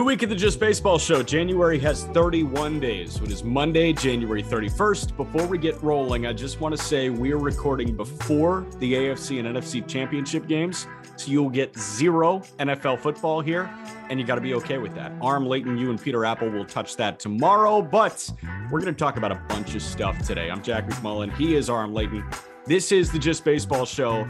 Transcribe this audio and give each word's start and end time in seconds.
New 0.00 0.06
week 0.06 0.22
of 0.22 0.30
the 0.30 0.34
Just 0.34 0.58
Baseball 0.58 0.98
Show. 0.98 1.22
January 1.22 1.78
has 1.80 2.04
31 2.04 2.80
days. 2.80 3.20
It 3.20 3.30
is 3.30 3.44
Monday, 3.44 3.92
January 3.92 4.42
31st. 4.42 5.14
Before 5.14 5.46
we 5.46 5.58
get 5.58 5.80
rolling, 5.82 6.26
I 6.26 6.32
just 6.32 6.58
want 6.58 6.74
to 6.74 6.82
say 6.82 7.10
we're 7.10 7.36
recording 7.36 7.94
before 7.94 8.66
the 8.78 8.94
AFC 8.94 9.40
and 9.40 9.46
NFC 9.46 9.86
championship 9.86 10.46
games. 10.46 10.86
So 11.16 11.30
you'll 11.30 11.50
get 11.50 11.76
zero 11.76 12.38
NFL 12.58 13.00
football 13.00 13.42
here, 13.42 13.70
and 14.08 14.18
you 14.18 14.24
got 14.24 14.36
to 14.36 14.40
be 14.40 14.54
okay 14.54 14.78
with 14.78 14.94
that. 14.94 15.12
Aram 15.22 15.44
Leighton, 15.44 15.76
you 15.76 15.90
and 15.90 16.00
Peter 16.00 16.24
Appel 16.24 16.48
will 16.48 16.64
touch 16.64 16.96
that 16.96 17.20
tomorrow, 17.20 17.82
but 17.82 18.32
we're 18.70 18.80
going 18.80 18.94
to 18.94 18.98
talk 18.98 19.18
about 19.18 19.32
a 19.32 19.42
bunch 19.50 19.74
of 19.74 19.82
stuff 19.82 20.18
today. 20.26 20.50
I'm 20.50 20.62
Jack 20.62 20.88
McMullen. 20.88 21.30
He 21.36 21.56
is 21.56 21.68
Aram 21.68 21.92
Leighton. 21.92 22.24
This 22.64 22.90
is 22.90 23.12
the 23.12 23.18
Just 23.18 23.44
Baseball 23.44 23.84
Show. 23.84 24.26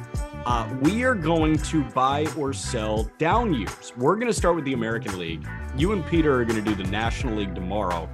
Uh, 0.46 0.68
we 0.80 1.04
are 1.04 1.14
going 1.14 1.58
to 1.58 1.84
buy 1.90 2.26
or 2.36 2.52
sell 2.52 3.10
down 3.18 3.52
years. 3.52 3.92
We're 3.96 4.14
going 4.16 4.26
to 4.28 4.32
start 4.34 4.56
with 4.56 4.64
the 4.64 4.72
American 4.72 5.18
League. 5.18 5.46
You 5.76 5.92
and 5.92 6.04
Peter 6.06 6.40
are 6.40 6.44
going 6.44 6.62
to 6.62 6.74
do 6.74 6.82
the 6.82 6.88
National 6.90 7.36
League 7.36 7.54
tomorrow. 7.54 8.08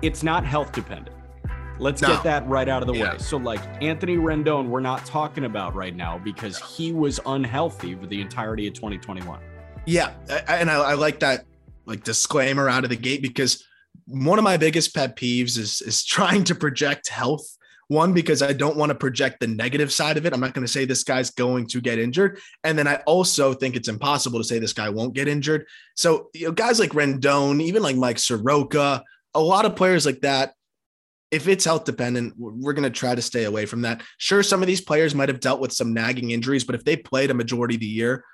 It's 0.00 0.22
not 0.22 0.44
health 0.44 0.72
dependent. 0.72 1.16
Let's 1.78 2.00
No. 2.00 2.08
get 2.08 2.22
that 2.22 2.48
right 2.48 2.68
out 2.68 2.82
of 2.82 2.86
the 2.86 2.94
Yeah. 2.94 3.12
way. 3.12 3.18
So, 3.18 3.36
like 3.36 3.60
Anthony 3.82 4.16
Rendon, 4.16 4.68
we're 4.68 4.80
not 4.80 5.04
talking 5.04 5.44
about 5.44 5.74
right 5.74 5.94
now 5.94 6.18
because 6.18 6.58
he 6.76 6.92
was 6.92 7.18
unhealthy 7.26 7.94
for 7.96 8.06
the 8.06 8.20
entirety 8.20 8.68
of 8.68 8.74
2021. 8.74 9.40
Yeah, 9.84 10.12
and 10.48 10.70
I, 10.70 10.74
I 10.74 10.94
like 10.94 11.18
that 11.20 11.44
like 11.84 12.04
disclaimer 12.04 12.68
out 12.68 12.84
of 12.84 12.90
the 12.90 12.96
gate 12.96 13.22
because 13.22 13.64
one 14.06 14.38
of 14.38 14.44
my 14.44 14.56
biggest 14.56 14.94
pet 14.94 15.16
peeves 15.16 15.58
is 15.58 15.82
is 15.82 16.04
trying 16.06 16.44
to 16.44 16.54
project 16.54 17.08
health. 17.08 17.44
One 17.92 18.14
because 18.14 18.40
I 18.40 18.54
don't 18.54 18.76
want 18.76 18.90
to 18.90 18.94
project 18.94 19.40
the 19.40 19.46
negative 19.46 19.92
side 19.92 20.16
of 20.16 20.24
it. 20.24 20.32
I'm 20.32 20.40
not 20.40 20.54
going 20.54 20.66
to 20.66 20.72
say 20.72 20.84
this 20.84 21.04
guy's 21.04 21.30
going 21.30 21.66
to 21.68 21.80
get 21.80 21.98
injured, 21.98 22.40
and 22.64 22.78
then 22.78 22.88
I 22.88 22.96
also 23.06 23.52
think 23.52 23.76
it's 23.76 23.88
impossible 23.88 24.40
to 24.40 24.44
say 24.44 24.58
this 24.58 24.72
guy 24.72 24.88
won't 24.88 25.14
get 25.14 25.28
injured. 25.28 25.66
So 25.94 26.30
you 26.32 26.46
know, 26.46 26.52
guys 26.52 26.80
like 26.80 26.92
Rendon, 26.92 27.60
even 27.60 27.82
like 27.82 27.96
Mike 27.96 28.18
Soroka, 28.18 29.02
a 29.34 29.40
lot 29.40 29.66
of 29.66 29.76
players 29.76 30.06
like 30.06 30.20
that. 30.22 30.54
If 31.30 31.48
it's 31.48 31.64
health 31.64 31.84
dependent, 31.84 32.34
we're 32.38 32.72
going 32.72 32.90
to 32.90 32.90
try 32.90 33.14
to 33.14 33.22
stay 33.22 33.44
away 33.44 33.66
from 33.66 33.82
that. 33.82 34.02
Sure, 34.18 34.42
some 34.42 34.62
of 34.62 34.66
these 34.66 34.80
players 34.80 35.14
might 35.14 35.28
have 35.28 35.40
dealt 35.40 35.60
with 35.60 35.72
some 35.72 35.92
nagging 35.92 36.30
injuries, 36.30 36.64
but 36.64 36.74
if 36.74 36.84
they 36.84 36.96
played 36.96 37.30
a 37.30 37.34
majority 37.34 37.74
of 37.74 37.80
the 37.80 37.86
year, 37.86 38.24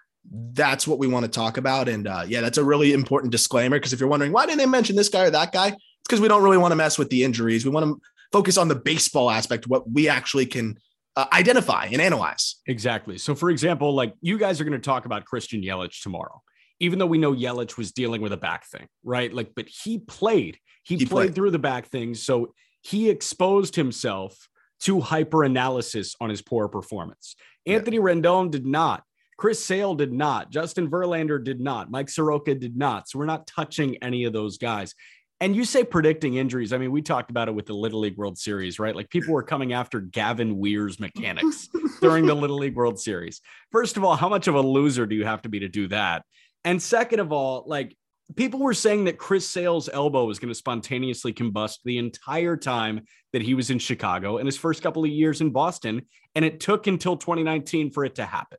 that's 0.53 0.86
what 0.86 0.98
we 0.98 1.06
want 1.06 1.25
to 1.25 1.31
talk 1.31 1.56
about. 1.56 1.89
And 1.89 2.06
uh, 2.06 2.25
yeah, 2.27 2.41
that's 2.41 2.59
a 2.59 2.64
really 2.64 2.92
important 2.92 3.33
disclaimer 3.33 3.77
because 3.77 3.92
if 3.92 4.01
you're 4.01 4.09
wondering 4.09 4.33
why 4.33 4.47
didn't 4.47 4.59
they 4.59 4.67
mention 4.67 4.97
this 4.97 5.09
guy 5.09 5.25
or 5.25 5.31
that 5.31 5.53
guy, 5.53 5.69
it's 5.69 6.09
because 6.09 6.20
we 6.20 6.29
don't 6.29 6.42
really 6.42 6.59
want 6.59 6.73
to 6.73 6.77
mess 6.77 6.98
with 6.98 7.11
the 7.11 7.25
injuries. 7.25 7.64
We 7.64 7.70
want 7.70 7.86
to 7.86 8.01
focus 8.33 8.57
on 8.57 8.69
the 8.69 8.75
baseball 8.75 9.31
aspect, 9.31 9.67
what 9.67 9.91
we 9.91 10.09
actually 10.09 10.47
can 10.47 10.77
uh, 11.17 11.27
identify 11.33 11.87
and 11.93 12.01
analyze. 12.01 12.57
Exactly. 12.67 13.19
So, 13.19 13.35
for 13.35 13.51
example, 13.51 13.95
like 13.95 14.15
you 14.20 14.39
guys 14.39 14.61
are 14.61 14.65
going 14.65 14.79
to 14.81 14.85
talk 14.85 15.05
about 15.07 15.25
Christian 15.25 15.62
Yelich 15.62 16.03
tomorrow, 16.03 16.43
even 16.81 16.98
though 16.98 17.07
we 17.07 17.19
know 17.19 17.35
Yelich 17.35 17.77
was 17.77 17.92
dealing 17.92 18.20
with 18.20 18.33
a 18.33 18.36
back 18.36 18.67
thing, 18.67 18.86
right? 19.02 19.33
Like, 19.33 19.52
but 19.57 19.67
he 19.69 19.98
played, 19.98 20.58
he, 20.85 20.97
He 20.97 21.07
played, 21.07 21.11
played. 21.11 21.35
through 21.35 21.51
the 21.51 21.58
back 21.58 21.86
thing. 21.86 22.14
So 22.14 22.55
he 22.83 23.11
exposed 23.11 23.75
himself 23.75 24.48
to 24.83 25.01
hyper 25.01 25.42
analysis 25.42 26.14
on 26.20 26.31
his 26.31 26.41
poor 26.41 26.69
performance. 26.69 27.35
Yeah. 27.64 27.77
Anthony 27.77 27.98
Rendon 27.98 28.51
did 28.51 28.64
not. 28.64 29.02
Chris 29.36 29.64
Sale 29.64 29.95
did 29.95 30.13
not. 30.13 30.51
Justin 30.51 30.91
Verlander 30.91 31.42
did 31.42 31.61
not. 31.61 31.91
Mike 31.91 32.08
Soroka 32.08 32.55
did 32.55 32.77
not. 32.77 33.08
So 33.08 33.19
we're 33.19 33.27
not 33.27 33.47
touching 33.47 33.97
any 34.02 34.25
of 34.25 34.33
those 34.33 34.58
guys. 34.58 34.95
And 35.41 35.55
you 35.55 35.65
say 35.65 35.85
predicting 35.85 36.35
injuries. 36.35 36.73
I 36.73 36.79
mean, 36.79 36.91
we 36.91 37.01
talked 37.01 37.31
about 37.31 37.49
it 37.49 37.55
with 37.55 37.67
the 37.67 37.75
Little 37.75 38.01
League 38.01 38.17
World 38.17 38.39
Series, 38.39 38.79
right? 38.81 38.97
Like 38.97 39.09
people 39.09 39.33
were 39.33 39.45
coming 39.45 39.73
after 39.73 40.01
Gavin 40.01 40.59
Weir's 40.59 40.99
mechanics 40.99 41.69
during 42.01 42.27
the 42.27 42.35
Little 42.35 42.59
League 42.59 42.75
World 42.75 42.99
Series. 42.99 43.41
First 43.71 43.97
of 43.97 44.05
all, 44.05 44.17
how 44.17 44.29
much 44.29 44.49
of 44.49 44.57
a 44.57 44.61
loser 44.61 45.07
do 45.07 45.15
you 45.15 45.25
have 45.25 45.43
to 45.43 45.49
be 45.49 45.61
to 45.61 45.69
do 45.69 45.87
that? 45.89 46.25
And 46.65 46.83
second 46.83 47.21
of 47.21 47.33
all, 47.33 47.65
like 47.67 47.97
people 48.35 48.61
were 48.61 48.75
saying 48.75 49.05
that 49.05 49.19
Chris 49.19 49.49
Sale's 49.49 49.89
elbow 49.89 50.25
was 50.25 50.41
going 50.41 50.51
to 50.51 50.55
spontaneously 50.55 51.33
combust 51.33 51.79
the 51.85 51.99
entire 51.99 52.57
time 52.57 53.03
that 53.33 53.43
he 53.43 53.55
was 53.55 53.70
in 53.70 53.79
Chicago 53.79 54.39
and 54.39 54.47
his 54.47 54.57
first 54.57 54.83
couple 54.83 55.05
of 55.05 55.11
years 55.11 55.41
in 55.41 55.51
Boston. 55.51 56.03
And 56.35 56.45
it 56.45 56.61
took 56.61 56.87
until 56.87 57.17
2019 57.17 57.93
for 57.93 58.05
it 58.05 58.17
to 58.17 58.25
happen. 58.25 58.59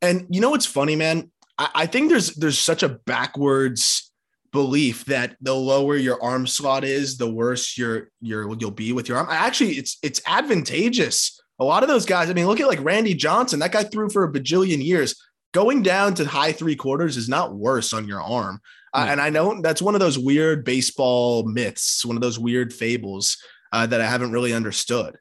And 0.00 0.26
you 0.30 0.40
know 0.40 0.50
what's 0.50 0.66
funny, 0.66 0.96
man? 0.96 1.30
I, 1.58 1.70
I 1.74 1.86
think 1.86 2.10
there's 2.10 2.34
there's 2.34 2.58
such 2.58 2.82
a 2.82 2.88
backwards 2.88 4.10
belief 4.54 5.04
that 5.06 5.36
the 5.40 5.52
lower 5.52 5.96
your 5.96 6.22
arm 6.22 6.46
slot 6.46 6.84
is, 6.84 7.18
the 7.18 7.28
worse 7.28 7.76
your 7.76 8.08
your 8.22 8.56
you'll 8.58 8.70
be 8.70 8.92
with 8.92 9.08
your 9.08 9.18
arm. 9.18 9.26
Actually, 9.28 9.72
it's 9.72 9.98
it's 10.02 10.22
advantageous. 10.26 11.40
A 11.58 11.64
lot 11.64 11.82
of 11.82 11.88
those 11.88 12.06
guys, 12.06 12.30
I 12.30 12.32
mean, 12.32 12.46
look 12.46 12.60
at 12.60 12.68
like 12.68 12.82
Randy 12.82 13.14
Johnson. 13.14 13.58
That 13.58 13.72
guy 13.72 13.82
threw 13.82 14.08
for 14.08 14.24
a 14.24 14.32
bajillion 14.32 14.82
years. 14.82 15.20
Going 15.52 15.82
down 15.82 16.14
to 16.14 16.24
high 16.24 16.52
three 16.52 16.76
quarters 16.76 17.16
is 17.16 17.28
not 17.28 17.54
worse 17.54 17.92
on 17.92 18.08
your 18.08 18.22
arm. 18.22 18.60
Uh, 18.92 19.06
and 19.08 19.20
I 19.20 19.28
know 19.30 19.60
that's 19.60 19.82
one 19.82 19.94
of 19.94 20.00
those 20.00 20.18
weird 20.18 20.64
baseball 20.64 21.44
myths, 21.44 22.04
one 22.04 22.16
of 22.16 22.22
those 22.22 22.38
weird 22.38 22.72
fables 22.72 23.36
uh, 23.72 23.86
that 23.86 24.00
I 24.00 24.06
haven't 24.06 24.32
really 24.32 24.52
understood. 24.52 25.16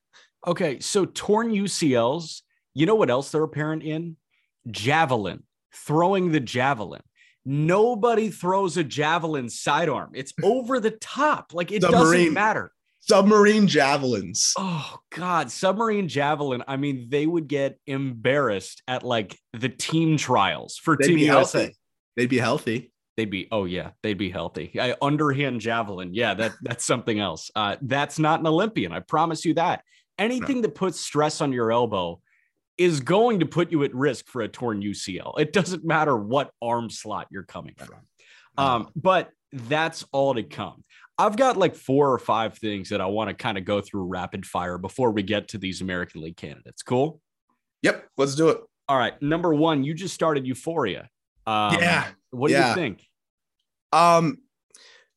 Okay. 0.46 0.80
So 0.80 1.06
torn 1.06 1.52
UCLs, 1.52 2.42
you 2.74 2.86
know 2.86 2.96
what 2.96 3.10
else 3.10 3.32
they're 3.32 3.44
apparent 3.44 3.84
in? 3.84 4.18
Javelin, 4.70 5.44
throwing 5.74 6.32
the 6.32 6.40
javelin. 6.40 7.02
Nobody 7.46 8.30
throws 8.30 8.78
a 8.78 8.84
javelin 8.84 9.50
sidearm. 9.50 10.12
It's 10.14 10.34
over 10.44 10.80
the 10.80 10.92
top. 10.92 11.54
Like 11.54 11.72
it 11.72 11.82
doesn't 11.82 12.34
matter. 12.34 12.72
Submarine 13.02 13.68
javelins. 13.68 14.54
Oh 14.58 14.98
God, 15.14 15.52
submarine 15.52 16.08
javelin. 16.08 16.64
I 16.70 16.78
mean, 16.78 17.08
they 17.10 17.28
would 17.28 17.50
get 17.50 17.78
embarrassed 17.86 18.82
at 18.88 19.04
like 19.04 19.38
the 19.52 19.68
team 19.68 20.16
trials 20.16 20.78
for 20.78 20.96
They'd 20.96 21.08
Team 21.08 21.16
be 21.16 21.22
USA. 21.24 21.60
healthy. 21.60 21.78
They'd 22.16 22.30
be 22.30 22.38
healthy. 22.38 22.92
They'd 23.18 23.30
be, 23.30 23.50
oh 23.52 23.66
yeah, 23.66 23.92
they'd 24.04 24.18
be 24.18 24.30
healthy. 24.30 24.72
I, 24.80 24.96
underhand 25.02 25.60
javelin, 25.60 26.14
yeah, 26.14 26.34
that 26.36 26.54
that's 26.62 26.86
something 26.86 27.20
else. 27.20 27.52
Uh, 27.54 27.76
that's 27.82 28.20
not 28.20 28.40
an 28.40 28.48
Olympian. 28.48 28.94
I 28.94 29.02
promise 29.02 29.44
you 29.44 29.54
that. 29.56 29.84
Anything 30.18 30.62
that 30.62 30.74
puts 30.76 31.00
stress 31.00 31.42
on 31.42 31.52
your 31.52 31.72
elbow 31.74 32.22
is 32.78 33.00
going 33.00 33.40
to 33.40 33.46
put 33.46 33.72
you 33.72 33.84
at 33.84 33.94
risk 33.94 34.28
for 34.28 34.42
a 34.42 34.48
torn 34.48 34.82
UCL. 34.82 35.40
It 35.40 35.54
doesn't 35.54 35.86
matter 35.86 36.18
what 36.18 36.52
arm 36.62 36.90
slot 36.90 37.28
you're 37.30 37.44
coming 37.44 37.76
from. 37.78 38.00
Um, 38.58 38.90
but 38.96 39.30
that's 39.52 40.06
all 40.12 40.34
to 40.34 40.44
come. 40.44 40.84
I've 41.18 41.38
got 41.38 41.58
like 41.58 41.76
four 41.76 42.12
or 42.12 42.18
five 42.18 42.58
things 42.58 42.90
that 42.90 43.00
I 43.00 43.06
want 43.06 43.30
to 43.30 43.36
kind 43.36 43.58
of 43.58 43.66
go 43.66 43.82
through 43.82 44.06
rapid 44.06 44.46
fire 44.46 44.78
before 44.78 45.12
we 45.12 45.22
get 45.22 45.50
to 45.50 45.58
these 45.58 45.82
American 45.82 46.22
League 46.22 46.38
candidates. 46.38 46.82
Cool. 46.82 47.22
Yep, 47.84 48.08
let's 48.18 48.36
do 48.36 48.50
it. 48.50 48.60
All 48.88 48.98
right. 48.98 49.20
Number 49.22 49.54
one, 49.54 49.84
you 49.84 49.94
just 49.94 50.14
started 50.14 50.48
Euphoria. 50.48 51.10
Um, 51.46 51.76
yeah. 51.80 52.08
What 52.32 52.48
do 52.48 52.54
yeah. 52.54 52.70
you 52.70 52.76
think? 52.76 53.04
Um, 53.92 54.40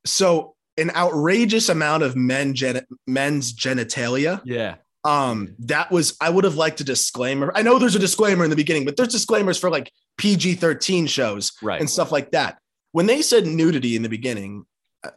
so 0.04 0.54
an 0.76 0.90
outrageous 0.94 1.68
amount 1.68 2.02
of 2.02 2.14
men 2.14 2.54
gen- 2.54 2.86
men's 3.06 3.54
genitalia. 3.54 4.42
Yeah. 4.44 4.76
Um, 5.06 5.54
that 5.60 5.90
was 5.90 6.16
I 6.20 6.30
would 6.30 6.44
have 6.44 6.56
liked 6.56 6.80
a 6.80 6.84
disclaimer. 6.84 7.52
I 7.54 7.62
know 7.62 7.78
there's 7.78 7.94
a 7.94 8.00
disclaimer 8.00 8.44
in 8.44 8.50
the 8.50 8.56
beginning, 8.56 8.84
but 8.84 8.96
there's 8.96 9.08
disclaimers 9.12 9.58
for 9.58 9.70
like 9.70 9.92
PG-13 10.18 11.08
shows 11.08 11.52
Right. 11.62 11.80
and 11.80 11.88
stuff 11.88 12.10
like 12.10 12.32
that. 12.32 12.58
When 12.92 13.06
they 13.06 13.22
said 13.22 13.46
nudity 13.46 13.94
in 13.96 14.02
the 14.02 14.08
beginning, 14.08 14.64
I, 15.04 15.10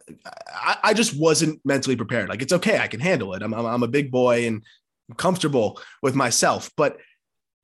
I, 0.54 0.78
I 0.84 0.94
just 0.94 1.18
wasn't 1.18 1.60
mentally 1.66 1.96
prepared. 1.96 2.30
Like 2.30 2.42
it's 2.42 2.54
okay, 2.54 2.78
I 2.78 2.88
can 2.88 3.00
handle 3.00 3.34
it. 3.34 3.42
I'm, 3.42 3.54
I'm, 3.54 3.66
I'm 3.66 3.84
a 3.84 3.88
big 3.88 4.12
boy 4.12 4.46
and 4.46 4.62
I'm 5.10 5.16
comfortable 5.16 5.80
with 6.04 6.14
myself, 6.16 6.70
but 6.78 6.98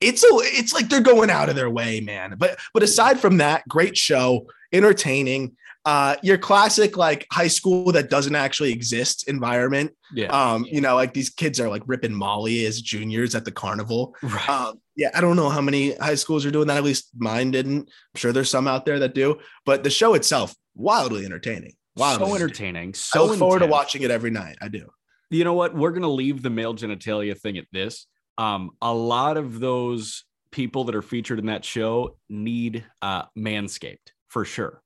it's 0.01 0.23
a, 0.23 0.27
it's 0.31 0.73
like 0.73 0.89
they're 0.89 1.01
going 1.01 1.29
out 1.29 1.49
of 1.49 1.55
their 1.55 1.69
way, 1.69 1.99
man. 2.01 2.35
But 2.37 2.59
but 2.73 2.83
aside 2.83 3.19
from 3.19 3.37
that, 3.37 3.67
great 3.67 3.97
show, 3.97 4.47
entertaining. 4.71 5.55
Uh, 5.85 6.15
your 6.23 6.37
classic 6.39 6.97
like 6.97 7.27
high 7.31 7.47
school 7.47 7.91
that 7.91 8.09
doesn't 8.09 8.33
actually 8.33 8.71
exist 8.71 9.27
environment. 9.27 9.91
Yeah. 10.11 10.27
Um, 10.29 10.65
you 10.67 10.81
know, 10.81 10.95
like 10.95 11.13
these 11.13 11.29
kids 11.29 11.59
are 11.59 11.69
like 11.69 11.83
ripping 11.85 12.11
Molly 12.13 12.65
as 12.65 12.81
juniors 12.81 13.35
at 13.35 13.45
the 13.45 13.51
carnival. 13.51 14.15
right. 14.23 14.49
Um, 14.49 14.81
yeah, 14.95 15.11
I 15.13 15.21
don't 15.21 15.35
know 15.35 15.49
how 15.49 15.61
many 15.61 15.93
high 15.97 16.15
schools 16.15 16.43
are 16.43 16.49
doing 16.49 16.65
that. 16.69 16.77
At 16.77 16.83
least 16.83 17.11
mine 17.15 17.51
didn't. 17.51 17.81
I'm 17.81 18.15
sure 18.17 18.31
there's 18.33 18.49
some 18.49 18.67
out 18.67 18.85
there 18.87 18.97
that 18.97 19.13
do, 19.13 19.37
but 19.63 19.83
the 19.83 19.91
show 19.91 20.15
itself 20.15 20.55
wildly 20.73 21.23
entertaining. 21.23 21.75
Wildly 21.95 22.29
so 22.29 22.35
entertaining. 22.35 22.75
entertaining. 22.77 22.89
I 22.89 22.93
So 22.93 23.25
look 23.27 23.37
forward 23.37 23.59
to 23.59 23.65
intense. 23.65 23.71
watching 23.71 24.01
it 24.01 24.09
every 24.09 24.31
night. 24.31 24.57
I 24.61 24.69
do. 24.69 24.89
You 25.29 25.43
know 25.43 25.53
what? 25.53 25.75
We're 25.75 25.91
gonna 25.91 26.07
leave 26.09 26.41
the 26.41 26.49
male 26.49 26.73
genitalia 26.73 27.37
thing 27.39 27.59
at 27.59 27.65
this. 27.71 28.07
Um, 28.37 28.71
a 28.81 28.93
lot 28.93 29.37
of 29.37 29.59
those 29.59 30.23
people 30.51 30.85
that 30.85 30.95
are 30.95 31.01
featured 31.01 31.39
in 31.39 31.47
that 31.47 31.65
show 31.65 32.17
need 32.29 32.85
uh, 33.01 33.23
Manscaped 33.37 34.11
for 34.27 34.45
sure. 34.45 34.81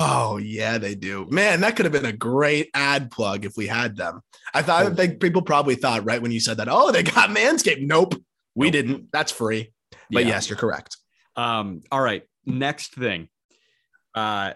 Oh 0.00 0.36
yeah, 0.36 0.78
they 0.78 0.94
do. 0.94 1.26
Man, 1.28 1.60
that 1.62 1.74
could 1.74 1.84
have 1.84 1.92
been 1.92 2.04
a 2.06 2.12
great 2.12 2.70
ad 2.72 3.10
plug 3.10 3.44
if 3.44 3.56
we 3.56 3.66
had 3.66 3.96
them. 3.96 4.20
I 4.54 4.62
thought 4.62 4.86
I 4.86 4.90
think 4.94 5.20
people 5.20 5.42
probably 5.42 5.74
thought 5.74 6.04
right 6.04 6.22
when 6.22 6.30
you 6.30 6.38
said 6.40 6.58
that, 6.58 6.68
oh, 6.70 6.92
they 6.92 7.02
got 7.02 7.30
Manscaped. 7.30 7.82
Nope, 7.82 8.14
we 8.54 8.66
Nope. 8.66 8.72
didn't. 8.72 9.08
That's 9.12 9.32
free. 9.32 9.72
But 10.10 10.22
Yeah. 10.24 10.28
yes, 10.30 10.48
you're 10.48 10.56
correct. 10.58 10.96
Um, 11.36 11.80
all 11.90 12.00
right. 12.00 12.22
Next 12.46 12.94
thing. 12.94 13.28
Uh, 14.14 14.54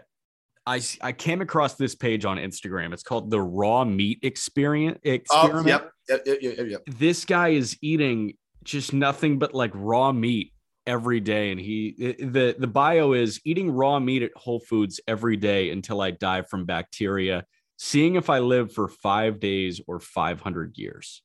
I, 0.67 0.81
I 1.01 1.13
came 1.13 1.41
across 1.41 1.75
this 1.75 1.95
page 1.95 2.25
on 2.25 2.37
Instagram. 2.37 2.93
It's 2.93 3.03
called 3.03 3.31
the 3.31 3.41
Raw 3.41 3.85
Meat 3.85 4.21
Experience. 4.23 4.99
Oh, 5.33 5.63
yep, 5.67 5.91
yep, 6.09 6.23
yep, 6.25 6.39
yep, 6.41 6.67
yep. 6.69 6.83
This 6.87 7.25
guy 7.25 7.49
is 7.49 7.77
eating 7.83 8.35
just 8.63 8.93
nothing 8.93 9.39
but 9.39 9.55
like 9.55 9.73
raw 9.75 10.13
meat 10.13 10.53
every 10.87 11.21
day, 11.21 11.51
and 11.51 11.61
he 11.61 12.17
the 12.19 12.55
the 12.57 12.67
bio 12.67 13.13
is 13.13 13.41
eating 13.45 13.71
raw 13.71 13.99
meat 13.99 14.23
at 14.23 14.31
Whole 14.37 14.61
Foods 14.61 15.01
every 15.09 15.37
day 15.37 15.71
until 15.71 16.01
I 16.01 16.13
die 16.13 16.43
from 16.43 16.65
bacteria. 16.65 17.45
Seeing 17.77 18.15
if 18.15 18.31
I 18.31 18.39
live 18.39 18.73
for 18.73 18.87
five 18.87 19.41
days 19.41 19.81
or 19.89 19.99
five 19.99 20.41
hundred 20.41 20.79
years. 20.79 21.23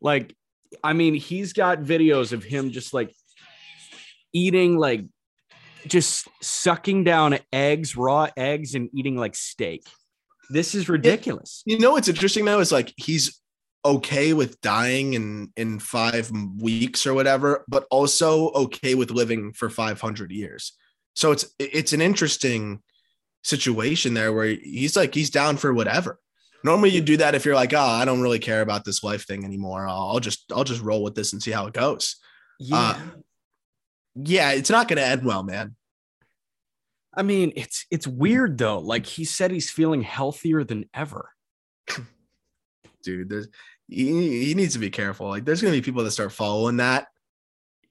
Like, 0.00 0.34
I 0.82 0.92
mean, 0.92 1.14
he's 1.14 1.52
got 1.52 1.78
videos 1.78 2.32
of 2.32 2.42
him 2.42 2.72
just 2.72 2.92
like 2.92 3.14
eating 4.32 4.76
like 4.76 5.04
just 5.86 6.28
sucking 6.42 7.04
down 7.04 7.38
eggs, 7.52 7.96
raw 7.96 8.28
eggs, 8.36 8.74
and 8.74 8.88
eating 8.92 9.16
like 9.16 9.34
steak. 9.34 9.86
This 10.50 10.74
is 10.74 10.88
ridiculous. 10.88 11.62
You 11.64 11.78
know 11.78 11.92
what's 11.92 12.08
interesting 12.08 12.44
though 12.44 12.60
is 12.60 12.72
like 12.72 12.92
he's 12.96 13.40
okay 13.84 14.32
with 14.32 14.60
dying 14.60 15.14
in 15.14 15.52
in 15.56 15.78
five 15.78 16.30
weeks 16.58 17.06
or 17.06 17.14
whatever, 17.14 17.64
but 17.68 17.86
also 17.90 18.50
okay 18.50 18.94
with 18.94 19.10
living 19.10 19.52
for 19.52 19.68
500 19.68 20.30
years. 20.30 20.72
So 21.14 21.32
it's 21.32 21.46
it's 21.58 21.92
an 21.92 22.00
interesting 22.00 22.82
situation 23.42 24.14
there 24.14 24.32
where 24.32 24.46
he's 24.46 24.96
like 24.96 25.14
he's 25.14 25.30
down 25.30 25.56
for 25.56 25.72
whatever. 25.72 26.18
Normally 26.64 26.90
you 26.90 27.02
do 27.02 27.18
that 27.18 27.34
if 27.34 27.44
you're 27.44 27.54
like, 27.54 27.74
oh, 27.74 27.78
I 27.78 28.06
don't 28.06 28.22
really 28.22 28.38
care 28.38 28.62
about 28.62 28.84
this 28.84 29.04
life 29.04 29.26
thing 29.26 29.44
anymore. 29.44 29.86
I'll, 29.86 30.08
I'll 30.12 30.20
just 30.20 30.50
I'll 30.52 30.64
just 30.64 30.82
roll 30.82 31.02
with 31.02 31.14
this 31.14 31.32
and 31.32 31.42
see 31.42 31.50
how 31.50 31.66
it 31.66 31.74
goes. 31.74 32.16
Yeah. 32.58 32.76
Uh, 32.76 32.98
Yeah, 34.14 34.52
it's 34.52 34.70
not 34.70 34.88
going 34.88 34.98
to 34.98 35.06
end 35.06 35.24
well, 35.24 35.42
man. 35.42 35.76
I 37.16 37.22
mean, 37.22 37.52
it's 37.56 37.86
it's 37.90 38.06
weird 38.06 38.58
though. 38.58 38.78
Like 38.78 39.06
he 39.06 39.24
said 39.24 39.50
he's 39.50 39.70
feeling 39.70 40.02
healthier 40.02 40.64
than 40.64 40.88
ever. 40.92 41.30
Dude, 43.02 43.28
there's 43.28 43.48
he, 43.88 44.46
he 44.46 44.54
needs 44.54 44.72
to 44.74 44.78
be 44.80 44.90
careful. 44.90 45.28
Like 45.28 45.44
there's 45.44 45.62
going 45.62 45.72
to 45.72 45.80
be 45.80 45.84
people 45.84 46.02
that 46.04 46.10
start 46.10 46.32
following 46.32 46.78
that 46.78 47.06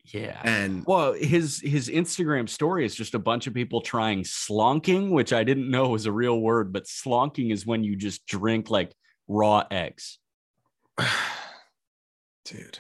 Yeah. 0.06 0.42
and 0.44 0.84
Well, 0.86 1.14
his 1.14 1.62
his 1.62 1.88
Instagram 1.88 2.50
story 2.50 2.86
is 2.86 2.96
just 2.96 3.14
a 3.14 3.20
bunch 3.20 3.48
of 3.48 3.54
people 3.54 3.80
trying 3.82 4.24
slonking, 4.24 5.12
which 5.12 5.32
I 5.32 5.44
didn't 5.44 5.70
know 5.70 5.90
was 5.90 6.06
a 6.06 6.12
real 6.12 6.40
word, 6.40 6.74
but 6.74 6.86
slonking 6.86 7.54
is 7.54 7.66
when 7.66 7.84
you 7.84 7.96
just 7.96 8.26
drink 8.26 8.70
like 8.70 8.94
raw 9.28 9.64
eggs. 9.72 10.20
dude 12.46 12.80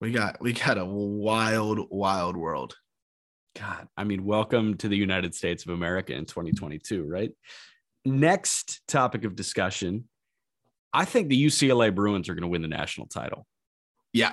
we 0.00 0.12
got 0.12 0.40
we 0.40 0.52
got 0.52 0.78
a 0.78 0.84
wild 0.84 1.88
wild 1.90 2.36
world. 2.36 2.76
God, 3.58 3.88
I 3.96 4.04
mean, 4.04 4.24
welcome 4.24 4.76
to 4.78 4.88
the 4.88 4.96
United 4.96 5.34
States 5.34 5.64
of 5.64 5.72
America 5.72 6.14
in 6.14 6.26
2022, 6.26 7.04
right? 7.04 7.32
Next 8.04 8.82
topic 8.86 9.24
of 9.24 9.34
discussion. 9.34 10.04
I 10.92 11.04
think 11.04 11.28
the 11.28 11.46
UCLA 11.46 11.92
Bruins 11.94 12.28
are 12.28 12.34
going 12.34 12.42
to 12.42 12.48
win 12.48 12.62
the 12.62 12.68
national 12.68 13.08
title. 13.08 13.46
yeah. 14.12 14.32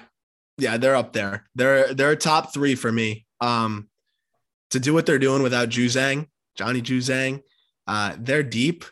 Yeah 0.58 0.78
they're 0.78 0.96
up 0.96 1.12
there. 1.12 1.50
They're 1.56 1.94
they're 1.94 2.16
top 2.16 2.54
three 2.54 2.76
for 2.76 2.92
me. 2.92 3.26
Um 3.42 3.90
to 4.70 4.80
do 4.80 4.94
what 4.94 5.06
they're 5.06 5.20
doing 5.20 5.44
without 5.44 5.70
Juzang, 5.70 6.28
johnny 6.58 6.82
Juzang, 6.82 7.42
uh 7.88 8.16
they're 8.18 8.44
deep. 8.44 8.86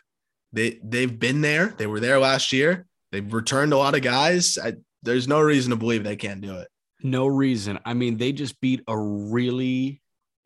They 0.52 0.78
they've 0.82 1.18
been 1.18 1.40
there. 1.40 1.68
They 1.78 1.86
were 1.86 2.00
there 2.00 2.18
last 2.18 2.52
year. 2.52 2.86
They've 3.12 3.32
returned 3.32 3.72
a 3.72 3.78
lot 3.78 3.94
of 3.94 4.02
guys. 4.02 4.58
I, 4.62 4.74
there's 5.04 5.28
no 5.28 5.40
reason 5.40 5.70
to 5.70 5.76
believe 5.76 6.02
they 6.02 6.16
can't 6.16 6.40
do 6.40 6.56
it 6.56 6.68
No 7.02 7.26
reason. 7.26 7.78
I 7.84 7.94
mean, 7.94 8.16
they 8.16 8.32
just 8.32 8.60
beat 8.60 8.82
a 8.88 8.96
really 8.98 10.00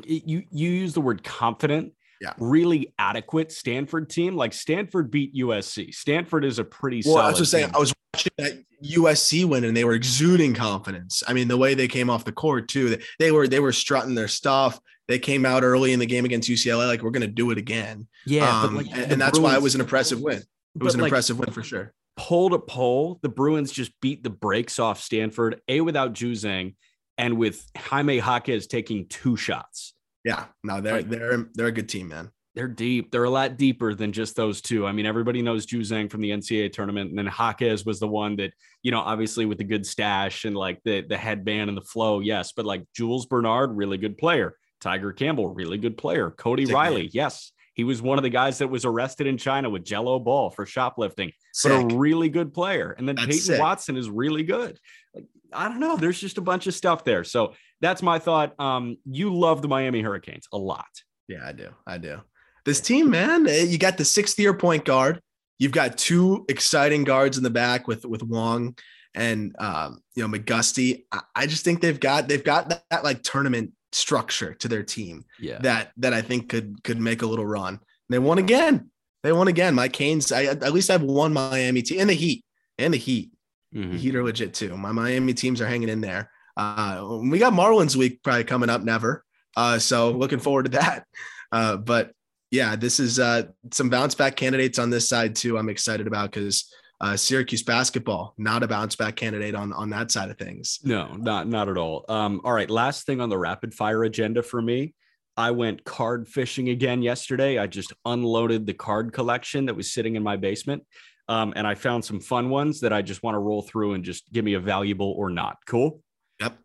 you 0.05 0.43
you 0.51 0.71
use 0.71 0.93
the 0.95 1.01
word 1.01 1.23
confident, 1.25 1.93
Yeah. 2.21 2.35
really 2.39 2.95
adequate 2.99 3.51
Stanford 3.53 4.11
team. 4.11 4.37
Like 4.37 4.53
Stanford 4.53 5.11
beat 5.11 5.35
USC. 5.35 5.93
Stanford 5.95 6.45
is 6.45 6.59
a 6.59 6.65
pretty 6.65 7.03
well 7.07 7.19
i 7.19 7.29
was 7.31 7.39
just 7.39 7.51
saying 7.51 7.67
team. 7.67 7.77
i 7.77 7.79
was 7.79 7.93
watching 8.15 8.33
that 8.39 8.65
usc 8.85 9.45
win 9.45 9.65
and 9.65 9.77
they 9.77 9.85
were 9.85 9.95
exuding 9.95 10.55
confidence 10.55 11.23
i 11.29 11.33
mean 11.33 11.49
the 11.49 11.57
way 11.57 11.75
they 11.75 11.89
came 11.89 12.09
off 12.09 12.25
the 12.25 12.33
court 12.33 12.69
too 12.69 12.91
they, 12.91 13.03
they 13.19 13.33
were 13.33 13.49
they 13.49 13.61
were 13.61 13.73
strutting 13.73 14.15
their 14.15 14.29
stuff 14.29 14.81
they 15.09 15.19
came 15.19 15.45
out 15.45 15.65
early 15.65 15.93
in 15.93 15.99
the 15.99 16.07
game 16.07 16.25
against 16.25 16.49
ucla 16.49 16.87
like 16.87 17.03
we're 17.03 17.11
going 17.11 17.23
to 17.23 17.27
do 17.27 17.51
it 17.51 17.59
again 17.59 18.07
yeah, 18.25 18.63
um, 18.63 18.75
but 18.75 18.85
like 18.85 18.97
and, 18.97 19.13
and 19.13 19.21
that's 19.21 19.39
why 19.39 19.55
it 19.55 19.63
was 19.63 19.75
an 19.75 19.81
impressive 19.81 20.21
win. 20.21 20.43
It 20.81 20.85
was 20.85 20.95
but, 20.95 20.99
an 20.99 21.03
like, 21.03 21.09
impressive 21.11 21.39
win 21.39 21.51
for 21.51 21.63
sure. 21.63 21.93
Pole 22.17 22.51
to 22.51 22.59
pole, 22.59 23.19
the 23.23 23.29
Bruins 23.29 23.71
just 23.71 23.93
beat 24.01 24.23
the 24.25 24.31
brakes 24.31 24.79
off 24.79 25.01
Stanford. 25.01 25.61
A 25.69 25.81
without 25.81 26.15
Juzang, 26.15 26.75
and 27.17 27.37
with 27.39 27.65
Jaime 27.77 28.17
Jaquez 28.17 28.67
taking 28.67 29.07
two 29.09 29.37
shots. 29.37 29.95
Yeah, 30.25 30.47
no, 30.65 30.81
they're 30.81 30.97
Like- 30.99 31.09
they're 31.09 31.49
they're 31.55 31.67
a 31.69 31.73
good 31.73 31.89
team, 31.89 32.09
man. 32.09 32.31
they're 32.55 32.67
deep. 32.67 33.13
They're 33.13 33.23
a 33.23 33.31
lot 33.31 33.57
deeper 33.57 33.95
than 33.95 34.11
just 34.11 34.35
those 34.35 34.61
two. 34.61 34.85
I 34.85 34.91
mean, 34.91 35.07
everybody 35.07 35.43
knows 35.43 35.65
Juzang 35.65 36.11
from 36.11 36.21
the 36.23 36.31
NCAA 36.33 36.73
tournament, 36.73 37.11
and 37.11 37.17
then 37.19 37.27
Jaquez 37.27 37.87
was 37.87 38.01
the 38.01 38.09
one 38.09 38.35
that, 38.37 38.53
you 38.83 38.91
know, 38.91 38.99
obviously 38.99 39.47
with 39.47 39.59
the 39.59 39.65
good 39.65 39.87
stash 39.87 40.45
and 40.45 40.57
like 40.57 40.81
the 40.85 41.03
the 41.03 41.17
headband 41.17 41.69
and 41.71 41.77
the 41.77 41.83
flow, 41.83 42.19
yes. 42.19 42.53
But 42.53 42.67
like 42.67 42.83
Jules 42.97 43.27
Bernard, 43.27 43.77
really 43.77 43.97
good 43.97 44.19
player. 44.19 44.57
Tiger 44.81 45.13
Campbell, 45.13 45.49
really 45.55 45.79
good 45.79 45.97
player. 45.97 46.31
Cody 46.33 46.67
Riley, 46.67 47.03
man. 47.03 47.11
yes. 47.13 47.53
He 47.79 47.85
was 47.85 48.03
one 48.03 48.19
of 48.19 48.25
the 48.25 48.29
guys 48.29 48.59
that 48.59 48.67
was 48.67 48.85
arrested 48.85 49.29
in 49.29 49.37
China 49.39 49.71
with 49.71 49.85
Gelo 49.85 50.23
Ball 50.23 50.51
for 50.51 50.67
shoplifting, 50.67 51.31
but 51.63 51.71
a 51.71 51.97
really 51.97 52.29
good 52.29 52.53
player. 52.53 52.91
And 52.99 53.09
then 53.09 53.15
That's 53.15 53.27
Peyton 53.27 53.41
sick. 53.41 53.61
Watson 53.61 53.97
is 53.97 54.11
really 54.11 54.43
good. 54.43 54.81
Like, 55.15 55.27
I 55.53 55.69
don't 55.69 55.79
know. 55.79 55.97
There's 55.97 56.21
just 56.21 56.39
a 56.39 56.41
bunch 56.41 56.67
of 56.67 56.75
stuff 56.75 57.05
there. 57.05 57.23
So 57.23 57.55
that's 57.81 58.03
my 58.03 58.19
thought. 58.19 58.59
Um, 58.59 58.97
you 59.09 59.33
love 59.33 59.63
the 59.63 59.69
Miami 59.69 60.03
Hurricanes 60.03 60.49
a 60.53 60.59
lot. 60.59 60.89
Yeah, 61.29 61.47
I 61.47 61.53
do. 61.53 61.69
I 61.87 61.99
do. 61.99 62.21
This 62.65 62.81
team, 62.81 63.11
man, 63.11 63.47
eh, 63.47 63.63
you 63.63 63.79
got 63.79 63.97
the 63.97 64.05
sixth 64.05 64.41
year 64.41 64.55
point 64.55 64.85
guard. 64.85 65.23
You've 65.61 65.71
got 65.71 65.97
two 65.97 66.47
exciting 66.49 67.05
guards 67.05 67.39
in 67.39 67.45
the 67.45 67.51
back 67.51 67.87
with 67.87 68.05
with 68.05 68.25
Wong 68.25 68.77
and 69.15 69.55
um, 69.61 70.01
you 70.17 70.27
know 70.27 70.37
McGusty. 70.37 71.05
I, 71.13 71.21
I 71.37 71.47
just 71.47 71.65
think 71.65 71.81
they've 71.81 72.01
got 72.01 72.27
they've 72.27 72.43
got 72.43 72.71
that, 72.71 72.83
that 72.91 73.05
like 73.05 73.23
tournament 73.23 73.73
structure 73.93 74.55
to 74.55 74.69
their 74.69 74.83
team 74.83 75.25
Yeah. 75.41 75.59
that 75.61 75.93
that 75.97 76.13
I 76.13 76.21
think 76.23 76.49
could 76.49 76.83
could 76.85 77.01
make 77.01 77.23
a 77.23 77.27
little 77.27 77.47
run. 77.47 77.75
And 77.75 77.81
they 78.11 78.19
won 78.19 78.39
again. 78.39 78.91
They 79.23 79.33
won 79.33 79.49
again. 79.49 79.75
My 79.75 79.89
Canes. 79.89 80.31
I 80.33 80.45
at 80.45 80.73
least 80.73 80.91
I've 80.91 81.03
won 81.03 81.33
Miami 81.33 81.83
team 81.83 82.01
and 82.01 82.11
the 82.11 82.15
Heat 82.15 82.45
and 82.79 82.93
the 82.95 82.99
Heat. 82.99 83.31
Mhm. 83.75 83.93
The 83.93 83.99
Heat 83.99 84.15
are 84.15 84.25
legit 84.25 84.55
too. 84.55 84.77
My 84.77 84.93
Miami 84.93 85.35
teams 85.35 85.61
are 85.61 85.67
hanging 85.67 85.89
in 85.89 86.01
there. 86.01 86.31
Uh, 86.57 87.19
we 87.23 87.39
got 87.39 87.53
Marlins 87.53 87.97
week 87.97 88.23
probably 88.23 88.45
coming 88.45 88.71
up. 88.71 88.83
Never. 88.83 89.25
Uh, 89.57 89.79
so 89.79 90.11
looking 90.11 90.39
forward 90.39 90.65
to 90.65 90.71
that. 90.79 91.05
Uh, 91.51 91.77
but 91.77 92.13
yeah, 92.51 92.77
this 92.77 93.01
is 93.01 93.19
uh, 93.19 93.45
some 93.73 93.89
bounce 93.91 94.15
back 94.15 94.37
candidates 94.37 94.79
on 94.79 94.91
this 94.91 95.09
side 95.09 95.35
too. 95.35 95.57
I'm 95.59 95.69
excited 95.69 96.07
about 96.07 96.31
because 96.31 96.73
uh, 97.01 97.17
Syracuse 97.17 97.63
basketball 97.63 98.35
not 98.39 98.63
a 98.63 98.69
bounce 98.69 98.97
back 98.97 99.17
candidate 99.17 99.55
on 99.55 99.73
on 99.73 99.91
that 99.91 100.11
side 100.11 100.31
of 100.31 100.39
things. 100.39 100.81
No, 100.83 101.15
not 101.15 101.49
not 101.49 101.69
at 101.69 101.77
all. 101.77 102.05
Um, 102.09 102.41
all 102.45 102.53
right, 102.53 102.69
last 102.69 103.07
thing 103.07 103.21
on 103.21 103.29
the 103.29 103.39
rapid 103.39 103.75
fire 103.75 104.05
agenda 104.05 104.43
for 104.43 104.61
me. 104.61 104.95
I 105.37 105.53
went 105.53 105.85
card 105.85 106.27
fishing 106.27 106.71
again 106.71 107.01
yesterday. 107.01 107.59
I 107.59 107.69
just 107.69 107.93
unloaded 108.05 108.67
the 108.67 108.75
card 108.75 109.13
collection 109.13 109.67
that 109.67 109.75
was 109.75 109.93
sitting 109.93 110.17
in 110.17 110.23
my 110.23 110.37
basement. 110.37 110.85
Um, 111.29 111.53
and 111.55 111.65
I 111.65 111.77
found 111.77 112.05
some 112.05 112.19
fun 112.19 112.49
ones 112.49 112.81
that 112.81 112.93
I 112.93 113.03
just 113.03 113.23
want 113.23 113.37
to 113.37 113.39
roll 113.39 113.63
through 113.63 113.93
and 113.93 114.03
just 114.03 114.33
give 114.33 114.45
me 114.45 114.55
a 114.55 114.61
valuable 114.61 115.13
or 115.17 115.31
not. 115.31 115.59
Cool. 115.67 116.03
Yep. 116.41 116.59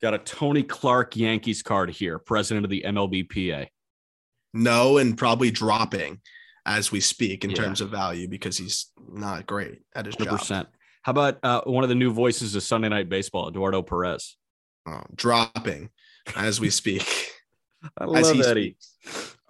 Got 0.00 0.14
a 0.14 0.18
Tony 0.18 0.62
Clark 0.62 1.16
Yankees 1.16 1.62
card 1.62 1.90
here, 1.90 2.18
president 2.18 2.64
of 2.64 2.70
the 2.70 2.84
MLBPA. 2.86 3.66
No, 4.54 4.96
and 4.96 5.18
probably 5.18 5.50
dropping 5.50 6.20
as 6.66 6.92
we 6.92 7.00
speak 7.00 7.44
in 7.44 7.50
Yeah. 7.50 7.56
terms 7.56 7.80
of 7.80 7.88
value 7.90 8.28
because 8.28 8.58
he's 8.58 8.92
not 9.08 9.46
great 9.46 9.80
at 9.94 10.04
his 10.04 10.16
job. 10.16 10.28
100%. 10.28 10.66
How 11.02 11.10
about 11.10 11.38
uh, 11.42 11.60
one 11.62 11.84
of 11.84 11.88
the 11.88 11.94
new 11.94 12.12
voices 12.12 12.54
of 12.56 12.62
Sunday 12.64 12.88
Night 12.88 13.08
Baseball, 13.08 13.48
Eduardo 13.48 13.80
Perez? 13.82 14.36
Oh, 14.88 15.02
dropping 15.14 15.90
as 16.34 16.60
we 16.60 16.68
speak. 16.70 17.06
I 17.98 18.04
love 18.04 18.40
Eddie. 18.40 18.76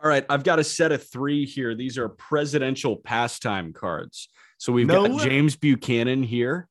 All 0.03 0.09
right, 0.11 0.27
I've 0.29 0.45
got 0.45 0.59
a 0.59 0.65
set 0.65 0.93
of 0.93 1.03
three 1.09 1.47
here. 1.47 1.75
These 1.75 1.97
are 1.97 2.09
presidential 2.11 2.97
pastime 2.97 3.73
cards. 3.73 4.29
So 4.59 4.73
we've 4.73 4.87
No 4.87 5.07
got 5.07 5.17
way. 5.17 5.25
James 5.25 5.57
Buchanan 5.57 6.23
here. 6.23 6.69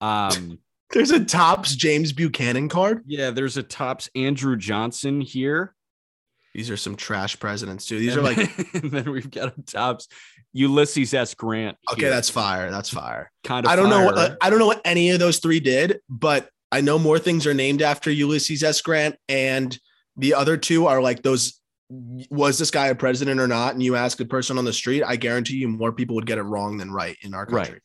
Um, 0.00 0.58
There's 0.90 1.10
a 1.10 1.24
Topps 1.24 1.74
James 1.74 2.12
Buchanan 2.12 2.68
card. 2.68 3.02
yeah, 3.06 3.30
there's 3.30 3.56
a 3.56 3.62
Topps 3.62 4.10
Andrew 4.14 4.56
Johnson 4.58 5.22
here. 5.22 5.74
These 6.54 6.70
are 6.70 6.76
some 6.76 6.96
trash 6.96 7.38
presidents 7.38 7.86
too. 7.86 7.98
These 7.98 8.16
are 8.16 8.22
like 8.22 8.38
and 8.74 8.90
then 8.90 9.10
we've 9.10 9.30
got 9.30 9.54
on 9.54 9.62
Topps 9.64 10.08
Ulysses 10.52 11.14
S. 11.14 11.34
Grant. 11.34 11.78
okay, 11.92 12.08
that's 12.08 12.28
fire. 12.28 12.70
That's 12.70 12.90
fire. 12.90 13.30
kind 13.42 13.64
of. 13.64 13.72
I 13.72 13.76
don't 13.76 13.88
know. 13.88 14.04
What, 14.04 14.18
uh, 14.18 14.28
fire. 14.28 14.36
I 14.40 14.50
don't 14.50 14.58
know 14.58 14.66
what 14.66 14.82
any 14.84 15.10
of 15.10 15.18
those 15.18 15.38
three 15.38 15.60
did, 15.60 16.00
but 16.08 16.48
I 16.70 16.80
know 16.80 16.98
more 16.98 17.18
things 17.18 17.46
are 17.46 17.54
named 17.54 17.82
after 17.82 18.10
Ulysses 18.10 18.62
S. 18.62 18.80
Grant, 18.80 19.16
and 19.28 19.76
the 20.16 20.34
other 20.34 20.56
two 20.56 20.86
are 20.86 21.00
like 21.00 21.22
those. 21.22 21.58
Was 22.30 22.58
this 22.58 22.70
guy 22.70 22.86
a 22.86 22.94
president 22.94 23.38
or 23.38 23.46
not? 23.46 23.74
And 23.74 23.82
you 23.82 23.96
ask 23.96 24.18
a 24.20 24.24
person 24.24 24.56
on 24.56 24.64
the 24.64 24.72
street, 24.72 25.02
I 25.02 25.16
guarantee 25.16 25.56
you 25.56 25.68
more 25.68 25.92
people 25.92 26.16
would 26.16 26.24
get 26.24 26.38
it 26.38 26.42
wrong 26.42 26.78
than 26.78 26.90
right 26.90 27.18
in 27.20 27.34
our 27.34 27.44
country. 27.44 27.74
Right. 27.74 27.82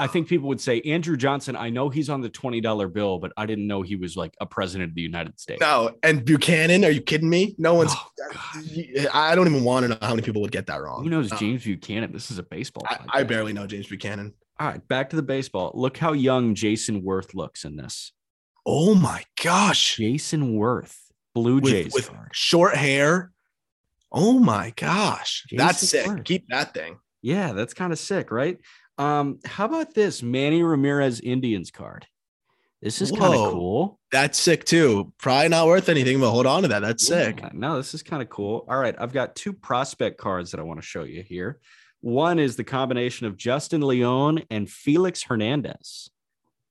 I 0.00 0.06
think 0.06 0.28
people 0.28 0.48
would 0.48 0.60
say 0.60 0.80
Andrew 0.82 1.16
Johnson. 1.16 1.56
I 1.56 1.70
know 1.70 1.88
he's 1.88 2.10
on 2.10 2.20
the 2.20 2.28
twenty 2.28 2.60
dollar 2.60 2.88
bill, 2.88 3.18
but 3.18 3.32
I 3.36 3.46
didn't 3.46 3.66
know 3.66 3.82
he 3.82 3.96
was 3.96 4.16
like 4.16 4.34
a 4.40 4.46
president 4.46 4.90
of 4.90 4.94
the 4.94 5.02
United 5.02 5.38
States. 5.38 5.60
No, 5.60 5.94
and 6.02 6.24
Buchanan, 6.24 6.84
are 6.84 6.90
you 6.90 7.00
kidding 7.00 7.28
me? 7.30 7.54
No 7.58 7.74
one's. 7.74 7.92
Oh, 7.94 8.08
uh, 8.24 8.32
God. 8.32 9.08
I 9.14 9.34
don't 9.34 9.46
even 9.46 9.64
want 9.64 9.84
to 9.84 9.88
know 9.88 9.98
how 10.02 10.10
many 10.10 10.22
people 10.22 10.42
would 10.42 10.52
get 10.52 10.66
that 10.66 10.82
wrong. 10.82 11.04
Who 11.04 11.10
knows 11.10 11.30
No. 11.30 11.36
James 11.36 11.64
Buchanan? 11.64 12.12
This 12.12 12.30
is 12.30 12.38
a 12.38 12.42
baseball. 12.42 12.84
I. 12.88 13.20
I 13.20 13.22
barely 13.22 13.52
know 13.52 13.66
James 13.66 13.86
Buchanan. 13.86 14.34
All 14.58 14.68
right, 14.68 14.86
back 14.88 15.10
to 15.10 15.16
the 15.16 15.22
baseball. 15.22 15.72
Look 15.74 15.96
how 15.96 16.12
young 16.12 16.54
Jayson 16.54 17.02
Werth 17.02 17.34
looks 17.34 17.64
in 17.64 17.76
this. 17.76 18.12
Oh 18.64 18.94
my 18.94 19.24
gosh. 19.42 19.96
Jayson 19.96 20.56
Werth, 20.56 20.96
Blue 21.34 21.56
With, 21.56 21.72
Jays 21.72 21.94
with 21.94 22.10
short 22.32 22.76
hair. 22.76 23.32
Oh 24.12 24.38
my 24.38 24.72
gosh. 24.76 25.44
That's 25.50 25.80
Jayson 25.80 25.86
sick. 25.88 26.06
Werth. 26.06 26.24
Keep 26.24 26.48
that 26.48 26.74
thing. 26.74 26.98
Yeah, 27.22 27.52
that's 27.52 27.72
kind 27.72 27.92
of 27.92 27.98
sick, 27.98 28.30
right? 28.30 28.58
Um, 28.98 29.38
how 29.44 29.66
about 29.66 29.94
this 29.94 30.22
Manny 30.22 30.62
Ramirez 30.62 31.20
Indians 31.20 31.70
card? 31.70 32.06
This 32.82 33.00
is 33.00 33.12
kind 33.12 33.32
of 33.34 33.52
cool. 33.52 34.00
That's 34.10 34.38
sick 34.38 34.64
too. 34.64 35.12
Probably 35.18 35.48
not 35.48 35.68
worth 35.68 35.88
anything, 35.88 36.18
but 36.18 36.30
hold 36.30 36.46
on 36.46 36.62
to 36.62 36.68
that. 36.68 36.80
That's 36.80 37.06
sick. 37.06 37.38
Yeah, 37.40 37.50
No, 37.52 37.76
this 37.76 37.94
is 37.94 38.02
kind 38.02 38.20
of 38.20 38.28
cool. 38.28 38.64
All 38.68 38.76
right, 38.76 38.96
I've 38.98 39.12
got 39.12 39.36
two 39.36 39.52
prospect 39.52 40.18
cards 40.18 40.50
that 40.50 40.58
I 40.58 40.64
want 40.64 40.80
to 40.80 40.86
show 40.86 41.04
you 41.04 41.22
here. 41.22 41.60
One 42.00 42.40
is 42.40 42.56
the 42.56 42.64
combination 42.64 43.28
of 43.28 43.36
Justin 43.36 43.82
Leone 43.82 44.42
and 44.50 44.68
Felix 44.68 45.22
Hernandez. 45.22 46.10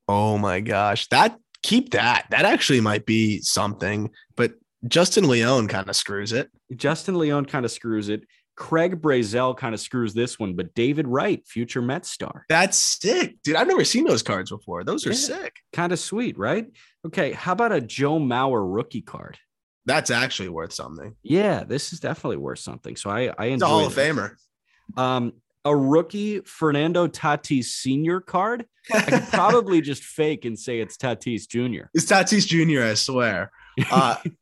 Oh 0.09 0.37
my 0.37 0.59
gosh. 0.59 1.07
That 1.07 1.37
keep 1.63 1.91
that. 1.91 2.25
That 2.31 2.43
actually 2.43 2.81
might 2.81 3.05
be 3.05 3.39
something, 3.39 4.09
but 4.35 4.55
Justin 4.87 5.29
Leone 5.29 5.69
kind 5.69 5.89
of 5.89 5.95
screws 5.95 6.33
it. 6.33 6.49
Justin 6.75 7.17
Leone 7.17 7.45
kind 7.45 7.63
of 7.63 7.71
screws 7.71 8.09
it. 8.09 8.23
Craig 8.55 9.01
Brazell 9.01 9.57
kind 9.57 9.73
of 9.73 9.79
screws 9.79 10.13
this 10.13 10.37
one, 10.37 10.55
but 10.55 10.73
David 10.75 11.07
Wright, 11.07 11.41
future 11.47 11.81
Mets 11.81 12.09
star. 12.09 12.45
That's 12.49 12.77
sick. 12.77 13.37
Dude, 13.43 13.55
I've 13.55 13.67
never 13.67 13.83
seen 13.85 14.03
those 14.05 14.21
cards 14.23 14.51
before. 14.51 14.83
Those 14.83 15.05
are 15.07 15.11
Yeah. 15.11 15.15
sick. 15.15 15.55
Kind 15.73 15.91
of 15.93 15.99
sweet, 15.99 16.37
right? 16.37 16.67
Okay, 17.07 17.31
how 17.31 17.53
about 17.53 17.71
a 17.71 17.81
Joe 17.81 18.19
Mauer 18.19 18.63
rookie 18.63 19.01
card? 19.01 19.37
That's 19.85 20.11
actually 20.11 20.49
worth 20.49 20.73
something. 20.73 21.15
Yeah, 21.23 21.63
this 21.63 21.91
is 21.91 21.99
definitely 21.99 22.37
worth 22.37 22.59
something. 22.59 22.95
So 22.95 23.09
I, 23.09 23.33
I 23.37 23.45
It's 23.47 23.63
a 23.63 23.67
Hall 23.67 23.87
of 23.87 23.95
this. 23.95 24.07
Famer. 24.15 24.35
Um, 24.95 25.33
a 25.65 25.75
rookie 25.75 26.41
Fernando 26.41 27.07
Tatis 27.07 27.65
senior 27.65 28.19
card. 28.19 28.65
I 28.93 29.01
could 29.01 29.23
probably 29.29 29.81
just 29.81 30.03
fake 30.03 30.45
and 30.45 30.57
say 30.57 30.79
it's 30.81 30.97
Tatis 30.97 31.47
Jr. 31.47 31.85
It's 31.93 32.05
Tatis 32.05 32.45
Jr., 32.47 32.83
I 32.83 32.93
swear. 32.95 33.51
Uh, 33.91 34.15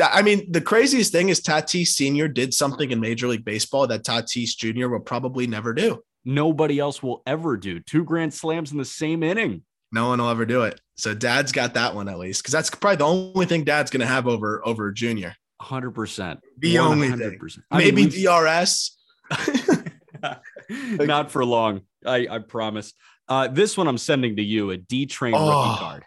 I 0.00 0.22
mean, 0.22 0.50
the 0.50 0.60
craziest 0.60 1.12
thing 1.12 1.28
is 1.28 1.40
Tatis 1.40 1.88
Sr. 1.88 2.28
did 2.28 2.54
something 2.54 2.90
in 2.90 3.00
Major 3.00 3.28
League 3.28 3.44
Baseball 3.44 3.86
that 3.88 4.04
Tatis 4.04 4.56
Jr. 4.56 4.88
will 4.88 5.00
probably 5.00 5.46
never 5.46 5.74
do. 5.74 6.02
Nobody 6.24 6.78
else 6.78 7.02
will 7.02 7.22
ever 7.26 7.56
do 7.56 7.80
two 7.80 8.04
grand 8.04 8.32
slams 8.32 8.72
in 8.72 8.78
the 8.78 8.84
same 8.84 9.22
inning. 9.22 9.62
No 9.92 10.08
one 10.08 10.20
will 10.20 10.30
ever 10.30 10.46
do 10.46 10.62
it. 10.62 10.80
So 10.96 11.14
Dad's 11.14 11.52
got 11.52 11.74
that 11.74 11.94
one 11.94 12.08
at 12.08 12.18
least, 12.18 12.42
because 12.42 12.52
that's 12.52 12.70
probably 12.70 12.96
the 12.96 13.04
only 13.06 13.44
thing 13.46 13.64
Dad's 13.64 13.90
going 13.90 14.00
to 14.00 14.06
have 14.06 14.26
over 14.26 14.66
over 14.66 14.90
Junior. 14.92 15.34
Hundred 15.60 15.90
percent. 15.92 16.40
The 16.58 16.78
only 16.78 17.10
thing. 17.10 17.38
Maybe 17.70 18.06
DRS. 18.06 18.96
not 20.70 21.30
for 21.30 21.44
long. 21.44 21.82
I, 22.06 22.26
I 22.30 22.38
promise. 22.38 22.92
Uh, 23.28 23.48
this 23.48 23.76
one 23.76 23.86
I'm 23.88 23.98
sending 23.98 24.36
to 24.36 24.42
you 24.42 24.70
a 24.70 24.76
D 24.76 25.06
Train 25.06 25.34
Oh. 25.36 25.46
rookie 25.68 25.78
card. 25.78 26.04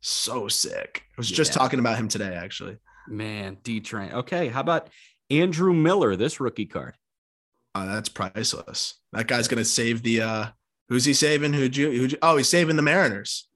so 0.00 0.48
sick. 0.48 1.02
I 1.10 1.14
was 1.16 1.30
just 1.30 1.52
talking 1.52 1.78
about 1.78 1.96
him 1.98 2.08
today, 2.08 2.34
actually. 2.34 2.76
Man, 3.10 3.58
D 3.62 3.80
Train. 3.80 4.12
Okay, 4.12 4.48
how 4.48 4.60
about 4.60 4.88
Andrew 5.30 5.72
Miller? 5.72 6.16
This 6.16 6.40
rookie 6.40 6.66
card. 6.66 6.94
Uh, 7.74 7.86
that's 7.86 8.08
priceless. 8.08 8.94
That 9.12 9.26
guy's 9.26 9.48
going 9.48 9.58
to 9.58 9.64
save 9.64 10.02
the. 10.02 10.22
uh 10.22 10.46
Who's 10.88 11.04
he 11.04 11.12
saving? 11.12 11.52
Who'd 11.52 11.76
you? 11.76 11.90
Who'd 11.90 12.12
you? 12.12 12.18
Oh, 12.22 12.38
he's 12.38 12.48
saving 12.48 12.76
the 12.76 12.82
Mariners. 12.82 13.44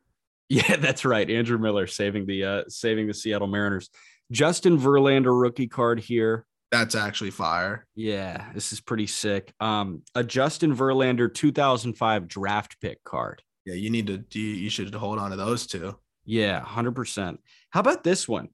Yeah, 0.48 0.76
that's 0.76 1.06
right. 1.06 1.30
Andrew 1.30 1.56
Miller 1.56 1.86
saving 1.86 2.26
the 2.26 2.44
uh 2.44 2.62
saving 2.68 3.06
the 3.06 3.14
Seattle 3.14 3.46
Mariners. 3.46 3.88
Justin 4.30 4.78
Verlander 4.78 5.40
rookie 5.40 5.66
card 5.68 5.98
here. 5.98 6.44
That's 6.70 6.94
actually 6.94 7.30
fire. 7.30 7.86
Yeah, 7.94 8.50
this 8.52 8.70
is 8.72 8.80
pretty 8.80 9.06
sick. 9.06 9.54
Um, 9.60 10.02
a 10.14 10.22
Justin 10.22 10.76
Verlander 10.76 11.32
2005 11.32 12.28
draft 12.28 12.80
pick 12.82 13.02
card. 13.02 13.42
Yeah, 13.64 13.74
you 13.74 13.88
need 13.88 14.06
to. 14.08 14.24
You, 14.38 14.44
you 14.46 14.68
should 14.68 14.94
hold 14.94 15.18
on 15.18 15.30
to 15.30 15.36
those 15.36 15.66
two. 15.66 15.96
Yeah, 16.26 16.60
100%. 16.60 17.38
How 17.70 17.80
about 17.80 18.04
this 18.04 18.28
one? 18.28 18.48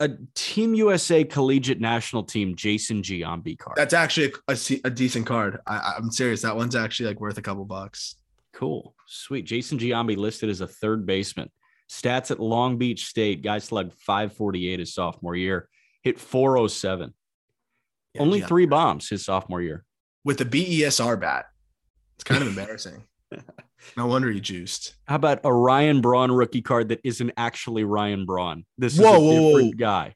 A 0.00 0.10
Team 0.34 0.74
USA 0.74 1.24
collegiate 1.24 1.80
national 1.80 2.22
team 2.22 2.54
Jason 2.54 3.02
Giambi 3.02 3.58
card. 3.58 3.76
That's 3.76 3.94
actually 3.94 4.32
a, 4.48 4.52
a 4.52 4.80
a 4.84 4.90
decent 4.90 5.26
card. 5.26 5.58
I, 5.66 5.94
I'm 5.96 6.10
serious. 6.10 6.42
That 6.42 6.54
one's 6.56 6.76
actually 6.76 7.08
like 7.08 7.20
worth 7.20 7.38
a 7.38 7.42
couple 7.42 7.64
bucks. 7.64 8.16
cool. 8.52 8.94
Sweet. 9.06 9.46
Jason 9.46 9.78
Giambi 9.78 10.16
listed 10.16 10.50
as 10.50 10.60
a 10.60 10.66
third 10.66 11.06
baseman. 11.06 11.50
Stats 11.90 12.30
at 12.30 12.40
Long 12.40 12.76
Beach 12.76 13.06
State. 13.06 13.42
Guy 13.42 13.58
slugged 13.58 13.92
548 13.94 14.80
his 14.80 14.92
sophomore 14.92 15.36
year. 15.36 15.68
Hit 16.02 16.18
407. 16.18 17.14
Yeah, 18.14 18.22
Only 18.22 18.40
yeah. 18.40 18.46
three 18.46 18.66
bombs 18.66 19.08
his 19.08 19.24
sophomore 19.24 19.62
year. 19.62 19.84
with 20.24 20.38
the 20.38 20.44
BESR 20.44 21.18
bat. 21.20 21.46
It's 22.16 22.24
kind 22.24 22.42
of 22.42 22.48
embarrassing. 22.56 23.04
No 23.96 24.06
wonder 24.06 24.30
he 24.30 24.40
juiced. 24.40 24.94
How 25.06 25.16
about 25.16 25.40
a 25.44 25.52
Ryan 25.52 26.00
Braun 26.00 26.32
rookie 26.32 26.62
card 26.62 26.88
that 26.88 27.00
isn't 27.04 27.32
actually 27.36 27.84
Ryan 27.84 28.26
Braun? 28.26 28.64
This 28.78 28.94
is 28.94 29.00
Whoa, 29.00 29.14
a 29.14 29.20
whoa, 29.20 29.48
different 29.48 29.74
whoa. 29.74 29.78
guy. 29.78 30.14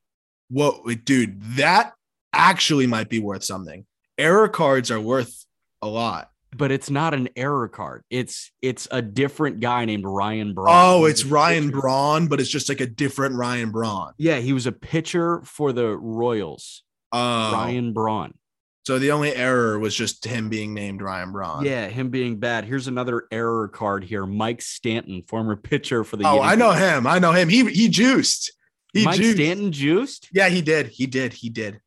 Whoa, 0.51 0.83
wait, 0.85 1.05
dude, 1.05 1.41
that 1.57 1.93
actually 2.33 2.87
might 2.87 3.09
be 3.09 3.21
worth 3.21 3.45
something. 3.45 3.87
Error 4.19 4.49
cards 4.49 4.91
are 4.91 5.01
worth 5.01 5.45
a 5.83 5.87
lot. 5.89 6.31
But 6.57 6.73
it's 6.73 6.91
not 6.91 7.15
an 7.15 7.29
error 7.37 7.69
card. 7.69 8.03
It's 8.11 8.51
it's 8.61 8.89
a 8.91 9.01
different 9.01 9.61
guy 9.61 9.85
named 9.85 10.05
Ryan 10.05 10.53
Braun. 10.53 10.69
Oh, 10.69 11.05
it's 11.05 11.25
Ryan 11.25 11.69
pitcher. 11.69 11.81
Braun, 11.81 12.27
but 12.27 12.41
it's 12.41 12.51
just 12.51 12.69
like 12.69 12.81
a 12.81 12.87
different 12.87 13.37
Ryan 13.37 13.71
Braun. 13.71 14.15
Yeah, 14.19 14.39
he 14.39 14.53
was 14.53 14.67
a 14.67 14.73
pitcher 14.73 15.43
for 15.45 15.73
the 15.73 15.97
Royals. 15.97 16.83
Oh, 17.13 17.53
Ryan 17.53 17.93
Braun. 17.93 18.35
So 18.85 18.99
the 18.99 19.13
only 19.13 19.35
error 19.35 19.79
was 19.79 19.95
just 19.95 20.25
him 20.25 20.49
being 20.49 20.75
named 20.75 21.03
Ryan 21.03 21.33
Braun. 21.33 21.65
Yeah, 21.65 21.89
him 21.89 22.11
being 22.11 22.39
bad. 22.39 22.65
Here's 22.65 22.87
another 22.87 23.27
error 23.31 23.69
card 23.69 24.05
here. 24.05 24.27
Mike 24.27 24.63
Stanton, 24.63 25.23
former 25.29 25.57
pitcher 25.57 26.03
for 26.05 26.17
the. 26.17 26.27
Oh, 26.27 26.41
I 26.41 26.55
know 26.55 26.73
him. 26.73 27.07
I 27.07 27.19
know 27.19 27.33
him. 27.33 27.49
He 27.49 27.65
he 27.71 27.89
juiced. 27.89 28.53
He 28.93 29.05
Mike 29.05 29.17
juiced. 29.17 29.37
Stanton 29.37 29.73
juiced. 29.73 30.29
Yeah, 30.33 30.49
he 30.49 30.63
did. 30.63 30.89
He 30.89 31.07
did. 31.07 31.33
He 31.35 31.51
did. 31.51 31.81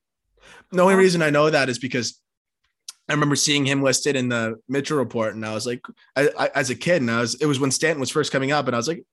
The 0.72 0.82
only 0.82 0.96
reason 0.96 1.22
I 1.22 1.30
know 1.30 1.50
that 1.50 1.70
is 1.70 1.78
because 1.78 2.20
I 3.10 3.14
remember 3.14 3.36
seeing 3.36 3.66
him 3.66 3.84
listed 3.84 4.16
in 4.16 4.30
the 4.30 4.60
Mitchell 4.70 4.98
report, 4.98 5.36
and 5.36 5.46
I 5.46 5.54
was 5.54 5.66
like, 5.66 5.82
I, 6.16 6.30
I, 6.38 6.50
as 6.56 6.70
a 6.70 6.76
kid, 6.76 7.02
and 7.02 7.12
I 7.12 7.22
was, 7.22 7.36
it 7.36 7.46
was 7.46 7.60
when 7.60 7.72
Stanton 7.72 8.00
was 8.00 8.10
first 8.10 8.32
coming 8.32 8.52
up, 8.52 8.68
and 8.68 8.76
I 8.76 8.80
was 8.80 8.88
like, 8.88 9.04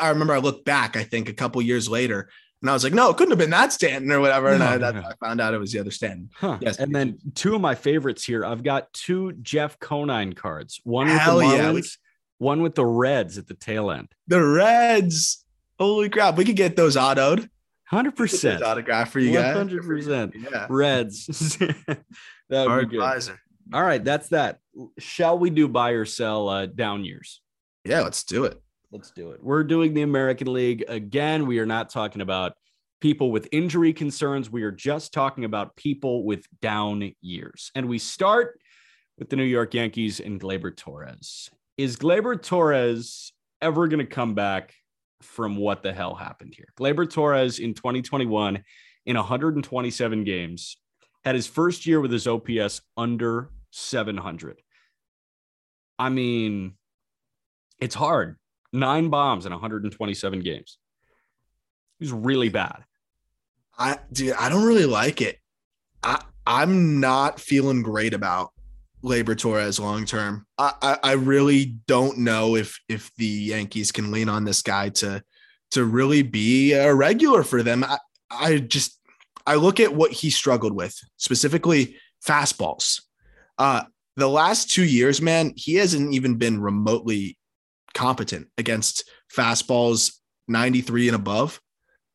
I 0.00 0.08
remember 0.08 0.34
I 0.34 0.38
looked 0.38 0.64
back, 0.64 0.96
I 0.96 1.04
think 1.04 1.28
a 1.28 1.34
couple 1.34 1.60
years 1.62 1.88
later, 1.88 2.30
and 2.62 2.70
I 2.70 2.72
was 2.72 2.84
like, 2.84 2.92
no, 2.94 3.10
it 3.10 3.16
couldn't 3.16 3.32
have 3.32 3.38
been 3.38 3.50
that 3.50 3.72
Stanton 3.72 4.10
or 4.10 4.20
whatever, 4.20 4.48
and 4.48 4.58
No, 4.60 4.66
I, 4.66 4.78
that, 4.78 4.94
no. 4.94 5.02
I 5.02 5.12
found 5.24 5.40
out 5.40 5.54
it 5.54 5.58
was 5.58 5.72
the 5.72 5.78
other 5.80 5.90
Stanton. 5.90 6.30
Huh. 6.34 6.58
Yes, 6.60 6.78
and 6.78 6.94
then 6.94 7.18
two 7.34 7.54
of 7.54 7.60
my 7.60 7.74
favorites 7.74 8.24
here. 8.24 8.44
I've 8.44 8.62
got 8.62 8.92
two 8.92 9.32
Jeff 9.42 9.78
Conine 9.78 10.32
cards. 10.34 10.80
One 10.84 11.06
with 11.06 11.16
the 11.16 11.20
Marlins, 11.30 11.74
we- 11.74 11.82
one 12.38 12.62
with 12.62 12.74
the 12.74 12.84
Reds 12.86 13.38
at 13.38 13.46
the 13.46 13.54
tail 13.54 13.90
end. 13.90 14.08
The 14.26 14.42
Reds, 14.42 15.44
holy 15.78 16.08
crap, 16.08 16.36
we 16.36 16.44
could 16.44 16.56
get 16.56 16.76
those 16.76 16.96
autoed. 16.96 17.48
100%. 17.92 18.62
autograph 18.62 19.10
for 19.12 19.20
you 19.20 19.32
One 19.32 19.42
guys. 19.42 19.56
hundred 19.56 19.84
percent. 19.84 20.34
Yeah, 20.36 20.66
Reds. 20.68 21.26
that 21.58 21.98
would 22.50 22.68
Our 22.68 22.80
be 22.80 22.86
good. 22.86 22.94
advisor. 22.96 23.40
All 23.72 23.82
right, 23.82 24.02
that's 24.02 24.28
that. 24.30 24.58
Shall 24.98 25.38
we 25.38 25.50
do 25.50 25.68
buy 25.68 25.90
or 25.90 26.04
sell 26.04 26.48
uh, 26.48 26.66
down 26.66 27.04
years? 27.04 27.40
Yeah, 27.84 28.00
let's 28.00 28.24
do 28.24 28.44
it. 28.44 28.60
Let's 28.92 29.10
do 29.10 29.32
it. 29.32 29.42
We're 29.42 29.64
doing 29.64 29.94
the 29.94 30.02
American 30.02 30.52
League 30.52 30.84
again. 30.88 31.46
We 31.46 31.58
are 31.58 31.66
not 31.66 31.90
talking 31.90 32.22
about 32.22 32.54
people 33.00 33.30
with 33.30 33.48
injury 33.52 33.92
concerns. 33.92 34.50
We 34.50 34.62
are 34.62 34.70
just 34.70 35.12
talking 35.12 35.44
about 35.44 35.76
people 35.76 36.24
with 36.24 36.46
down 36.60 37.12
years. 37.20 37.70
And 37.74 37.88
we 37.88 37.98
start 37.98 38.60
with 39.18 39.28
the 39.28 39.36
New 39.36 39.44
York 39.44 39.74
Yankees 39.74 40.20
and 40.20 40.40
Gleyber 40.40 40.76
Torres. 40.76 41.50
Is 41.76 41.96
Gleyber 41.96 42.40
Torres 42.40 43.32
ever 43.60 43.88
going 43.88 43.98
to 43.98 44.06
come 44.06 44.34
back 44.34 44.74
from 45.20 45.56
what 45.56 45.82
the 45.82 45.92
hell 45.92 46.14
happened 46.14 46.54
here? 46.56 46.68
Gleyber 46.78 47.10
Torres 47.10 47.58
in 47.58 47.74
2021 47.74 48.62
in 49.06 49.16
127 49.16 50.24
games 50.24 50.76
had 51.24 51.34
his 51.34 51.46
first 51.46 51.86
year 51.86 52.00
with 52.00 52.12
his 52.12 52.26
OPS 52.26 52.82
under 52.96 53.50
700. 53.70 54.60
I 55.98 56.08
mean, 56.08 56.74
it's 57.80 57.94
hard. 57.94 58.36
Nine 58.76 59.08
bombs 59.08 59.46
in 59.46 59.52
127 59.52 60.40
games. 60.40 60.78
He's 61.98 62.12
really 62.12 62.50
bad. 62.50 62.84
I 63.78 63.98
dude, 64.12 64.34
I 64.34 64.48
don't 64.48 64.64
really 64.64 64.84
like 64.84 65.22
it. 65.22 65.38
I 66.02 66.22
I'm 66.46 67.00
not 67.00 67.40
feeling 67.40 67.82
great 67.82 68.12
about 68.12 68.52
Gleyber 69.02 69.36
Torres 69.36 69.80
long 69.80 70.04
term. 70.04 70.46
I, 70.58 70.72
I, 70.82 70.98
I 71.02 71.12
really 71.12 71.76
don't 71.86 72.18
know 72.18 72.56
if 72.56 72.78
if 72.88 73.10
the 73.16 73.26
Yankees 73.26 73.92
can 73.92 74.10
lean 74.12 74.28
on 74.28 74.44
this 74.44 74.60
guy 74.62 74.90
to 74.90 75.22
to 75.70 75.84
really 75.84 76.22
be 76.22 76.72
a 76.72 76.94
regular 76.94 77.42
for 77.42 77.62
them. 77.62 77.82
I, 77.82 77.98
I 78.30 78.58
just 78.58 79.00
I 79.46 79.54
look 79.54 79.80
at 79.80 79.94
what 79.94 80.12
he 80.12 80.28
struggled 80.28 80.74
with, 80.74 80.94
specifically 81.16 81.96
fastballs. 82.24 83.00
Uh, 83.58 83.84
the 84.16 84.28
last 84.28 84.70
two 84.70 84.84
years, 84.84 85.22
man, 85.22 85.52
he 85.56 85.74
hasn't 85.74 86.12
even 86.12 86.36
been 86.36 86.60
remotely 86.60 87.38
competent 87.96 88.46
against 88.58 89.10
fastballs 89.34 90.12
93 90.48 91.08
and 91.08 91.16
above. 91.16 91.60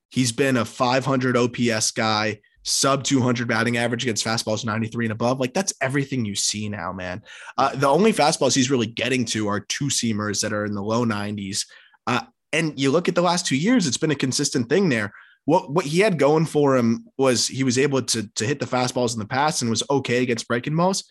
He's 0.10 0.32
been 0.32 0.58
a 0.58 0.64
500 0.64 1.36
OPS 1.36 1.92
guy, 1.92 2.40
sub 2.64 3.04
200 3.04 3.48
batting 3.48 3.78
average 3.78 4.04
against 4.04 4.26
fastballs 4.26 4.64
93 4.64 5.06
and 5.06 5.12
above. 5.12 5.40
Like 5.40 5.54
that's 5.54 5.74
everything 5.82 6.24
you 6.24 6.36
see 6.36 6.70
now, 6.70 6.94
man. 6.94 7.24
Uh, 7.58 7.76
the 7.76 7.88
only 7.88 8.14
fastballs 8.14 8.56
he's 8.56 8.70
really 8.70 8.86
getting 8.86 9.26
to 9.26 9.48
are 9.48 9.60
two 9.60 9.86
seamers 9.86 10.42
that 10.42 10.54
are 10.54 10.66
in 10.66 10.76
the 10.76 10.84
low 10.84 11.04
90s. 11.04 11.66
Uh, 12.06 12.22
and 12.54 12.80
you 12.80 12.92
look 12.92 13.10
at 13.10 13.16
the 13.16 13.22
last 13.22 13.48
two 13.48 13.58
years, 13.58 13.88
it's 13.88 13.98
been 13.98 14.12
a 14.12 14.16
consistent 14.16 14.70
thing 14.70 14.90
there. 14.90 15.12
What 15.46 15.72
what 15.72 15.86
he 15.86 16.00
had 16.00 16.20
going 16.20 16.46
for 16.46 16.78
him 16.78 17.08
was 17.18 17.48
he 17.48 17.64
was 17.64 17.80
able 17.80 18.04
to 18.04 18.30
to 18.36 18.46
hit 18.46 18.60
the 18.60 18.68
fastballs 18.68 19.14
in 19.14 19.20
the 19.20 19.26
past 19.26 19.62
and 19.62 19.72
was 19.72 19.82
okay 19.90 20.22
against 20.22 20.48
breaking 20.48 20.76
balls. 20.76 21.04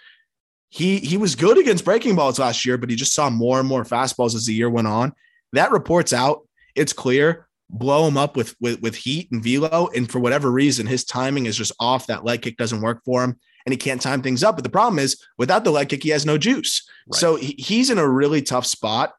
He 0.70 0.98
he 0.98 1.16
was 1.16 1.34
good 1.34 1.58
against 1.58 1.84
breaking 1.84 2.14
balls 2.16 2.38
last 2.38 2.64
year, 2.64 2.78
but 2.78 2.90
he 2.90 2.96
just 2.96 3.12
saw 3.12 3.28
more 3.28 3.58
and 3.58 3.68
more 3.68 3.84
fastballs 3.84 4.34
as 4.34 4.46
the 4.46 4.54
year 4.54 4.70
went 4.70 4.86
on. 4.86 5.12
That 5.52 5.72
reports 5.72 6.12
out. 6.12 6.46
It's 6.76 6.92
clear. 6.92 7.48
Blow 7.68 8.06
him 8.06 8.16
up 8.16 8.36
with 8.36 8.54
with 8.60 8.80
with 8.80 8.94
heat 8.94 9.30
and 9.32 9.42
velo, 9.42 9.88
and 9.94 10.10
for 10.10 10.20
whatever 10.20 10.50
reason, 10.50 10.86
his 10.86 11.04
timing 11.04 11.46
is 11.46 11.56
just 11.56 11.72
off. 11.80 12.06
That 12.06 12.24
leg 12.24 12.42
kick 12.42 12.56
doesn't 12.56 12.82
work 12.82 13.02
for 13.04 13.24
him, 13.24 13.36
and 13.66 13.72
he 13.72 13.76
can't 13.76 14.00
time 14.00 14.22
things 14.22 14.44
up. 14.44 14.56
But 14.56 14.64
the 14.64 14.70
problem 14.70 14.98
is, 14.98 15.20
without 15.38 15.64
the 15.64 15.70
leg 15.72 15.88
kick, 15.88 16.02
he 16.02 16.10
has 16.10 16.24
no 16.24 16.38
juice. 16.38 16.88
Right. 17.08 17.18
So 17.18 17.36
he, 17.36 17.54
he's 17.58 17.90
in 17.90 17.98
a 17.98 18.08
really 18.08 18.42
tough 18.42 18.66
spot. 18.66 19.12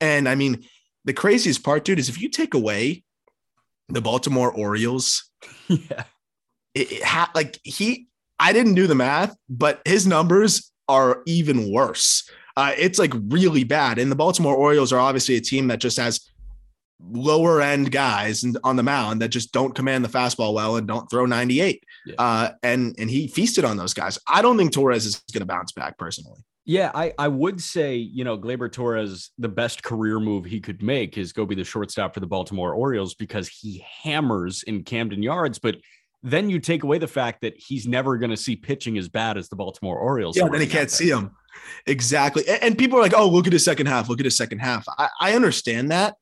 And 0.00 0.28
I 0.28 0.34
mean, 0.34 0.64
the 1.04 1.12
craziest 1.12 1.62
part, 1.62 1.84
dude, 1.84 1.98
is 1.98 2.08
if 2.08 2.20
you 2.20 2.28
take 2.28 2.54
away 2.54 3.04
the 3.88 4.00
Baltimore 4.00 4.52
Orioles, 4.52 5.30
yeah, 5.68 6.04
it, 6.74 6.92
it 6.92 7.02
ha- 7.02 7.30
like 7.34 7.58
he, 7.62 8.06
I 8.38 8.52
didn't 8.52 8.74
do 8.74 8.86
the 8.86 8.94
math, 8.94 9.36
but 9.48 9.80
his 9.84 10.06
numbers 10.06 10.70
are 10.90 11.22
even 11.26 11.72
worse. 11.72 12.28
Uh, 12.56 12.72
it's 12.76 12.98
like 12.98 13.12
really 13.28 13.64
bad. 13.64 13.98
And 13.98 14.10
the 14.10 14.16
Baltimore 14.16 14.54
Orioles 14.54 14.92
are 14.92 14.98
obviously 14.98 15.36
a 15.36 15.40
team 15.40 15.68
that 15.68 15.80
just 15.80 15.96
has 15.96 16.28
lower 17.08 17.62
end 17.62 17.90
guys 17.92 18.44
on 18.62 18.76
the 18.76 18.82
mound 18.82 19.22
that 19.22 19.28
just 19.28 19.52
don't 19.52 19.74
command 19.74 20.04
the 20.04 20.08
fastball 20.08 20.52
well 20.52 20.76
and 20.76 20.86
don't 20.86 21.10
throw 21.10 21.24
98. 21.24 21.82
Yeah. 22.04 22.14
Uh, 22.18 22.50
and 22.62 22.94
and 22.98 23.08
he 23.08 23.28
feasted 23.28 23.64
on 23.64 23.76
those 23.76 23.94
guys. 23.94 24.18
I 24.26 24.42
don't 24.42 24.58
think 24.58 24.72
Torres 24.72 25.06
is 25.06 25.22
going 25.32 25.40
to 25.40 25.46
bounce 25.46 25.72
back 25.72 25.96
personally. 25.96 26.40
Yeah, 26.66 26.90
I, 26.94 27.12
I 27.18 27.26
would 27.26 27.60
say, 27.60 27.96
you 27.96 28.22
know, 28.22 28.38
Gleyber 28.38 28.70
Torres, 28.70 29.30
the 29.38 29.48
best 29.48 29.82
career 29.82 30.20
move 30.20 30.44
he 30.44 30.60
could 30.60 30.82
make 30.82 31.16
is 31.16 31.32
go 31.32 31.46
be 31.46 31.54
the 31.54 31.64
shortstop 31.64 32.14
for 32.14 32.20
the 32.20 32.26
Baltimore 32.26 32.74
Orioles 32.74 33.14
because 33.14 33.48
he 33.48 33.84
hammers 34.02 34.62
in 34.64 34.84
Camden 34.84 35.22
Yards. 35.22 35.58
But 35.58 35.78
then 36.22 36.50
you 36.50 36.58
take 36.58 36.82
away 36.82 36.98
the 36.98 37.08
fact 37.08 37.40
that 37.42 37.54
he's 37.56 37.86
never 37.86 38.18
going 38.18 38.30
to 38.30 38.36
see 38.36 38.56
pitching 38.56 38.98
as 38.98 39.08
bad 39.08 39.36
as 39.38 39.48
the 39.48 39.56
Baltimore 39.56 39.98
Orioles. 39.98 40.36
Yeah, 40.36 40.48
then 40.48 40.60
he 40.60 40.66
can't 40.66 40.90
see 40.90 41.08
him. 41.08 41.30
Exactly. 41.86 42.46
And, 42.48 42.62
and, 42.62 42.78
people 42.78 42.98
are 42.98 43.02
like, 43.02 43.14
oh, 43.16 43.28
look 43.28 43.46
at 43.46 43.52
his 43.52 43.64
second 43.64 43.86
half. 43.86 44.08
Look 44.08 44.20
at 44.20 44.24
his 44.24 44.36
second 44.36 44.58
half. 44.58 44.84
I, 44.98 45.08
I 45.20 45.32
understand 45.34 45.90
that. 45.90 46.16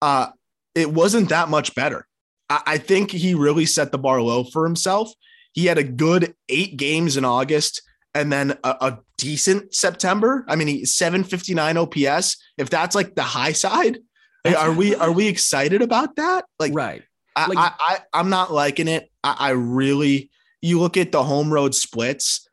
Uh, 0.00 0.28
it 0.74 0.92
wasn't 0.92 1.28
that 1.30 1.48
much 1.48 1.74
better. 1.74 2.06
I, 2.48 2.62
I 2.66 2.78
think 2.78 3.10
he 3.10 3.34
really 3.34 3.66
set 3.66 3.92
the 3.92 3.98
bar 3.98 4.22
low 4.22 4.44
for 4.44 4.64
himself. 4.64 5.12
He 5.52 5.66
had 5.66 5.78
a 5.78 5.84
good 5.84 6.34
eight 6.48 6.76
games 6.76 7.16
in 7.16 7.24
August 7.24 7.82
and 8.14 8.32
then 8.32 8.56
a, 8.64 8.76
a 8.80 8.98
decent 9.18 9.74
September. 9.74 10.44
I 10.48 10.56
mean, 10.56 10.86
759 10.86 11.76
OPS. 11.76 12.36
If 12.56 12.70
that's 12.70 12.94
like 12.94 13.14
the 13.14 13.22
high 13.22 13.52
side, 13.52 13.98
are 14.44 14.72
we 14.72 14.94
are 14.94 15.12
we 15.12 15.28
excited 15.28 15.82
about 15.82 16.16
that? 16.16 16.44
Like, 16.58 16.74
right? 16.74 17.02
I, 17.36 17.46
like, 17.46 17.58
I, 17.58 17.98
I 18.12 18.20
am 18.20 18.30
not 18.30 18.52
liking 18.52 18.88
it. 18.88 19.10
I, 19.24 19.36
I 19.38 19.50
really. 19.50 20.30
You 20.62 20.78
look 20.80 20.96
at 20.96 21.12
the 21.12 21.24
home 21.24 21.52
road 21.52 21.74
splits. 21.74 22.48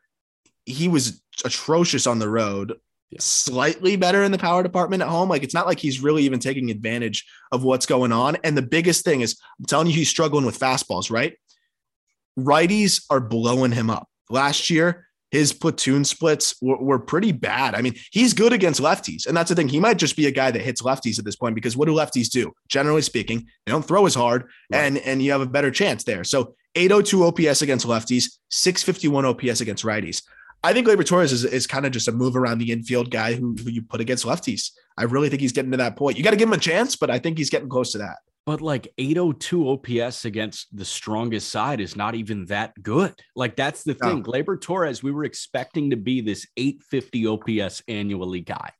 He 0.66 0.88
was 0.88 1.22
atrocious 1.44 2.06
on 2.06 2.18
the 2.18 2.28
road. 2.28 2.74
Yeah. 3.10 3.18
Slightly 3.20 3.96
better 3.96 4.22
in 4.22 4.32
the 4.32 4.38
power 4.38 4.62
department 4.62 5.02
at 5.02 5.08
home. 5.08 5.28
Like 5.28 5.42
it's 5.42 5.54
not 5.54 5.66
like 5.66 5.78
he's 5.78 6.00
really 6.00 6.24
even 6.24 6.38
taking 6.38 6.70
advantage 6.70 7.26
of 7.52 7.62
what's 7.62 7.86
going 7.86 8.12
on. 8.12 8.36
And 8.42 8.56
the 8.56 8.62
biggest 8.62 9.04
thing 9.04 9.20
is, 9.20 9.38
I'm 9.58 9.66
telling 9.66 9.86
you, 9.86 9.92
he's 9.92 10.08
struggling 10.08 10.46
with 10.46 10.58
fastballs. 10.58 11.10
Right? 11.10 11.36
Righties 12.38 13.04
are 13.10 13.20
blowing 13.20 13.72
him 13.72 13.90
up. 13.90 14.08
Last 14.30 14.70
year, 14.70 15.06
his 15.32 15.54
platoon 15.54 16.04
splits 16.04 16.54
were, 16.60 16.76
were, 16.76 16.98
pretty 16.98 17.32
bad. 17.32 17.74
I 17.74 17.80
mean, 17.80 17.94
he's 18.12 18.34
good 18.34 18.52
against 18.52 18.80
lefties. 18.80 19.26
And 19.26 19.34
that's 19.34 19.48
the 19.48 19.54
thing. 19.54 19.68
He 19.68 19.80
might 19.80 19.96
just 19.96 20.14
be 20.14 20.26
a 20.26 20.30
guy 20.30 20.50
that 20.50 20.60
hits 20.60 20.82
lefties 20.82 21.18
at 21.18 21.24
this 21.24 21.36
point 21.36 21.54
because 21.54 21.74
what 21.74 21.88
do 21.88 21.94
lefties 21.94 22.28
do? 22.28 22.52
Generally 22.68 23.02
speaking, 23.02 23.46
they 23.64 23.72
don't 23.72 23.84
throw 23.84 24.04
as 24.04 24.14
hard 24.14 24.44
right. 24.70 24.80
and, 24.80 24.98
and 24.98 25.22
you 25.22 25.32
have 25.32 25.40
a 25.40 25.46
better 25.46 25.70
chance 25.70 26.04
there. 26.04 26.22
So 26.22 26.54
802 26.74 27.24
OPS 27.24 27.62
against 27.62 27.86
lefties, 27.86 28.38
651 28.50 29.24
OPS 29.26 29.60
against 29.60 29.84
righties. 29.84 30.22
I 30.64 30.72
think 30.72 30.86
Gleyber 30.86 31.04
Torres 31.04 31.32
is, 31.32 31.44
is 31.44 31.66
kind 31.66 31.84
of 31.84 31.92
just 31.92 32.08
a 32.08 32.12
move 32.12 32.36
around 32.36 32.58
the 32.58 32.70
infield 32.70 33.10
guy 33.10 33.34
who, 33.34 33.54
who 33.62 33.70
you 33.70 33.82
put 33.82 34.00
against 34.00 34.24
lefties. 34.24 34.70
I 34.96 35.04
really 35.04 35.28
think 35.28 35.42
he's 35.42 35.52
getting 35.52 35.72
to 35.72 35.76
that 35.78 35.96
point. 35.96 36.16
You 36.16 36.24
got 36.24 36.30
to 36.30 36.36
give 36.36 36.48
him 36.48 36.54
a 36.54 36.58
chance, 36.58 36.94
but 36.94 37.10
I 37.10 37.18
think 37.18 37.36
he's 37.36 37.50
getting 37.50 37.68
close 37.68 37.92
to 37.92 37.98
that. 37.98 38.18
But 38.44 38.60
like 38.60 38.92
802 38.98 39.68
OPS 39.68 40.24
against 40.24 40.76
the 40.76 40.84
strongest 40.84 41.48
side 41.50 41.80
is 41.80 41.94
not 41.94 42.14
even 42.14 42.46
that 42.46 42.80
good. 42.82 43.14
Like 43.36 43.54
that's 43.54 43.84
the 43.84 43.94
thing. 43.94 44.18
No. 44.18 44.22
Gleyber 44.22 44.60
Torres, 44.60 45.02
we 45.02 45.12
were 45.12 45.24
expecting 45.24 45.90
to 45.90 45.96
be 45.96 46.20
this 46.20 46.46
850 46.56 47.26
OPS 47.26 47.82
annually 47.86 48.40
guy. 48.40 48.72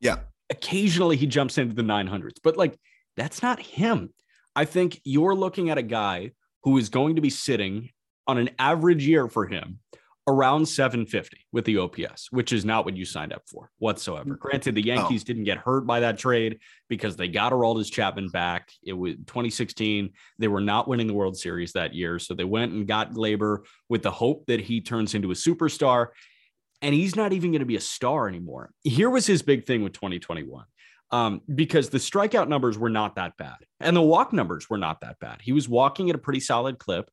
Yeah. 0.00 0.18
Occasionally 0.50 1.16
he 1.16 1.26
jumps 1.26 1.56
into 1.56 1.74
the 1.74 1.82
900s, 1.82 2.38
but 2.42 2.56
like 2.56 2.76
that's 3.16 3.42
not 3.42 3.60
him. 3.60 4.12
I 4.56 4.64
think 4.64 5.00
you're 5.04 5.36
looking 5.36 5.70
at 5.70 5.78
a 5.78 5.82
guy 5.82 6.32
who 6.64 6.78
is 6.78 6.88
going 6.88 7.16
to 7.16 7.22
be 7.22 7.30
sitting 7.30 7.90
on 8.26 8.38
an 8.38 8.50
average 8.58 9.06
year 9.06 9.28
for 9.28 9.46
him 9.46 9.78
around 10.26 10.66
750 10.66 11.36
with 11.52 11.66
the 11.66 11.76
OPS, 11.76 12.28
which 12.30 12.52
is 12.52 12.64
not 12.64 12.86
what 12.86 12.96
you 12.96 13.04
signed 13.04 13.32
up 13.32 13.42
for 13.46 13.70
whatsoever. 13.78 14.30
Mm. 14.30 14.38
Granted, 14.38 14.74
the 14.74 14.84
Yankees 14.84 15.22
oh. 15.22 15.26
didn't 15.26 15.44
get 15.44 15.58
hurt 15.58 15.86
by 15.86 16.00
that 16.00 16.18
trade 16.18 16.60
because 16.88 17.16
they 17.16 17.28
got 17.28 17.52
Aroldis 17.52 17.92
Chapman 17.92 18.30
back. 18.30 18.70
It 18.82 18.94
was 18.94 19.16
2016. 19.26 20.10
They 20.38 20.48
were 20.48 20.62
not 20.62 20.88
winning 20.88 21.06
the 21.06 21.14
World 21.14 21.36
Series 21.36 21.72
that 21.72 21.94
year. 21.94 22.18
So 22.18 22.34
they 22.34 22.44
went 22.44 22.72
and 22.72 22.88
got 22.88 23.12
Gleyber 23.12 23.64
with 23.90 24.02
the 24.02 24.10
hope 24.10 24.46
that 24.46 24.60
he 24.60 24.80
turns 24.80 25.14
into 25.14 25.30
a 25.30 25.34
superstar. 25.34 26.08
And 26.80 26.94
he's 26.94 27.16
not 27.16 27.32
even 27.32 27.50
going 27.50 27.60
to 27.60 27.66
be 27.66 27.76
a 27.76 27.80
star 27.80 28.26
anymore. 28.26 28.70
Here 28.82 29.10
was 29.10 29.26
his 29.26 29.42
big 29.42 29.66
thing 29.66 29.82
with 29.82 29.92
2021. 29.92 30.64
Um, 31.10 31.42
because 31.54 31.90
the 31.90 31.98
strikeout 31.98 32.48
numbers 32.48 32.76
were 32.76 32.90
not 32.90 33.14
that 33.16 33.36
bad 33.36 33.58
and 33.78 33.94
the 33.94 34.02
walk 34.02 34.32
numbers 34.32 34.68
were 34.68 34.78
not 34.78 35.00
that 35.02 35.20
bad. 35.20 35.40
He 35.42 35.52
was 35.52 35.68
walking 35.68 36.08
at 36.10 36.16
a 36.16 36.18
pretty 36.18 36.40
solid 36.40 36.78
clip. 36.78 37.08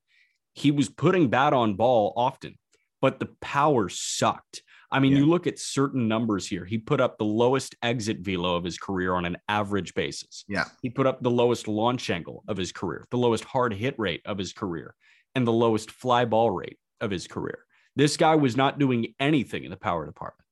He 0.53 0.71
was 0.71 0.89
putting 0.89 1.29
bat 1.29 1.53
on 1.53 1.75
ball 1.75 2.13
often 2.15 2.57
but 3.01 3.19
the 3.19 3.29
power 3.41 3.89
sucked. 3.89 4.61
I 4.91 4.99
mean, 4.99 5.13
yeah. 5.13 5.19
you 5.19 5.25
look 5.25 5.47
at 5.47 5.57
certain 5.57 6.07
numbers 6.07 6.47
here. 6.47 6.65
He 6.65 6.77
put 6.77 7.01
up 7.01 7.17
the 7.17 7.25
lowest 7.25 7.75
exit 7.81 8.19
velo 8.19 8.55
of 8.55 8.63
his 8.63 8.77
career 8.77 9.15
on 9.15 9.25
an 9.25 9.37
average 9.47 9.93
basis. 9.93 10.45
Yeah. 10.47 10.65
He 10.81 10.89
put 10.89 11.07
up 11.07 11.21
the 11.21 11.31
lowest 11.31 11.67
launch 11.67 12.09
angle 12.09 12.43
of 12.47 12.57
his 12.57 12.71
career, 12.71 13.07
the 13.09 13.17
lowest 13.17 13.43
hard 13.43 13.73
hit 13.73 13.95
rate 13.97 14.21
of 14.25 14.37
his 14.37 14.53
career, 14.53 14.93
and 15.33 15.47
the 15.47 15.53
lowest 15.53 15.91
fly 15.91 16.25
ball 16.25 16.51
rate 16.51 16.77
of 16.99 17.09
his 17.09 17.27
career. 17.27 17.59
This 17.95 18.17
guy 18.17 18.35
was 18.35 18.55
not 18.55 18.79
doing 18.79 19.13
anything 19.19 19.63
in 19.63 19.71
the 19.71 19.77
power 19.77 20.05
department. 20.05 20.45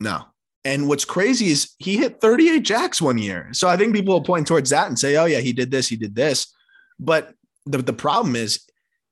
No. 0.00 0.24
And 0.64 0.88
what's 0.88 1.04
crazy 1.04 1.50
is 1.50 1.74
he 1.78 1.96
hit 1.96 2.20
38 2.20 2.60
jacks 2.60 3.02
one 3.02 3.18
year. 3.18 3.48
So 3.52 3.68
I 3.68 3.76
think 3.76 3.94
people 3.94 4.14
will 4.14 4.22
point 4.22 4.46
towards 4.46 4.70
that 4.70 4.88
and 4.88 4.98
say, 4.98 5.16
oh, 5.16 5.26
yeah, 5.26 5.40
he 5.40 5.52
did 5.52 5.70
this, 5.70 5.88
he 5.88 5.96
did 5.96 6.14
this. 6.14 6.54
But 6.98 7.34
the, 7.66 7.78
the 7.78 7.92
problem 7.92 8.34
is 8.34 8.64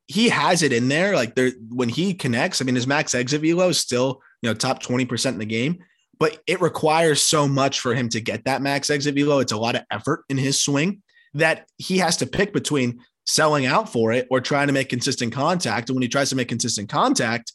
he 0.06 0.28
has 0.30 0.62
it 0.62 0.72
in 0.72 0.88
there. 0.88 1.14
Like 1.14 1.34
there, 1.34 1.52
when 1.68 1.88
he 1.88 2.14
connects, 2.14 2.60
I 2.60 2.64
mean, 2.64 2.74
his 2.74 2.86
max 2.86 3.14
exit 3.14 3.42
velo 3.42 3.68
is 3.68 3.78
still, 3.78 4.20
you 4.40 4.48
know, 4.48 4.54
top 4.54 4.82
20% 4.82 5.26
in 5.26 5.38
the 5.38 5.44
game, 5.44 5.78
but 6.18 6.38
it 6.46 6.60
requires 6.60 7.20
so 7.20 7.46
much 7.46 7.80
for 7.80 7.94
him 7.94 8.08
to 8.10 8.20
get 8.20 8.44
that 8.44 8.62
max 8.62 8.88
exit 8.88 9.14
velo. 9.14 9.40
It's 9.40 9.52
a 9.52 9.58
lot 9.58 9.76
of 9.76 9.82
effort 9.90 10.24
in 10.28 10.38
his 10.38 10.60
swing 10.60 11.02
that 11.34 11.66
he 11.78 11.98
has 11.98 12.16
to 12.18 12.26
pick 12.26 12.52
between 12.52 13.00
selling 13.24 13.66
out 13.66 13.90
for 13.90 14.12
it 14.12 14.26
or 14.30 14.40
trying 14.40 14.66
to 14.66 14.72
make 14.72 14.88
consistent 14.88 15.32
contact. 15.32 15.88
And 15.88 15.96
when 15.96 16.02
he 16.02 16.08
tries 16.08 16.30
to 16.30 16.36
make 16.36 16.48
consistent 16.48 16.88
contact, 16.88 17.52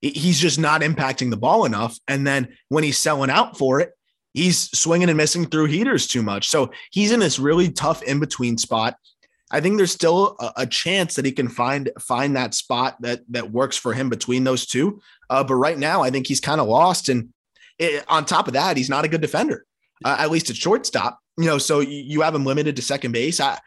he's 0.00 0.38
just 0.38 0.58
not 0.58 0.82
impacting 0.82 1.30
the 1.30 1.36
ball 1.36 1.64
enough. 1.64 1.98
And 2.06 2.26
then 2.26 2.56
when 2.68 2.84
he's 2.84 2.98
selling 2.98 3.30
out 3.30 3.58
for 3.58 3.80
it, 3.80 3.92
he's 4.34 4.70
swinging 4.78 5.08
and 5.08 5.16
missing 5.16 5.46
through 5.46 5.66
heaters 5.66 6.06
too 6.06 6.22
much. 6.22 6.48
So 6.48 6.70
he's 6.90 7.12
in 7.12 7.20
this 7.20 7.38
really 7.38 7.70
tough 7.70 8.02
in 8.02 8.20
between 8.20 8.58
spot. 8.58 8.96
I 9.50 9.60
think 9.60 9.76
there's 9.76 9.92
still 9.92 10.36
a, 10.40 10.52
a, 10.58 10.66
chance 10.66 11.14
that 11.14 11.24
he 11.24 11.32
can 11.32 11.48
find 11.48 11.90
find 11.98 12.36
that 12.36 12.52
spot 12.52 13.00
that 13.00 13.20
that 13.30 13.50
works 13.50 13.78
for 13.78 13.94
him 13.94 14.10
between 14.10 14.44
those 14.44 14.66
two. 14.66 15.00
Uh, 15.30 15.42
but 15.42 15.54
right 15.54 15.78
now, 15.78 16.02
I 16.02 16.10
think 16.10 16.26
he's 16.26 16.40
kind 16.40 16.60
of 16.60 16.68
lost. 16.68 17.08
And 17.08 17.32
it, 17.78 18.04
on 18.08 18.26
top 18.26 18.46
of 18.46 18.52
that, 18.52 18.76
he's 18.76 18.90
not 18.90 19.06
a 19.06 19.08
good 19.08 19.22
defender, 19.22 19.64
uh, 20.04 20.16
at 20.18 20.30
least 20.30 20.50
at 20.50 20.56
shortstop. 20.56 21.18
You 21.38 21.46
know, 21.46 21.56
so 21.58 21.80
you, 21.80 22.20
have 22.20 22.34
him 22.34 22.44
limited 22.44 22.76
to 22.76 22.82
second 22.82 23.12
base. 23.12 23.40
I 23.40 23.58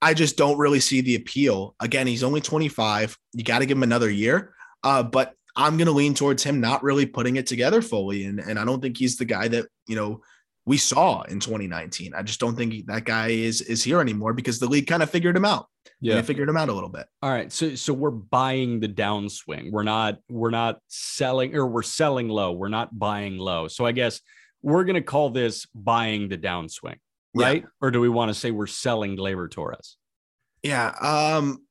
I 0.00 0.14
just 0.14 0.38
don't 0.38 0.58
really 0.58 0.80
see 0.80 1.02
the 1.02 1.16
appeal. 1.16 1.74
Again, 1.80 2.06
he's 2.06 2.22
only 2.22 2.40
25. 2.40 3.18
You 3.34 3.44
got 3.44 3.58
to 3.58 3.66
give 3.66 3.76
him 3.76 3.82
another 3.82 4.10
year. 4.10 4.54
Uh, 4.82 5.02
but 5.02 5.34
I'm 5.56 5.76
going 5.76 5.86
to 5.86 5.92
lean 5.92 6.14
towards 6.14 6.42
him 6.42 6.60
not 6.60 6.82
really 6.82 7.06
putting 7.06 7.36
it 7.36 7.46
together 7.46 7.80
fully. 7.80 8.24
And, 8.24 8.38
and 8.40 8.58
I 8.58 8.64
don't 8.64 8.80
think 8.80 8.98
he's 8.98 9.16
the 9.16 9.24
guy 9.24 9.48
that, 9.48 9.66
you 9.86 9.96
know, 9.96 10.20
we 10.66 10.76
saw 10.76 11.22
in 11.22 11.40
2019. 11.40 12.12
I 12.14 12.22
just 12.22 12.40
don't 12.40 12.56
think 12.56 12.86
that 12.86 13.04
guy 13.04 13.28
is 13.28 13.62
is 13.62 13.84
here 13.84 14.00
anymore 14.00 14.32
because 14.34 14.58
the 14.58 14.66
league 14.66 14.88
kind 14.88 15.02
of 15.02 15.08
figured 15.08 15.36
him 15.36 15.44
out. 15.44 15.68
Yeah, 16.00 16.20
figured 16.22 16.48
him 16.48 16.56
out 16.56 16.68
a 16.68 16.72
little 16.72 16.90
bit. 16.90 17.06
All 17.22 17.30
right, 17.30 17.50
so 17.50 17.74
so 17.76 17.94
we're 17.94 18.10
buying 18.10 18.80
the 18.80 18.88
downswing. 18.88 19.70
We're 19.70 19.84
not 19.84 20.18
we're 20.28 20.50
not 20.50 20.80
selling 20.88 21.54
or 21.54 21.66
we're 21.66 21.82
selling 21.82 22.28
low. 22.28 22.52
We're 22.52 22.68
not 22.68 22.98
buying 22.98 23.38
low. 23.38 23.68
So 23.68 23.86
I 23.86 23.92
guess 23.92 24.20
we're 24.60 24.84
gonna 24.84 25.02
call 25.02 25.30
this 25.30 25.66
buying 25.74 26.28
the 26.28 26.36
downswing, 26.36 26.98
right? 27.34 27.62
Yeah. 27.62 27.68
Or 27.80 27.90
do 27.90 28.00
we 28.00 28.08
want 28.08 28.30
to 28.30 28.34
say 28.34 28.50
we're 28.50 28.66
selling 28.66 29.16
Gleyber 29.16 29.50
Torres? 29.50 29.96
Yeah. 30.62 30.88
Um, 31.00 31.64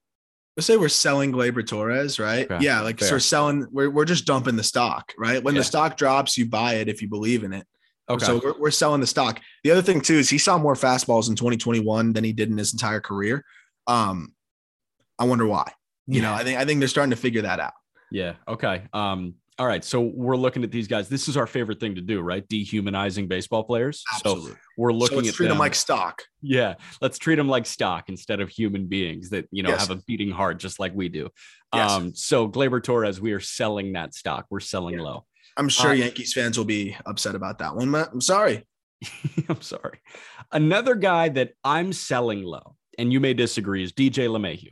let's 0.55 0.67
say 0.67 0.77
we're 0.77 0.89
selling 0.89 1.31
Gleyber 1.31 1.65
Torres, 1.65 2.19
right? 2.19 2.49
Okay. 2.49 2.63
Yeah, 2.63 2.81
like 2.81 2.99
Fair. 2.99 3.09
so 3.09 3.15
we're 3.15 3.19
selling, 3.19 3.67
we're, 3.71 3.89
we're 3.89 4.05
just 4.05 4.25
dumping 4.25 4.55
the 4.55 4.63
stock, 4.63 5.13
right? 5.17 5.43
When 5.43 5.55
yeah. 5.55 5.61
the 5.61 5.65
stock 5.65 5.97
drops, 5.97 6.37
you 6.37 6.45
buy 6.45 6.75
it 6.75 6.87
if 6.87 7.01
you 7.01 7.09
believe 7.09 7.43
in 7.43 7.53
it. 7.53 7.67
Okay. 8.09 8.25
So 8.25 8.39
we're, 8.43 8.59
we're 8.59 8.71
selling 8.71 9.01
the 9.01 9.07
stock. 9.07 9.39
The 9.63 9.71
other 9.71 9.81
thing 9.81 9.99
too 10.01 10.15
is 10.15 10.29
he 10.29 10.37
saw 10.37 10.57
more 10.57 10.75
fastballs 10.75 11.27
in 11.27 11.35
2021 11.35 12.13
than 12.13 12.23
he 12.23 12.33
did 12.33 12.49
in 12.49 12.57
his 12.57 12.73
entire 12.73 13.01
career. 13.01 13.43
Um, 13.87 14.33
I 15.17 15.25
wonder 15.25 15.45
why. 15.45 15.71
You 16.07 16.21
yeah. 16.21 16.29
know, 16.29 16.33
I 16.33 16.43
think 16.43 16.59
I 16.59 16.65
think 16.65 16.79
they're 16.79 16.87
starting 16.87 17.11
to 17.11 17.17
figure 17.17 17.41
that 17.41 17.59
out. 17.59 17.73
Yeah. 18.11 18.33
Okay. 18.47 18.83
Um, 18.93 19.35
all 19.57 19.65
right. 19.65 19.85
So 19.85 20.01
we're 20.01 20.35
looking 20.35 20.63
at 20.63 20.71
these 20.71 20.87
guys. 20.87 21.07
This 21.07 21.29
is 21.29 21.37
our 21.37 21.47
favorite 21.47 21.79
thing 21.79 21.95
to 21.95 22.01
do, 22.01 22.19
right? 22.19 22.45
Dehumanizing 22.47 23.27
baseball 23.29 23.63
players. 23.63 24.03
Absolutely. 24.13 24.51
So 24.51 24.57
we're 24.77 24.91
looking 24.91 25.23
so 25.23 25.29
at 25.29 25.33
treat 25.33 25.47
them. 25.47 25.55
them 25.55 25.59
like 25.59 25.75
stock. 25.75 26.23
Yeah. 26.41 26.75
Let's 27.01 27.17
treat 27.17 27.35
them 27.35 27.47
like 27.47 27.65
stock 27.65 28.09
instead 28.09 28.41
of 28.41 28.49
human 28.49 28.87
beings 28.87 29.29
that, 29.29 29.47
you 29.51 29.63
know, 29.63 29.69
yes. 29.69 29.87
have 29.87 29.97
a 29.97 30.01
beating 30.07 30.29
heart 30.29 30.59
just 30.59 30.77
like 30.77 30.93
we 30.93 31.07
do. 31.07 31.29
Yes. 31.73 31.89
Um, 31.89 32.13
so 32.13 32.49
Gleyber 32.49 32.83
Torres, 32.83 33.21
we 33.21 33.31
are 33.31 33.39
selling 33.39 33.93
that 33.93 34.13
stock. 34.13 34.45
We're 34.49 34.59
selling 34.59 34.95
yeah. 34.95 35.03
low. 35.03 35.25
I'm 35.55 35.69
sure 35.69 35.91
uh, 35.91 35.93
Yankees 35.93 36.33
fans 36.33 36.57
will 36.57 36.65
be 36.65 36.97
upset 37.05 37.33
about 37.33 37.59
that 37.59 37.75
one, 37.75 37.89
but 37.89 38.11
I'm 38.11 38.19
sorry. 38.19 38.67
I'm 39.49 39.61
sorry. 39.61 39.99
Another 40.51 40.95
guy 40.95 41.29
that 41.29 41.51
I'm 41.63 41.93
selling 41.93 42.43
low, 42.43 42.75
and 42.97 43.13
you 43.13 43.21
may 43.21 43.33
disagree, 43.33 43.83
is 43.83 43.93
DJ 43.93 44.27
LeMahieu. 44.27 44.71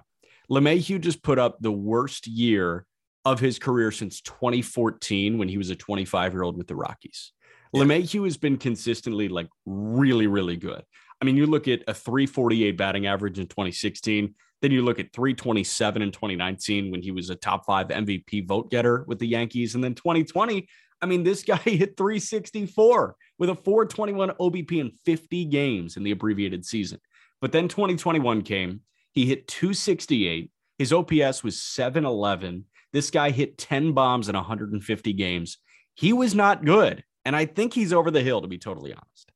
LeMahieu 0.51 0.99
just 0.99 1.23
put 1.23 1.39
up 1.39 1.57
the 1.61 1.71
worst 1.71 2.27
year 2.27 2.85
of 3.25 3.39
his 3.39 3.59
career 3.59 3.91
since 3.91 4.21
2014 4.21 5.37
when 5.37 5.47
he 5.47 5.57
was 5.57 5.69
a 5.69 5.75
25 5.75 6.33
year 6.33 6.43
old 6.43 6.57
with 6.57 6.67
the 6.67 6.75
Rockies. 6.75 7.31
Yeah. 7.73 7.83
LeMahieu 7.83 8.25
has 8.25 8.37
been 8.37 8.57
consistently 8.57 9.27
like 9.29 9.47
really, 9.65 10.27
really 10.27 10.57
good. 10.57 10.83
I 11.21 11.25
mean, 11.25 11.37
you 11.37 11.45
look 11.45 11.67
at 11.67 11.81
a 11.87 11.93
348 11.93 12.77
batting 12.77 13.07
average 13.07 13.39
in 13.39 13.47
2016, 13.47 14.35
then 14.61 14.71
you 14.71 14.81
look 14.81 14.99
at 14.99 15.11
327 15.13 16.01
in 16.01 16.11
2019 16.11 16.91
when 16.91 17.01
he 17.01 17.11
was 17.11 17.29
a 17.29 17.35
top 17.35 17.65
five 17.65 17.87
MVP 17.87 18.47
vote 18.47 18.69
getter 18.69 19.05
with 19.07 19.19
the 19.19 19.27
Yankees. 19.27 19.75
And 19.75 19.83
then 19.83 19.93
2020, 19.95 20.67
I 21.01 21.05
mean, 21.05 21.23
this 21.23 21.43
guy 21.45 21.57
hit 21.57 21.97
364 21.97 23.15
with 23.39 23.49
a 23.49 23.55
421 23.55 24.29
OBP 24.31 24.79
in 24.79 24.91
50 25.05 25.45
games 25.45 25.97
in 25.97 26.03
the 26.03 26.11
abbreviated 26.11 26.65
season. 26.65 26.99
But 27.41 27.51
then 27.51 27.67
2021 27.67 28.41
came, 28.43 28.81
he 29.11 29.25
hit 29.25 29.47
268. 29.47 30.49
His 30.77 30.93
OPS 30.93 31.43
was 31.43 31.61
711. 31.61 32.65
This 32.93 33.11
guy 33.11 33.31
hit 33.31 33.57
10 33.57 33.91
bombs 33.93 34.29
in 34.29 34.35
150 34.35 35.13
games. 35.13 35.57
He 35.95 36.13
was 36.13 36.33
not 36.33 36.63
good. 36.63 37.03
And 37.25 37.35
I 37.35 37.45
think 37.45 37.73
he's 37.73 37.93
over 37.93 38.11
the 38.11 38.21
hill, 38.21 38.41
to 38.41 38.47
be 38.47 38.57
totally 38.57 38.93
honest. 38.93 39.31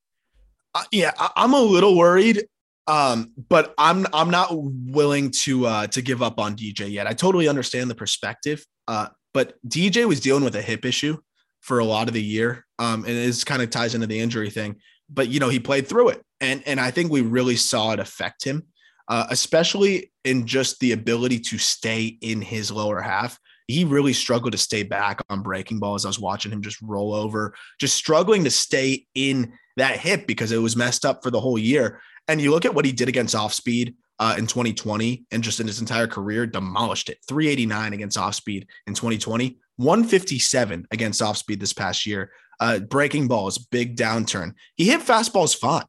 Uh, 0.74 0.84
yeah, 0.92 1.12
I- 1.18 1.32
I'm 1.36 1.54
a 1.54 1.60
little 1.60 1.96
worried 1.96 2.44
um, 2.88 3.32
but 3.50 3.74
I'm 3.76 4.06
I'm 4.14 4.30
not 4.30 4.48
willing 4.50 5.30
to 5.42 5.66
uh, 5.66 5.86
to 5.88 6.02
give 6.02 6.22
up 6.22 6.40
on 6.40 6.56
DJ 6.56 6.90
yet. 6.90 7.06
I 7.06 7.12
totally 7.12 7.46
understand 7.46 7.90
the 7.90 7.94
perspective. 7.94 8.64
Uh, 8.88 9.08
but 9.34 9.56
DJ 9.68 10.06
was 10.08 10.20
dealing 10.20 10.42
with 10.42 10.56
a 10.56 10.62
hip 10.62 10.86
issue 10.86 11.18
for 11.60 11.78
a 11.80 11.84
lot 11.84 12.08
of 12.08 12.14
the 12.14 12.22
year. 12.22 12.64
Um, 12.78 13.04
and 13.04 13.12
it 13.14 13.44
kind 13.44 13.60
of 13.60 13.68
ties 13.68 13.94
into 13.94 14.06
the 14.06 14.18
injury 14.18 14.48
thing. 14.48 14.76
But 15.10 15.28
you 15.28 15.38
know, 15.38 15.50
he 15.50 15.60
played 15.60 15.86
through 15.86 16.08
it. 16.08 16.22
And 16.40 16.62
and 16.66 16.80
I 16.80 16.90
think 16.90 17.12
we 17.12 17.20
really 17.20 17.56
saw 17.56 17.92
it 17.92 18.00
affect 18.00 18.42
him, 18.42 18.62
uh, 19.06 19.26
especially 19.28 20.10
in 20.24 20.46
just 20.46 20.80
the 20.80 20.92
ability 20.92 21.40
to 21.40 21.58
stay 21.58 22.16
in 22.22 22.40
his 22.40 22.72
lower 22.72 23.02
half. 23.02 23.38
He 23.68 23.84
really 23.84 24.14
struggled 24.14 24.52
to 24.52 24.58
stay 24.58 24.82
back 24.82 25.22
on 25.28 25.42
breaking 25.42 25.78
balls. 25.78 26.04
I 26.04 26.08
was 26.08 26.18
watching 26.18 26.50
him 26.50 26.62
just 26.62 26.80
roll 26.82 27.14
over, 27.14 27.54
just 27.78 27.94
struggling 27.94 28.44
to 28.44 28.50
stay 28.50 29.06
in 29.14 29.52
that 29.76 29.98
hip 29.98 30.26
because 30.26 30.50
it 30.50 30.58
was 30.58 30.74
messed 30.74 31.04
up 31.04 31.22
for 31.22 31.30
the 31.30 31.40
whole 31.40 31.58
year. 31.58 32.00
And 32.26 32.40
you 32.40 32.50
look 32.50 32.64
at 32.64 32.74
what 32.74 32.84
he 32.84 32.92
did 32.92 33.08
against 33.08 33.34
off 33.34 33.52
speed 33.52 33.94
uh, 34.18 34.34
in 34.36 34.46
2020 34.46 35.24
and 35.30 35.44
just 35.44 35.60
in 35.60 35.66
his 35.66 35.80
entire 35.80 36.06
career, 36.06 36.46
demolished 36.46 37.10
it. 37.10 37.18
389 37.28 37.92
against 37.92 38.18
off 38.18 38.34
speed 38.34 38.66
in 38.86 38.94
2020, 38.94 39.58
157 39.76 40.86
against 40.90 41.22
off 41.22 41.36
speed 41.36 41.60
this 41.60 41.72
past 41.72 42.06
year. 42.06 42.32
Uh, 42.60 42.80
breaking 42.80 43.28
balls, 43.28 43.58
big 43.58 43.96
downturn. 43.96 44.54
He 44.74 44.86
hit 44.86 45.00
fastballs 45.00 45.56
fine. 45.56 45.84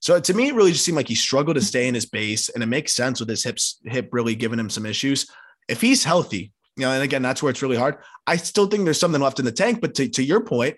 So 0.00 0.20
to 0.20 0.34
me, 0.34 0.48
it 0.48 0.54
really 0.54 0.72
just 0.72 0.84
seemed 0.84 0.96
like 0.96 1.08
he 1.08 1.14
struggled 1.14 1.56
to 1.56 1.62
stay 1.62 1.88
in 1.88 1.94
his 1.94 2.06
base, 2.06 2.48
and 2.50 2.62
it 2.62 2.66
makes 2.66 2.92
sense 2.92 3.20
with 3.20 3.28
his 3.28 3.42
hips 3.42 3.80
hip 3.84 4.10
really 4.12 4.34
giving 4.34 4.58
him 4.58 4.70
some 4.70 4.86
issues. 4.86 5.30
If 5.68 5.80
he's 5.80 6.04
healthy, 6.04 6.52
you 6.76 6.82
know, 6.84 6.92
and 6.92 7.02
again, 7.02 7.22
that's 7.22 7.42
where 7.42 7.50
it's 7.50 7.62
really 7.62 7.76
hard. 7.76 7.96
I 8.26 8.36
still 8.36 8.66
think 8.66 8.84
there's 8.84 9.00
something 9.00 9.20
left 9.20 9.38
in 9.38 9.44
the 9.44 9.52
tank. 9.52 9.80
But 9.80 9.94
to, 9.96 10.08
to 10.08 10.22
your 10.22 10.40
point, 10.40 10.76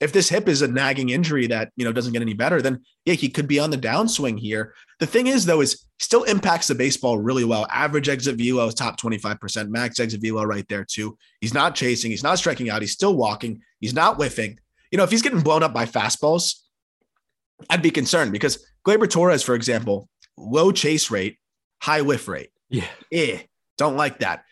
if 0.00 0.12
this 0.12 0.28
hip 0.28 0.48
is 0.48 0.62
a 0.62 0.68
nagging 0.68 1.10
injury 1.10 1.46
that 1.46 1.70
you 1.76 1.84
know 1.84 1.92
doesn't 1.92 2.12
get 2.12 2.22
any 2.22 2.34
better, 2.34 2.60
then 2.60 2.82
yeah, 3.04 3.14
he 3.14 3.28
could 3.28 3.48
be 3.48 3.58
on 3.58 3.70
the 3.70 3.78
downswing 3.78 4.38
here. 4.38 4.74
The 4.98 5.06
thing 5.06 5.26
is, 5.26 5.46
though, 5.46 5.60
is 5.60 5.86
still 5.98 6.24
impacts 6.24 6.66
the 6.66 6.74
baseball 6.74 7.18
really 7.18 7.44
well. 7.44 7.66
Average 7.70 8.08
exit 8.08 8.36
velo 8.36 8.66
is 8.66 8.74
top 8.74 9.00
25%, 9.00 9.68
max 9.68 10.00
exit 10.00 10.20
velo 10.20 10.44
right 10.44 10.66
there, 10.68 10.84
too. 10.84 11.16
He's 11.40 11.54
not 11.54 11.74
chasing, 11.74 12.10
he's 12.10 12.22
not 12.22 12.38
striking 12.38 12.70
out, 12.70 12.82
he's 12.82 12.92
still 12.92 13.16
walking, 13.16 13.62
he's 13.80 13.94
not 13.94 14.16
whiffing. 14.16 14.58
You 14.90 14.98
know, 14.98 15.04
if 15.04 15.10
he's 15.10 15.22
getting 15.22 15.40
blown 15.40 15.62
up 15.62 15.72
by 15.72 15.86
fastballs, 15.86 16.60
I'd 17.70 17.82
be 17.82 17.90
concerned 17.90 18.32
because 18.32 18.66
Gleyber 18.86 19.08
Torres, 19.08 19.42
for 19.42 19.54
example, 19.54 20.08
low 20.36 20.72
chase 20.72 21.10
rate, 21.10 21.38
high 21.80 22.02
whiff 22.02 22.28
rate. 22.28 22.50
Yeah. 22.68 22.86
Eh, 23.12 23.38
don't 23.78 23.96
like 23.96 24.20
that. 24.20 24.44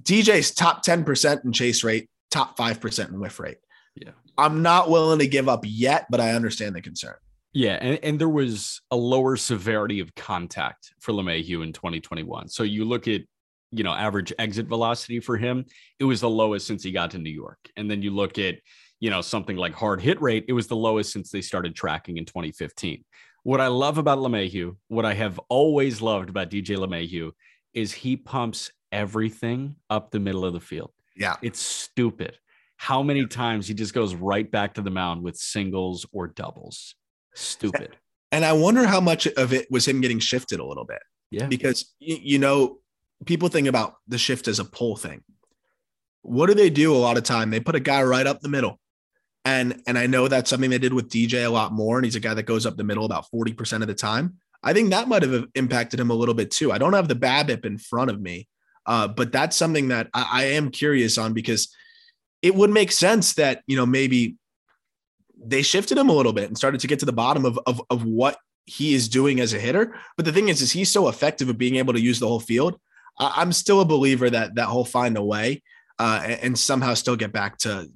DJ's 0.00 0.52
top 0.52 0.84
10% 0.84 1.44
in 1.44 1.52
chase 1.52 1.84
rate, 1.84 2.08
top 2.30 2.56
5% 2.56 3.08
in 3.08 3.20
whiff 3.20 3.40
rate. 3.40 3.58
Yeah. 3.94 4.10
I'm 4.38 4.62
not 4.62 4.90
willing 4.90 5.18
to 5.18 5.26
give 5.26 5.48
up 5.48 5.64
yet, 5.66 6.06
but 6.10 6.20
I 6.20 6.32
understand 6.32 6.74
the 6.74 6.80
concern. 6.80 7.16
Yeah, 7.52 7.78
and, 7.80 7.98
and 8.02 8.18
there 8.18 8.28
was 8.28 8.80
a 8.90 8.96
lower 8.96 9.36
severity 9.36 10.00
of 10.00 10.14
contact 10.14 10.92
for 11.00 11.12
LeMahieu 11.12 11.64
in 11.64 11.72
2021. 11.72 12.48
So 12.48 12.62
you 12.62 12.84
look 12.84 13.08
at, 13.08 13.22
you 13.72 13.82
know, 13.82 13.92
average 13.92 14.32
exit 14.38 14.66
velocity 14.66 15.18
for 15.18 15.36
him, 15.36 15.64
it 15.98 16.04
was 16.04 16.20
the 16.20 16.30
lowest 16.30 16.66
since 16.66 16.84
he 16.84 16.92
got 16.92 17.10
to 17.12 17.18
New 17.18 17.30
York. 17.30 17.58
And 17.76 17.90
then 17.90 18.02
you 18.02 18.12
look 18.12 18.38
at, 18.38 18.56
you 19.00 19.10
know, 19.10 19.20
something 19.20 19.56
like 19.56 19.74
hard 19.74 20.00
hit 20.00 20.20
rate, 20.22 20.44
it 20.46 20.52
was 20.52 20.68
the 20.68 20.76
lowest 20.76 21.12
since 21.12 21.30
they 21.30 21.40
started 21.40 21.74
tracking 21.74 22.18
in 22.18 22.24
2015. 22.24 23.04
What 23.42 23.60
I 23.60 23.66
love 23.66 23.98
about 23.98 24.18
LeMahieu, 24.18 24.76
what 24.88 25.04
I 25.04 25.14
have 25.14 25.40
always 25.48 26.00
loved 26.00 26.28
about 26.28 26.50
DJ 26.50 26.76
LeMahieu, 26.76 27.32
is 27.74 27.92
he 27.92 28.16
pumps 28.16 28.70
everything 28.92 29.76
up 29.88 30.10
the 30.10 30.20
middle 30.20 30.44
of 30.44 30.52
the 30.52 30.60
field. 30.60 30.92
Yeah. 31.16 31.36
It's 31.42 31.60
stupid 31.60 32.38
how 32.80 33.02
many 33.02 33.26
times 33.26 33.68
he 33.68 33.74
just 33.74 33.92
goes 33.92 34.14
right 34.14 34.50
back 34.50 34.72
to 34.72 34.80
the 34.80 34.90
mound 34.90 35.22
with 35.22 35.36
singles 35.36 36.06
or 36.12 36.28
doubles. 36.28 36.94
Stupid. 37.34 37.96
And 38.32 38.44
I 38.44 38.52
wonder 38.52 38.86
how 38.86 39.00
much 39.00 39.26
of 39.26 39.52
it 39.52 39.66
was 39.72 39.88
him 39.88 40.00
getting 40.00 40.20
shifted 40.20 40.60
a 40.60 40.64
little 40.64 40.84
bit. 40.84 41.02
Yeah. 41.32 41.48
Because, 41.48 41.92
you 41.98 42.38
know, 42.38 42.78
people 43.26 43.48
think 43.48 43.66
about 43.66 43.96
the 44.06 44.18
shift 44.18 44.46
as 44.46 44.60
a 44.60 44.64
pull 44.64 44.94
thing. 44.94 45.24
What 46.22 46.46
do 46.46 46.54
they 46.54 46.70
do 46.70 46.94
a 46.94 46.96
lot 46.96 47.16
of 47.16 47.24
time? 47.24 47.50
They 47.50 47.58
put 47.58 47.74
a 47.74 47.80
guy 47.80 48.04
right 48.04 48.28
up 48.28 48.40
the 48.40 48.48
middle. 48.48 48.78
And 49.44 49.82
and 49.88 49.98
I 49.98 50.06
know 50.06 50.28
that's 50.28 50.48
something 50.48 50.70
they 50.70 50.78
did 50.78 50.94
with 50.94 51.08
DJ 51.08 51.44
a 51.44 51.50
lot 51.50 51.72
more. 51.72 51.98
And 51.98 52.04
he's 52.04 52.14
a 52.14 52.20
guy 52.20 52.34
that 52.34 52.44
goes 52.44 52.66
up 52.66 52.76
the 52.76 52.84
middle 52.84 53.04
about 53.04 53.26
40% 53.34 53.82
of 53.82 53.88
the 53.88 53.94
time. 53.94 54.36
I 54.62 54.72
think 54.72 54.90
that 54.90 55.08
might 55.08 55.22
have 55.24 55.34
uh, 55.34 55.46
impacted 55.56 55.98
him 55.98 56.10
a 56.10 56.14
little 56.14 56.34
bit 56.34 56.52
too. 56.52 56.70
I 56.70 56.78
don't 56.78 56.92
have 56.92 57.08
the 57.08 57.16
BABIP 57.16 57.66
in 57.66 57.78
front 57.78 58.12
of 58.12 58.20
me, 58.20 58.46
uh, 58.90 59.08
but 59.08 59.32
that's 59.32 59.56
something 59.56 59.88
that 59.88 60.10
I, 60.12 60.28
I 60.30 60.44
am 60.58 60.70
curious 60.70 61.16
on 61.16 61.32
because– 61.32 61.74
it 62.42 62.54
would 62.54 62.70
make 62.70 62.92
sense 62.92 63.34
that, 63.34 63.62
you 63.66 63.76
know, 63.76 63.86
maybe 63.86 64.36
they 65.36 65.62
shifted 65.62 65.98
him 65.98 66.08
a 66.08 66.12
little 66.12 66.32
bit 66.32 66.48
and 66.48 66.56
started 66.56 66.80
to 66.80 66.86
get 66.86 66.98
to 67.00 67.06
the 67.06 67.12
bottom 67.12 67.44
of, 67.44 67.58
of, 67.66 67.82
of 67.90 68.04
what 68.04 68.38
he 68.66 68.94
is 68.94 69.08
doing 69.08 69.40
as 69.40 69.52
a 69.52 69.58
hitter. 69.58 69.94
But 70.16 70.24
the 70.24 70.32
thing 70.32 70.48
is, 70.48 70.62
is 70.62 70.72
he's 70.72 70.90
so 70.90 71.08
effective 71.08 71.48
at 71.48 71.58
being 71.58 71.76
able 71.76 71.92
to 71.92 72.00
use 72.00 72.20
the 72.20 72.28
whole 72.28 72.40
field. 72.40 72.78
I'm 73.18 73.52
still 73.52 73.80
a 73.80 73.84
believer 73.84 74.30
that 74.30 74.54
that 74.54 74.68
he'll 74.68 74.84
find 74.84 75.18
a 75.18 75.22
way 75.22 75.62
uh, 75.98 76.36
and 76.40 76.58
somehow 76.58 76.94
still 76.94 77.16
get 77.16 77.32
back 77.32 77.58
to 77.58 77.90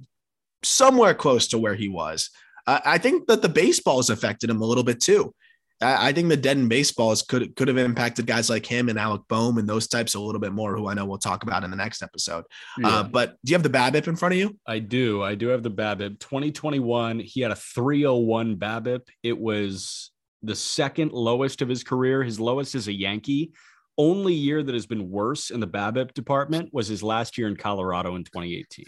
somewhere 0.63 1.15
close 1.15 1.49
to 1.49 1.59
where 1.59 1.75
he 1.75 1.89
was. 1.89 2.31
Uh, 2.67 2.81
I 2.85 2.99
think 2.99 3.29
that 3.29 3.41
the 3.41 3.49
baseball 3.49 3.97
has 3.97 4.11
affected 4.11 4.51
him 4.51 4.61
a 4.61 4.67
little 4.67 4.85
bit 4.85 5.01
too. 5.01 5.35
I, 5.85 6.13
think 6.13 6.29
the 6.29 6.37
dead 6.37 6.57
in 6.57 6.69
baseballs 6.69 7.23
could 7.23 7.55
could 7.57 7.69
have 7.69 7.77
impacted 7.77 8.27
guys 8.27 8.49
like 8.49 8.67
him 8.67 8.89
and 8.89 8.99
Alec 8.99 9.23
Bohm 9.29 9.59
and 9.59 9.69
those 9.69 9.87
types 9.87 10.15
a 10.15 10.21
little 10.21 10.41
bit 10.41 10.53
more, 10.53 10.77
who 10.77 10.89
I 10.89 10.95
know 10.95 11.05
we'll 11.05 11.19
talk 11.19 11.43
about 11.43 11.65
in 11.65 11.71
the 11.71 11.77
next 11.77 12.03
episode. 12.03 12.45
Uh, 12.83 12.89
yeah. 12.89 12.89
Uh, 12.89 13.03
but 13.05 13.37
do 13.45 13.51
you 13.51 13.55
have 13.55 13.63
the 13.63 13.71
BABIP 13.71 14.09
in 14.09 14.17
front 14.17 14.35
of 14.35 14.39
you? 14.39 14.59
I 14.67 14.79
do. 14.79 15.23
I 15.23 15.35
do 15.35 15.49
have 15.49 15.63
the 15.63 15.71
BABIP. 15.71 16.19
2021, 16.21 17.21
he 17.21 17.41
had 17.41 17.51
a 17.51 17.57
301 17.57 18.57
BABIP. 18.57 19.09
It 19.23 19.39
was 19.39 20.11
the 20.43 20.55
second 20.55 21.13
lowest 21.13 21.63
of 21.63 21.69
his 21.69 21.83
career. 21.83 22.23
His 22.23 22.39
lowest 22.39 22.75
is 22.75 22.89
a 22.89 22.93
Yankee. 22.93 23.53
Only 23.97 24.35
year 24.35 24.63
that 24.63 24.75
has 24.75 24.87
been 24.87 25.11
worse 25.11 25.51
in 25.51 25.61
the 25.61 25.69
BABIP 25.69 26.15
department 26.15 26.71
was 26.73 26.89
his 26.89 27.03
last 27.03 27.39
year 27.39 27.49
in 27.49 27.57
Colorado 27.57 28.17
in 28.17 28.25
2018. 28.25 28.85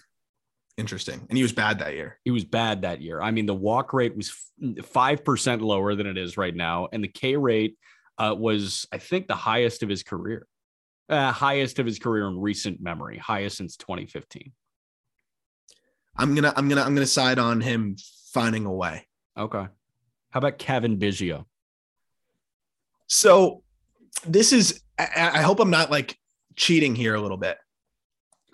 Interesting. 0.77 1.27
And 1.29 1.37
he 1.39 1.43
was 1.43 1.53
bad 1.53 1.79
that 1.79 1.95
year. 1.95 2.19
He 2.25 2.31
was 2.31 2.45
bad 2.45 2.83
that 2.83 3.01
year. 3.01 3.21
I 3.21 3.31
mean, 3.31 3.47
the 3.47 3.55
walk 3.55 3.95
rate 3.95 4.15
was 4.15 4.35
5% 4.63 5.61
lower 5.63 5.95
than 5.95 6.07
it 6.07 6.19
is 6.19 6.37
right 6.37 6.55
now. 6.55 6.89
And 6.93 7.03
the 7.03 7.09
K 7.09 7.37
rate 7.37 7.79
uh, 8.19 8.35
was, 8.37 8.87
I 8.93 8.99
think, 8.99 9.27
the 9.27 9.35
highest 9.35 9.83
of 9.83 9.89
his 9.89 10.03
career, 10.03 10.47
uh, 11.09 11.33
highest 11.33 11.79
of 11.79 11.87
his 11.87 11.99
career 11.99 12.27
in 12.27 12.39
recent 12.39 12.81
memory, 12.81 13.17
highest 13.17 13.57
since 13.57 13.77
2015. 13.77 14.53
I'm 16.19 16.35
gonna, 16.35 16.53
I'm 16.57 16.69
gonna, 16.69 16.83
I'm 16.83 16.95
gonna 16.95 17.07
side 17.07 17.39
on 17.39 17.61
him 17.61 17.97
finding 18.33 18.67
a 18.67 18.73
way. 18.73 19.07
Okay. 19.37 19.67
How 20.31 20.39
about 20.39 20.59
Cavan 20.59 20.99
Biggio? 20.99 21.47
So 23.07 23.63
this 24.27 24.53
is, 24.53 24.83
I, 24.99 25.31
I 25.35 25.43
hope 25.43 25.61
I'm 25.61 25.71
not 25.71 25.91
like 25.91 26.19
cheating 26.55 26.95
here 26.95 27.15
a 27.15 27.21
little 27.21 27.37
bit 27.37 27.59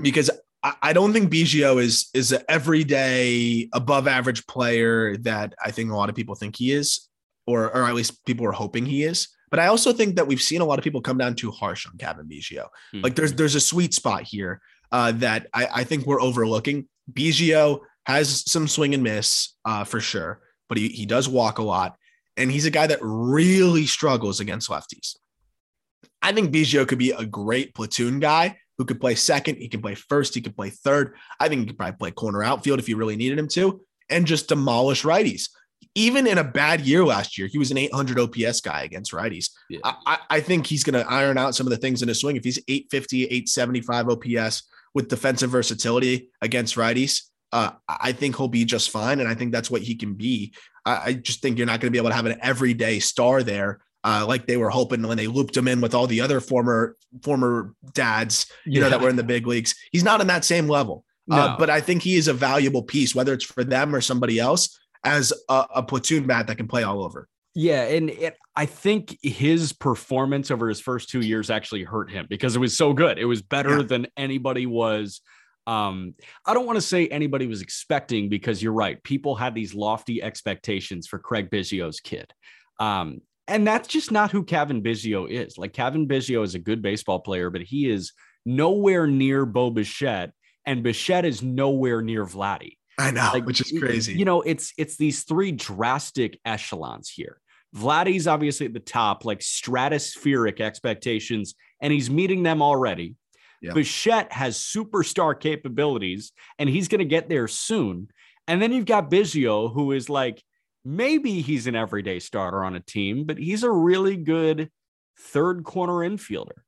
because 0.00 0.30
I 0.62 0.92
don't 0.92 1.12
think 1.12 1.32
Biggio 1.32 1.82
is 1.82 2.08
is 2.14 2.30
an 2.30 2.42
everyday 2.48 3.68
above 3.72 4.06
average 4.06 4.46
player 4.46 5.16
that 5.18 5.54
I 5.62 5.72
think 5.72 5.90
a 5.90 5.96
lot 5.96 6.08
of 6.08 6.14
people 6.14 6.36
think 6.36 6.56
he 6.56 6.72
is, 6.72 7.08
or 7.46 7.64
or 7.64 7.84
at 7.84 7.94
least 7.94 8.24
people 8.26 8.46
are 8.46 8.52
hoping 8.52 8.86
he 8.86 9.02
is. 9.02 9.28
But 9.50 9.58
I 9.58 9.66
also 9.66 9.92
think 9.92 10.16
that 10.16 10.26
we've 10.26 10.40
seen 10.40 10.60
a 10.60 10.64
lot 10.64 10.78
of 10.78 10.84
people 10.84 11.00
come 11.00 11.18
down 11.18 11.34
too 11.34 11.50
harsh 11.50 11.86
on 11.86 11.98
Cavan 11.98 12.28
Biggio. 12.28 12.64
Mm-hmm. 12.64 13.00
Like 13.00 13.16
there's 13.16 13.32
there's 13.32 13.56
a 13.56 13.60
sweet 13.60 13.92
spot 13.92 14.22
here 14.22 14.60
uh, 14.92 15.12
that 15.12 15.48
I, 15.52 15.68
I 15.74 15.84
think 15.84 16.06
we're 16.06 16.22
overlooking. 16.22 16.88
Biggio 17.12 17.80
has 18.06 18.48
some 18.50 18.68
swing 18.68 18.94
and 18.94 19.02
miss 19.02 19.54
uh, 19.64 19.82
for 19.82 20.00
sure, 20.00 20.42
but 20.68 20.78
he 20.78 20.88
he 20.88 21.06
does 21.06 21.28
walk 21.28 21.58
a 21.58 21.64
lot, 21.64 21.96
and 22.36 22.52
he's 22.52 22.66
a 22.66 22.70
guy 22.70 22.86
that 22.86 23.00
really 23.02 23.86
struggles 23.86 24.38
against 24.38 24.70
lefties. 24.70 25.16
I 26.22 26.30
think 26.30 26.54
Biggio 26.54 26.86
could 26.86 26.98
be 26.98 27.10
a 27.10 27.26
great 27.26 27.74
platoon 27.74 28.20
guy 28.20 28.58
who 28.78 28.84
could 28.84 29.00
play 29.00 29.14
second. 29.14 29.56
He 29.56 29.68
can 29.68 29.82
play 29.82 29.94
first. 29.94 30.34
He 30.34 30.40
could 30.40 30.56
play 30.56 30.70
third. 30.70 31.14
I 31.38 31.48
think 31.48 31.60
he 31.60 31.66
could 31.66 31.78
probably 31.78 31.96
play 31.96 32.10
corner 32.10 32.42
outfield 32.42 32.78
if 32.78 32.88
you 32.88 32.96
really 32.96 33.16
needed 33.16 33.38
him 33.38 33.48
to, 33.48 33.80
and 34.10 34.26
just 34.26 34.48
demolish 34.48 35.02
righties. 35.02 35.48
Even 35.94 36.26
in 36.26 36.38
a 36.38 36.44
bad 36.44 36.80
year 36.80 37.04
last 37.04 37.36
year, 37.36 37.48
he 37.48 37.58
was 37.58 37.70
an 37.70 37.76
800 37.76 38.18
OPS 38.18 38.60
guy 38.60 38.82
against 38.82 39.12
righties. 39.12 39.50
Yeah. 39.68 39.80
I, 39.84 40.18
I, 40.30 40.40
think 40.40 40.66
he's 40.66 40.84
going 40.84 40.94
to 40.94 41.10
iron 41.10 41.36
out 41.36 41.54
some 41.54 41.66
of 41.66 41.70
the 41.70 41.76
things 41.76 42.00
in 42.00 42.08
his 42.08 42.20
swing. 42.20 42.36
If 42.36 42.44
he's 42.44 42.58
850, 42.66 43.24
875 43.24 44.08
OPS 44.08 44.62
with 44.94 45.08
defensive 45.08 45.50
versatility 45.50 46.30
against 46.40 46.76
righties, 46.76 47.24
uh, 47.52 47.72
I 47.88 48.12
think 48.12 48.36
he'll 48.36 48.48
be 48.48 48.64
just 48.64 48.90
fine. 48.90 49.20
And 49.20 49.28
I 49.28 49.34
think 49.34 49.52
that's 49.52 49.70
what 49.70 49.82
he 49.82 49.94
can 49.94 50.14
be. 50.14 50.54
I, 50.86 51.02
I 51.04 51.12
just 51.14 51.42
think 51.42 51.58
you're 51.58 51.66
not 51.66 51.80
going 51.80 51.88
to 51.88 51.92
be 51.92 51.98
able 51.98 52.10
to 52.10 52.16
have 52.16 52.26
an 52.26 52.38
everyday 52.40 52.98
star 52.98 53.42
there 53.42 53.80
uh, 54.04 54.24
like 54.26 54.46
they 54.46 54.56
were 54.56 54.70
hoping 54.70 55.02
when 55.02 55.16
they 55.16 55.26
looped 55.26 55.56
him 55.56 55.68
in 55.68 55.80
with 55.80 55.94
all 55.94 56.06
the 56.06 56.20
other 56.20 56.40
former 56.40 56.96
former 57.22 57.74
dads, 57.92 58.46
you 58.64 58.72
yeah. 58.72 58.80
know, 58.80 58.90
that 58.90 59.00
were 59.00 59.08
in 59.08 59.16
the 59.16 59.22
big 59.22 59.46
leagues. 59.46 59.74
He's 59.92 60.04
not 60.04 60.20
in 60.20 60.26
that 60.26 60.44
same 60.44 60.68
level. 60.68 61.04
Uh, 61.30 61.36
no. 61.36 61.42
Uh, 61.42 61.58
but 61.58 61.70
I 61.70 61.80
think 61.80 62.02
he 62.02 62.16
is 62.16 62.28
a 62.28 62.32
valuable 62.32 62.82
piece, 62.82 63.14
whether 63.14 63.32
it's 63.32 63.44
for 63.44 63.64
them 63.64 63.94
or 63.94 64.00
somebody 64.00 64.38
else, 64.38 64.78
as 65.04 65.32
a, 65.48 65.66
a 65.76 65.82
platoon 65.82 66.26
bat 66.26 66.48
that 66.48 66.56
can 66.56 66.68
play 66.68 66.82
all 66.82 67.04
over. 67.04 67.28
Yeah, 67.54 67.82
and 67.82 68.10
it, 68.10 68.36
I 68.56 68.66
think 68.66 69.18
his 69.22 69.72
performance 69.72 70.50
over 70.50 70.68
his 70.68 70.80
first 70.80 71.10
two 71.10 71.20
years 71.20 71.50
actually 71.50 71.84
hurt 71.84 72.10
him 72.10 72.26
because 72.28 72.56
it 72.56 72.60
was 72.60 72.76
so 72.76 72.92
good. 72.92 73.18
It 73.18 73.26
was 73.26 73.42
better 73.42 73.78
yeah. 73.78 73.86
than 73.86 74.06
anybody 74.16 74.66
was. 74.66 75.20
Um, 75.66 76.14
I 76.46 76.54
don't 76.54 76.66
want 76.66 76.76
to 76.76 76.82
say 76.82 77.06
anybody 77.08 77.46
was 77.46 77.62
expecting 77.62 78.28
because 78.28 78.62
you're 78.62 78.72
right. 78.72 79.02
People 79.02 79.36
had 79.36 79.54
these 79.54 79.74
lofty 79.74 80.22
expectations 80.22 81.06
for 81.06 81.18
Craig 81.18 81.50
Biggio's 81.50 82.00
kid. 82.00 82.32
Um, 82.80 83.20
and 83.52 83.66
that's 83.66 83.88
just 83.88 84.10
not 84.10 84.30
who 84.30 84.44
Cavan 84.44 84.82
Biggio 84.82 85.30
is. 85.30 85.58
Like 85.58 85.72
Cavan 85.72 86.08
Biggio 86.08 86.42
is 86.42 86.54
a 86.54 86.58
good 86.58 86.82
baseball 86.82 87.20
player, 87.20 87.50
but 87.50 87.62
he 87.62 87.88
is 87.88 88.12
nowhere 88.44 89.06
near 89.06 89.46
Bo 89.46 89.70
Bichette, 89.70 90.32
and 90.66 90.82
Bichette 90.82 91.24
is 91.24 91.42
nowhere 91.42 92.02
near 92.02 92.24
Vladdy. 92.24 92.78
I 92.98 93.10
know, 93.10 93.30
like, 93.32 93.46
which 93.46 93.60
is 93.60 93.78
crazy. 93.78 94.14
You 94.14 94.24
know, 94.24 94.42
it's 94.42 94.72
it's 94.76 94.96
these 94.96 95.24
three 95.24 95.52
drastic 95.52 96.38
echelons 96.44 97.08
here. 97.08 97.40
Vladdy's 97.74 98.26
obviously 98.26 98.66
at 98.66 98.74
the 98.74 98.80
top, 98.80 99.24
like 99.24 99.40
stratospheric 99.40 100.60
expectations, 100.60 101.54
and 101.80 101.92
he's 101.92 102.10
meeting 102.10 102.42
them 102.42 102.62
already. 102.62 103.16
Yeah. 103.62 103.72
Bichette 103.72 104.32
has 104.32 104.58
superstar 104.58 105.38
capabilities, 105.38 106.32
and 106.58 106.68
he's 106.68 106.88
going 106.88 106.98
to 106.98 107.04
get 107.04 107.28
there 107.28 107.48
soon. 107.48 108.08
And 108.48 108.60
then 108.60 108.72
you've 108.72 108.86
got 108.86 109.10
Biggio, 109.10 109.72
who 109.72 109.92
is 109.92 110.10
like 110.10 110.42
maybe 110.84 111.40
he's 111.40 111.66
an 111.66 111.76
everyday 111.76 112.18
starter 112.18 112.64
on 112.64 112.74
a 112.76 112.80
team, 112.80 113.24
but 113.24 113.38
he's 113.38 113.62
a 113.62 113.70
really 113.70 114.16
good 114.16 114.70
third 115.18 115.64
corner 115.64 116.08
infielder. 116.08 116.62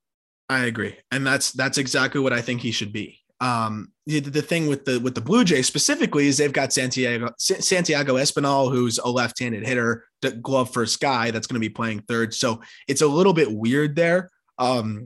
I 0.48 0.64
agree. 0.66 0.96
And 1.10 1.26
that's 1.26 1.52
that's 1.52 1.78
exactly 1.78 2.20
what 2.20 2.32
I 2.32 2.42
think 2.42 2.60
he 2.60 2.70
should 2.70 2.92
be. 2.92 3.20
Um, 3.40 3.92
the, 4.06 4.20
the 4.20 4.42
thing 4.42 4.68
with 4.68 4.84
the 4.84 5.00
with 5.00 5.14
the 5.14 5.20
Blue 5.20 5.44
Jays 5.44 5.66
specifically 5.66 6.28
is 6.28 6.36
they've 6.36 6.52
got 6.52 6.72
Santiago 6.72 7.30
Santiago 7.38 8.14
Espinal, 8.14 8.70
who's 8.70 8.98
a 8.98 9.08
left-handed 9.08 9.66
hitter, 9.66 10.04
glove 10.40 10.72
first 10.72 11.00
guy 11.00 11.30
that's 11.30 11.46
going 11.46 11.60
to 11.60 11.68
be 11.68 11.72
playing 11.72 12.00
third. 12.00 12.34
So 12.34 12.62
it's 12.86 13.02
a 13.02 13.06
little 13.06 13.32
bit 13.32 13.50
weird 13.50 13.96
there, 13.96 14.30
um, 14.58 15.04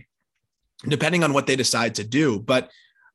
depending 0.87 1.25
on 1.25 1.33
what 1.33 1.47
they 1.47 1.57
decide 1.57 1.95
to 1.97 2.05
do. 2.05 2.39
But 2.39 2.71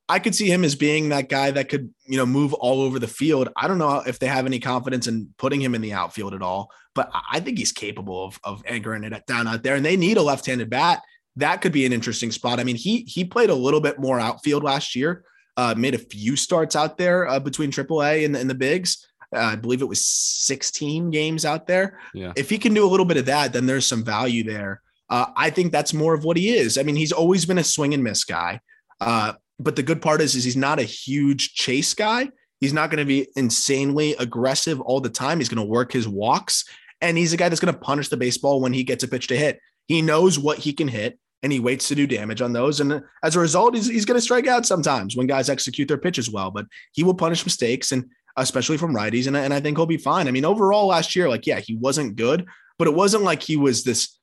I 0.09 0.19
could 0.19 0.35
see 0.35 0.51
him 0.51 0.63
as 0.63 0.75
being 0.75 1.09
that 1.09 1.29
guy 1.29 1.51
that 1.51 1.69
could, 1.69 1.93
you 2.05 2.17
know, 2.17 2.25
move 2.25 2.53
all 2.53 2.81
over 2.81 2.99
the 2.99 3.07
field. 3.07 3.49
I 3.55 3.67
don't 3.67 3.77
know 3.77 4.03
if 4.05 4.19
they 4.19 4.27
have 4.27 4.45
any 4.45 4.59
confidence 4.59 5.07
in 5.07 5.33
putting 5.37 5.61
him 5.61 5.75
in 5.75 5.81
the 5.81 5.93
outfield 5.93 6.33
at 6.33 6.41
all, 6.41 6.69
but 6.93 7.09
I 7.31 7.39
think 7.39 7.57
he's 7.57 7.71
capable 7.71 8.25
of, 8.25 8.39
of 8.43 8.63
anchoring 8.67 9.03
it 9.03 9.25
down 9.25 9.47
out 9.47 9.63
there. 9.63 9.75
And 9.75 9.85
they 9.85 9.95
need 9.95 10.17
a 10.17 10.21
left-handed 10.21 10.69
bat. 10.69 11.01
That 11.37 11.61
could 11.61 11.71
be 11.71 11.85
an 11.85 11.93
interesting 11.93 12.31
spot. 12.31 12.59
I 12.59 12.63
mean, 12.63 12.75
he 12.75 13.05
he 13.07 13.25
played 13.25 13.49
a 13.49 13.55
little 13.55 13.81
bit 13.81 13.97
more 13.97 14.19
outfield 14.19 14.63
last 14.63 14.95
year. 14.95 15.23
Uh, 15.55 15.73
made 15.77 15.95
a 15.95 15.99
few 15.99 16.35
starts 16.35 16.75
out 16.75 16.97
there 16.97 17.27
uh, 17.27 17.39
between 17.39 17.71
AAA 17.71 18.25
and, 18.25 18.35
and 18.35 18.49
the 18.49 18.55
bigs. 18.55 19.07
Uh, 19.35 19.39
I 19.39 19.55
believe 19.55 19.81
it 19.81 19.87
was 19.87 20.05
16 20.05 21.11
games 21.11 21.45
out 21.45 21.65
there. 21.65 21.99
Yeah. 22.13 22.33
If 22.35 22.49
he 22.49 22.57
can 22.57 22.73
do 22.73 22.85
a 22.85 22.89
little 22.89 23.05
bit 23.05 23.17
of 23.17 23.25
that, 23.25 23.53
then 23.53 23.65
there's 23.65 23.85
some 23.85 24.03
value 24.03 24.43
there. 24.43 24.81
Uh, 25.09 25.27
I 25.35 25.49
think 25.49 25.71
that's 25.71 25.93
more 25.93 26.13
of 26.13 26.23
what 26.23 26.37
he 26.37 26.49
is. 26.55 26.77
I 26.77 26.83
mean, 26.83 26.95
he's 26.95 27.11
always 27.11 27.45
been 27.45 27.57
a 27.57 27.63
swing 27.63 27.93
and 27.93 28.03
miss 28.03 28.23
guy. 28.23 28.61
Uh, 28.99 29.33
but 29.59 29.75
the 29.75 29.83
good 29.83 30.01
part 30.01 30.21
is, 30.21 30.35
is 30.35 30.43
he's 30.43 30.57
not 30.57 30.79
a 30.79 30.83
huge 30.83 31.53
chase 31.53 31.93
guy. 31.93 32.29
He's 32.59 32.73
not 32.73 32.89
going 32.89 32.99
to 32.99 33.05
be 33.05 33.27
insanely 33.35 34.15
aggressive 34.15 34.79
all 34.81 35.01
the 35.01 35.09
time. 35.09 35.39
He's 35.39 35.49
going 35.49 35.65
to 35.65 35.69
work 35.69 35.91
his 35.91 36.07
walks, 36.07 36.65
and 37.01 37.17
he's 37.17 37.33
a 37.33 37.37
guy 37.37 37.49
that's 37.49 37.59
going 37.59 37.73
to 37.73 37.79
punish 37.79 38.09
the 38.09 38.17
baseball 38.17 38.61
when 38.61 38.73
he 38.73 38.83
gets 38.83 39.03
a 39.03 39.07
pitch 39.07 39.27
to 39.27 39.37
hit. 39.37 39.59
He 39.87 40.01
knows 40.01 40.39
what 40.39 40.59
he 40.59 40.71
can 40.73 40.87
hit, 40.87 41.19
and 41.41 41.51
he 41.51 41.59
waits 41.59 41.89
to 41.89 41.95
do 41.95 42.07
damage 42.07 42.41
on 42.41 42.53
those. 42.53 42.79
And 42.79 43.03
as 43.21 43.35
a 43.35 43.41
result, 43.41 43.75
he's, 43.75 43.87
he's 43.87 44.05
going 44.05 44.17
to 44.17 44.21
strike 44.21 44.47
out 44.47 44.65
sometimes 44.65 45.17
when 45.17 45.27
guys 45.27 45.49
execute 45.49 45.89
their 45.89 45.97
pitches 45.97 46.31
well. 46.31 46.51
But 46.51 46.65
he 46.93 47.03
will 47.03 47.13
punish 47.13 47.45
mistakes, 47.45 47.91
and 47.91 48.05
especially 48.37 48.77
from 48.77 48.95
righties. 48.95 49.27
And, 49.27 49.35
and 49.35 49.53
I 49.53 49.59
think 49.59 49.77
he'll 49.77 49.85
be 49.85 49.97
fine. 49.97 50.27
I 50.27 50.31
mean, 50.31 50.45
overall 50.45 50.87
last 50.87 51.15
year, 51.15 51.27
like 51.27 51.45
yeah, 51.45 51.59
he 51.59 51.75
wasn't 51.75 52.15
good, 52.15 52.45
but 52.79 52.87
it 52.87 52.93
wasn't 52.93 53.23
like 53.23 53.43
he 53.43 53.57
was 53.57 53.83
this 53.83 54.17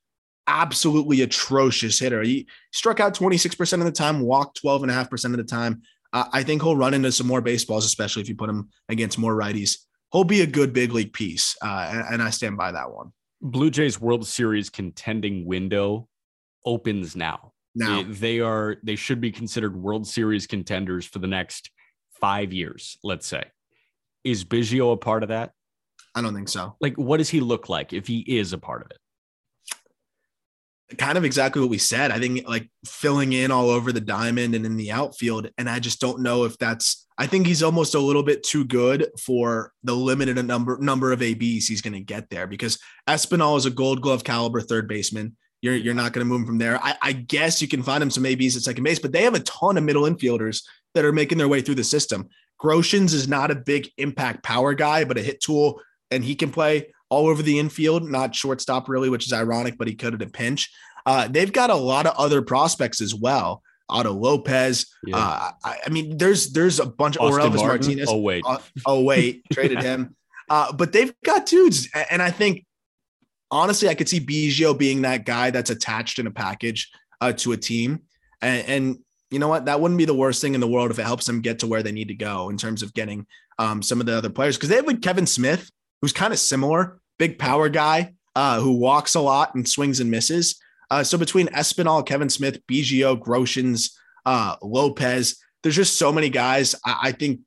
absolutely 0.51 1.23
atrocious 1.23 1.99
hitter. 1.99 2.23
He 2.23 2.47
struck 2.73 2.99
out 2.99 3.15
26% 3.15 3.73
of 3.75 3.85
the 3.85 3.93
time, 3.93 4.21
walked 4.21 4.63
12.5% 4.63 5.25
of 5.27 5.37
the 5.37 5.45
time. 5.45 5.83
Uh, 6.13 6.25
I 6.33 6.43
think 6.43 6.63
he'll 6.63 6.77
run 6.77 6.93
into 6.93 7.13
some 7.13 7.29
more 7.29 7.41
baseballs, 7.41 7.85
especially 7.85 8.23
if 8.23 8.29
you 8.29 8.35
put 8.35 8.51
him 8.51 8.69
against 8.89 9.19
more 9.19 9.35
righties. 9.35 9.79
He'll 10.13 10.25
be 10.25 10.41
a 10.41 10.47
good 10.47 10.73
big 10.73 10.93
league 10.93 11.13
piece, 11.13 11.57
uh, 11.63 11.89
and, 11.93 12.15
and 12.15 12.23
I 12.23 12.31
stand 12.31 12.57
by 12.57 12.73
that 12.73 12.91
one. 12.91 13.13
Blue 13.41 13.71
Jays 13.71 14.01
World 14.01 14.27
Series 14.27 14.69
contending 14.69 15.47
window 15.47 16.09
opens 16.67 17.15
now. 17.15 17.53
Now 17.77 18.03
they, 18.03 18.09
they 18.09 18.41
are 18.41 18.77
they 18.83 18.97
should 18.97 19.21
be 19.21 19.31
considered 19.31 19.77
World 19.77 20.05
Series 20.05 20.49
contenders 20.49 21.07
for 21.07 21.21
the 21.21 21.29
next 21.29 21.71
five 22.21 22.53
years. 22.53 22.99
Let's 23.05 23.29
say, 23.29 23.45
is 24.25 24.45
Biggio 24.45 24.93
a 24.93 24.97
part 24.97 25.23
of 25.23 25.29
that? 25.29 25.53
I 26.17 26.23
don't 26.23 26.35
think 26.35 26.49
so. 26.49 26.75
Like, 26.81 26.97
what 26.97 27.19
does 27.19 27.29
he 27.29 27.41
look 27.41 27.69
like 27.69 27.93
if 27.93 28.09
he 28.09 28.19
is 28.21 28.53
a 28.53 28.59
part 28.59 28.83
of 28.83 28.91
it? 28.91 28.99
Kind 30.99 31.17
of 31.17 31.25
exactly 31.25 31.61
what 31.61 31.71
we 31.71 31.79
said. 31.79 32.11
I 32.11 32.19
think 32.19 32.49
like 32.49 32.69
filling 32.85 33.33
in 33.33 33.51
all 33.51 33.71
over 33.71 33.93
the 33.93 34.01
diamond 34.01 34.55
and 34.55 34.67
in 34.67 34.77
the 34.77 34.91
outfield. 34.91 35.51
And 35.59 35.69
I 35.69 35.79
just 35.79 36.01
don't 36.01 36.21
know 36.21 36.45
if 36.45 36.59
that's 36.59 37.07
I 37.19 37.27
think 37.27 37.47
he's 37.47 37.63
almost 37.63 37.95
a 37.95 38.01
little 38.01 38.23
bit 38.23 38.43
too 38.43 38.65
good 38.65 39.09
for 39.19 39.73
the 39.85 39.95
limited 39.95 40.43
number 40.47 40.79
number 40.81 41.13
of 41.13 41.23
ABs 41.23 41.69
he's 41.69 41.83
going 41.83 41.93
to 41.93 42.01
get 42.01 42.31
there 42.31 42.47
because 42.47 42.79
Espinal 43.09 43.59
is 43.59 43.67
a 43.67 43.71
gold 43.71 44.01
glove 44.01 44.25
caliber 44.25 44.61
third 44.61 44.89
baseman. 44.89 45.37
You're, 45.63 45.75
you're 45.75 45.93
not 45.93 46.15
going 46.15 46.25
to 46.25 46.29
move 46.29 46.41
him 46.41 46.47
from 46.47 46.59
there. 46.59 46.83
I, 46.83 46.97
I 47.03 47.13
guess 47.13 47.61
you 47.61 47.69
can 47.69 47.83
find 47.83 48.03
him 48.03 48.11
some 48.11 48.25
ABs 48.25 48.57
at 48.57 48.63
second 48.63 48.83
base, 48.83 48.99
but 48.99 49.13
they 49.13 49.25
have 49.25 49.35
a 49.35 49.41
ton 49.41 49.77
of 49.77 49.85
middle 49.85 50.05
infielders 50.05 50.63
that 50.95 51.05
are 51.05 51.13
making 51.13 51.37
their 51.37 51.49
way 51.49 51.61
through 51.61 51.75
the 51.75 51.85
system. 51.85 52.31
Groshans 52.59 53.13
is 53.13 53.29
not 53.29 53.51
a 53.51 53.55
big 53.55 53.91
impact 53.99 54.43
power 54.43 54.73
guy, 54.73 55.05
but 55.05 55.19
a 55.19 55.23
hit 55.23 55.43
tool, 55.43 55.83
and 56.11 56.25
he 56.25 56.35
can 56.35 56.51
play 56.51 56.93
all 57.11 57.27
over 57.27 57.43
the 57.43 57.59
infield, 57.59 58.09
not 58.09 58.35
shortstop 58.35 58.89
really, 58.89 59.11
which 59.11 59.27
is 59.27 59.33
ironic, 59.33 59.77
but 59.77 59.89
he 59.89 59.95
could 59.95 60.15
at 60.15 60.23
a 60.23 60.27
pinch. 60.27 60.71
Uh, 61.05 61.29
they've 61.29 61.53
got 61.53 61.71
a 61.71 61.75
lot 61.75 62.07
of 62.07 62.15
other 62.17 62.41
prospects 62.43 63.01
as 63.01 63.15
well. 63.15 63.63
Otto 63.89 64.13
Lopez. 64.13 64.87
Yeah. 65.05 65.19
Uh, 65.19 65.51
I, 65.65 65.79
I, 65.87 65.91
mean, 65.91 66.17
there's 66.17 66.53
there's 66.53 66.79
a 66.79 66.87
bunch 66.87 67.17
of 67.17 67.33
Elvis 67.33 67.57
Martinez. 67.57 68.09
Oh 68.09 68.21
wait, 68.21 68.45
uh, 68.47 68.59
oh 68.87 69.03
wait, 69.03 69.43
traded 69.53 69.83
him. 69.83 70.15
Uh, 70.49 70.73
but 70.73 70.93
they've 70.93 71.13
got 71.25 71.47
dudes, 71.47 71.89
and 72.11 72.23
I 72.23 72.31
think 72.31 72.65
honestly, 73.51 73.89
I 73.89 73.95
could 73.95 74.09
see 74.09 74.21
Biggio 74.21 74.77
being 74.77 75.03
that 75.03 75.25
guy 75.25 75.51
that's 75.51 75.71
attached 75.71 76.19
in 76.19 76.27
a 76.27 76.31
package 76.31 76.91
uh, 77.21 77.33
to 77.33 77.53
a 77.53 77.57
team. 77.57 78.03
And, 78.41 78.69
and, 78.69 78.99
you 79.31 79.39
know 79.39 79.49
what? 79.49 79.67
That 79.67 79.81
wouldn't 79.81 79.99
be 79.99 80.07
the 80.07 80.15
worst 80.15 80.41
thing 80.41 80.55
in 80.55 80.61
the 80.61 80.69
world 80.69 80.91
if 80.91 80.99
it 80.99 81.05
helps 81.05 81.25
them 81.27 81.41
get 81.41 81.61
to 81.61 81.69
where 81.69 81.85
they 81.85 81.93
need 81.93 82.09
to 82.09 82.15
go 82.15 82.49
in 82.49 82.57
terms 82.57 82.83
of 82.83 82.93
getting 82.95 83.27
um, 83.61 83.81
some 83.81 84.01
of 84.01 84.07
the 84.07 84.17
other 84.17 84.31
players. 84.31 84.57
Because 84.57 84.71
they 84.71 84.77
have 84.77 84.89
like 84.89 85.03
Kevin 85.03 85.27
Smith, 85.27 85.71
who's 86.03 86.13
kind 86.13 86.33
of 86.33 86.39
similar, 86.41 87.00
big 87.21 87.39
power 87.39 87.69
guy 87.69 88.15
uh, 88.35 88.59
who 88.61 88.73
walks 88.79 89.15
a 89.15 89.21
lot 89.21 89.55
and 89.55 89.69
swings 89.69 90.01
and 90.01 90.11
misses. 90.11 90.59
Uh, 90.91 91.05
so 91.05 91.17
between 91.19 91.47
Espinal, 91.49 92.05
Kevin 92.05 92.31
Smith, 92.31 92.59
Biggio, 92.67 93.17
Groshans, 93.17 93.93
uh, 94.27 94.57
Lopez, 94.63 95.37
there's 95.63 95.77
just 95.77 95.99
so 95.99 96.11
many 96.11 96.31
guys. 96.31 96.75
I, 96.85 96.97
I 97.03 97.13
think 97.13 97.41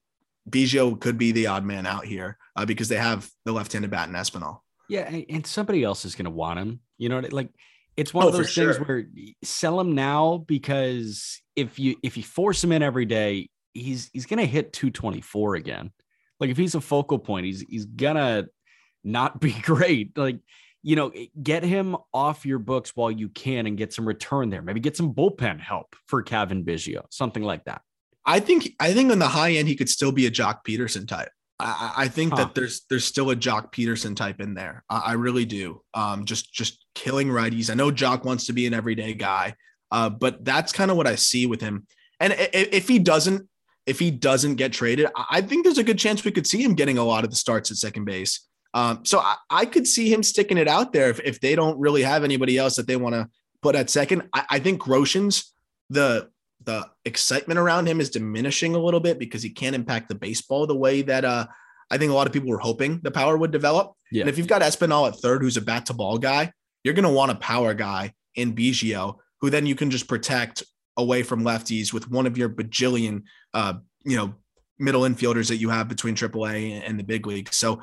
Biggio 0.50 0.98
could 1.00 1.18
be 1.18 1.32
the 1.32 1.48
odd 1.48 1.66
man 1.66 1.86
out 1.88 2.06
here 2.06 2.38
uh, 2.56 2.66
because 2.66 2.88
they 2.88 2.98
have 2.98 3.28
the 3.46 3.52
left-handed 3.52 3.90
bat 3.92 4.08
in 4.08 4.14
Espinal. 4.14 4.60
Yeah, 4.88 5.10
and 5.30 5.46
somebody 5.46 5.84
else 5.84 6.06
is 6.06 6.14
going 6.14 6.26
to 6.26 6.32
want 6.32 6.60
him. 6.60 6.80
You 7.00 7.10
know, 7.10 7.20
like 7.32 7.50
it's 7.98 8.14
one 8.14 8.26
Oh, 8.26 8.28
of 8.28 8.34
those 8.34 8.54
things 8.54 8.76
sure. 8.76 8.86
where 8.86 9.06
sell 9.44 9.80
him 9.80 9.96
now 9.96 10.44
because 10.48 11.42
if 11.56 11.80
you 11.80 11.96
if 12.04 12.16
you 12.18 12.24
force 12.24 12.64
him 12.64 12.72
in 12.72 12.84
every 12.84 13.06
day, 13.06 13.50
he's 13.74 14.10
he's 14.14 14.28
going 14.28 14.40
to 14.40 14.46
hit 14.46 14.72
224 14.74 15.56
again. 15.56 15.92
Like 16.40 16.50
if 16.52 16.58
he's 16.58 16.76
a 16.76 16.82
focal 16.82 17.18
point, 17.18 17.46
he's 17.46 17.62
he's 17.62 17.86
gonna 17.86 18.46
not 19.04 19.40
be 19.40 19.52
great. 19.62 20.18
Like 20.18 20.40
you 20.86 20.98
know, 20.98 21.14
get 21.42 21.64
him 21.64 21.96
off 22.14 22.46
your 22.46 22.60
books 22.60 22.92
while 22.94 23.10
you 23.10 23.30
can 23.30 23.68
and 23.68 23.78
get 23.78 23.94
some 23.94 24.06
return 24.06 24.50
there. 24.50 24.62
Maybe 24.62 24.82
get 24.82 24.98
some 24.98 25.14
bullpen 25.14 25.62
help 25.62 25.96
for 26.08 26.22
Cavan 26.22 26.66
Biggio, 26.66 27.04
something 27.10 27.42
like 27.42 27.64
that. 27.66 27.82
I 28.26 28.42
think 28.42 28.70
I 28.80 28.94
think 28.94 29.12
on 29.12 29.20
the 29.20 29.28
high 29.30 29.52
end 29.54 29.68
he 29.70 29.76
could 29.78 29.90
still 29.90 30.12
be 30.12 30.26
a 30.28 30.32
Joc 30.32 30.66
Pederson 30.68 31.08
type. 31.08 31.30
I, 31.60 31.94
I 32.00 32.08
think 32.10 32.32
Huh. 32.34 32.38
that 32.46 32.56
there's 32.56 32.82
there's 32.90 33.06
still 33.06 33.30
a 33.32 33.36
Joc 33.36 33.72
Pederson 33.72 34.14
type 34.16 34.42
in 34.42 34.56
there. 34.56 34.84
I, 34.90 34.98
I 34.98 35.14
really 35.14 35.46
do. 35.46 35.82
Um, 35.94 36.26
just 36.26 36.52
just 36.54 36.86
killing 36.96 37.30
righties. 37.30 37.70
I 37.70 37.76
know 37.76 37.90
Joc 37.92 38.26
wants 38.26 38.48
to 38.48 38.54
be 38.54 38.66
an 38.68 38.74
everyday 38.74 39.14
guy, 39.14 39.56
uh, 39.92 40.10
but 40.10 40.44
that's 40.44 40.74
kind 40.74 40.92
of 40.92 40.98
what 40.98 41.08
I 41.08 41.16
see 41.16 41.46
with 41.46 41.62
him. 41.62 41.88
And 42.20 42.34
i- 42.34 42.50
i- 42.54 42.70
if 42.74 42.88
he 42.90 43.00
doesn't 43.00 43.48
if 43.86 44.00
he 44.00 44.12
doesn't 44.12 44.56
get 44.56 44.74
traded, 44.74 45.08
I 45.30 45.40
think 45.42 45.64
there's 45.64 45.78
a 45.78 45.84
good 45.84 46.00
chance 46.00 46.24
we 46.26 46.32
could 46.32 46.48
see 46.48 46.62
him 46.62 46.74
getting 46.74 46.98
a 46.98 47.04
lot 47.06 47.24
of 47.24 47.30
the 47.30 47.36
starts 47.38 47.72
at 47.72 47.78
second 47.78 48.04
base. 48.06 48.48
Um, 48.74 49.06
so 49.06 49.20
I, 49.20 49.36
I 49.50 49.66
could 49.66 49.88
see 49.88 50.12
him 50.12 50.24
sticking 50.24 50.58
it 50.58 50.68
out 50.68 50.94
there 50.94 51.10
if, 51.10 51.20
if 51.20 51.40
they 51.40 51.56
don't 51.56 51.80
really 51.80 52.04
have 52.04 52.24
anybody 52.24 52.58
else 52.58 52.76
that 52.78 52.88
they 52.88 52.96
want 52.96 53.16
to 53.16 53.30
put 53.62 53.76
at 53.76 53.90
second. 53.90 54.30
I, 54.34 54.46
I 54.52 54.60
think 54.60 54.82
Groshans, 54.82 55.50
the 55.90 56.30
the 56.66 56.88
excitement 57.04 57.60
around 57.60 57.88
him 57.88 58.00
is 58.00 58.10
diminishing 58.10 58.74
a 58.74 58.80
little 58.80 59.02
bit 59.02 59.20
because 59.20 59.44
he 59.44 59.50
can't 59.50 59.76
impact 59.76 60.08
the 60.08 60.16
baseball 60.16 60.66
the 60.66 60.76
way 60.76 61.02
that 61.02 61.26
uh, 61.26 61.46
I 61.92 61.98
think 61.98 62.10
a 62.10 62.16
lot 62.16 62.26
of 62.26 62.34
people 62.34 62.50
were 62.50 62.58
hoping 62.58 63.02
the 63.04 63.12
power 63.12 63.38
would 63.38 63.52
develop. 63.52 63.94
Yeah. 64.12 64.22
And 64.22 64.30
if 64.30 64.38
you've 64.38 64.48
got 64.48 64.62
Espinal 64.62 65.08
at 65.08 65.18
third, 65.18 65.42
who's 65.42 65.58
a 65.58 65.62
bat 65.62 65.88
to 65.88 65.94
ball 65.94 66.18
guy, 66.18 66.54
you're 66.84 66.94
going 66.94 67.04
to 67.04 67.12
want 67.12 67.32
a 67.32 67.36
power 67.36 67.74
guy 67.74 68.14
in 68.36 68.56
Biggio, 68.56 69.18
who 69.42 69.50
then 69.50 69.66
you 69.66 69.76
can 69.76 69.92
just 69.92 70.08
protect 70.08 70.64
away 70.98 71.24
from 71.24 71.44
lefties 71.44 71.92
with 71.92 72.10
one 72.10 72.26
of 72.26 72.38
your 72.38 72.50
bajillion, 72.50 73.24
uh, 73.54 73.74
you 74.06 74.16
know, 74.16 74.34
middle 74.80 75.02
infielders 75.02 75.50
that 75.50 75.58
you 75.58 75.70
have 75.70 75.88
between 75.88 76.16
AAA 76.16 76.82
and 76.88 76.98
the 76.98 77.04
big 77.04 77.28
league. 77.28 77.54
So 77.54 77.82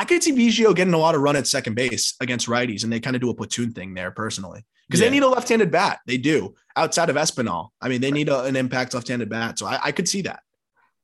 I 0.00 0.04
could 0.04 0.22
see 0.22 0.32
Biggio 0.32 0.74
getting 0.74 0.94
a 0.94 0.98
lot 0.98 1.14
of 1.14 1.20
run 1.22 1.36
at 1.36 1.46
second 1.46 1.74
base 1.74 2.14
against 2.20 2.46
righties, 2.46 2.84
and 2.84 2.92
they 2.92 3.00
kind 3.00 3.16
of 3.16 3.22
do 3.22 3.30
a 3.30 3.34
platoon 3.34 3.72
thing 3.72 3.94
there 3.94 4.10
personally 4.10 4.64
because 4.88 5.00
Yeah. 5.00 5.06
they 5.08 5.10
need 5.16 5.22
a 5.22 5.28
left-handed 5.28 5.70
bat. 5.70 6.00
They 6.06 6.18
do 6.18 6.54
outside 6.76 7.10
of 7.10 7.16
Espinal. 7.16 7.68
I 7.80 7.88
mean, 7.88 8.00
they 8.00 8.10
need 8.10 8.28
a, 8.28 8.42
an 8.44 8.56
impact 8.56 8.94
left-handed 8.94 9.28
bat. 9.28 9.58
So 9.58 9.66
I, 9.66 9.78
I 9.84 9.92
could 9.92 10.08
see 10.08 10.22
that. 10.22 10.40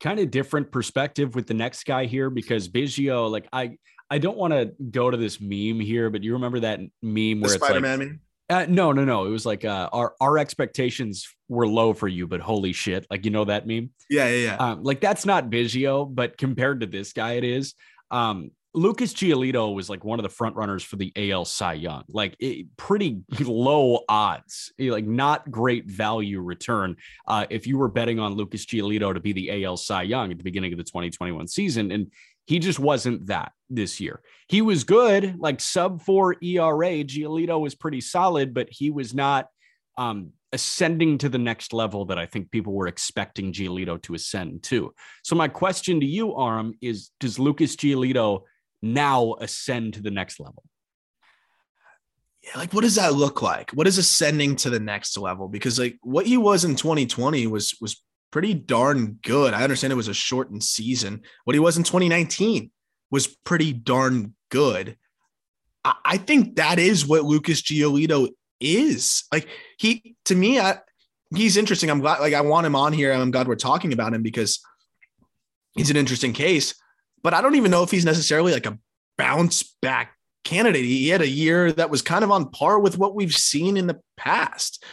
kind 0.01 0.19
of 0.21 0.31
different 0.31 0.71
perspective 0.73 1.35
with 1.37 1.47
the 1.47 1.55
next 1.55 1.85
guy 1.85 2.07
here 2.07 2.29
because 2.29 2.69
Biggio, 2.69 3.31
like 3.31 3.47
I, 3.53 3.79
I 4.11 4.19
don't 4.19 4.37
want 4.37 4.53
to 4.53 4.73
go 4.91 5.11
to 5.11 5.17
this 5.17 5.41
meme 5.41 5.81
here, 5.81 6.11
but 6.11 6.23
you 6.23 6.33
remember 6.35 6.61
that 6.61 6.81
meme 6.81 6.91
The 7.03 7.35
where 7.41 7.55
it's 7.55 7.65
Spider-Man. 7.65 7.99
meme? 7.99 8.21
uh, 8.51 8.67
no, 8.69 8.93
no, 8.93 9.05
no, 9.05 9.25
it 9.27 9.31
was 9.31 9.47
like 9.47 9.65
uh, 9.65 9.89
our 9.93 10.15
our 10.21 10.37
expectations 10.39 11.27
were 11.49 11.67
low 11.67 11.95
for 11.95 12.09
you, 12.09 12.27
but 12.27 12.41
holy 12.41 12.73
shit, 12.73 13.07
like 13.11 13.25
you 13.25 13.31
know 13.31 13.45
that 13.47 13.67
meme, 13.67 13.91
yeah, 14.11 14.29
yeah, 14.29 14.45
yeah. 14.45 14.57
um, 14.57 14.83
like 14.83 15.01
that's 15.01 15.25
not 15.25 15.49
Biggio, 15.49 16.13
but 16.13 16.37
compared 16.37 16.81
to 16.81 16.87
this 16.87 17.13
guy, 17.15 17.35
it 17.35 17.45
is. 17.45 17.75
Um, 18.11 18.51
Lucas 18.75 19.13
Giolito 19.13 19.75
was 19.75 19.91
like 19.91 20.03
one 20.03 20.19
of 20.19 20.23
the 20.23 20.31
front 20.31 20.57
runners 20.57 20.83
for 20.83 20.97
the 20.97 21.13
AL 21.15 21.45
Cy 21.45 21.75
Young, 21.75 22.05
like 22.09 22.37
it, 22.41 22.67
pretty 22.77 23.21
low 23.41 24.01
odds, 24.09 24.73
eh, 24.79 24.91
like 24.91 25.05
not 25.05 25.51
great 25.51 25.87
value 25.87 26.41
return. 26.41 26.97
Uh, 27.27 27.47
if 27.51 27.67
you 27.67 27.77
were 27.77 27.89
betting 27.89 28.19
on 28.19 28.35
Lucas 28.35 28.65
Giolito 28.65 29.13
to 29.13 29.21
be 29.21 29.33
the 29.33 29.65
AL 29.65 29.77
Cy 29.77 30.03
Young 30.03 30.31
at 30.31 30.39
the 30.39 30.45
beginning 30.45 30.73
of 30.73 30.79
the 30.79 30.85
2021 30.85 31.49
season, 31.49 31.93
and 31.93 32.11
he 32.47 32.59
just 32.59 32.79
wasn't 32.79 33.27
that 33.27 33.53
this 33.69 34.01
year. 34.01 34.21
He 34.49 34.63
was 34.63 34.85
good, 34.85 35.39
like 35.39 35.61
sub 35.61 36.01
four 36.01 36.37
ERA. 36.43 37.05
Giolito 37.05 37.61
was 37.61 37.75
pretty 37.75 38.01
solid, 38.01 38.55
but 38.55 38.69
he 38.71 38.91
was 38.91 39.15
not 39.15 39.49
um, 39.99 40.31
ascending 40.53 41.19
to 41.19 41.29
the 41.29 41.39
next 41.39 41.73
level 41.73 42.07
that 42.07 42.19
I 42.19 42.25
think 42.25 42.51
people 42.51 42.73
were 42.73 42.89
expecting 42.89 43.53
Giolito 43.53 44.01
to 44.03 44.15
ascend 44.15 44.63
to. 44.65 44.95
So 45.23 45.37
my 45.37 45.49
question 45.49 46.01
to 46.01 46.07
you, 46.07 46.35
Aram, 46.39 46.73
is: 46.81 47.11
Does 47.21 47.39
Lucas 47.39 47.77
Giolito 47.77 48.43
now 48.83 49.35
ascend 49.41 49.95
to 49.95 50.03
the 50.03 50.11
next 50.11 50.41
level? 50.41 50.65
yeah, 52.43 52.59
like 52.59 52.73
what 52.73 52.83
does 52.83 52.97
that 52.97 53.15
look 53.15 53.41
like? 53.41 53.71
What 53.71 53.87
is 53.87 53.99
ascending 53.99 54.57
to 54.57 54.71
the 54.71 54.81
next 54.81 55.17
level? 55.17 55.49
Because 55.49 55.79
like 55.79 55.99
what 56.03 56.27
he 56.27 56.37
was 56.37 56.65
in 56.65 56.75
2020 56.75 57.47
was 57.47 57.77
was 57.81 58.03
pretty 58.31 58.55
darn 58.55 59.19
good. 59.23 59.55
I 59.55 59.63
understand 59.63 59.93
it 59.93 59.97
was 59.97 60.09
a 60.09 60.15
shortened 60.15 60.65
season. 60.65 61.23
What 61.45 61.55
he 61.55 61.61
was 61.61 61.77
in 61.77 61.85
2019 61.85 62.71
was 63.11 63.27
pretty 63.27 63.73
darn 63.73 64.35
good. 64.51 64.97
I, 65.85 65.95
I 66.05 66.17
think 66.17 66.57
that 66.57 66.79
is 66.79 67.07
what 67.07 67.25
Lucas 67.25 67.63
Giolito 67.63 68.31
is. 68.61 69.25
Like 69.31 69.47
he 69.79 70.17
to 70.25 70.35
me, 70.35 70.59
I, 70.59 70.79
he's 71.35 71.57
interesting. 71.57 71.91
I'm 71.91 72.01
glad 72.01 72.19
like 72.19 72.35
I 72.35 72.41
want 72.41 72.67
him 72.67 72.75
on 72.75 72.93
here. 72.93 73.13
I'm 73.13 73.31
glad 73.31 73.47
we're 73.47 73.55
talking 73.55 73.93
about 73.93 74.15
him 74.15 74.23
because 74.23 74.61
he's 75.77 75.91
an 75.91 75.97
interesting 75.97 76.33
case. 76.33 76.75
But 77.23 77.35
I 77.35 77.41
don't 77.41 77.55
even 77.55 77.71
know 77.71 77.83
if 77.83 77.91
he's 77.91 78.05
necessarily 78.05 78.53
like 78.53 78.67
a 78.67 78.79
bounce 79.17 79.63
back 79.81 80.17
candidate. 80.45 80.85
He 80.85 81.09
had 81.09 81.21
a 81.21 81.29
year 81.29 81.73
that 81.73 81.91
was 81.91 82.03
kind 82.03 82.25
of 82.25 82.31
on 82.31 82.51
par 82.51 82.79
with 82.79 82.99
what 82.99 83.15
we've 83.15 83.35
seen 83.35 83.77
in 83.77 83.87
the 83.87 84.01
past. 84.17 84.85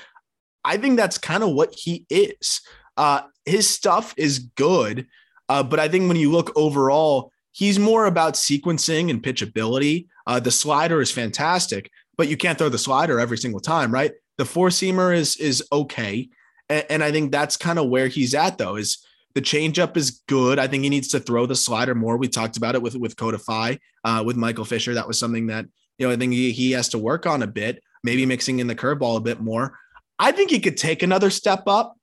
I 0.64 0.78
think 0.78 0.98
that's 0.98 1.18
kind 1.18 1.44
of 1.44 1.52
what 1.52 1.74
he 1.74 2.06
is. 2.10 2.62
Uh, 2.98 3.22
his 3.46 3.70
stuff 3.70 4.14
is 4.18 4.40
good, 4.40 5.08
uh, 5.48 5.64
but 5.64 5.80
I 5.80 5.88
think 5.88 6.08
when 6.08 6.18
you 6.18 6.32
look 6.32 6.52
overall, 6.56 7.32
he's 7.52 7.80
more 7.80 8.06
about 8.06 8.34
sequencing 8.36 9.10
and 9.10 9.24
pitchability. 9.24 10.08
Uh, 10.28 10.40
the 10.40 10.52
slider 10.52 11.02
is 11.02 11.12
fantastic, 11.12 11.90
but 12.18 12.28
you 12.28 12.38
can't 12.38 12.58
throw 12.58 12.70
the 12.70 12.78
slider 12.78 13.20
every 13.20 13.38
single 13.38 13.62
time, 13.62 13.92
right? 13.92 14.12
The 14.38 14.46
four 14.46 14.68
seamer 14.68 15.16
is 15.16 15.38
is 15.38 15.64
okay, 15.72 16.30
and, 16.68 16.86
and 16.90 17.04
I 17.04 17.12
think 17.12 17.32
that's 17.32 17.58
kind 17.58 17.80
of 17.80 17.90
where 17.90 18.08
he's 18.08 18.36
at. 18.36 18.58
Though 18.58 18.76
is 18.76 19.04
the 19.40 19.46
changeup 19.46 19.96
is 19.96 20.22
good. 20.28 20.60
I 20.60 20.68
think 20.68 20.84
he 20.84 20.90
needs 20.90 21.08
to 21.10 21.20
throw 21.20 21.46
the 21.46 21.56
slider 21.56 21.96
more. 21.96 22.18
We 22.18 22.28
talked 22.28 22.58
about 22.58 22.76
it 22.76 22.82
with 22.82 22.98
with 22.98 23.16
Codify, 23.16 23.78
uh, 24.04 24.22
with 24.26 24.36
Michael 24.36 24.66
Fisher. 24.66 24.94
That 24.94 25.08
was 25.08 25.18
something 25.18 25.48
that 25.48 25.66
you 25.98 26.06
know 26.06 26.14
I 26.14 26.18
think 26.18 26.34
he, 26.34 26.52
he 26.52 26.72
has 26.72 26.90
to 26.90 26.98
work 26.98 27.26
on 27.26 27.42
a 27.42 27.48
bit. 27.48 27.82
Maybe 28.04 28.26
mixing 28.26 28.60
in 28.60 28.68
the 28.68 28.76
curveball 28.76 29.16
a 29.16 29.22
bit 29.22 29.40
more. 29.40 29.78
I 30.20 30.34
think 30.34 30.52
he 30.52 30.60
could 30.60 30.76
take 30.76 31.04
another 31.04 31.30
step 31.30 31.64
up. 31.68 31.96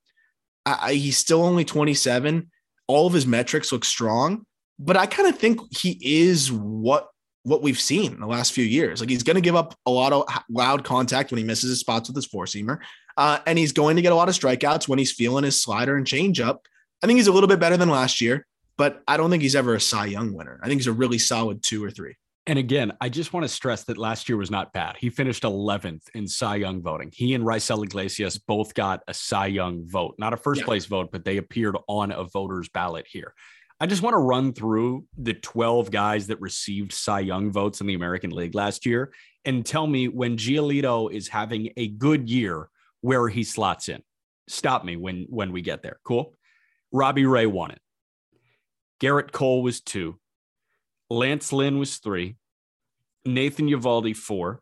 I, 0.64 0.94
he's 0.94 1.18
still 1.18 1.42
only 1.42 1.64
27. 1.64 2.50
All 2.86 3.06
of 3.06 3.12
his 3.12 3.26
metrics 3.26 3.70
look 3.70 3.84
strong, 3.84 4.46
but 4.78 4.96
I 4.96 5.04
kind 5.04 5.28
of 5.28 5.38
think 5.38 5.60
he 5.76 5.98
is 6.02 6.50
what 6.50 7.08
what 7.42 7.62
we've 7.62 7.78
seen 7.78 8.14
in 8.14 8.20
the 8.20 8.26
last 8.26 8.54
few 8.54 8.64
years. 8.64 9.00
Like 9.00 9.10
he's 9.10 9.22
going 9.22 9.36
to 9.36 9.42
give 9.42 9.56
up 9.56 9.74
a 9.84 9.90
lot 9.90 10.14
of 10.14 10.24
loud 10.48 10.84
contact 10.84 11.30
when 11.30 11.38
he 11.38 11.44
misses 11.44 11.68
his 11.68 11.80
spots 11.80 12.08
with 12.08 12.16
his 12.16 12.24
four 12.24 12.46
seamer, 12.46 12.78
uh, 13.18 13.40
and 13.46 13.58
he's 13.58 13.72
going 13.72 13.96
to 13.96 14.02
get 14.02 14.12
a 14.12 14.16
lot 14.16 14.30
of 14.30 14.34
strikeouts 14.34 14.88
when 14.88 14.98
he's 14.98 15.12
feeling 15.12 15.44
his 15.44 15.60
slider 15.60 15.98
and 15.98 16.06
changeup. 16.06 16.60
I 17.06 17.08
think 17.08 17.18
he's 17.18 17.28
a 17.28 17.32
little 17.32 17.46
bit 17.46 17.60
better 17.60 17.76
than 17.76 17.88
last 17.88 18.20
year, 18.20 18.44
but 18.76 19.00
I 19.06 19.16
don't 19.16 19.30
think 19.30 19.40
he's 19.40 19.54
ever 19.54 19.76
a 19.76 19.80
Cy 19.80 20.06
Young 20.06 20.32
winner. 20.34 20.58
I 20.60 20.66
think 20.66 20.80
he's 20.80 20.88
a 20.88 20.92
really 20.92 21.18
solid 21.18 21.62
two 21.62 21.84
or 21.84 21.88
three. 21.88 22.16
And 22.48 22.58
again, 22.58 22.94
I 23.00 23.10
just 23.10 23.32
want 23.32 23.44
to 23.44 23.48
stress 23.48 23.84
that 23.84 23.96
last 23.96 24.28
year 24.28 24.36
was 24.36 24.50
not 24.50 24.72
bad. 24.72 24.96
He 24.98 25.08
finished 25.08 25.44
11th 25.44 26.02
in 26.16 26.26
Cy 26.26 26.56
Young 26.56 26.82
voting. 26.82 27.12
He 27.14 27.34
and 27.34 27.44
Raisel 27.44 27.84
Iglesias 27.84 28.38
both 28.38 28.74
got 28.74 29.04
a 29.06 29.14
Cy 29.14 29.46
Young 29.46 29.86
vote, 29.86 30.16
not 30.18 30.32
a 30.32 30.36
first 30.36 30.62
Yeah. 30.62 30.64
place 30.64 30.86
vote, 30.86 31.10
but 31.12 31.24
they 31.24 31.36
appeared 31.36 31.76
on 31.86 32.10
a 32.10 32.24
voter's 32.24 32.68
ballot 32.68 33.06
here. 33.08 33.34
I 33.78 33.86
just 33.86 34.02
want 34.02 34.14
to 34.14 34.18
run 34.18 34.52
through 34.52 35.04
the 35.16 35.34
12 35.34 35.92
guys 35.92 36.26
that 36.26 36.40
received 36.40 36.92
Cy 36.92 37.20
Young 37.20 37.52
votes 37.52 37.80
in 37.80 37.86
the 37.86 37.94
American 37.94 38.30
League 38.30 38.56
last 38.56 38.84
year 38.84 39.12
and 39.44 39.64
tell 39.64 39.86
me 39.86 40.08
when 40.08 40.36
Giolito 40.36 41.08
is 41.12 41.28
having 41.28 41.70
a 41.76 41.86
good 41.86 42.28
year 42.28 42.68
where 43.00 43.28
he 43.28 43.44
slots 43.44 43.88
in. 43.88 44.02
Stop 44.48 44.84
me 44.84 44.96
when 44.96 45.26
when 45.28 45.52
we 45.52 45.62
get 45.62 45.82
there. 45.84 46.00
Cool. 46.02 46.34
Robbie 46.92 47.26
Ray 47.26 47.46
won 47.46 47.70
it. 47.72 47.80
Gerrit 49.00 49.32
Cole 49.32 49.62
was 49.62 49.80
two. 49.80 50.18
Lance 51.10 51.52
Lynn 51.52 51.78
was 51.78 51.98
three. 51.98 52.36
Nathan 53.24 53.68
Eovaldi 53.68 54.16
four. 54.16 54.60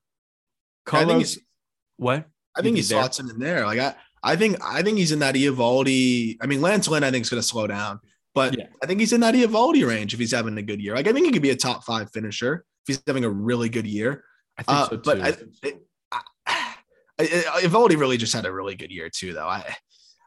I 0.87 0.99
think 0.99 1.09
Carlos, 1.09 1.35
he's, 1.35 1.43
what? 1.97 2.27
I 2.57 2.63
think 2.63 2.77
he 2.77 2.83
slots 2.83 3.19
him 3.19 3.31
in 3.31 3.39
there. 3.39 3.65
Like 3.67 3.79
I, 3.79 3.95
I 4.23 4.37
think 4.37 4.57
I 4.63 4.83
think 4.83 4.99
he's 4.99 5.13
in 5.13 5.19
that 5.21 5.35
Eovaldi. 5.35 6.37
I 6.43 6.47
mean, 6.47 6.61
Lance 6.61 6.89
Lynn, 6.89 7.05
I 7.05 7.11
think 7.11 7.23
is 7.23 7.31
going 7.31 7.41
to 7.43 7.47
slow 7.47 7.67
down, 7.67 8.01
but 8.35 8.57
Yeah. 8.59 8.67
I 8.83 8.87
think 8.87 9.01
he's 9.01 9.13
in 9.13 9.21
that 9.21 9.35
Eovaldi 9.35 9.87
range 9.87 10.13
if 10.15 10.21
he's 10.21 10.33
having 10.33 10.57
a 10.59 10.63
good 10.63 10.81
year. 10.81 10.95
Like 10.95 11.07
I 11.07 11.13
think 11.13 11.27
he 11.27 11.33
could 11.33 11.43
be 11.43 11.51
a 11.51 11.57
top 11.57 11.85
five 11.85 12.11
finisher 12.13 12.65
if 12.83 12.97
he's 12.97 13.03
having 13.07 13.25
a 13.25 13.31
really 13.31 13.69
good 13.69 13.87
year. 13.87 14.25
I 14.59 14.63
think 14.63 14.79
Uh, 14.79 14.89
so 14.89 14.97
too. 14.97 15.03
but 15.05 15.21
I, 15.21 15.29
it, 15.63 15.83
I, 16.13 16.21
I, 17.19 17.25
Eovaldi 17.63 17.99
really 17.99 18.17
just 18.17 18.33
had 18.33 18.45
a 18.47 18.53
really 18.53 18.75
good 18.75 18.91
year 18.91 19.09
too, 19.09 19.33
though. 19.35 19.47
I, 19.49 19.77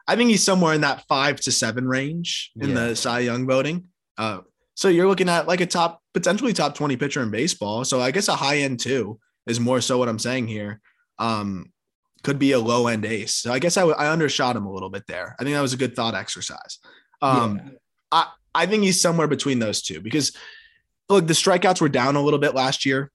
I 0.08 0.16
think 0.16 0.30
he's 0.30 0.42
somewhere 0.42 0.72
in 0.74 0.80
that 0.80 1.04
five 1.06 1.38
to 1.42 1.52
seven 1.52 1.86
range 1.86 2.50
in 2.56 2.70
Yeah. 2.70 2.74
the 2.88 2.96
Cy 2.96 3.20
Young 3.20 3.46
voting. 3.46 3.88
Uh, 4.16 4.40
so 4.74 4.88
you're 4.88 5.06
looking 5.06 5.28
at 5.28 5.46
like 5.46 5.60
a 5.60 5.66
top, 5.66 6.02
potentially 6.14 6.52
top 6.52 6.74
20 6.74 6.96
pitcher 6.96 7.22
in 7.22 7.30
baseball. 7.30 7.84
So 7.84 8.00
I 8.00 8.10
guess 8.10 8.28
a 8.28 8.34
high 8.34 8.58
end 8.58 8.80
two 8.80 9.20
is 9.46 9.60
more 9.60 9.80
so 9.80 9.98
what 9.98 10.08
I'm 10.08 10.18
saying 10.18 10.48
here. 10.48 10.80
Um, 11.18 11.72
could 12.22 12.38
be 12.38 12.52
a 12.52 12.58
low 12.58 12.86
end 12.88 13.04
ace. 13.04 13.34
So 13.34 13.52
I 13.52 13.58
guess 13.58 13.76
I, 13.76 13.84
undershot 13.84 14.56
him 14.56 14.66
a 14.66 14.72
little 14.72 14.90
bit 14.90 15.06
there. 15.06 15.36
I 15.38 15.44
think 15.44 15.54
that 15.54 15.60
was 15.60 15.72
a 15.72 15.76
good 15.76 15.94
thought 15.94 16.14
exercise. 16.14 16.78
Um, 17.22 17.60
Yeah. 17.64 17.70
I, 18.10 18.26
I 18.54 18.66
think 18.66 18.82
he's 18.82 19.00
somewhere 19.00 19.28
between 19.28 19.58
those 19.58 19.82
two 19.82 20.00
because 20.00 20.32
look, 21.08 21.26
the 21.26 21.34
strikeouts 21.34 21.80
were 21.80 21.88
down 21.88 22.16
a 22.16 22.22
little 22.22 22.38
bit 22.40 22.54
last 22.54 22.86
year. 22.86 23.10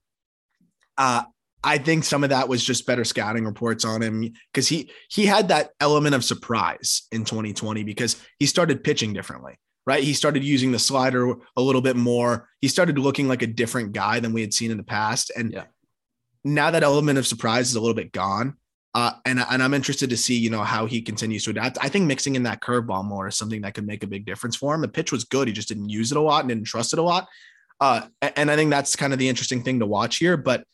Uh, 0.96 1.22
I 1.64 1.78
think 1.78 2.04
some 2.04 2.22
of 2.24 2.30
that 2.30 2.48
was 2.48 2.62
just 2.62 2.86
better 2.86 3.04
scouting 3.04 3.44
reports 3.44 3.84
on 3.84 4.02
him 4.02 4.32
because 4.52 4.68
he 4.68 4.90
he 5.08 5.24
had 5.26 5.48
that 5.48 5.70
element 5.80 6.14
of 6.14 6.22
surprise 6.24 7.08
in 7.10 7.24
2020 7.24 7.82
because 7.84 8.16
he 8.38 8.46
started 8.46 8.84
pitching 8.84 9.12
differently, 9.14 9.58
right? 9.86 10.02
He 10.04 10.12
started 10.12 10.44
using 10.44 10.72
the 10.72 10.78
slider 10.78 11.34
a 11.56 11.62
little 11.62 11.80
bit 11.80 11.96
more. 11.96 12.48
He 12.60 12.68
started 12.68 12.98
looking 12.98 13.28
like 13.28 13.42
a 13.42 13.46
different 13.46 13.92
guy 13.92 14.20
than 14.20 14.32
we 14.32 14.42
had 14.42 14.52
seen 14.52 14.70
in 14.70 14.76
the 14.76 14.84
past, 14.84 15.32
and 15.36 15.52
Yeah. 15.52 15.64
now 16.44 16.70
that 16.70 16.82
element 16.82 17.18
of 17.18 17.26
surprise 17.26 17.70
is 17.70 17.76
a 17.76 17.80
little 17.80 17.94
bit 17.94 18.12
gone. 18.12 18.56
Uh, 18.94 19.12
and 19.24 19.40
and 19.50 19.60
I'm 19.62 19.74
interested 19.74 20.10
to 20.10 20.16
see 20.16 20.36
you 20.36 20.50
know 20.50 20.62
how 20.62 20.86
he 20.86 21.02
continues 21.02 21.44
to 21.44 21.50
adapt. 21.50 21.78
I 21.80 21.88
think 21.88 22.06
mixing 22.06 22.36
in 22.36 22.44
that 22.44 22.60
curveball 22.60 23.04
more 23.04 23.26
is 23.26 23.36
something 23.36 23.62
that 23.62 23.74
could 23.74 23.86
make 23.86 24.04
a 24.04 24.06
big 24.06 24.24
difference 24.24 24.54
for 24.54 24.72
him. 24.74 24.82
The 24.82 24.88
pitch 24.88 25.10
was 25.10 25.24
good; 25.24 25.48
he 25.48 25.54
just 25.54 25.66
didn't 25.68 25.88
use 25.88 26.12
it 26.12 26.18
a 26.18 26.20
lot 26.20 26.40
and 26.40 26.48
didn't 26.50 26.66
trust 26.66 26.92
it 26.92 26.98
a 27.00 27.02
lot. 27.02 27.26
Uh, 27.80 28.02
and 28.36 28.50
I 28.50 28.54
think 28.54 28.70
that's 28.70 28.94
kind 28.94 29.12
of 29.12 29.18
the 29.18 29.28
interesting 29.28 29.64
thing 29.64 29.80
to 29.80 29.86
watch 29.86 30.18
here. 30.18 30.36
But 30.36 30.64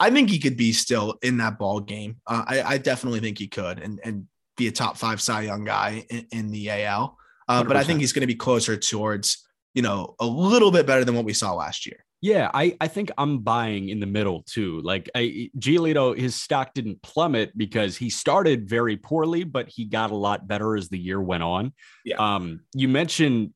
I 0.00 0.10
think 0.10 0.30
he 0.30 0.38
could 0.38 0.56
be 0.56 0.72
still 0.72 1.18
in 1.22 1.36
that 1.36 1.58
ball 1.58 1.80
game. 1.80 2.16
Uh, 2.26 2.44
I, 2.46 2.62
I 2.62 2.78
definitely 2.78 3.20
think 3.20 3.38
he 3.38 3.46
could 3.46 3.78
and 3.78 4.00
and 4.02 4.26
be 4.56 4.66
a 4.66 4.72
top 4.72 4.96
five 4.96 5.20
Cy 5.20 5.42
Young 5.42 5.64
guy 5.64 6.04
in, 6.10 6.26
in 6.32 6.50
the 6.50 6.70
AL. 6.70 7.16
Uh, 7.48 7.64
but 7.64 7.76
I 7.76 7.84
think 7.84 8.00
he's 8.00 8.12
going 8.12 8.22
to 8.22 8.26
be 8.26 8.34
closer 8.34 8.76
towards 8.76 9.46
you 9.74 9.82
know 9.82 10.14
a 10.18 10.26
little 10.26 10.70
bit 10.70 10.86
better 10.86 11.04
than 11.04 11.14
what 11.14 11.24
we 11.24 11.34
saw 11.34 11.52
last 11.52 11.86
year. 11.86 12.04
Yeah, 12.22 12.50
I, 12.52 12.76
I 12.80 12.88
think 12.88 13.10
I'm 13.16 13.38
buying 13.38 13.88
in 13.88 13.98
the 13.98 14.06
middle 14.06 14.42
too. 14.42 14.82
Like 14.82 15.08
I 15.14 15.50
Giolito, 15.58 16.16
his 16.16 16.34
stock 16.34 16.74
didn't 16.74 17.00
plummet 17.02 17.56
because 17.56 17.96
he 17.96 18.10
started 18.10 18.68
very 18.68 18.96
poorly, 18.96 19.44
but 19.44 19.68
he 19.68 19.86
got 19.86 20.10
a 20.10 20.16
lot 20.16 20.46
better 20.46 20.76
as 20.76 20.88
the 20.90 20.98
year 20.98 21.20
went 21.20 21.42
on. 21.42 21.72
Yeah. 22.04 22.16
Um, 22.16 22.60
you 22.74 22.88
mentioned 22.88 23.54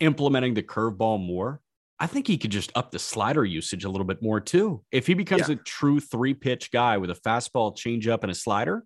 implementing 0.00 0.54
the 0.54 0.62
curveball 0.62 1.24
more. 1.24 1.60
I 2.00 2.06
think 2.06 2.26
he 2.26 2.38
could 2.38 2.50
just 2.50 2.72
up 2.74 2.90
the 2.90 2.98
slider 2.98 3.44
usage 3.44 3.84
a 3.84 3.88
little 3.90 4.06
bit 4.06 4.22
more 4.22 4.40
too. 4.40 4.82
If 4.90 5.06
he 5.06 5.12
becomes 5.14 5.48
Yeah. 5.48 5.56
a 5.56 5.58
true 5.58 6.00
three 6.00 6.32
pitch 6.34 6.72
guy 6.72 6.96
with 6.96 7.10
a 7.10 7.14
fastball, 7.14 7.76
changeup, 7.76 8.22
and 8.22 8.30
a 8.32 8.34
slider, 8.34 8.84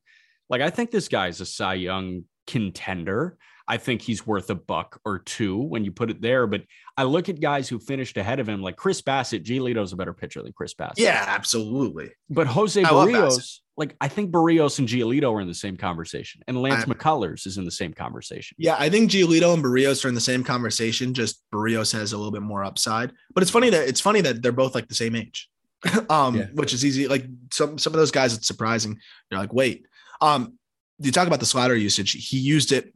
like 0.51 0.61
I 0.61 0.69
think 0.71 0.91
this 0.91 1.09
guy's 1.09 1.41
a 1.41 1.47
Cy 1.47 1.75
Young 1.75 2.25
contender. 2.47 3.39
I 3.67 3.79
think 3.79 4.03
he's 4.03 4.27
worth 4.27 4.51
a 4.51 4.55
buck 4.55 5.01
or 5.07 5.21
two 5.21 5.57
when 5.57 5.85
you 5.85 5.91
put 5.93 6.11
it 6.11 6.21
there. 6.21 6.47
But 6.47 6.63
I 6.99 7.05
look 7.05 7.29
at 7.31 7.41
guys 7.41 7.69
who 7.69 7.79
finished 7.79 8.17
ahead 8.19 8.39
of 8.39 8.49
him, 8.49 8.61
like 8.61 8.77
Chris 8.77 9.01
Bassitt. 9.01 9.43
Giolito's 9.45 9.93
a 9.93 9.97
better 9.97 10.13
pitcher 10.13 10.43
than 10.43 10.53
Chris 10.53 10.75
Bassitt. 10.75 10.99
Yeah, 10.99 11.25
absolutely. 11.27 12.11
But 12.29 12.47
Jose 12.47 12.83
I 12.83 12.87
Berrios, 12.87 13.61
like 13.79 13.97
I 14.03 14.09
think 14.09 14.31
Berrios 14.33 14.79
and 14.79 14.87
Giolito 14.87 15.33
are 15.33 15.41
in 15.41 15.49
the 15.49 15.55
same 15.55 15.77
conversation, 15.79 16.43
and 16.47 16.61
Lance 16.61 16.85
I- 16.85 16.93
McCullers 16.93 17.47
is 17.47 17.57
in 17.57 17.65
the 17.65 17.71
same 17.71 17.95
conversation. 17.95 18.55
Yeah, 18.59 18.77
I 18.79 18.91
think 18.91 19.11
Giolito 19.11 19.55
and 19.55 19.65
Berrios 19.65 20.05
are 20.05 20.09
in 20.09 20.15
the 20.15 20.21
same 20.21 20.45
conversation. 20.45 21.15
Just 21.15 21.43
Berrios 21.53 21.93
has 21.95 22.13
a 22.13 22.19
little 22.19 22.33
bit 22.33 22.43
more 22.43 22.65
upside. 22.65 23.13
But 23.33 23.43
it's 23.43 23.51
funny 23.51 23.71
that 23.71 23.89
it's 23.89 24.01
funny 24.01 24.21
that 24.21 24.43
they're 24.43 24.53
both 24.53 24.75
like 24.75 24.89
the 24.89 24.95
same 24.95 25.17
age, 25.17 25.49
um, 26.11 26.37
Yeah. 26.37 26.47
which 26.53 26.75
is 26.75 26.85
easy. 26.85 27.09
Like 27.09 27.25
some 27.51 27.79
some 27.79 27.95
of 27.95 27.99
those 27.99 28.11
guys, 28.11 28.35
it's 28.35 28.47
surprising. 28.47 28.99
You're 29.31 29.41
like, 29.41 29.55
wait. 29.55 29.87
Um, 30.21 30.59
you 31.01 31.11
talk 31.11 31.27
about 31.27 31.41
the 31.41 31.47
slider 31.47 31.75
usage. 31.75 32.13
He 32.13 32.39
used 32.39 32.71
it 32.71 32.93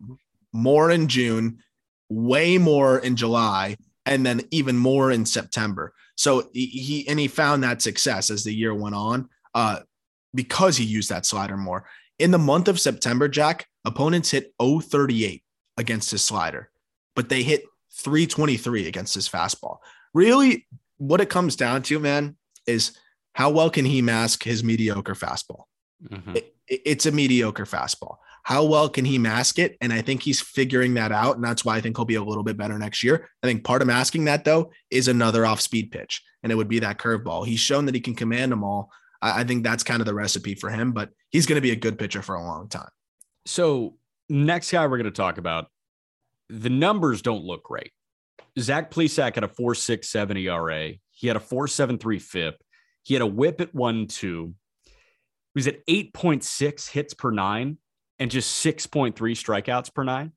more 0.52 0.90
in 0.90 1.08
June, 1.08 1.58
way 2.08 2.58
more 2.58 2.98
in 2.98 3.16
July, 3.16 3.76
and 4.06 4.24
then 4.24 4.42
even 4.50 4.76
more 4.76 5.10
in 5.10 5.26
September. 5.26 5.92
So 6.16 6.48
he, 6.52 6.66
he 6.66 7.08
and 7.08 7.18
he 7.18 7.28
found 7.28 7.62
that 7.62 7.82
success 7.82 8.30
as 8.30 8.44
the 8.44 8.54
year 8.54 8.74
went 8.74 8.94
on, 8.94 9.28
uh, 9.54 9.80
because 10.34 10.76
he 10.76 10.84
used 10.84 11.10
that 11.10 11.26
slider 11.26 11.56
more. 11.56 11.86
In 12.18 12.30
the 12.30 12.38
month 12.38 12.68
of 12.68 12.80
September, 12.80 13.28
Jack, 13.28 13.66
opponents 13.84 14.30
hit 14.30 14.52
038 14.60 15.42
against 15.76 16.10
his 16.10 16.24
slider, 16.24 16.70
but 17.14 17.28
they 17.28 17.42
hit 17.42 17.64
323 17.92 18.88
against 18.88 19.14
his 19.14 19.28
fastball. 19.28 19.78
Really, 20.14 20.66
what 20.96 21.20
it 21.20 21.30
comes 21.30 21.54
down 21.56 21.82
to, 21.82 21.98
man, 21.98 22.36
is 22.66 22.96
how 23.34 23.50
well 23.50 23.70
can 23.70 23.84
he 23.84 24.02
mask 24.02 24.42
his 24.42 24.64
mediocre 24.64 25.14
fastball? 25.14 25.64
Mhm. 26.04 26.36
It- 26.36 26.54
it's 26.68 27.06
a 27.06 27.12
mediocre 27.12 27.64
fastball. 27.64 28.16
How 28.48 28.64
well 28.64 28.88
can 28.88 29.04
he 29.04 29.18
mask 29.18 29.58
it? 29.58 29.76
And 29.82 29.92
I 29.92 30.00
think 30.00 30.22
he's 30.22 30.40
figuring 30.40 30.94
that 30.94 31.12
out. 31.12 31.36
And 31.36 31.44
that's 31.44 31.66
why 31.66 31.76
I 31.76 31.82
think 31.82 31.98
he'll 31.98 32.06
be 32.06 32.14
a 32.14 32.24
little 32.24 32.42
bit 32.42 32.56
better 32.56 32.78
next 32.78 33.04
year. 33.04 33.28
I 33.42 33.46
think 33.46 33.62
part 33.62 33.82
of 33.82 33.88
masking 33.88 34.24
that, 34.24 34.46
though, 34.46 34.72
is 34.90 35.06
another 35.06 35.44
off 35.44 35.60
speed 35.60 35.90
pitch, 35.90 36.22
and 36.42 36.50
it 36.50 36.54
would 36.54 36.66
be 36.66 36.78
that 36.78 36.96
curveball. 36.96 37.46
He's 37.46 37.60
shown 37.60 37.84
that 37.84 37.94
he 37.94 38.00
can 38.00 38.14
command 38.14 38.50
them 38.50 38.64
all. 38.64 38.90
I 39.20 39.40
I 39.40 39.44
think 39.44 39.64
that's 39.64 39.82
kind 39.82 40.00
of 40.00 40.06
the 40.06 40.14
recipe 40.14 40.54
for 40.54 40.70
him, 40.70 40.92
but 40.92 41.10
he's 41.28 41.44
going 41.44 41.58
to 41.58 41.60
be 41.60 41.72
a 41.72 41.76
good 41.76 41.98
pitcher 41.98 42.22
for 42.22 42.36
a 42.36 42.42
long 42.42 42.70
time. 42.70 42.88
So 43.44 43.98
next 44.30 44.72
guy 44.72 44.86
we're 44.86 44.96
going 44.96 45.04
to 45.04 45.10
talk 45.10 45.36
about, 45.36 45.66
the 46.48 46.70
numbers 46.70 47.20
don't 47.20 47.44
look 47.44 47.64
great. 47.64 47.92
Zach 48.58 48.90
Plesac 48.90 49.34
had 49.34 49.44
a 49.44 49.48
4.67 49.48 50.42
ERA. 50.46 50.94
He 51.10 51.26
had 51.26 51.36
a 51.36 51.40
4.73 51.40 52.22
FIP. 52.22 52.62
He 53.02 53.12
had 53.12 53.20
a 53.20 53.26
whip 53.26 53.60
at 53.60 53.74
1-2. 53.74 54.54
He 54.86 54.92
was 55.54 55.66
at 55.66 55.86
8.6 55.86 56.90
hits 56.90 57.12
per 57.12 57.30
nine 57.30 57.76
and 58.18 58.30
just 58.30 58.64
6.3 58.64 59.14
strikeouts 59.14 59.94
per 59.94 60.04
nine. 60.04 60.32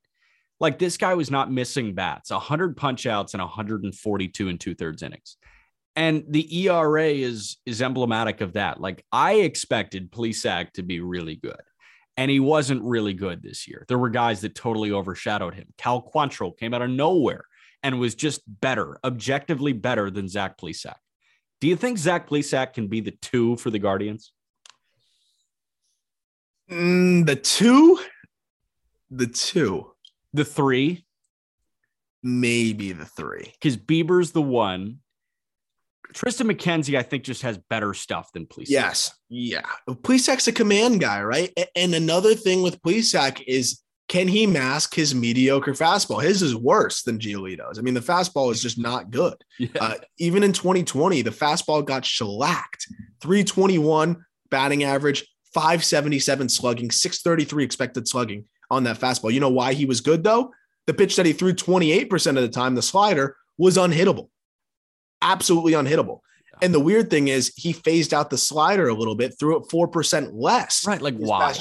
Like 0.59 0.77
this 0.77 0.97
guy 0.97 1.15
was 1.15 1.31
not 1.31 1.51
missing 1.51 1.95
bats, 1.95 2.29
100 2.29 2.77
punch 2.77 3.05
outs 3.07 3.33
and 3.33 3.41
142 3.41 4.47
and 4.47 4.59
two 4.59 4.75
thirds 4.75 5.01
innings. 5.01 5.37
And 5.95 6.23
the 6.29 6.67
ERA 6.67 7.07
is 7.07 7.57
is 7.65 7.81
emblematic 7.81 8.41
of 8.41 8.53
that. 8.53 8.79
Like 8.79 9.03
I 9.11 9.33
expected 9.33 10.11
Plesac 10.11 10.71
to 10.73 10.83
be 10.83 10.99
really 10.99 11.35
good 11.35 11.59
and 12.17 12.29
he 12.29 12.39
wasn't 12.39 12.83
really 12.83 13.13
good 13.13 13.41
this 13.41 13.67
year. 13.67 13.85
There 13.87 13.97
were 13.97 14.09
guys 14.09 14.41
that 14.41 14.55
totally 14.55 14.91
overshadowed 14.91 15.55
him. 15.55 15.67
Cal 15.77 16.01
Quantrill 16.01 16.57
came 16.57 16.73
out 16.73 16.81
of 16.81 16.89
nowhere 16.89 17.45
and 17.83 17.99
was 17.99 18.15
just 18.15 18.41
better, 18.47 18.99
objectively 19.03 19.73
better 19.73 20.11
than 20.11 20.27
Zach 20.27 20.57
Plesac. 20.57 20.95
Do 21.61 21.67
you 21.67 21.75
think 21.75 21.97
Zach 21.97 22.29
Plesac 22.29 22.73
can 22.73 22.87
be 22.87 23.01
the 23.01 23.17
two 23.21 23.55
for 23.57 23.69
the 23.69 23.79
Guardians? 23.79 24.33
Mm, 26.71 27.25
the 27.25 27.35
two, 27.35 27.99
the 29.09 29.27
two, 29.27 29.91
The 30.33 30.45
three, 30.45 31.05
maybe 32.23 32.93
the 32.93 33.05
three. 33.05 33.51
because 33.53 33.77
Bieber's 33.77 34.31
the 34.31 34.41
one. 34.41 34.99
Tristan 36.13 36.47
McKenzie, 36.47 36.97
I 36.97 37.03
think, 37.03 37.23
just 37.23 37.41
has 37.43 37.57
better 37.69 37.93
stuff 37.93 38.31
than 38.33 38.45
Plesac. 38.45 38.65
Yes. 38.69 39.13
Yeah. 39.29 39.61
Plesac's 39.87 40.47
a 40.47 40.51
command 40.51 40.99
guy, 40.99 41.21
right? 41.23 41.53
And 41.75 41.93
another 41.95 42.35
thing 42.35 42.61
with 42.61 42.81
Plesac 42.81 43.41
is 43.47 43.81
can 44.09 44.27
he 44.27 44.45
mask 44.45 44.93
his 44.93 45.15
mediocre 45.15 45.71
fastball? 45.71 46.21
His 46.21 46.41
is 46.41 46.53
worse 46.53 47.03
than 47.03 47.17
Giolito's. 47.17 47.79
I 47.79 47.81
mean, 47.81 47.93
the 47.93 48.01
fastball 48.01 48.51
is 48.51 48.61
just 48.61 48.77
not 48.77 49.09
good. 49.09 49.35
Yeah. 49.57 49.69
Uh, 49.79 49.93
even 50.17 50.43
in 50.43 50.51
2020, 50.51 51.21
the 51.21 51.29
fastball 51.31 51.85
got 51.85 52.03
shellacked. 52.05 52.87
321 53.21 54.17
batting 54.49 54.83
average, 54.83 55.25
577 55.53 56.49
slugging, 56.49 56.91
633 56.91 57.63
expected 57.63 58.07
slugging 58.07 58.45
on 58.69 58.83
that 58.85 58.99
fastball. 58.99 59.33
You 59.33 59.39
know 59.39 59.49
why 59.49 59.73
he 59.73 59.85
was 59.85 60.01
good 60.01 60.23
though? 60.23 60.53
The 60.87 60.93
pitch 60.93 61.15
that 61.17 61.25
he 61.25 61.33
threw 61.33 61.53
28% 61.53 62.37
of 62.37 62.41
the 62.41 62.49
time, 62.49 62.75
the 62.75 62.81
slider, 62.81 63.35
was 63.57 63.77
unhittable. 63.77 64.29
Absolutely 65.21 65.73
unhittable. 65.73 66.21
And 66.61 66.73
the 66.73 66.79
weird 66.79 67.09
thing 67.09 67.27
is 67.27 67.53
he 67.55 67.73
phased 67.73 68.13
out 68.13 68.29
the 68.29 68.37
slider 68.37 68.87
a 68.87 68.93
little 68.93 69.15
bit, 69.15 69.37
threw 69.39 69.57
it 69.57 69.63
4% 69.69 70.31
less 70.33 70.85
right. 70.85 71.01
Like 71.01 71.15
why? 71.15 71.53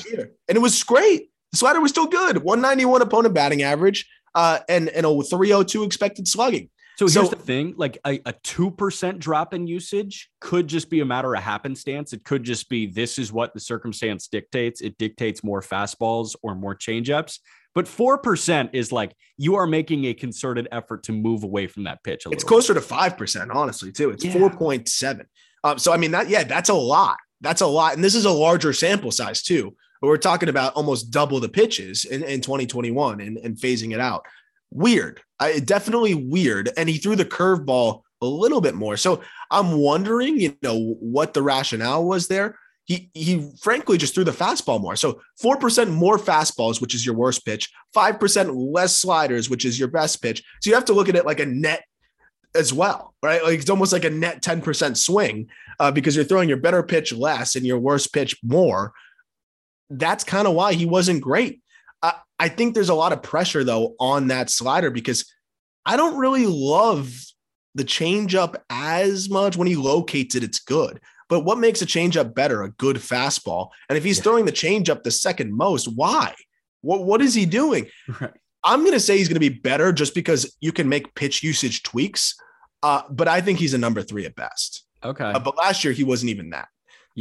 And 0.49 0.57
it 0.57 0.61
was 0.61 0.83
great. 0.85 1.31
The 1.53 1.59
slider 1.59 1.81
was 1.81 1.91
still 1.91 2.07
good. 2.07 2.39
191 2.39 3.03
opponent 3.03 3.35
batting 3.35 3.63
average 3.63 4.07
uh, 4.35 4.61
and, 4.69 4.89
and 4.89 5.07
a 5.07 5.23
302 5.23 5.85
expected 5.85 6.29
slugging. 6.29 6.71
So 7.01 7.07
here's 7.07 7.31
So- 7.31 7.35
the 7.35 7.43
thing: 7.43 7.73
like 7.79 7.97
a 8.05 8.35
two 8.43 8.71
percent 8.71 9.21
drop 9.21 9.55
in 9.55 9.67
usage 9.67 10.29
could 10.39 10.67
just 10.67 10.91
be 10.91 11.01
a 11.01 11.05
matter 11.07 11.35
of 11.35 11.43
happenstance. 11.43 12.13
It 12.13 12.25
could 12.25 12.45
just 12.45 12.69
be 12.69 12.85
this 12.85 13.19
is 13.19 13.33
what 13.33 13.55
the 13.55 13.61
circumstance 13.61 14.29
dictates. 14.29 14.83
It 14.83 14.99
dictates 14.99 15.43
more 15.43 15.63
fastballs 15.63 16.37
or 16.43 16.55
more 16.55 16.75
changeups. 16.75 17.39
But 17.75 17.89
four 17.89 18.19
percent 18.19 18.71
is 18.75 18.93
like 18.93 19.15
you 19.39 19.55
are 19.55 19.67
making 19.67 20.05
a 20.05 20.13
concerted 20.13 20.69
effort 20.73 21.03
to 21.05 21.13
move 21.13 21.43
away 21.43 21.69
from 21.69 21.85
that 21.85 22.05
pitch. 22.05 22.27
A 22.27 22.31
It's 22.33 22.45
closer 22.45 22.75
to 22.75 22.81
5%, 22.81 23.55
honestly, 23.55 23.91
too. 23.93 24.11
It's 24.11 24.23
Yeah. 24.23 24.35
4.7. 24.35 25.25
Um, 25.65 25.79
so, 25.79 25.95
I 25.95 25.97
mean, 25.97 26.11
that, 26.11 26.29
yeah, 26.29 26.45
that's 26.45 26.69
a 26.69 26.75
lot. 26.75 27.17
That's 27.41 27.63
a 27.63 27.67
lot. 27.67 27.95
And 27.95 28.05
this 28.05 28.15
is 28.15 28.27
a 28.27 28.31
larger 28.31 28.75
sample 28.75 29.11
size, 29.11 29.43
too. 29.43 29.75
We're 30.03 30.19
talking 30.19 30.51
about 30.51 30.75
almost 30.75 31.11
double 31.11 31.41
the 31.41 31.49
pitches 31.49 32.05
in, 32.05 32.23
in 32.23 32.43
2021 32.43 33.21
and, 33.23 33.39
and 33.39 33.57
phasing 33.57 33.95
it 33.95 34.01
out. 34.01 34.27
Weird. 34.71 35.21
I, 35.39 35.59
definitely 35.59 36.15
weird. 36.15 36.71
And 36.77 36.89
he 36.89 36.99
threw 36.99 37.17
the 37.17 37.25
curveball 37.25 38.03
a 38.23 38.27
little 38.27 38.61
bit 38.61 38.75
more. 38.75 38.97
So 38.97 39.23
I'm 39.51 39.73
wondering, 39.73 40.39
you 40.39 40.57
know, 40.63 40.97
what 41.01 41.35
the 41.35 41.43
rationale 41.43 42.05
was 42.05 42.29
there. 42.29 42.59
He 42.85 43.11
he 43.15 43.53
frankly 43.63 43.99
just 43.99 44.15
threw 44.15 44.25
the 44.25 44.33
fastball 44.33 44.81
more. 44.81 44.97
So 44.97 45.21
4% 45.43 45.91
more 45.91 46.19
fastballs, 46.19 46.81
which 46.81 46.95
is 46.95 47.07
your 47.07 47.15
worst 47.15 47.45
pitch, 47.45 47.71
5% 47.95 48.73
less 48.73 48.97
sliders, 48.97 49.49
which 49.49 49.65
is 49.65 49.79
your 49.79 49.89
best 49.89 50.21
pitch. 50.21 50.43
So 50.61 50.71
you 50.71 50.75
have 50.75 50.87
to 50.87 50.93
look 50.93 51.09
at 51.09 51.15
it 51.15 51.25
like 51.25 51.41
a 51.41 51.47
net 51.47 51.85
as 52.55 52.73
well, 52.73 53.15
right? 53.23 53.43
Like 53.45 53.61
it's 53.61 53.71
almost 53.71 53.93
like 53.93 54.05
a 54.05 54.11
net 54.11 54.43
10% 54.43 54.97
swing 54.97 55.49
uh, 55.79 55.93
because 55.93 56.17
you're 56.17 56.25
throwing 56.25 56.49
your 56.49 56.59
better 56.59 56.83
pitch 56.83 57.13
less 57.13 57.55
and 57.55 57.65
your 57.65 57.79
worst 57.79 58.13
pitch 58.13 58.37
more. 58.43 58.93
That's 59.89 60.25
kind 60.25 60.49
of 60.49 60.55
why 60.55 60.73
he 60.73 60.87
wasn't 60.87 61.21
great. 61.21 61.61
I, 62.45 62.49
think 62.49 62.75
there's 62.75 62.89
a 62.89 62.95
lot 62.95 63.13
of 63.13 63.23
pressure 63.23 63.65
though 63.65 63.95
on 64.01 64.29
that 64.29 64.51
slider 64.51 64.91
because 64.91 65.33
I 65.87 65.97
don't 65.97 66.19
really 66.19 66.47
love 66.47 67.13
the 67.75 67.85
changeup 67.85 68.57
as 68.69 69.31
much. 69.31 69.57
When 69.57 69.69
he 69.69 69.77
locates 69.77 70.35
it, 70.35 70.43
it's 70.43 70.59
good. 70.59 71.01
But 71.29 71.45
what 71.45 71.59
makes 71.59 71.81
a 71.81 71.87
changeup 71.87 72.35
better? 72.35 72.63
A 72.63 72.71
good 72.73 72.97
fastball. 72.97 73.69
And 73.89 73.97
if 73.97 74.05
he's 74.05 74.19
yeah. 74.19 74.25
throwing 74.25 74.45
the 74.45 74.53
changeup 74.53 75.03
the 75.03 75.11
second 75.11 75.57
most, 75.57 75.87
why? 75.87 76.35
What 76.83 77.05
what 77.05 77.23
is 77.23 77.35
he 77.35 77.47
doing? 77.47 77.87
Right. 78.21 78.33
I'm 78.63 78.81
going 78.81 78.93
to 78.93 79.01
say 79.01 79.17
he's 79.17 79.29
going 79.29 79.41
to 79.41 79.41
be 79.41 79.49
better 79.49 79.91
just 79.91 80.15
because 80.15 80.55
you 80.61 80.71
can 80.71 80.87
make 80.87 81.15
pitch 81.15 81.43
usage 81.43 81.83
tweaks. 81.83 82.35
Uh, 82.83 83.03
but 83.11 83.29
I 83.29 83.41
think 83.41 83.59
he's 83.59 83.73
a 83.73 83.79
number 83.79 84.03
three 84.03 84.27
at 84.27 84.35
best. 84.35 84.85
Okay. 85.03 85.25
Uh, 85.25 85.39
but 85.39 85.57
last 85.57 85.83
year 85.83 85.95
he 85.95 86.05
wasn't 86.05 86.31
even 86.31 86.51
that. 86.51 86.69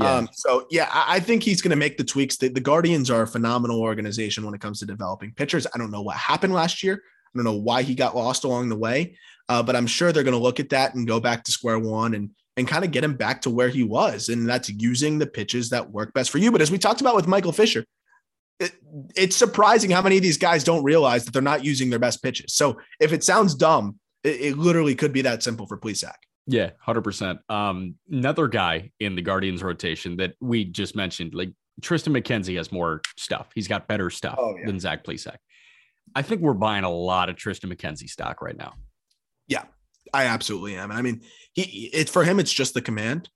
Yeah. 0.02 0.16
Um, 0.16 0.30
so 0.32 0.66
yeah, 0.70 0.90
I, 0.92 1.16
I, 1.16 1.20
think 1.20 1.44
he's 1.44 1.62
going 1.62 1.72
to 1.72 1.76
make 1.76 1.98
the 1.98 2.04
tweaks. 2.04 2.38
The, 2.38 2.48
the 2.48 2.62
Guardians 2.62 3.10
are 3.10 3.24
a 3.24 3.28
phenomenal 3.28 3.82
organization 3.82 4.46
when 4.46 4.54
it 4.54 4.62
comes 4.62 4.80
to 4.80 4.86
developing 4.86 5.34
pitchers. 5.34 5.68
I 5.74 5.78
don't 5.78 5.92
know 5.92 6.02
what 6.02 6.16
happened 6.16 6.54
last 6.54 6.84
year. 6.84 7.02
I 7.04 7.38
don't 7.38 7.46
know 7.46 7.60
why 7.60 7.84
he 7.84 7.96
got 7.96 8.16
lost 8.16 8.44
along 8.44 8.70
the 8.70 8.78
way, 8.78 9.18
uh, 9.50 9.62
but 9.62 9.76
I'm 9.76 9.88
sure 9.88 10.12
they're 10.12 10.24
going 10.24 10.38
to 10.38 10.42
look 10.42 10.60
at 10.60 10.70
that 10.70 10.96
and 10.96 11.08
go 11.08 11.20
back 11.20 11.44
to 11.44 11.52
square 11.52 11.80
one 11.80 12.14
and 12.14 12.30
and 12.58 12.68
kind 12.68 12.84
of 12.84 12.92
get 12.92 13.06
him 13.06 13.16
back 13.16 13.42
to 13.42 13.50
where 13.50 13.70
he 13.70 13.84
was, 13.84 14.28
and 14.28 14.48
that's 14.48 14.70
using 14.70 15.18
the 15.18 15.28
pitches 15.28 15.70
that 15.70 15.92
work 15.92 16.14
best 16.14 16.30
for 16.30 16.40
you. 16.40 16.52
But 16.52 16.62
as 16.62 16.70
we 16.70 16.78
talked 16.78 17.00
about 17.00 17.16
with 17.16 17.28
Michael 17.28 17.54
Fisher, 17.54 17.86
it, 18.60 18.74
it's 19.16 19.36
surprising 19.36 19.90
how 19.90 20.02
many 20.02 20.18
of 20.18 20.24
these 20.24 20.38
guys 20.38 20.64
don't 20.64 20.84
realize 20.84 21.24
that 21.24 21.32
they're 21.32 21.42
not 21.42 21.64
using 21.64 21.90
their 21.90 22.00
best 22.00 22.22
pitches. 22.22 22.54
So 22.54 22.80
if 23.00 23.14
it 23.14 23.24
sounds 23.24 23.56
dumb, 23.56 23.98
it, 24.24 24.42
it 24.42 24.58
literally 24.58 24.94
could 24.94 25.14
be 25.14 25.22
that 25.22 25.42
simple 25.42 25.68
for 25.68 25.78
Plesac. 25.78 26.16
Yeah, 26.50 26.72
hundred 26.80 27.04
percent. 27.04 27.40
Um, 27.48 27.96
another 28.10 28.48
guy 28.48 28.92
in 29.00 29.16
the 29.16 29.22
Guardians 29.22 29.62
rotation 29.62 30.18
that 30.18 30.34
we 30.42 30.66
just 30.66 30.96
mentioned, 30.96 31.36
like 31.36 31.52
Tristan 31.80 32.14
McKenzie, 32.14 32.58
has 32.58 32.72
more 32.72 33.02
stuff. 33.18 33.50
He's 33.54 33.68
got 33.68 33.88
better 33.88 34.10
stuff 34.10 34.36
oh, 34.40 34.56
yeah. 34.58 34.66
than 34.66 34.80
Zach 34.80 35.04
Plesac. 35.04 35.38
I 36.16 36.24
think 36.24 36.42
we're 36.42 36.56
buying 36.56 36.84
a 36.84 36.90
lot 36.90 37.30
of 37.30 37.36
Tristan 37.36 37.70
McKenzie 37.70 38.10
stock 38.10 38.42
right 38.42 38.58
now. 38.58 38.74
Yeah, 39.48 39.66
I 40.12 40.26
absolutely 40.26 40.76
am. 40.76 40.92
I 40.92 41.04
mean, 41.04 41.22
he 41.54 41.92
it's 41.94 42.12
for 42.12 42.24
him. 42.24 42.40
It's 42.40 42.52
just 42.52 42.74
the 42.74 42.82
command. 42.82 43.30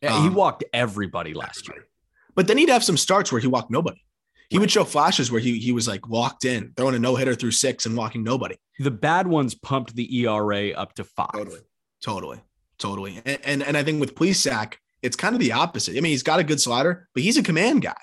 Yeah, 0.00 0.14
um, 0.14 0.22
he 0.22 0.28
walked 0.28 0.62
everybody 0.72 1.34
last 1.34 1.64
everybody. 1.64 1.80
year, 1.80 1.88
but 2.36 2.46
then 2.46 2.56
he'd 2.56 2.68
have 2.68 2.84
some 2.84 2.96
starts 2.96 3.32
where 3.32 3.40
he 3.40 3.48
walked 3.48 3.72
nobody. 3.72 4.00
He 4.48 4.60
would 4.60 4.70
show 4.70 4.84
flashes 4.84 5.32
where 5.32 5.40
he 5.40 5.58
he 5.58 5.72
was 5.72 5.88
like 5.88 6.08
walked 6.08 6.44
in, 6.44 6.72
throwing 6.76 6.94
a 6.94 7.00
no 7.00 7.16
hitter 7.16 7.34
through 7.34 7.50
six 7.50 7.84
and 7.84 7.96
walking 7.96 8.22
nobody. 8.22 8.54
The 8.78 8.92
bad 8.92 9.26
ones 9.26 9.56
pumped 9.56 9.96
the 9.96 10.24
ERA 10.24 10.70
up 10.70 10.94
to 10.94 11.04
five. 11.04 11.32
Totally, 11.32 11.60
totally, 12.00 12.40
totally. 12.80 13.22
And 13.24 13.38
and, 13.44 13.62
and 13.62 13.76
I 13.76 13.84
think 13.84 14.00
with 14.00 14.14
Plesac, 14.14 14.74
it's 15.02 15.16
kind 15.16 15.34
of 15.34 15.40
the 15.40 15.52
opposite. 15.52 15.96
I 15.96 16.00
mean, 16.00 16.10
he's 16.10 16.22
got 16.22 16.40
a 16.40 16.44
good 16.44 16.60
slider, 16.60 17.08
but 17.14 17.22
he's 17.22 17.36
a 17.36 17.42
command 17.42 17.82
guy. 17.82 17.94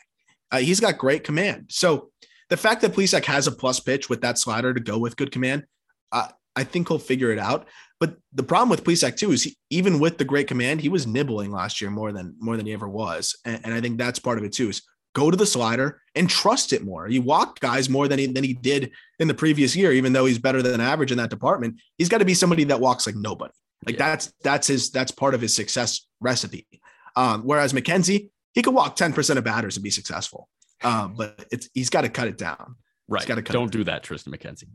Uh, 0.51 0.59
he's 0.59 0.79
got 0.79 0.97
great 0.97 1.23
command. 1.23 1.65
So 1.69 2.11
the 2.49 2.57
fact 2.57 2.81
that 2.81 2.93
Plesac 2.93 3.25
has 3.25 3.47
a 3.47 3.51
plus 3.51 3.79
pitch 3.79 4.09
with 4.09 4.21
that 4.21 4.37
slider 4.37 4.73
to 4.73 4.79
go 4.79 4.97
with 4.97 5.17
good 5.17 5.31
command, 5.31 5.65
uh, 6.11 6.29
I 6.55 6.63
think 6.63 6.87
he'll 6.87 6.99
figure 6.99 7.31
it 7.31 7.39
out. 7.39 7.67
But 7.99 8.17
the 8.31 8.43
problem 8.43 8.69
with 8.69 8.83
Plesac 8.83 9.17
too 9.17 9.31
is 9.31 9.43
he, 9.43 9.57
even 9.69 9.99
with 9.99 10.17
the 10.17 10.25
great 10.25 10.47
command, 10.47 10.81
he 10.81 10.89
was 10.89 11.07
nibbling 11.07 11.51
last 11.51 11.81
year 11.81 11.89
more 11.89 12.11
than 12.11 12.35
more 12.39 12.55
than 12.55 12.65
he 12.65 12.73
ever 12.73 12.87
was, 12.87 13.35
and, 13.43 13.59
and 13.63 13.73
I 13.73 13.81
think 13.81 13.97
that's 13.97 14.19
part 14.19 14.37
of 14.37 14.43
it 14.43 14.53
too. 14.53 14.69
Is 14.69 14.81
go 15.13 15.31
to 15.31 15.37
the 15.37 15.47
slider 15.47 15.99
and 16.13 16.29
trust 16.29 16.73
it 16.73 16.85
more. 16.85 17.07
He 17.07 17.17
walked 17.17 17.59
guys 17.59 17.89
more 17.89 18.07
than 18.07 18.19
he, 18.19 18.27
than 18.27 18.43
he 18.43 18.53
did 18.53 18.91
in 19.17 19.27
the 19.27 19.33
previous 19.33 19.75
year, 19.75 19.91
even 19.91 20.13
though 20.13 20.25
he's 20.25 20.37
better 20.37 20.61
than 20.61 20.79
average 20.79 21.11
in 21.11 21.17
that 21.17 21.31
department. 21.31 21.79
He's 21.97 22.09
got 22.09 22.19
to 22.19 22.25
be 22.25 22.35
somebody 22.35 22.65
that 22.65 22.79
walks 22.79 23.07
like 23.07 23.15
nobody. 23.15 23.53
Like 23.85 23.97
yeah. 23.97 24.09
that's 24.09 24.33
that's 24.43 24.67
his 24.67 24.89
that's 24.91 25.11
part 25.11 25.33
of 25.33 25.41
his 25.41 25.55
success 25.55 26.07
recipe. 26.19 26.67
Um, 27.15 27.43
whereas 27.43 27.73
McKenzie, 27.73 28.29
he 28.53 28.61
could 28.61 28.73
walk 28.73 28.95
10% 28.95 29.37
of 29.37 29.43
batters 29.43 29.77
and 29.77 29.83
be 29.83 29.89
successful. 29.89 30.49
Um, 30.83 31.15
but 31.15 31.45
it's 31.51 31.69
he's 31.73 31.89
got 31.89 32.01
to 32.01 32.09
cut 32.09 32.27
it 32.27 32.37
down. 32.37 32.75
Right. 33.07 33.21
He's 33.21 33.27
Got 33.27 33.35
to 33.35 33.41
cut 33.41 33.53
Don't 33.53 33.71
do 33.71 33.83
that, 33.85 34.03
Tristan 34.03 34.33
McKenzie. 34.33 34.67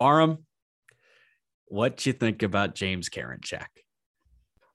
Aram, 0.00 0.38
what 1.66 2.04
you 2.04 2.12
think 2.12 2.42
about 2.42 2.74
James 2.74 3.08
Karinchak? 3.08 3.66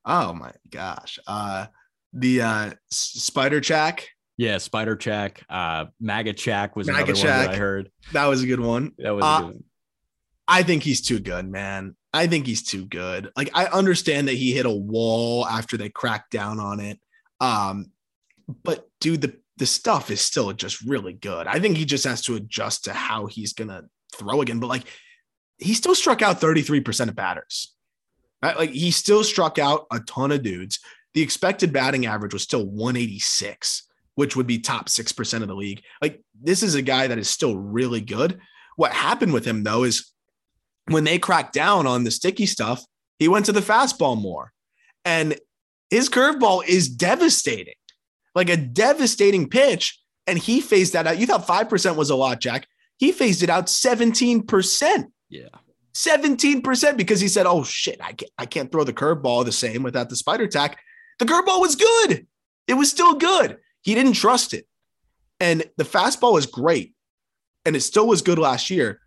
Oh 0.06 0.34
my 0.34 0.52
gosh. 0.70 1.20
Uh 1.28 1.68
the 2.14 2.42
uh 2.42 2.72
spider 2.90 3.62
check 3.62 4.08
yeah, 4.40 4.60
Spider 4.60 4.96
Check, 4.96 5.44
uh, 5.50 5.86
MAGA 6.00 6.34
Check 6.34 6.76
was 6.76 6.86
MAGA 6.86 6.98
another 6.98 7.14
Check. 7.14 7.26
one 7.26 7.46
that 7.48 7.56
I 7.56 7.58
heard. 7.58 7.92
That 8.14 8.26
was 8.26 8.44
a 8.44 8.46
good 8.46 8.60
one. 8.60 8.92
That 9.00 9.16
was 9.16 9.24
uh, 9.26 9.42
good 9.48 9.64
I 10.48 10.64
think 10.64 10.84
he's 10.84 11.02
too 11.02 11.20
good, 11.20 11.50
man. 11.50 11.96
I 12.18 12.28
think 12.28 12.46
he's 12.46 12.64
too 12.64 12.86
good. 12.86 13.32
Like 13.36 13.52
I 13.54 13.66
understand 13.66 14.28
that 14.28 14.34
he 14.34 14.52
hit 14.52 14.66
a 14.66 14.72
wall 14.72 15.46
after 15.46 15.78
they 15.78 15.90
cracked 15.90 16.32
down 16.32 16.60
on 16.60 16.80
it. 16.80 17.00
Um, 17.40 17.92
but 18.64 18.88
dude, 19.00 19.22
the 19.22 19.38
the 19.58 19.66
stuff 19.66 20.12
is 20.12 20.22
still 20.22 20.52
just 20.54 20.82
really 20.82 21.14
good. 21.14 21.48
I 21.48 21.60
think 21.60 21.78
he 21.78 21.86
just 21.86 22.04
has 22.06 22.22
to 22.24 22.36
adjust 22.36 22.86
to 22.86 22.94
how 22.94 23.26
he's 23.26 23.54
gonna 23.54 23.84
throw 24.16 24.42
again. 24.42 24.60
But 24.60 24.68
like 24.68 24.84
he 25.58 25.74
still 25.74 25.96
struck 25.96 26.22
out 26.22 26.42
33% 26.42 27.10
of 27.10 27.16
batters. 27.16 27.74
Right? 28.44 28.58
Like 28.58 28.70
he 28.70 28.92
still 28.92 29.24
struck 29.24 29.58
out 29.58 29.88
a 29.92 30.00
ton 30.02 30.32
of 30.32 30.44
dudes. 30.44 30.80
The 31.14 31.24
expected 31.24 31.74
batting 31.74 32.06
average 32.06 32.34
was 32.34 32.44
still 32.44 32.66
186 32.66 33.84
which 34.18 34.36
would 34.36 34.48
be 34.48 34.58
top 34.58 34.88
6% 34.88 35.42
of 35.44 35.48
the 35.48 35.56
league. 35.56 35.84
Like 36.02 36.24
this 36.42 36.64
is 36.64 36.74
a 36.74 36.82
guy 36.82 37.06
that 37.06 37.20
is 37.20 37.30
still 37.30 37.56
really 37.56 38.02
good. 38.02 38.40
What 38.76 38.92
happened 38.92 39.32
with 39.32 39.46
him 39.46 39.62
though 39.62 39.84
is 39.84 40.12
when 40.88 41.04
they 41.04 41.20
cracked 41.20 41.54
down 41.54 41.88
on 41.88 42.04
the 42.04 42.12
sticky 42.12 42.46
stuff, 42.46 42.84
he 43.20 43.28
went 43.28 43.46
to 43.46 43.52
the 43.52 43.62
fastball 43.62 44.20
more. 44.20 44.52
And 45.06 45.38
his 45.90 46.10
curveball 46.10 46.68
is 46.68 46.90
devastating. 46.90 47.74
Like 48.36 48.50
a 48.50 48.58
devastating 48.58 49.50
pitch 49.50 50.00
and 50.28 50.38
he 50.38 50.62
phased 50.62 50.94
that 50.94 51.08
out. 51.08 51.18
You 51.18 51.26
thought 51.26 51.48
5% 51.48 51.96
was 51.96 52.10
a 52.10 52.16
lot, 52.16 52.40
Jack. 52.40 52.68
He 52.98 53.12
phased 53.12 53.42
it 53.42 53.50
out 53.50 53.68
17%. 53.68 55.06
Yeah. 55.30 55.48
17% 55.96 56.98
because 56.98 57.20
he 57.20 57.28
said, 57.28 57.48
"Oh 57.48 57.64
shit, 57.64 58.00
I 58.04 58.14
can't, 58.14 58.32
I 58.38 58.46
can't 58.46 58.72
throw 58.72 58.84
the 58.84 58.94
curveball 58.94 59.46
the 59.46 59.52
same 59.52 59.82
without 59.82 60.10
the 60.10 60.16
spider 60.16 60.46
tack." 60.46 60.78
The 61.18 61.26
curveball 61.26 61.60
was 61.60 61.76
good. 61.76 62.28
It 62.68 62.76
was 62.76 62.92
still 62.92 63.16
good. 63.16 63.58
He 63.82 63.96
didn't 63.96 64.14
trust 64.14 64.54
it. 64.54 64.68
And 65.40 65.64
the 65.78 65.84
fastball 65.84 66.38
is 66.38 66.46
great. 66.46 66.94
And 67.66 67.76
it 67.76 67.82
still 67.82 68.08
was 68.08 68.22
good 68.22 68.38
last 68.38 68.70
year. 68.70 69.00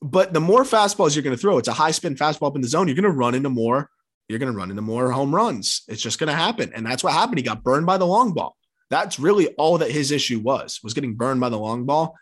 But 0.00 0.32
the 0.32 0.40
more 0.40 0.62
fastballs 0.62 1.14
you're 1.14 1.24
going 1.24 1.36
to 1.36 1.40
throw, 1.40 1.58
it's 1.58 1.68
a 1.68 1.72
high 1.72 1.90
spin 1.90 2.14
fastball 2.14 2.48
up 2.48 2.56
in 2.56 2.62
the 2.62 2.68
zone. 2.68 2.86
You're 2.86 2.94
going 2.94 3.04
to 3.04 3.10
run 3.10 3.34
into 3.34 3.50
more. 3.50 3.90
You're 4.28 4.38
going 4.38 4.52
to 4.52 4.56
run 4.56 4.70
into 4.70 4.82
more 4.82 5.10
home 5.10 5.34
runs. 5.34 5.82
It's 5.88 6.02
just 6.02 6.18
going 6.18 6.28
to 6.28 6.36
happen. 6.36 6.72
And 6.74 6.86
that's 6.86 7.02
what 7.02 7.14
happened. 7.14 7.38
He 7.38 7.44
got 7.44 7.64
burned 7.64 7.86
by 7.86 7.98
the 7.98 8.06
long 8.06 8.32
ball. 8.32 8.56
That's 8.90 9.18
really 9.18 9.48
all 9.54 9.78
that 9.78 9.90
his 9.90 10.12
issue 10.12 10.38
was, 10.38 10.80
was 10.82 10.94
getting 10.94 11.14
burned 11.14 11.40
by 11.40 11.48
the 11.48 11.58
long 11.58 11.84
ball. 11.84 12.16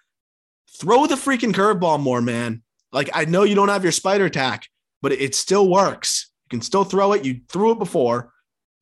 Throw 0.78 1.06
the 1.06 1.14
freaking 1.14 1.52
curveball 1.52 2.00
more, 2.00 2.20
man. 2.20 2.62
Like 2.92 3.10
I 3.12 3.24
know 3.24 3.42
you 3.42 3.54
don't 3.54 3.68
have 3.68 3.82
your 3.82 3.92
spider 3.92 4.28
tack, 4.28 4.68
but 5.02 5.12
it 5.12 5.34
still 5.34 5.68
works. 5.68 6.30
You 6.44 6.58
can 6.58 6.62
still 6.62 6.84
throw 6.84 7.12
it. 7.12 7.24
You 7.24 7.40
threw 7.48 7.72
it 7.72 7.78
before. 7.78 8.32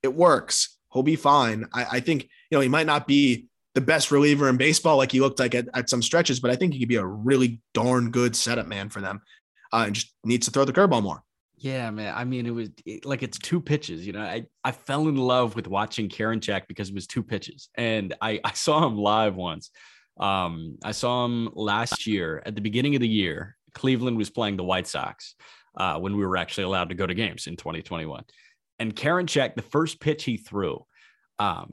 It 0.02 0.14
works. 0.14 0.76
He'll 0.92 1.02
be 1.02 1.16
fine. 1.16 1.66
I, 1.72 1.86
I 1.92 2.00
think 2.00 2.24
you 2.24 2.56
know, 2.56 2.60
he 2.60 2.68
might 2.68 2.86
not 2.86 3.06
be 3.06 3.48
the 3.74 3.80
best 3.80 4.10
reliever 4.10 4.48
in 4.48 4.56
baseball 4.56 4.96
like 4.96 5.12
he 5.12 5.20
looked 5.20 5.40
like 5.40 5.54
at, 5.54 5.68
at 5.74 5.90
some 5.90 6.02
stretches, 6.02 6.40
but 6.40 6.50
I 6.50 6.56
think 6.56 6.72
he 6.72 6.78
could 6.78 6.88
be 6.88 6.96
a 6.96 7.04
really 7.04 7.60
darn 7.72 8.10
good 8.10 8.36
setup 8.36 8.66
man 8.66 8.88
for 8.88 9.00
them. 9.00 9.20
Uh, 9.72 9.84
and 9.86 9.94
just 9.94 10.14
needs 10.24 10.46
to 10.46 10.52
throw 10.52 10.64
the 10.64 10.72
curveball 10.72 11.02
more. 11.02 11.24
Yeah, 11.56 11.90
man. 11.90 12.14
I 12.14 12.24
mean, 12.24 12.46
it 12.46 12.50
was 12.50 12.68
it, 12.84 13.04
like 13.04 13.22
it's 13.22 13.38
two 13.38 13.60
pitches. 13.60 14.06
You 14.06 14.12
know, 14.12 14.20
I, 14.20 14.44
I 14.62 14.70
fell 14.70 15.08
in 15.08 15.16
love 15.16 15.56
with 15.56 15.66
watching 15.66 16.08
Karinchak 16.08 16.68
because 16.68 16.90
it 16.90 16.94
was 16.94 17.06
two 17.06 17.22
pitches, 17.22 17.70
and 17.74 18.14
I 18.20 18.40
I 18.44 18.52
saw 18.54 18.86
him 18.86 18.96
live 18.96 19.34
once. 19.34 19.70
Um, 20.20 20.76
I 20.84 20.92
saw 20.92 21.24
him 21.24 21.50
last 21.54 22.06
year 22.06 22.42
at 22.44 22.54
the 22.54 22.60
beginning 22.60 22.94
of 22.94 23.00
the 23.00 23.08
year. 23.08 23.56
Cleveland 23.72 24.16
was 24.16 24.30
playing 24.30 24.56
the 24.56 24.62
White 24.62 24.86
Sox 24.86 25.34
uh, 25.76 25.98
when 25.98 26.16
we 26.16 26.24
were 26.24 26.36
actually 26.36 26.64
allowed 26.64 26.90
to 26.90 26.94
go 26.94 27.06
to 27.06 27.14
games 27.14 27.46
in 27.46 27.56
2021, 27.56 28.24
and 28.78 28.94
Karinchak, 28.94 29.54
the 29.54 29.62
first 29.62 30.00
pitch 30.00 30.24
he 30.24 30.36
threw, 30.36 30.84
um, 31.38 31.70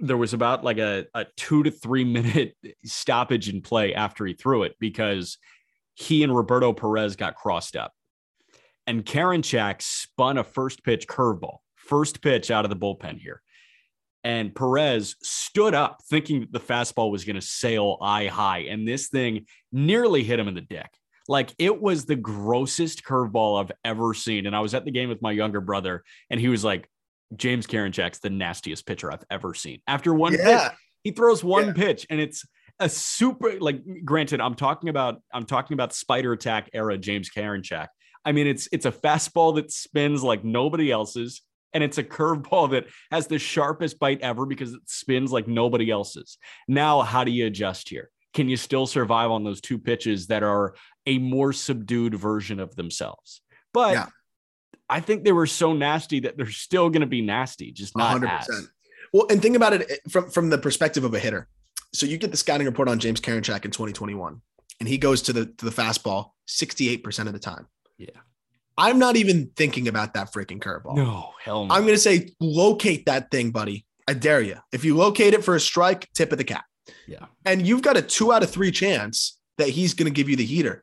there 0.00 0.16
was 0.16 0.32
about 0.32 0.64
like 0.64 0.78
a, 0.78 1.06
a 1.14 1.26
two 1.36 1.62
to 1.62 1.70
three 1.70 2.04
minute 2.04 2.56
stoppage 2.84 3.48
in 3.48 3.62
play 3.62 3.94
after 3.94 4.26
he 4.26 4.34
threw 4.34 4.62
it 4.64 4.76
because 4.80 5.38
he 5.94 6.22
and 6.22 6.34
Roberto 6.34 6.72
Perez 6.72 7.16
got 7.16 7.36
crossed 7.36 7.76
up. 7.76 7.92
And 8.86 9.04
Karinchak 9.04 9.82
spun 9.82 10.38
a 10.38 10.44
first 10.44 10.82
pitch 10.82 11.06
curveball, 11.06 11.58
first 11.76 12.22
pitch 12.22 12.50
out 12.50 12.64
of 12.64 12.70
the 12.70 12.76
bullpen 12.76 13.18
here. 13.18 13.42
And 14.24 14.54
Perez 14.54 15.16
stood 15.22 15.74
up 15.74 16.00
thinking 16.08 16.40
that 16.40 16.52
the 16.52 16.60
fastball 16.60 17.10
was 17.10 17.24
going 17.24 17.36
to 17.36 17.42
sail 17.42 17.98
eye 18.02 18.26
high. 18.26 18.60
And 18.60 18.86
this 18.86 19.08
thing 19.08 19.46
nearly 19.72 20.24
hit 20.24 20.38
him 20.38 20.48
in 20.48 20.54
the 20.54 20.60
dick. 20.60 20.90
Like 21.28 21.54
it 21.58 21.80
was 21.80 22.04
the 22.04 22.16
grossest 22.16 23.04
curveball 23.04 23.60
I've 23.60 23.72
ever 23.84 24.14
seen. 24.14 24.46
And 24.46 24.56
I 24.56 24.60
was 24.60 24.74
at 24.74 24.84
the 24.84 24.90
game 24.90 25.08
with 25.08 25.22
my 25.22 25.30
younger 25.30 25.60
brother, 25.60 26.02
and 26.28 26.40
he 26.40 26.48
was 26.48 26.64
like, 26.64 26.88
James 27.36 27.66
Karinchak's 27.66 28.18
the 28.18 28.30
nastiest 28.30 28.86
pitcher 28.86 29.12
I've 29.12 29.24
ever 29.30 29.54
seen. 29.54 29.80
After 29.86 30.12
one 30.14 30.34
Yeah. 30.34 30.68
pitch, 30.68 30.78
he 31.04 31.10
throws 31.12 31.42
one 31.44 31.68
Yeah. 31.68 31.72
pitch, 31.72 32.06
and 32.10 32.20
it's 32.20 32.44
a 32.78 32.88
super 32.88 33.58
like 33.60 33.82
granted, 34.04 34.40
I'm 34.40 34.54
talking 34.54 34.88
about 34.88 35.20
I'm 35.32 35.44
talking 35.46 35.74
about 35.74 35.92
spider 35.94 36.32
attack 36.32 36.70
era 36.72 36.96
James 36.98 37.28
Karinchak. 37.30 37.88
I 38.24 38.32
mean, 38.32 38.46
it's 38.46 38.68
it's 38.72 38.86
a 38.86 38.92
fastball 38.92 39.54
that 39.56 39.70
spins 39.70 40.22
like 40.22 40.44
nobody 40.44 40.90
else's, 40.90 41.42
and 41.72 41.84
it's 41.84 41.98
a 41.98 42.04
curveball 42.04 42.70
that 42.70 42.86
has 43.10 43.26
the 43.26 43.38
sharpest 43.38 43.98
bite 43.98 44.20
ever 44.22 44.46
because 44.46 44.72
it 44.72 44.80
spins 44.86 45.30
like 45.32 45.46
nobody 45.46 45.90
else's. 45.90 46.38
Now, 46.68 47.02
how 47.02 47.24
do 47.24 47.30
you 47.30 47.46
adjust 47.46 47.88
here? 47.88 48.10
Can 48.34 48.48
you 48.48 48.56
still 48.56 48.86
survive 48.86 49.30
on 49.30 49.44
those 49.44 49.60
two 49.60 49.78
pitches 49.78 50.28
that 50.28 50.42
are 50.42 50.74
a 51.06 51.18
more 51.18 51.52
subdued 51.52 52.14
version 52.14 52.60
of 52.60 52.74
themselves? 52.76 53.42
But 53.72 53.92
Yeah. 53.94 54.06
I 54.90 55.00
think 55.00 55.24
they 55.24 55.32
were 55.32 55.46
so 55.46 55.72
nasty 55.72 56.20
that 56.20 56.36
they're 56.36 56.50
still 56.50 56.90
going 56.90 57.00
to 57.00 57.06
be 57.06 57.22
nasty, 57.22 57.72
just 57.72 57.96
not 57.96 58.22
as. 58.24 58.68
Well, 59.12 59.26
and 59.30 59.40
think 59.40 59.56
about 59.56 59.72
it 59.72 59.90
eh, 59.90 59.96
from 60.08 60.30
from 60.30 60.50
the 60.50 60.58
perspective 60.58 61.04
of 61.04 61.14
a 61.14 61.18
hitter. 61.18 61.48
So 61.92 62.06
you 62.06 62.18
get 62.18 62.30
the 62.30 62.36
scouting 62.36 62.66
report 62.66 62.88
on 62.88 62.98
James 62.98 63.20
Karinchak 63.20 63.64
in 63.64 63.70
2021, 63.70 64.40
and 64.80 64.88
he 64.88 64.98
goes 64.98 65.22
to 65.22 65.32
the 65.32 65.46
to 65.46 65.64
the 65.64 65.70
fastball 65.70 66.32
68% 66.48 67.26
of 67.26 67.32
the 67.32 67.38
time. 67.38 67.66
Yeah. 67.98 68.08
I'm 68.78 68.98
not 68.98 69.16
even 69.16 69.50
thinking 69.56 69.88
about 69.88 70.14
that 70.14 70.32
freaking 70.32 70.58
curveball. 70.58 70.96
No, 70.96 71.30
hell 71.42 71.66
no. 71.66 71.74
I'm 71.74 71.82
going 71.82 71.94
to 71.94 72.00
say 72.00 72.30
locate 72.40 73.06
that 73.06 73.30
thing, 73.30 73.50
buddy. 73.50 73.84
I 74.08 74.14
dare 74.14 74.40
you. 74.40 74.56
If 74.72 74.84
you 74.84 74.96
locate 74.96 75.34
it 75.34 75.44
for 75.44 75.54
a 75.54 75.60
strike, 75.60 76.08
tip 76.14 76.32
of 76.32 76.38
the 76.38 76.44
cap. 76.44 76.64
yeah. 77.06 77.26
And 77.44 77.66
you've 77.66 77.82
got 77.82 77.96
a 77.96 78.02
2 78.02 78.32
out 78.32 78.42
of 78.42 78.50
3 78.50 78.70
chance 78.70 79.38
that 79.58 79.68
he's 79.68 79.92
going 79.94 80.06
to 80.06 80.14
give 80.14 80.28
you 80.28 80.36
the 80.36 80.44
heater. 80.44 80.82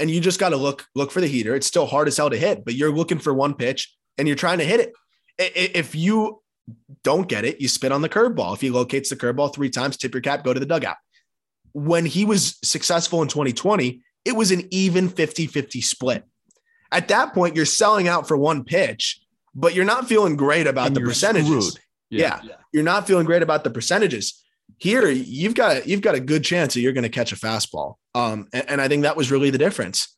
And 0.00 0.10
you 0.10 0.20
just 0.20 0.38
got 0.38 0.50
to 0.50 0.56
look 0.56 0.86
look 0.94 1.10
for 1.10 1.20
the 1.20 1.26
heater. 1.26 1.54
It's 1.54 1.66
still 1.66 1.86
hard 1.86 2.06
as 2.08 2.16
hell 2.16 2.30
to 2.30 2.36
hit, 2.36 2.64
but 2.64 2.74
you're 2.74 2.92
looking 2.92 3.18
for 3.18 3.34
one 3.34 3.54
pitch 3.54 3.94
and 4.16 4.28
you're 4.28 4.36
trying 4.36 4.58
to 4.58 4.64
hit 4.64 4.80
it. 4.80 4.92
I- 5.40 5.44
i- 5.56 5.70
If 5.74 5.94
you 5.94 6.40
don't 7.02 7.28
get 7.28 7.44
it, 7.44 7.60
you 7.60 7.68
spit 7.68 7.92
on 7.92 8.02
the 8.02 8.08
curveball. 8.08 8.54
If 8.54 8.60
he 8.60 8.70
locates 8.70 9.08
the 9.10 9.16
curveball 9.16 9.54
three 9.54 9.70
times, 9.70 9.96
tip 9.96 10.14
your 10.14 10.20
cap, 10.20 10.44
go 10.44 10.52
to 10.54 10.60
the 10.60 10.66
dugout. 10.66 10.96
When 11.72 12.06
he 12.06 12.24
was 12.24 12.58
successful 12.62 13.22
in 13.22 13.28
2020, 13.28 14.00
it 14.24 14.32
was 14.36 14.50
an 14.50 14.68
even 14.70 15.08
50 15.08 15.46
50 15.46 15.80
split. 15.80 16.24
At 16.92 17.08
that 17.08 17.34
point, 17.34 17.56
you're 17.56 17.66
selling 17.66 18.08
out 18.08 18.26
for 18.28 18.36
one 18.36 18.64
pitch, 18.64 19.20
but 19.54 19.74
you're 19.74 19.84
not 19.84 20.08
feeling 20.08 20.36
great 20.36 20.66
about 20.66 20.88
And 20.88 20.96
the 20.96 21.00
you're 21.00 21.08
percentages. 21.10 21.48
Yeah. 22.10 22.40
You're 22.72 22.82
not 22.84 23.06
feeling 23.06 23.26
great 23.26 23.42
about 23.42 23.64
the 23.64 23.70
percentages. 23.70 24.42
Here, 24.78 25.08
you've 25.10 25.54
got 25.54 25.86
you've 25.88 26.00
got 26.02 26.14
a 26.14 26.20
good 26.20 26.44
chance 26.44 26.74
that 26.74 26.80
you're 26.80 26.92
going 26.92 27.02
to 27.02 27.08
catch 27.08 27.32
a 27.32 27.36
fastball. 27.36 27.96
Um, 28.18 28.48
and, 28.52 28.70
and 28.70 28.80
I 28.80 28.88
think 28.88 29.02
that 29.02 29.16
was 29.16 29.30
really 29.30 29.50
the 29.50 29.58
difference. 29.58 30.16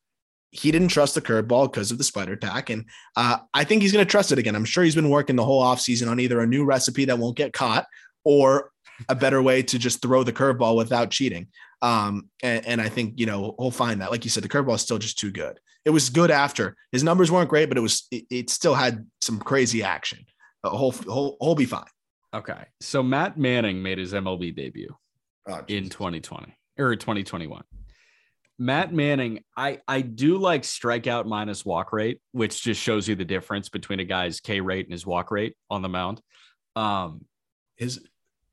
He 0.52 0.72
didn't 0.72 0.88
trust 0.88 1.14
the 1.14 1.20
curveball 1.20 1.70
because 1.70 1.90
of 1.90 1.98
the 1.98 2.04
spider 2.04 2.32
attack, 2.32 2.70
and 2.70 2.86
uh, 3.16 3.38
I 3.54 3.64
think 3.64 3.82
he's 3.82 3.92
going 3.92 4.04
to 4.04 4.10
trust 4.10 4.32
it 4.32 4.38
again. 4.38 4.56
I'm 4.56 4.64
sure 4.64 4.82
he's 4.82 4.96
been 4.96 5.10
working 5.10 5.36
the 5.36 5.44
whole 5.44 5.62
offseason 5.62 6.10
on 6.10 6.18
either 6.18 6.40
a 6.40 6.46
new 6.46 6.64
recipe 6.64 7.04
that 7.04 7.18
won't 7.18 7.36
get 7.36 7.52
caught 7.52 7.86
or 8.24 8.72
a 9.08 9.14
better 9.14 9.40
way 9.42 9.62
to 9.62 9.78
just 9.78 10.02
throw 10.02 10.24
the 10.24 10.32
curveball 10.32 10.76
without 10.76 11.10
cheating. 11.10 11.48
Um, 11.82 12.28
and, 12.42 12.66
and 12.66 12.80
I 12.80 12.88
think 12.88 13.14
you 13.16 13.26
know 13.26 13.54
he'll 13.58 13.70
find 13.70 14.00
that. 14.00 14.10
Like 14.10 14.24
you 14.24 14.30
said, 14.30 14.42
the 14.42 14.48
curveball 14.48 14.74
is 14.74 14.82
still 14.82 14.98
just 14.98 15.18
too 15.18 15.30
good. 15.30 15.60
It 15.84 15.90
was 15.90 16.10
good 16.10 16.30
after 16.30 16.76
his 16.92 17.04
numbers 17.04 17.30
weren't 17.30 17.48
great, 17.48 17.68
but 17.68 17.78
it 17.78 17.82
was 17.82 18.06
it, 18.10 18.24
it 18.30 18.50
still 18.50 18.74
had 18.74 19.06
some 19.20 19.38
crazy 19.38 19.82
action. 19.82 20.24
Uh, 20.64 20.70
he'll, 20.70 20.90
he'll, 20.90 21.36
he'll 21.40 21.54
be 21.54 21.64
fine. 21.64 21.84
Okay. 22.34 22.64
So 22.80 23.02
Matt 23.02 23.38
Manning 23.38 23.82
made 23.82 23.98
his 23.98 24.12
MLB 24.12 24.54
debut 24.54 24.94
Oh, 25.48 25.64
in 25.68 25.88
2020 25.88 26.54
or 26.78 26.96
2021. 26.96 27.62
Matt 28.60 28.92
Manning, 28.92 29.42
I 29.56 29.78
I 29.88 30.02
do 30.02 30.36
like 30.36 30.62
strikeout 30.62 31.24
minus 31.24 31.64
walk 31.64 31.94
rate, 31.94 32.20
which 32.32 32.62
just 32.62 32.80
shows 32.80 33.08
you 33.08 33.14
the 33.14 33.24
difference 33.24 33.70
between 33.70 34.00
a 34.00 34.04
guy's 34.04 34.38
K 34.40 34.60
rate 34.60 34.84
and 34.84 34.92
his 34.92 35.06
walk 35.06 35.30
rate 35.30 35.56
on 35.70 35.80
the 35.80 35.88
mound. 35.88 36.20
Um, 36.76 37.24
His 37.76 38.06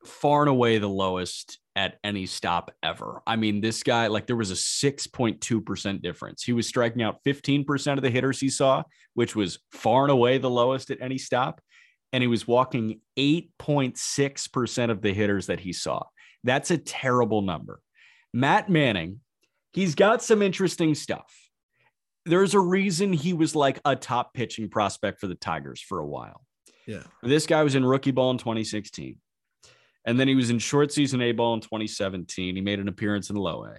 far 0.06 0.44
and 0.44 0.50
away 0.50 0.78
the 0.78 0.88
lowest 0.88 1.60
at 1.76 2.00
any 2.06 2.26
stop 2.26 2.72
ever. 2.82 3.22
I 3.28 3.36
mean, 3.36 3.60
this 3.60 3.84
guy, 3.84 4.08
like, 4.08 4.28
there 4.28 4.38
was 4.38 4.50
a 4.50 4.54
6.2% 4.54 6.02
difference. 6.02 6.42
He 6.42 6.54
was 6.54 6.68
striking 6.68 7.04
out 7.04 7.20
15% 7.26 7.98
of 7.98 8.02
the 8.02 8.10
hitters 8.10 8.40
he 8.40 8.50
saw, 8.50 8.84
which 9.14 9.36
was 9.36 9.60
far 9.74 10.04
and 10.04 10.12
away 10.12 10.38
the 10.38 10.50
lowest 10.50 10.90
at 10.90 11.02
any 11.02 11.18
stop. 11.18 11.60
And 12.14 12.24
he 12.24 12.28
was 12.28 12.48
walking 12.48 13.02
8.6% 13.20 14.90
of 14.90 15.02
the 15.02 15.14
hitters 15.14 15.48
that 15.48 15.60
he 15.60 15.74
saw. 15.74 16.04
That's 16.46 16.72
a 16.72 16.78
terrible 16.78 17.42
number. 17.42 17.82
Matt 18.34 18.70
Manning, 18.70 19.20
he's 19.74 19.96
got 19.96 20.24
some 20.24 20.42
interesting 20.42 20.96
stuff. 20.96 21.34
There's 22.26 22.54
a 22.54 22.60
reason 22.60 23.14
he 23.14 23.34
was 23.34 23.56
like 23.56 23.80
a 23.86 23.96
top 23.96 24.34
pitching 24.34 24.70
prospect 24.70 25.20
for 25.20 25.28
the 25.28 25.36
Tigers 25.36 25.82
for 25.82 26.00
a 26.00 26.06
while. 26.06 26.42
yeah. 26.86 27.04
This 27.24 27.46
guy 27.46 27.64
was 27.64 27.76
in 27.76 27.86
rookie 27.86 28.12
ball 28.12 28.32
in 28.32 28.38
2016. 28.38 29.18
And 30.06 30.20
then 30.20 30.28
he 30.28 30.36
was 30.36 30.50
in 30.50 30.60
short 30.60 30.92
season 30.92 31.22
A 31.22 31.34
ball 31.34 31.54
in 31.54 31.62
2017. 31.62 32.56
He 32.56 32.62
made 32.62 32.80
an 32.80 32.88
appearance 32.88 33.30
in 33.30 33.36
low 33.36 33.66
A. 33.66 33.78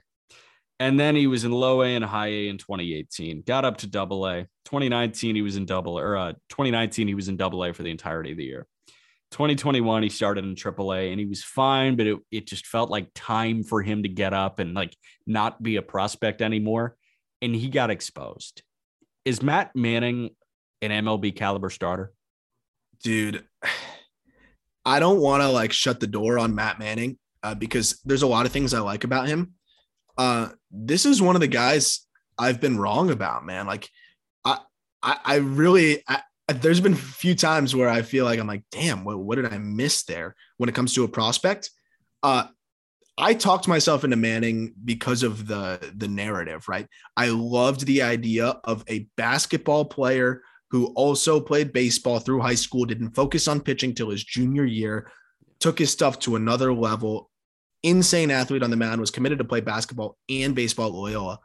And 0.81 1.01
then 1.01 1.17
he 1.17 1.27
was 1.27 1.45
in 1.45 1.51
low 1.51 1.83
A 1.83 1.95
and 1.95 2.05
high 2.05 2.29
A 2.29 2.49
in 2.49 2.59
2018. 2.59 3.43
Got 3.47 3.65
up 3.65 3.79
to 3.79 3.87
double 3.87 4.27
A. 4.27 4.47
2019, 4.67 5.35
he 5.35 5.43
was 5.43 5.57
in 5.57 5.65
double 5.65 5.99
or 5.99 6.17
uh, 6.17 6.33
2019, 6.51 7.09
he 7.09 7.15
was 7.15 7.29
in 7.29 7.37
double 7.37 7.65
A 7.65 7.73
for 7.73 7.83
the 7.83 7.91
entirety 7.91 8.33
of 8.33 8.37
the 8.37 8.45
year. 8.45 8.67
2021, 9.31 10.03
he 10.03 10.09
started 10.09 10.45
in 10.45 10.55
AAA 10.55 11.11
and 11.11 11.21
he 11.21 11.27
was 11.27 11.45
fine, 11.45 11.97
but 11.97 12.07
it, 12.07 12.19
it 12.31 12.47
just 12.47 12.67
felt 12.67 12.91
like 12.91 13.11
time 13.15 13.63
for 13.63 13.83
him 13.83 14.03
to 14.03 14.09
get 14.09 14.33
up 14.33 14.59
and 14.59 14.75
like 14.75 14.97
not 15.27 15.63
be 15.63 15.77
a 15.77 15.83
prospect 15.83 16.43
anymore. 16.43 16.97
And 17.43 17.55
he 17.55 17.69
got 17.69 17.91
exposed. 17.91 18.63
Is 19.25 19.43
Matt 19.43 19.77
Manning 19.77 20.31
an 20.81 20.91
MLB 20.91 21.37
caliber 21.37 21.71
starter? 21.71 22.13
dude, 23.03 23.45
I 24.85 25.01
don't 25.01 25.21
want 25.21 25.43
to 25.43 25.49
like 25.49 25.73
shut 25.73 26.01
the 26.01 26.07
door 26.07 26.39
on 26.39 26.55
Matt 26.55 26.79
Manning 26.79 27.19
uh, 27.43 27.55
because 27.55 28.01
there's 28.05 28.23
a 28.23 28.27
lot 28.27 28.47
of 28.47 28.53
things 28.53 28.73
I 28.73 28.81
like 28.81 29.05
about 29.05 29.29
him. 29.29 29.53
Uh, 30.17 30.49
this 30.71 31.05
is 31.05 31.21
one 31.21 31.37
of 31.37 31.41
the 31.41 31.47
guys 31.47 32.07
I've 32.39 32.61
been 32.61 32.79
wrong 32.79 33.11
about, 33.11 33.45
man. 33.45 33.67
Like, 33.67 33.89
I, 34.45 34.59
I, 35.03 35.19
I 35.25 35.35
really, 35.37 36.03
I, 36.09 36.23
there's 36.49 36.81
been 36.81 36.95
a 36.95 36.97
few 37.23 37.35
times 37.35 37.75
where 37.75 37.89
I 37.89 38.03
feel 38.03 38.25
like 38.25 38.41
I'm 38.41 38.47
like, 38.47 38.65
damn, 38.73 39.05
what, 39.05 39.19
what 39.19 39.37
did 39.37 39.53
I 39.53 39.59
miss 39.59 40.05
there 40.05 40.35
when 40.57 40.69
it 40.69 40.75
comes 40.75 40.95
to 40.95 41.05
a 41.05 41.09
prospect? 41.09 41.71
Uh, 42.23 42.47
I 43.21 43.35
talked 43.35 43.67
myself 43.67 44.05
into 44.05 44.17
Manning 44.17 44.75
because 44.85 45.25
of 45.25 45.49
the 45.49 45.93
the 45.97 46.07
narrative, 46.07 46.69
right? 46.69 46.87
I 47.17 47.31
loved 47.31 47.85
the 47.85 48.03
idea 48.03 48.61
of 48.63 48.85
a 48.89 49.09
basketball 49.17 49.87
player 49.87 50.43
who 50.71 50.87
also 50.95 51.41
played 51.41 51.73
baseball 51.73 52.21
through 52.21 52.41
high 52.41 52.55
school, 52.55 52.85
didn't 52.85 53.17
focus 53.17 53.49
on 53.49 53.61
pitching 53.61 53.93
till 53.93 54.11
his 54.11 54.23
junior 54.23 54.65
year, 54.65 55.11
took 55.59 55.79
his 55.81 55.91
stuff 55.91 56.21
to 56.21 56.37
another 56.37 56.73
level. 56.73 57.31
Insane 57.83 58.31
athlete 58.31 58.63
on 58.63 58.71
the 58.71 58.77
mound, 58.77 59.01
was 59.01 59.11
committed 59.11 59.39
to 59.39 59.45
play 59.45 59.61
basketball 59.61 60.17
and 60.29 60.55
baseball 60.55 60.89
at 60.89 60.95
Loyola. 60.95 61.41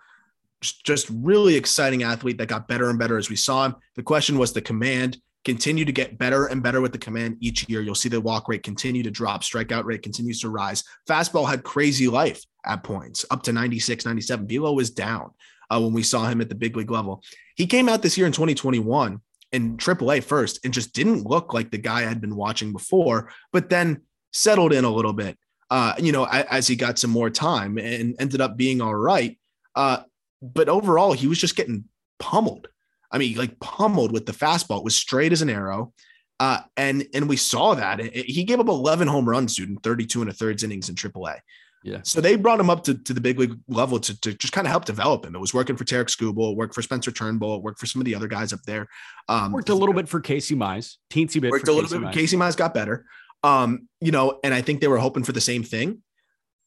Just, 0.64 1.10
really 1.10 1.56
exciting 1.56 2.04
athlete 2.04 2.38
that 2.38 2.48
got 2.48 2.68
better 2.68 2.90
and 2.90 2.98
better 2.98 3.18
as 3.18 3.30
we 3.30 3.36
saw 3.36 3.66
him. 3.66 3.76
The 3.96 4.04
question 4.04 4.38
was 4.38 4.54
the 4.54 4.62
command 4.62 5.18
continue 5.46 5.84
to 5.84 5.92
get 5.92 6.18
better 6.18 6.46
and 6.46 6.64
better 6.64 6.80
with 6.80 6.94
the 6.94 6.98
command 6.98 7.38
each 7.42 7.68
year. 7.68 7.82
You'll 7.82 7.96
see 7.96 8.10
the 8.10 8.22
walk 8.22 8.48
rate 8.48 8.64
continue 8.64 9.04
to 9.04 9.12
drop, 9.12 9.42
strikeout 9.42 9.84
rate 9.84 10.02
continues 10.02 10.40
to 10.42 10.50
rise. 10.50 10.84
Fastball 11.08 11.50
had 11.50 11.64
crazy 11.64 12.08
life 12.08 12.44
at 12.66 12.84
points, 12.84 13.26
up 13.30 13.44
to 13.44 13.54
96, 13.54 14.06
97. 14.06 14.48
Velo 14.48 14.74
was 14.74 14.90
down 14.90 15.32
uh, 15.70 15.80
when 15.80 15.94
we 15.94 16.04
saw 16.04 16.28
him 16.28 16.42
at 16.42 16.50
the 16.50 16.56
big 16.56 16.78
league 16.78 16.92
level. 16.92 17.22
He 17.56 17.68
came 17.68 17.90
out 17.90 18.02
this 18.02 18.18
year 18.18 18.26
in 18.26 18.34
2021 18.34 19.20
in 19.52 19.78
AAA 19.78 20.24
first 20.24 20.60
and 20.64 20.74
just 20.74 20.94
didn't 20.94 21.26
look 21.26 21.54
like 21.54 21.72
the 21.72 21.78
guy 21.78 22.10
I'd 22.10 22.22
been 22.22 22.36
watching 22.36 22.72
before, 22.72 23.32
but 23.52 23.70
then 23.70 24.02
settled 24.32 24.74
in 24.74 24.86
a 24.86 24.90
little 24.90 25.14
bit, 25.14 25.38
uh, 25.70 25.94
you 26.00 26.12
know, 26.12 26.26
as 26.26 26.68
he 26.68 26.76
got 26.76 27.00
some 27.00 27.12
more 27.12 27.30
time 27.30 27.78
and 27.78 28.16
ended 28.20 28.42
up 28.42 28.58
being 28.58 28.82
all 28.82 28.96
right. 28.96 29.38
Uh, 29.76 30.00
but 30.44 30.70
overall, 30.70 31.14
he 31.14 31.28
was 31.28 31.40
just 31.40 31.56
getting 31.56 31.86
pummeled. 32.20 32.68
I 33.12 33.18
mean, 33.18 33.38
like 33.38 33.60
pummeled 33.60 34.12
with 34.12 34.26
the 34.26 34.32
fastball. 34.34 34.80
It 34.80 34.84
was 34.84 34.96
straight 34.96 35.32
as 35.32 35.42
an 35.42 35.50
arrow. 35.50 35.94
Uh, 36.40 36.60
and 36.76 37.06
and 37.14 37.30
we 37.30 37.38
saw 37.38 37.76
that 37.76 38.00
It- 38.00 38.16
it- 38.16 38.26
he 38.26 38.44
gave 38.44 38.60
up 38.60 38.68
11 38.68 39.08
home 39.08 39.30
runs, 39.30 39.56
dude, 39.56 39.70
in 39.70 39.78
32 39.78 40.22
and 40.22 40.30
a 40.30 40.34
thirds 40.34 40.64
innings 40.64 40.90
in 40.90 40.96
AAA. 40.96 41.38
Yeah. 41.86 42.00
So 42.04 42.22
they 42.22 42.36
brought 42.38 42.60
him 42.60 42.70
up 42.70 42.84
to, 42.86 42.94
to 42.96 43.14
the 43.14 43.22
big 43.22 43.38
league 43.40 43.58
level 43.68 44.00
to, 44.00 44.20
to 44.22 44.34
just 44.34 44.54
kind 44.54 44.66
of 44.66 44.72
help 44.72 44.86
develop 44.86 45.26
him. 45.26 45.36
It 45.36 45.40
was 45.40 45.54
working 45.54 45.76
for 45.76 45.84
Tarik 45.84 46.08
Skubal, 46.08 46.52
it 46.54 46.58
worked 46.58 46.74
for 46.74 46.82
Spencer 46.82 47.12
Turnbull, 47.12 47.58
it 47.58 47.62
worked 47.62 47.80
for 47.80 47.86
some 47.86 48.02
of 48.02 48.06
the 48.06 48.16
other 48.16 48.28
guys 48.28 48.52
up 48.54 48.62
there. 48.66 48.88
Um, 49.30 49.52
Worked 49.52 49.70
a 49.70 49.76
little 49.76 49.94
bit 49.94 50.08
for 50.10 50.20
Casey 50.22 50.56
Mize, 50.56 50.96
teensy 51.12 51.40
bit 51.42 51.52
worked 51.52 51.66
for 51.66 51.72
a 51.72 51.76
little 51.76 51.90
Casey 51.90 52.00
bit. 52.00 52.08
Mize. 52.10 52.14
Casey 52.14 52.38
Mize 52.38 52.58
got 52.58 52.74
better. 52.74 53.06
Um, 53.44 53.90
you 54.02 54.12
know, 54.12 54.40
and 54.46 54.54
I 54.54 54.62
think 54.62 54.80
they 54.82 54.88
were 54.88 54.98
hoping 54.98 55.24
for 55.24 55.34
the 55.34 55.42
same 55.42 55.64
thing, 55.64 56.02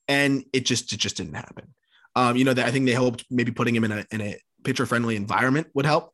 and 0.07 0.45
it 0.53 0.67
just 0.67 0.93
it 0.93 0.99
just 0.99 1.17
didn't 1.17 1.35
happen. 1.35 1.75
Um, 2.17 2.37
you 2.37 2.45
know, 2.45 2.55
that 2.55 2.67
I 2.67 2.73
think 2.73 2.87
they 2.87 2.95
hoped 2.95 3.25
maybe 3.31 3.53
putting 3.53 3.77
him 3.77 3.85
in 3.85 3.93
a 3.93 4.05
in 4.11 4.21
a 4.21 4.37
pitcher 4.65 4.87
friendly 4.87 5.15
environment 5.15 5.69
would 5.75 5.87
help, 5.87 6.13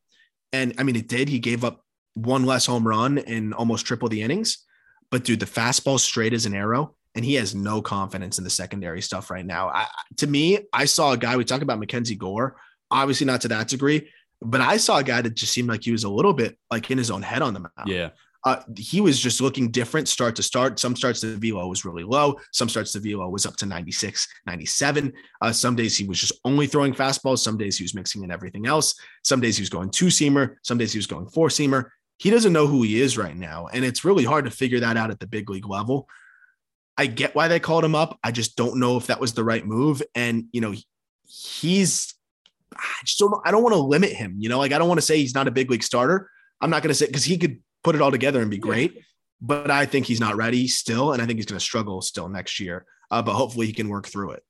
and 0.52 0.74
I 0.76 0.82
mean 0.82 0.96
it 0.96 1.08
did. 1.08 1.28
He 1.28 1.38
gave 1.38 1.64
up 1.64 1.82
one 2.14 2.44
less 2.44 2.66
home 2.66 2.86
run 2.86 3.18
and 3.18 3.54
almost 3.54 3.86
triple 3.86 4.08
the 4.08 4.20
innings, 4.20 4.66
but 5.10 5.24
dude, 5.24 5.40
the 5.40 5.46
fastball 5.46 5.98
straight 5.98 6.34
as 6.34 6.44
an 6.44 6.54
arrow, 6.54 6.94
and 7.14 7.24
he 7.24 7.34
has 7.36 7.54
no 7.54 7.80
confidence 7.80 8.36
in 8.36 8.44
the 8.44 8.50
secondary 8.50 9.00
stuff 9.00 9.30
right 9.30 9.46
now. 9.46 9.68
I, 9.68 9.86
to 10.18 10.26
me, 10.26 10.58
I 10.72 10.84
saw 10.84 11.12
a 11.12 11.16
guy 11.16 11.36
we 11.36 11.44
talk 11.44 11.62
about 11.62 11.78
Mackenzie 11.78 12.16
Gore. 12.16 12.56
obviously 12.90 13.26
not 13.26 13.40
to 13.42 13.48
that 13.48 13.68
degree, 13.68 14.10
but 14.42 14.60
I 14.60 14.76
saw 14.76 14.98
a 14.98 15.04
guy 15.04 15.22
that 15.22 15.34
just 15.34 15.52
seemed 15.52 15.68
like 15.68 15.84
he 15.84 15.92
was 15.92 16.04
a 16.04 16.10
little 16.10 16.34
bit 16.34 16.58
like 16.70 16.90
in 16.90 16.98
his 16.98 17.10
own 17.10 17.22
head 17.22 17.42
on 17.42 17.54
the 17.54 17.60
mound. 17.60 17.86
Yeah. 17.86 18.10
Uh, 18.44 18.60
he 18.76 19.00
was 19.00 19.20
just 19.20 19.40
looking 19.40 19.70
different 19.70 20.08
start 20.08 20.34
to 20.36 20.42
start. 20.42 20.78
Some 20.78 20.96
starts 20.96 21.20
the 21.20 21.36
velo 21.36 21.66
was 21.68 21.84
really 21.84 22.02
low. 22.02 22.38
Some 22.52 22.68
starts 22.68 22.92
the 22.92 22.98
velo 22.98 23.28
was 23.28 23.46
up 23.46 23.56
to 23.56 23.66
96, 23.66 24.26
97. 24.46 25.12
Uh, 25.40 25.52
some 25.52 25.76
days 25.76 25.96
he 25.96 26.04
was 26.04 26.18
just 26.18 26.32
only 26.44 26.66
throwing 26.66 26.92
fastballs. 26.92 27.38
Some 27.38 27.56
days 27.56 27.78
he 27.78 27.84
was 27.84 27.94
mixing 27.94 28.24
in 28.24 28.32
everything 28.32 28.66
else. 28.66 28.94
Some 29.22 29.40
days 29.40 29.56
he 29.56 29.62
was 29.62 29.70
going 29.70 29.90
two 29.90 30.06
seamer. 30.06 30.56
Some 30.62 30.76
days 30.76 30.92
he 30.92 30.98
was 30.98 31.06
going 31.06 31.28
four 31.28 31.48
seamer. 31.48 31.90
He 32.18 32.30
doesn't 32.30 32.52
know 32.52 32.66
who 32.66 32.82
he 32.82 33.00
is 33.00 33.16
right 33.16 33.36
now. 33.36 33.68
And 33.72 33.84
it's 33.84 34.04
really 34.04 34.24
hard 34.24 34.44
to 34.44 34.50
figure 34.50 34.80
that 34.80 34.96
out 34.96 35.10
at 35.10 35.20
the 35.20 35.26
big 35.26 35.48
league 35.48 35.68
level. 35.68 36.08
I 36.98 37.06
get 37.06 37.34
why 37.34 37.48
they 37.48 37.60
called 37.60 37.84
him 37.84 37.94
up. 37.94 38.18
I 38.24 38.32
just 38.32 38.56
don't 38.56 38.78
know 38.78 38.96
if 38.96 39.06
that 39.06 39.20
was 39.20 39.34
the 39.34 39.44
right 39.44 39.64
move. 39.64 40.02
And, 40.14 40.46
you 40.52 40.60
know, 40.60 40.74
he's, 41.26 42.14
I 42.76 43.04
just 43.04 43.18
don't, 43.18 43.34
I 43.44 43.50
don't 43.50 43.62
want 43.62 43.74
to 43.74 43.80
limit 43.80 44.12
him. 44.12 44.34
You 44.38 44.48
know, 44.48 44.58
like 44.58 44.72
I 44.72 44.78
don't 44.78 44.88
want 44.88 44.98
to 44.98 45.06
say 45.06 45.18
he's 45.18 45.34
not 45.34 45.48
a 45.48 45.52
big 45.52 45.70
league 45.70 45.82
starter. 45.82 46.28
I'm 46.60 46.70
not 46.70 46.82
going 46.82 46.90
to 46.90 46.94
say 46.94 47.06
because 47.06 47.24
he 47.24 47.38
could 47.38 47.60
put 47.82 47.94
it 47.94 48.02
all 48.02 48.10
together 48.10 48.40
and 48.40 48.50
be 48.50 48.58
great. 48.58 48.98
But 49.40 49.70
I 49.70 49.86
think 49.86 50.06
he's 50.06 50.20
not 50.20 50.36
ready 50.36 50.68
still, 50.68 51.12
and 51.12 51.20
I 51.20 51.26
think 51.26 51.38
he's 51.38 51.46
going 51.46 51.58
to 51.58 51.64
struggle 51.64 52.00
still 52.00 52.28
next 52.28 52.60
year. 52.60 52.86
Uh, 53.10 53.22
but 53.22 53.34
hopefully 53.34 53.66
he 53.66 53.72
can 53.72 53.88
work 53.88 54.06
through 54.06 54.32
it. 54.32 54.42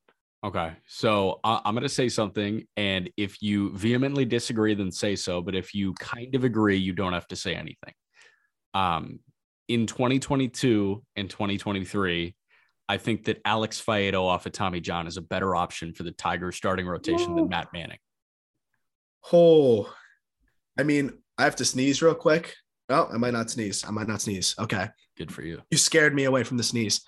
Okay. 0.45 0.73
So 0.87 1.41
uh, 1.45 1.61
I'm 1.65 1.75
going 1.75 1.83
to 1.83 1.89
say 1.89 2.09
something. 2.09 2.67
And 2.77 3.11
if 3.17 3.41
you 3.43 3.77
vehemently 3.77 4.25
disagree, 4.25 4.75
then 4.75 4.91
say 4.91 5.17
so. 5.17 5.41
But 5.41 5.55
if 5.55 5.75
you 5.75 5.95
kind 5.95 6.35
of 6.35 6.45
agree, 6.45 6.77
you 6.77 6.93
don't 6.93 7.13
have 7.13 7.29
to 7.29 7.37
say 7.37 7.55
anything. 7.55 7.95
Um, 8.75 9.21
in 9.69 9.87
2022 9.87 11.03
and 11.17 11.31
2023, 11.31 12.35
I 12.89 12.97
think 12.99 13.25
that 13.25 13.41
Alex 13.45 13.81
Faedo 13.81 14.23
off 14.25 14.45
of 14.45 14.53
Tommy 14.53 14.81
John 14.81 15.07
is 15.07 15.17
a 15.17 15.23
better 15.23 15.55
option 15.55 15.95
for 15.95 16.03
the 16.03 16.11
Tigers 16.11 16.57
starting 16.57 16.87
rotation 16.87 17.37
than 17.37 17.49
Matt 17.49 17.69
Manning. 17.73 17.99
Oh, 19.33 19.93
I 20.79 20.83
mean, 20.83 21.13
I 21.39 21.45
have 21.45 21.57
to 21.57 21.65
sneeze 21.65 22.03
real 22.03 22.15
quick. 22.15 22.55
Oh, 22.93 23.09
I 23.13 23.17
might 23.17 23.33
not 23.33 23.51
sneeze. 23.51 23.85
I 23.87 23.91
might 23.91 24.09
not 24.09 24.21
sneeze. 24.23 24.55
Okay. 24.59 24.89
Good 25.17 25.33
for 25.33 25.43
you. 25.43 25.61
You 25.71 25.79
scared 25.79 26.15
me 26.15 26.25
away 26.25 26.45
from 26.45 26.57
the 26.57 26.63
sneeze. 26.63 27.01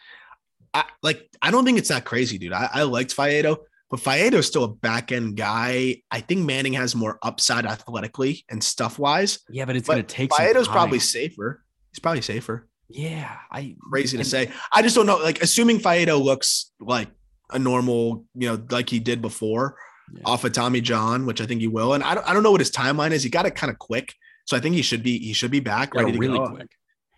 I 0.72 0.85
like 1.03 1.28
I 1.41 1.51
don't 1.51 1.64
think 1.64 1.78
it's 1.78 1.89
that 1.89 2.05
crazy, 2.05 2.39
dude. 2.39 2.53
I, 2.53 2.68
I 2.72 2.82
liked 2.82 3.14
Faedo, 3.16 3.59
but 3.91 4.01
Faedo's 4.01 4.47
still 4.47 4.64
a 4.64 4.68
back 4.68 5.12
end 5.12 5.37
guy. 5.37 6.03
I 6.11 6.20
think 6.20 6.45
Manning 6.45 6.72
has 6.72 6.95
more 6.97 7.18
upside 7.22 7.64
athletically 7.66 8.45
and 8.49 8.62
stuff 8.62 8.99
wise. 8.99 9.39
Yeah, 9.49 9.64
but 9.66 9.76
it's 9.76 9.87
But 9.87 9.95
going 9.95 10.07
to 10.07 10.14
take 10.14 10.30
Faedo's 10.30 10.64
some 10.64 10.72
probably 10.74 10.99
safer. 10.99 11.62
He's 11.93 12.01
probably 12.01 12.22
safer. 12.22 12.68
Yeah, 12.89 13.37
I 13.51 13.76
Crazy 13.91 14.18
to 14.18 14.24
say. 14.24 14.51
I 14.72 14.82
just 14.82 14.95
don't 14.97 15.07
know. 15.07 15.16
Like 15.18 15.41
assuming 15.43 15.78
Faedo 15.78 16.22
looks 16.22 16.72
like 16.80 17.09
a 17.51 17.59
normal, 17.59 18.24
you 18.35 18.49
know, 18.49 18.62
like 18.70 18.91
he 18.91 18.99
did 18.99 19.22
before 19.22 19.76
Yeah. 20.14 20.22
off 20.26 20.45
of 20.45 20.53
Tommy 20.53 20.80
John, 20.80 21.24
which 21.24 21.41
I 21.41 21.47
think 21.47 21.61
he 21.61 21.68
will. 21.68 21.95
And 21.95 22.03
I 22.05 22.14
don't, 22.14 22.28
I 22.28 22.32
don't 22.32 22.43
know 22.43 22.51
what 22.51 22.61
his 22.61 22.70
timeline 22.70 23.12
is. 23.12 23.22
He 23.22 23.30
got 23.30 23.47
it 23.47 23.55
kind 23.55 23.70
of 23.70 23.78
quick. 23.78 24.12
So 24.45 24.57
I 24.57 24.61
think 24.61 24.74
he 24.74 24.82
should 24.82 25.03
be 25.03 25.18
he 25.18 25.32
should 25.32 25.51
be 25.51 25.61
back 25.61 25.95
ready 25.95 26.16
really 26.18 26.38
go. 26.38 26.49
quick. 26.49 26.70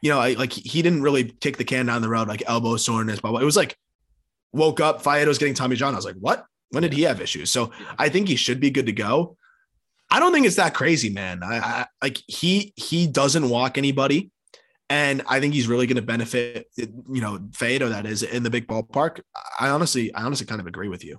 You 0.03 0.11
know, 0.11 0.21
I, 0.21 0.35
like 0.35 0.53
he 0.53 0.83
didn't 0.83 1.03
really 1.03 1.25
kick 1.25 1.57
the 1.57 1.65
can 1.65 1.87
down 1.87 2.03
the 2.03 2.09
road 2.09 2.29
like 2.29 2.43
elbow 2.47 2.77
soreness, 2.77 3.21
but 3.21 3.35
it 3.41 3.45
was 3.45 3.57
like 3.57 3.77
woke 4.53 4.81
up, 4.81 5.03
Faedo's 5.03 5.39
getting 5.39 5.55
Tommy 5.55 5.77
John. 5.77 5.95
I 5.95 5.97
was 5.97 6.05
like, 6.05 6.17
what? 6.17 6.47
When 6.71 6.83
did 6.83 6.93
he 6.93 7.03
have 7.03 7.21
issues? 7.21 7.51
So 7.51 7.71
I 7.99 8.09
think 8.09 8.29
he 8.29 8.37
should 8.37 8.61
be 8.61 8.71
good 8.71 8.87
to 8.87 8.93
go. 8.93 9.37
I 10.11 10.21
don't 10.21 10.33
think 10.33 10.47
it's 10.47 10.57
that 10.57 10.75
crazy, 10.75 11.11
man. 11.11 11.43
I, 11.43 11.59
I 11.59 11.87
like 12.03 12.19
he 12.27 12.73
he 12.77 13.07
doesn't 13.07 13.49
walk 13.49 13.77
anybody, 13.79 14.31
and 14.89 15.23
I 15.27 15.41
think 15.41 15.55
he's 15.55 15.69
really 15.69 15.87
going 15.87 15.97
to 15.97 16.03
benefit. 16.03 16.69
You 16.77 17.21
know, 17.21 17.39
Faedo 17.51 17.89
that 17.91 18.07
is 18.07 18.23
in 18.23 18.43
the 18.43 18.51
big 18.51 18.67
ballpark. 18.67 19.21
I 19.59 19.69
honestly, 19.69 20.15
I 20.15 20.23
honestly 20.23 20.47
kind 20.47 20.61
of 20.61 20.67
agree 20.67 20.89
with 20.89 21.05
you. 21.05 21.19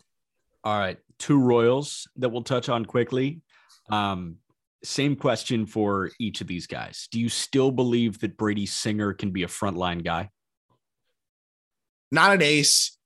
All 0.64 0.78
right, 0.78 0.97
two 1.18 1.39
Royals 1.39 2.08
that 2.18 2.30
we'll 2.30 2.43
touch 2.43 2.70
on 2.70 2.86
quickly. 2.86 3.41
Um, 3.89 4.38
same 4.84 5.15
question 5.15 5.65
for 5.65 6.11
each 6.19 6.41
of 6.41 6.47
these 6.47 6.67
guys. 6.67 7.07
Do 7.11 7.19
you 7.19 7.30
still 7.30 7.71
believe 7.71 8.19
that 8.19 8.38
Brady 8.38 8.65
Singer 8.65 9.13
can 9.13 9.32
be 9.32 9.43
a 9.43 9.47
frontline 9.47 10.03
guy? 10.03 10.30
Not 12.11 12.34
an 12.34 12.41
ace. 12.41 12.97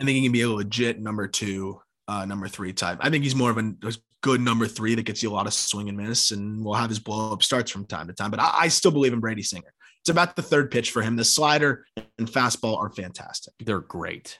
I 0.00 0.04
think 0.04 0.16
he 0.16 0.22
can 0.22 0.32
be 0.32 0.42
a 0.42 0.50
legit 0.50 1.00
number 1.00 1.28
two, 1.28 1.80
uh, 2.08 2.24
number 2.26 2.48
three 2.48 2.72
type. 2.72 2.98
I 3.00 3.10
think 3.10 3.24
he's 3.24 3.36
more 3.36 3.50
of 3.50 3.58
a, 3.58 3.72
a 3.84 3.94
good 4.22 4.40
number 4.40 4.66
three 4.66 4.94
that 4.94 5.04
gets 5.04 5.22
you 5.22 5.30
a 5.30 5.32
lot 5.32 5.46
of 5.46 5.54
swing 5.54 5.88
and 5.88 5.96
miss, 5.96 6.30
and 6.30 6.64
will 6.64 6.74
have 6.74 6.90
his 6.90 6.98
blow 6.98 7.32
up 7.32 7.42
starts 7.42 7.70
from 7.70 7.86
time 7.86 8.08
to 8.08 8.12
time. 8.12 8.30
But 8.30 8.40
I, 8.40 8.52
I 8.62 8.68
still 8.68 8.90
believe 8.90 9.12
in 9.12 9.20
Brady 9.20 9.42
Singer. 9.42 9.72
It's 10.02 10.10
about 10.10 10.36
the 10.36 10.42
third 10.42 10.70
pitch 10.70 10.90
for 10.90 11.00
him. 11.00 11.16
The 11.16 11.24
slider 11.24 11.86
and 12.18 12.28
fastball 12.28 12.76
are 12.76 12.90
fantastic. 12.90 13.54
They're 13.60 13.80
great. 13.80 14.38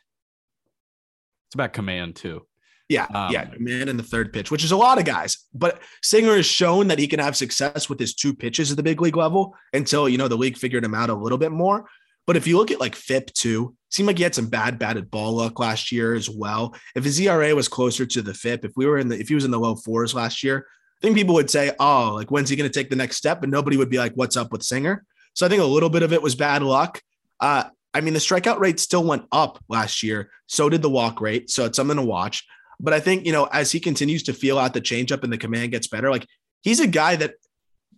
It's 1.48 1.54
about 1.54 1.72
command 1.72 2.16
too. 2.16 2.46
Yeah, 2.88 3.06
Um, 3.14 3.32
yeah, 3.32 3.48
man 3.58 3.88
in 3.88 3.96
the 3.96 4.02
third 4.02 4.32
pitch, 4.32 4.50
which 4.50 4.62
is 4.62 4.72
a 4.72 4.76
lot 4.76 4.98
of 4.98 5.04
guys. 5.04 5.38
But 5.54 5.80
Singer 6.02 6.36
has 6.36 6.46
shown 6.46 6.88
that 6.88 6.98
he 6.98 7.06
can 7.06 7.18
have 7.18 7.34
success 7.34 7.88
with 7.88 7.98
his 7.98 8.14
two 8.14 8.34
pitches 8.34 8.70
at 8.70 8.76
the 8.76 8.82
big 8.82 9.00
league 9.00 9.16
level 9.16 9.54
until 9.72 10.08
you 10.08 10.18
know 10.18 10.28
the 10.28 10.36
league 10.36 10.58
figured 10.58 10.84
him 10.84 10.94
out 10.94 11.08
a 11.08 11.14
little 11.14 11.38
bit 11.38 11.50
more. 11.50 11.86
But 12.26 12.36
if 12.36 12.46
you 12.46 12.56
look 12.56 12.70
at 12.70 12.80
like 12.80 12.94
FIP 12.94 13.32
too, 13.32 13.74
seemed 13.90 14.06
like 14.06 14.18
he 14.18 14.22
had 14.22 14.34
some 14.34 14.48
bad 14.48 14.78
batted 14.78 15.10
ball 15.10 15.32
luck 15.32 15.58
last 15.58 15.92
year 15.92 16.14
as 16.14 16.28
well. 16.28 16.74
If 16.94 17.04
his 17.04 17.20
ERA 17.20 17.54
was 17.54 17.68
closer 17.68 18.04
to 18.06 18.22
the 18.22 18.34
FIP, 18.34 18.64
if 18.64 18.72
we 18.76 18.86
were 18.86 18.98
in 18.98 19.08
the 19.08 19.18
if 19.18 19.28
he 19.28 19.34
was 19.34 19.44
in 19.44 19.50
the 19.50 19.58
low 19.58 19.76
fours 19.76 20.14
last 20.14 20.42
year, 20.42 20.66
I 20.98 21.00
think 21.00 21.16
people 21.16 21.34
would 21.34 21.50
say, 21.50 21.72
"Oh, 21.80 22.12
like 22.14 22.30
when's 22.30 22.50
he 22.50 22.56
going 22.56 22.70
to 22.70 22.78
take 22.78 22.90
the 22.90 22.96
next 22.96 23.16
step?" 23.16 23.40
But 23.40 23.50
nobody 23.50 23.76
would 23.76 23.90
be 23.90 23.98
like, 23.98 24.12
"What's 24.14 24.36
up 24.36 24.52
with 24.52 24.62
Singer?" 24.62 25.04
So 25.34 25.46
I 25.46 25.48
think 25.48 25.62
a 25.62 25.66
little 25.66 25.90
bit 25.90 26.02
of 26.02 26.12
it 26.12 26.22
was 26.22 26.34
bad 26.34 26.62
luck. 26.62 27.00
Uh, 27.40 27.64
I 27.92 28.00
mean, 28.00 28.14
the 28.14 28.20
strikeout 28.20 28.58
rate 28.58 28.80
still 28.80 29.04
went 29.04 29.24
up 29.30 29.62
last 29.68 30.02
year. 30.02 30.30
So 30.46 30.68
did 30.68 30.82
the 30.82 30.90
walk 30.90 31.20
rate. 31.20 31.48
So 31.50 31.64
it's 31.64 31.76
something 31.76 31.96
to 31.96 32.02
watch. 32.02 32.44
But 32.80 32.92
I 32.94 33.00
think, 33.00 33.26
you 33.26 33.32
know, 33.32 33.44
as 33.52 33.70
he 33.72 33.80
continues 33.80 34.22
to 34.24 34.32
feel 34.32 34.58
out 34.58 34.74
the 34.74 34.80
changeup 34.80 35.22
and 35.22 35.32
the 35.32 35.38
command 35.38 35.72
gets 35.72 35.86
better, 35.86 36.10
like 36.10 36.26
he's 36.62 36.80
a 36.80 36.86
guy 36.86 37.16
that 37.16 37.34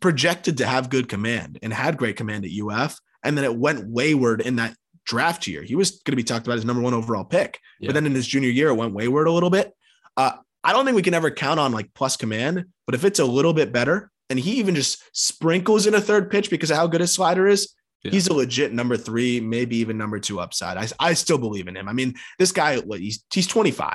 projected 0.01 0.59
to 0.59 0.67
have 0.67 0.91
good 0.91 1.09
command 1.09 1.59
and 1.63 1.73
had 1.73 1.97
great 1.97 2.17
command 2.17 2.45
at 2.45 2.51
UF. 2.51 2.99
And 3.23 3.37
then 3.37 3.45
it 3.45 3.57
went 3.57 3.89
wayward 3.89 4.41
in 4.41 4.57
that 4.57 4.77
draft 5.05 5.47
year. 5.47 5.63
He 5.63 5.75
was 5.75 5.91
going 5.93 6.13
to 6.13 6.17
be 6.17 6.23
talked 6.23 6.47
about 6.47 6.59
as 6.59 6.65
number 6.65 6.83
one 6.83 6.95
overall 6.95 7.25
pick. 7.25 7.59
Yeah. 7.81 7.89
But 7.89 7.95
then 7.95 8.07
in 8.07 8.15
his 8.15 8.27
junior 8.27 8.51
year, 8.51 8.69
it 8.69 8.75
went 8.75 8.93
wayward 8.95 9.27
a 9.27 9.33
little 9.33 9.51
bit. 9.51 9.73
Uh, 10.17 10.33
I 10.63 10.73
don't 10.73 10.85
think 10.85 10.97
we 10.97 11.03
can 11.03 11.15
ever 11.15 11.31
count 11.31 11.61
on 11.61 11.73
like 11.73 11.93
plus 11.95 12.17
command, 12.17 12.65
but 12.87 12.95
if 12.95 13.05
it's 13.05 13.19
a 13.19 13.25
little 13.25 13.53
bit 13.53 13.73
better 13.73 14.11
and 14.31 14.39
he 14.39 14.53
even 14.59 14.75
just 14.75 15.01
sprinkles 15.13 15.87
in 15.87 15.95
a 15.95 16.01
third 16.01 16.31
pitch 16.31 16.51
because 16.51 16.71
of 16.71 16.77
how 16.77 16.87
good 16.87 17.01
his 17.01 17.13
slider 17.13 17.47
is, 17.47 17.73
Yeah. 18.03 18.11
he's 18.11 18.27
a 18.27 18.35
legit 18.35 18.73
number 18.73 18.97
three, 18.97 19.41
maybe 19.41 19.77
even 19.77 19.97
number 19.97 20.19
two 20.19 20.41
upside. 20.41 20.77
I, 20.77 20.89
I 20.99 21.15
still 21.15 21.39
believe 21.39 21.69
in 21.69 21.77
him. 21.77 21.89
I 21.89 21.93
mean, 21.93 22.15
this 22.39 22.51
guy, 22.53 22.81
he's 22.99 23.25
he's 23.33 23.47
25. 23.47 23.95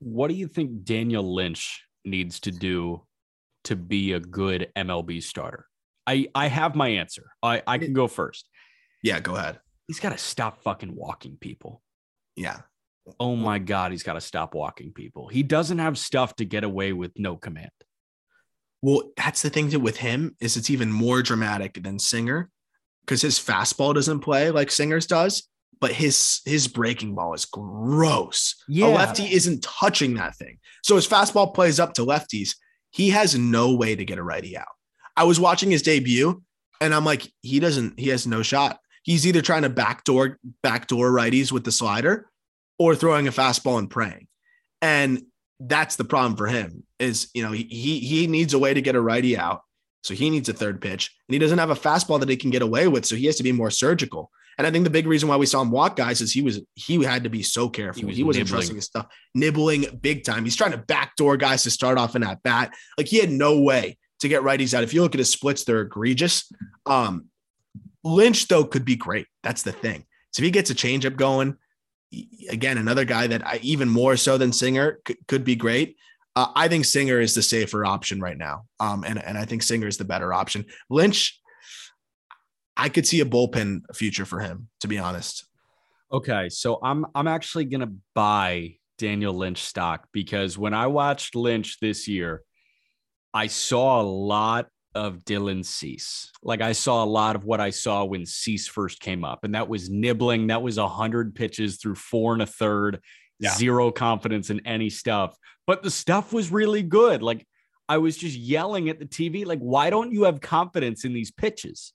What 0.00 0.28
do 0.28 0.34
you 0.34 0.48
think 0.48 0.84
Daniel 0.84 1.34
Lynch 1.34 1.82
needs 2.04 2.40
to 2.40 2.50
do 2.50 3.04
to 3.64 3.76
be 3.76 4.12
a 4.12 4.20
good 4.20 4.70
MLB 4.76 5.22
starter? 5.22 5.66
I 6.06 6.28
I 6.34 6.48
have 6.48 6.74
my 6.74 6.88
answer. 6.88 7.30
I 7.42 7.62
I 7.66 7.78
can 7.78 7.92
go 7.92 8.08
first. 8.08 8.48
Yeah, 9.02 9.20
go 9.20 9.36
ahead. 9.36 9.60
He's 9.86 10.00
got 10.00 10.10
to 10.10 10.18
stop 10.18 10.62
fucking 10.62 10.94
walking 10.94 11.36
people. 11.40 11.82
Yeah. 12.36 12.60
Oh 13.18 13.36
my 13.36 13.58
god, 13.58 13.90
he's 13.90 14.02
got 14.02 14.14
to 14.14 14.20
stop 14.20 14.54
walking 14.54 14.92
people. 14.92 15.28
He 15.28 15.42
doesn't 15.42 15.78
have 15.78 15.96
stuff 15.96 16.36
to 16.36 16.44
get 16.44 16.64
away 16.64 16.92
with 16.92 17.12
no 17.16 17.36
command. 17.36 17.70
Well, 18.82 19.10
that's 19.16 19.42
the 19.42 19.50
thing 19.50 19.70
that 19.70 19.80
with 19.80 19.96
him 19.96 20.36
is 20.40 20.56
it's 20.56 20.70
even 20.70 20.92
more 20.92 21.22
dramatic 21.22 21.82
than 21.82 21.98
Singer 21.98 22.50
because 23.00 23.22
his 23.22 23.38
fastball 23.38 23.94
doesn't 23.94 24.20
play 24.20 24.50
like 24.50 24.70
Singer's 24.70 25.06
does, 25.06 25.48
but 25.80 25.92
his 25.92 26.40
his 26.44 26.68
breaking 26.68 27.14
ball 27.14 27.34
is 27.34 27.44
gross. 27.44 28.54
Yeah. 28.68 28.86
A 28.86 28.88
lefty 28.88 29.32
isn't 29.32 29.62
touching 29.62 30.14
that 30.14 30.36
thing. 30.36 30.58
So 30.82 30.96
his 30.96 31.06
fastball 31.06 31.54
plays 31.54 31.78
up 31.80 31.94
to 31.94 32.02
lefties. 32.02 32.56
He 32.90 33.10
has 33.10 33.36
no 33.36 33.74
way 33.74 33.94
to 33.94 34.04
get 34.04 34.18
a 34.18 34.22
righty 34.22 34.56
out. 34.56 34.66
I 35.16 35.24
was 35.24 35.40
watching 35.40 35.70
his 35.70 35.82
debut 35.82 36.42
and 36.80 36.94
I'm 36.94 37.04
like, 37.04 37.30
he 37.42 37.60
doesn't, 37.60 37.98
he 37.98 38.08
has 38.08 38.26
no 38.26 38.42
shot. 38.42 38.78
He's 39.02 39.26
either 39.26 39.42
trying 39.42 39.62
to 39.62 39.68
backdoor 39.68 40.38
backdoor 40.62 41.10
righties 41.10 41.50
with 41.50 41.64
the 41.64 41.72
slider 41.72 42.30
or 42.78 42.94
throwing 42.94 43.26
a 43.26 43.32
fastball 43.32 43.78
and 43.78 43.90
praying. 43.90 44.28
And 44.80 45.22
that's 45.60 45.96
the 45.96 46.04
problem 46.04 46.36
for 46.36 46.46
him 46.46 46.84
is, 46.98 47.30
you 47.34 47.42
know, 47.42 47.52
he 47.52 47.64
he, 47.64 48.00
he 48.00 48.26
needs 48.26 48.54
a 48.54 48.58
way 48.58 48.74
to 48.74 48.82
get 48.82 48.94
a 48.94 49.00
righty 49.00 49.36
out. 49.36 49.62
So 50.04 50.14
he 50.14 50.30
needs 50.30 50.48
a 50.48 50.52
third 50.52 50.80
pitch 50.80 51.14
and 51.28 51.34
he 51.34 51.38
doesn't 51.38 51.58
have 51.58 51.70
a 51.70 51.74
fastball 51.74 52.20
that 52.20 52.28
he 52.28 52.36
can 52.36 52.50
get 52.50 52.62
away 52.62 52.86
with. 52.86 53.04
So 53.04 53.16
he 53.16 53.26
has 53.26 53.36
to 53.36 53.42
be 53.42 53.52
more 53.52 53.70
surgical. 53.70 54.30
And 54.58 54.66
I 54.66 54.70
think 54.72 54.82
the 54.84 54.90
big 54.90 55.06
reason 55.06 55.28
why 55.28 55.36
we 55.36 55.46
saw 55.46 55.62
him 55.62 55.70
walk 55.70 55.94
guys 55.96 56.20
is 56.20 56.32
he 56.32 56.42
was 56.42 56.60
he 56.74 57.02
had 57.04 57.22
to 57.24 57.30
be 57.30 57.42
so 57.44 57.68
careful. 57.68 58.08
He 58.08 58.16
He, 58.16 58.22
was 58.24 58.36
was 58.36 58.36
not 58.36 58.40
nibbling. 58.40 58.58
trusting 58.58 58.76
his 58.76 58.84
stuff, 58.86 59.06
nibbling 59.34 59.86
big 60.02 60.24
time. 60.24 60.44
He's 60.44 60.56
trying 60.56 60.72
to 60.72 60.78
backdoor 60.78 61.36
guys 61.36 61.62
to 61.62 61.70
start 61.70 61.96
off 61.96 62.16
in 62.16 62.22
that 62.22 62.42
bat. 62.42 62.74
Like 62.96 63.06
he 63.06 63.18
had 63.18 63.30
no 63.30 63.60
way 63.60 63.98
to 64.20 64.28
get 64.28 64.42
righties 64.42 64.74
out. 64.74 64.82
If 64.82 64.92
you 64.92 65.02
look 65.02 65.14
at 65.14 65.20
his 65.20 65.30
splits, 65.30 65.62
they're 65.64 65.82
egregious. 65.82 66.50
Um, 66.86 67.26
Lynch 68.02 68.48
though 68.48 68.64
could 68.64 68.84
be 68.84 68.96
great. 68.96 69.26
That's 69.44 69.62
the 69.62 69.72
thing. 69.72 70.04
So 70.32 70.40
if 70.40 70.44
he 70.44 70.50
gets 70.50 70.70
a 70.70 70.74
changeup 70.74 71.16
going, 71.16 71.56
again, 72.50 72.78
another 72.78 73.04
guy 73.04 73.28
that 73.28 73.46
I 73.46 73.60
even 73.62 73.88
more 73.88 74.16
so 74.16 74.38
than 74.38 74.52
Singer 74.52 74.98
could, 75.04 75.18
could 75.28 75.44
be 75.44 75.56
great. 75.56 75.96
Uh, 76.34 76.48
I 76.54 76.68
think 76.68 76.84
Singer 76.84 77.20
is 77.20 77.34
the 77.34 77.42
safer 77.42 77.84
option 77.84 78.20
right 78.20 78.36
now. 78.36 78.64
Um, 78.80 79.04
and, 79.04 79.22
and 79.22 79.36
I 79.38 79.44
think 79.44 79.62
Singer 79.62 79.86
is 79.86 79.98
the 79.98 80.04
better 80.04 80.32
option. 80.32 80.64
Lynch, 80.90 81.40
I 82.78 82.88
could 82.88 83.06
see 83.06 83.20
a 83.20 83.24
bullpen 83.26 83.80
future 83.94 84.24
for 84.24 84.38
him, 84.40 84.68
to 84.80 84.88
be 84.88 84.98
honest. 84.98 85.46
Okay, 86.12 86.48
so 86.48 86.78
I'm 86.82 87.04
I'm 87.14 87.26
actually 87.28 87.64
gonna 87.66 87.92
buy 88.14 88.76
Daniel 88.96 89.34
Lynch 89.34 89.58
stock 89.62 90.06
because 90.12 90.56
when 90.56 90.72
I 90.72 90.86
watched 90.86 91.34
Lynch 91.34 91.78
this 91.80 92.08
year, 92.08 92.42
I 93.34 93.48
saw 93.48 94.00
a 94.00 94.02
lot 94.04 94.68
of 94.94 95.18
Dylan 95.24 95.64
Cease. 95.64 96.30
Like 96.42 96.62
I 96.62 96.72
saw 96.72 97.04
a 97.04 97.06
lot 97.06 97.36
of 97.36 97.44
what 97.44 97.60
I 97.60 97.70
saw 97.70 98.04
when 98.04 98.24
Cease 98.24 98.66
first 98.66 99.00
came 99.00 99.24
up, 99.24 99.44
and 99.44 99.54
that 99.54 99.68
was 99.68 99.90
nibbling. 99.90 100.46
That 100.46 100.62
was 100.62 100.78
a 100.78 100.88
hundred 100.88 101.34
pitches 101.34 101.76
through 101.76 101.96
four 101.96 102.32
and 102.32 102.42
a 102.42 102.46
third, 102.46 103.00
Yeah. 103.38 103.54
zero 103.54 103.90
confidence 103.90 104.48
in 104.50 104.64
any 104.66 104.88
stuff. 104.88 105.36
But 105.66 105.82
the 105.82 105.90
stuff 105.90 106.32
was 106.32 106.50
really 106.50 106.82
good. 106.82 107.22
Like 107.22 107.46
I 107.88 107.98
was 107.98 108.16
just 108.16 108.36
yelling 108.36 108.88
at 108.88 108.98
the 108.98 109.06
TV, 109.06 109.44
like, 109.44 109.60
why 109.60 109.90
don't 109.90 110.12
you 110.12 110.24
have 110.24 110.40
confidence 110.40 111.04
in 111.04 111.12
these 111.12 111.30
pitches? 111.30 111.92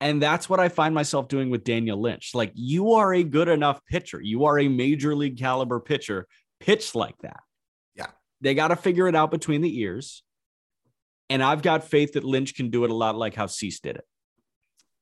And 0.00 0.22
that's 0.22 0.48
what 0.48 0.60
I 0.60 0.68
find 0.68 0.94
myself 0.94 1.28
doing 1.28 1.48
with 1.48 1.64
Daniel 1.64 2.00
Lynch. 2.00 2.32
Like, 2.34 2.52
you 2.54 2.92
are 2.94 3.14
a 3.14 3.22
good 3.22 3.48
enough 3.48 3.80
pitcher. 3.86 4.20
You 4.20 4.44
are 4.44 4.58
a 4.58 4.68
major 4.68 5.14
league 5.16 5.38
caliber 5.38 5.80
pitcher. 5.80 6.26
Pitch 6.60 6.94
like 6.94 7.16
that. 7.22 7.40
Yeah. 7.94 8.08
They 8.42 8.54
got 8.54 8.68
to 8.68 8.76
figure 8.76 9.08
it 9.08 9.16
out 9.16 9.30
between 9.30 9.62
the 9.62 9.80
ears. 9.80 10.22
And 11.30 11.42
I've 11.42 11.62
got 11.62 11.84
faith 11.84 12.12
that 12.12 12.24
Lynch 12.24 12.54
can 12.54 12.70
do 12.70 12.84
it 12.84 12.90
a 12.90 12.94
lot 12.94 13.16
like 13.16 13.34
how 13.34 13.46
Cease 13.46 13.80
did 13.80 13.96
it. 13.96 14.04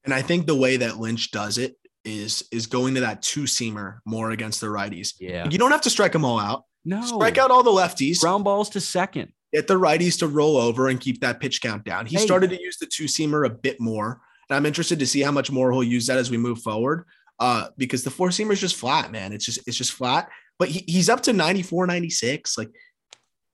And 0.04 0.14
I 0.14 0.22
think 0.22 0.46
the 0.46 0.54
way 0.54 0.76
that 0.78 0.98
Lynch 0.98 1.30
does 1.32 1.58
it 1.58 1.76
is 2.04 2.46
is 2.52 2.66
going 2.66 2.94
to 2.94 3.00
that 3.00 3.22
two 3.22 3.44
seamer 3.44 3.98
more 4.04 4.30
against 4.30 4.60
the 4.60 4.66
righties. 4.68 5.14
Yeah. 5.18 5.48
You 5.48 5.58
don't 5.58 5.70
have 5.70 5.80
to 5.82 5.90
strike 5.90 6.12
them 6.12 6.24
all 6.24 6.38
out. 6.38 6.64
No. 6.84 7.02
Strike 7.02 7.38
out 7.38 7.50
all 7.50 7.62
the 7.62 7.70
lefties. 7.70 8.20
ground 8.20 8.44
balls 8.44 8.68
to 8.70 8.80
second. 8.80 9.32
Get 9.52 9.66
the 9.66 9.78
righties 9.78 10.18
to 10.18 10.28
roll 10.28 10.56
over 10.56 10.88
and 10.88 11.00
keep 11.00 11.20
that 11.20 11.40
pitch 11.40 11.60
count 11.62 11.84
down. 11.84 12.06
He 12.06 12.16
Hey. 12.16 12.24
started 12.24 12.50
to 12.50 12.60
use 12.62 12.76
the 12.76 12.86
two 12.86 13.04
seamer 13.04 13.46
a 13.46 13.50
bit 13.50 13.80
more. 13.80 14.20
And 14.48 14.56
I'm 14.56 14.66
interested 14.66 14.98
to 14.98 15.06
see 15.06 15.20
how 15.20 15.32
much 15.32 15.50
more 15.50 15.72
he'll 15.72 15.82
use 15.82 16.06
that 16.06 16.18
as 16.18 16.30
we 16.30 16.36
move 16.36 16.60
forward. 16.60 17.04
Uh, 17.40 17.68
because 17.76 18.04
the 18.04 18.10
four 18.10 18.28
seamer 18.28 18.52
is 18.52 18.60
just 18.60 18.76
flat, 18.76 19.10
man. 19.10 19.32
It's 19.32 19.44
just 19.44 19.66
it's 19.66 19.76
just 19.76 19.92
flat. 19.92 20.30
But 20.58 20.68
he, 20.68 20.84
he's 20.86 21.08
up 21.08 21.22
to 21.22 21.32
94, 21.32 21.86
96. 21.86 22.56
Like 22.56 22.70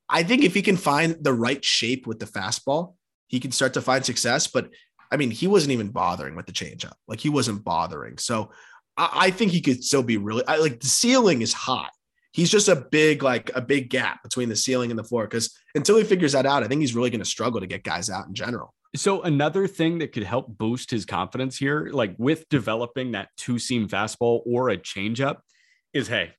I 0.08 0.22
think 0.22 0.44
if 0.44 0.54
he 0.54 0.62
can 0.62 0.76
find 0.76 1.16
the 1.20 1.32
right 1.32 1.64
shape 1.64 2.06
with 2.06 2.18
the 2.18 2.26
fastball, 2.26 2.94
he 3.28 3.40
can 3.40 3.52
start 3.52 3.74
to 3.74 3.80
find 3.80 4.04
success. 4.04 4.48
But 4.48 4.70
I 5.10 5.16
mean, 5.16 5.30
he 5.30 5.46
wasn't 5.46 5.72
even 5.72 5.88
bothering 5.88 6.36
with 6.36 6.46
the 6.46 6.52
changeup. 6.52 6.92
Like 7.08 7.20
he 7.20 7.28
wasn't 7.28 7.64
bothering. 7.64 8.18
So 8.18 8.50
I, 8.96 9.10
I 9.14 9.30
think 9.30 9.52
he 9.52 9.60
could 9.60 9.82
still 9.82 10.02
be 10.02 10.18
really 10.18 10.46
I, 10.46 10.56
like 10.56 10.80
the 10.80 10.86
ceiling 10.86 11.42
is 11.42 11.52
high. 11.52 11.88
He's 12.32 12.50
just 12.50 12.68
a 12.68 12.76
big, 12.76 13.22
like 13.22 13.50
a 13.54 13.60
big 13.60 13.90
gap 13.90 14.22
between 14.22 14.48
the 14.48 14.56
ceiling 14.56 14.90
and 14.90 14.98
the 14.98 15.04
floor. 15.04 15.24
Because 15.24 15.56
until 15.74 15.96
he 15.96 16.04
figures 16.04 16.32
that 16.32 16.46
out, 16.46 16.62
I 16.62 16.68
think 16.68 16.80
he's 16.80 16.94
really 16.94 17.10
going 17.10 17.20
to 17.20 17.24
struggle 17.24 17.60
to 17.60 17.66
get 17.66 17.82
guys 17.82 18.08
out 18.08 18.28
in 18.28 18.34
general. 18.34 18.72
So 18.96 19.22
another 19.22 19.68
thing 19.68 19.98
that 19.98 20.12
could 20.12 20.24
help 20.24 20.48
boost 20.48 20.90
his 20.90 21.04
confidence 21.04 21.56
here, 21.56 21.90
like 21.92 22.14
with 22.18 22.48
developing 22.48 23.12
that 23.12 23.28
two 23.36 23.58
seam 23.58 23.88
fastball 23.88 24.40
or 24.46 24.70
a 24.70 24.76
changeup, 24.76 25.36
is 25.92 26.08
hey, 26.08 26.32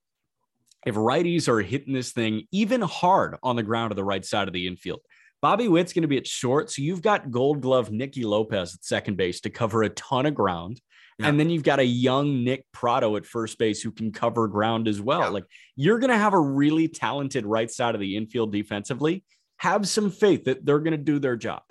if 0.85 0.95
righties 0.95 1.47
are 1.47 1.61
hitting 1.61 1.93
this 1.93 2.11
thing 2.11 2.47
even 2.51 2.81
hard 2.81 3.37
on 3.41 3.55
the 3.55 3.63
ground 3.63 3.91
to 3.91 3.95
the 3.95 4.03
right 4.03 4.25
side 4.25 4.47
of 4.47 4.53
the 4.53 4.67
infield, 4.67 4.99
Bobby 5.41 5.67
Witt's 5.67 5.93
going 5.93 6.03
to 6.03 6.07
be 6.07 6.17
at 6.17 6.27
short. 6.27 6.69
So 6.69 6.81
you've 6.81 7.01
got 7.01 7.31
gold 7.31 7.61
glove 7.61 7.91
Nicky 7.91 8.25
Lopez 8.25 8.75
at 8.75 8.83
second 8.83 9.17
base 9.17 9.41
to 9.41 9.49
cover 9.49 9.83
a 9.83 9.89
ton 9.89 10.25
of 10.25 10.35
ground. 10.35 10.81
Yeah. 11.19 11.27
And 11.27 11.39
then 11.39 11.49
you've 11.49 11.63
got 11.63 11.79
a 11.79 11.85
young 11.85 12.43
Nick 12.43 12.65
Pratto 12.71 13.15
at 13.15 13.25
first 13.25 13.57
base 13.57 13.81
who 13.81 13.91
can 13.91 14.11
cover 14.11 14.47
ground 14.47 14.87
as 14.87 15.01
well. 15.01 15.21
Yeah. 15.21 15.29
Like 15.29 15.45
you're 15.75 15.99
going 15.99 16.11
to 16.11 16.17
have 16.17 16.33
a 16.33 16.39
really 16.39 16.87
talented 16.87 17.45
right 17.45 17.71
side 17.71 17.95
of 17.95 18.01
the 18.01 18.17
infield 18.17 18.51
defensively. 18.51 19.23
Have 19.57 19.87
some 19.87 20.11
faith 20.11 20.45
that 20.45 20.65
they're 20.65 20.79
going 20.79 20.91
to 20.91 20.97
do 20.97 21.19
their 21.19 21.35
job. 21.35 21.61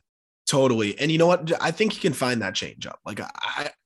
Totally. 0.51 0.98
And 0.98 1.12
you 1.12 1.18
know 1.18 1.28
what? 1.28 1.53
I 1.62 1.70
think 1.70 1.92
he 1.92 2.01
can 2.01 2.12
find 2.12 2.42
that 2.42 2.57
change 2.57 2.84
up. 2.84 2.98
Like 3.07 3.20
I, 3.20 3.30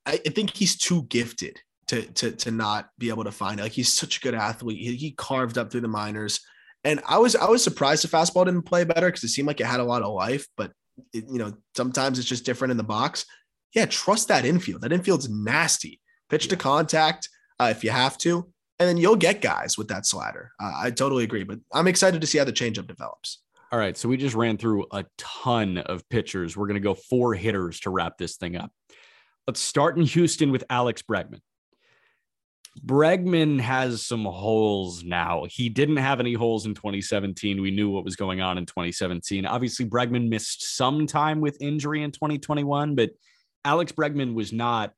I 0.07 0.13
I 0.13 0.17
think 0.17 0.49
he's 0.49 0.75
too 0.75 1.03
gifted 1.09 1.61
to 1.89 2.01
to 2.13 2.31
to 2.31 2.49
not 2.49 2.89
be 2.97 3.09
able 3.09 3.23
to 3.23 3.31
find 3.31 3.59
it. 3.59 3.63
Like 3.63 3.71
he's 3.71 3.93
such 3.93 4.17
a 4.17 4.19
good 4.19 4.33
athlete. 4.33 4.79
He, 4.79 4.95
he 4.95 5.11
carved 5.11 5.59
up 5.59 5.69
through 5.69 5.81
the 5.81 5.87
minors. 5.87 6.39
And 6.83 7.01
I 7.07 7.19
was 7.19 7.35
I 7.35 7.47
was 7.47 7.63
surprised 7.63 8.03
the 8.03 8.07
fastball 8.07 8.45
didn't 8.45 8.63
play 8.63 8.83
better 8.83 9.05
because 9.05 9.23
it 9.23 9.27
seemed 9.27 9.47
like 9.47 9.59
it 9.59 9.67
had 9.67 9.79
a 9.79 9.83
lot 9.83 10.01
of 10.01 10.11
life, 10.11 10.47
but 10.57 10.71
it, 11.13 11.25
you 11.29 11.37
know, 11.37 11.53
sometimes 11.77 12.17
it's 12.17 12.27
just 12.27 12.45
different 12.45 12.71
in 12.71 12.77
the 12.77 12.83
box. 12.83 13.27
Yeah, 13.75 13.85
trust 13.85 14.29
that 14.29 14.43
infield. 14.43 14.81
That 14.81 14.91
infield's 14.91 15.29
nasty. 15.29 16.01
Pitch 16.31 16.47
to 16.47 16.57
contact 16.57 17.29
uh, 17.59 17.65
if 17.69 17.83
you 17.83 17.91
have 17.91 18.17
to, 18.19 18.51
and 18.79 18.89
then 18.89 18.97
you'll 18.97 19.15
get 19.15 19.39
guys 19.39 19.77
with 19.77 19.89
that 19.89 20.07
slider. 20.07 20.49
Uh, 20.59 20.73
I 20.75 20.89
totally 20.89 21.25
agree, 21.25 21.43
but 21.43 21.59
I'm 21.71 21.87
excited 21.87 22.21
to 22.21 22.25
see 22.27 22.39
how 22.39 22.43
the 22.45 22.51
changeup 22.51 22.87
develops. 22.87 23.43
All 23.71 23.79
right, 23.79 23.97
so 23.97 24.07
we 24.07 24.17
just 24.17 24.35
ran 24.35 24.57
through 24.57 24.85
a 24.91 25.05
ton 25.17 25.79
of 25.79 26.07
pitchers. 26.09 26.55
We're 26.55 26.67
going 26.67 26.75
to 26.75 26.79
go 26.79 26.93
four 26.93 27.33
hitters 27.33 27.79
to 27.81 27.89
wrap 27.89 28.17
this 28.17 28.37
thing 28.37 28.55
up. 28.55 28.71
Let's 29.47 29.59
start 29.59 29.97
in 29.97 30.03
Houston 30.03 30.51
with 30.51 30.63
Alex 30.69 31.01
Bregman. 31.01 31.39
Bregman 32.85 33.59
has 33.59 34.05
some 34.05 34.25
holes 34.25 35.03
now. 35.03 35.45
He 35.49 35.69
didn't 35.69 35.97
have 35.97 36.19
any 36.19 36.33
holes 36.33 36.65
in 36.65 36.75
2017. 36.75 37.61
We 37.61 37.71
knew 37.71 37.89
what 37.89 38.03
was 38.03 38.15
going 38.15 38.41
on 38.41 38.57
in 38.57 38.65
2017. 38.65 39.45
Obviously, 39.45 39.85
Bregman 39.85 40.29
missed 40.29 40.75
some 40.75 41.07
time 41.07 41.41
with 41.41 41.61
injury 41.61 42.03
in 42.03 42.11
2021, 42.11 42.95
but 42.95 43.11
Alex 43.63 43.91
Bregman 43.91 44.33
was 44.33 44.51
not 44.51 44.93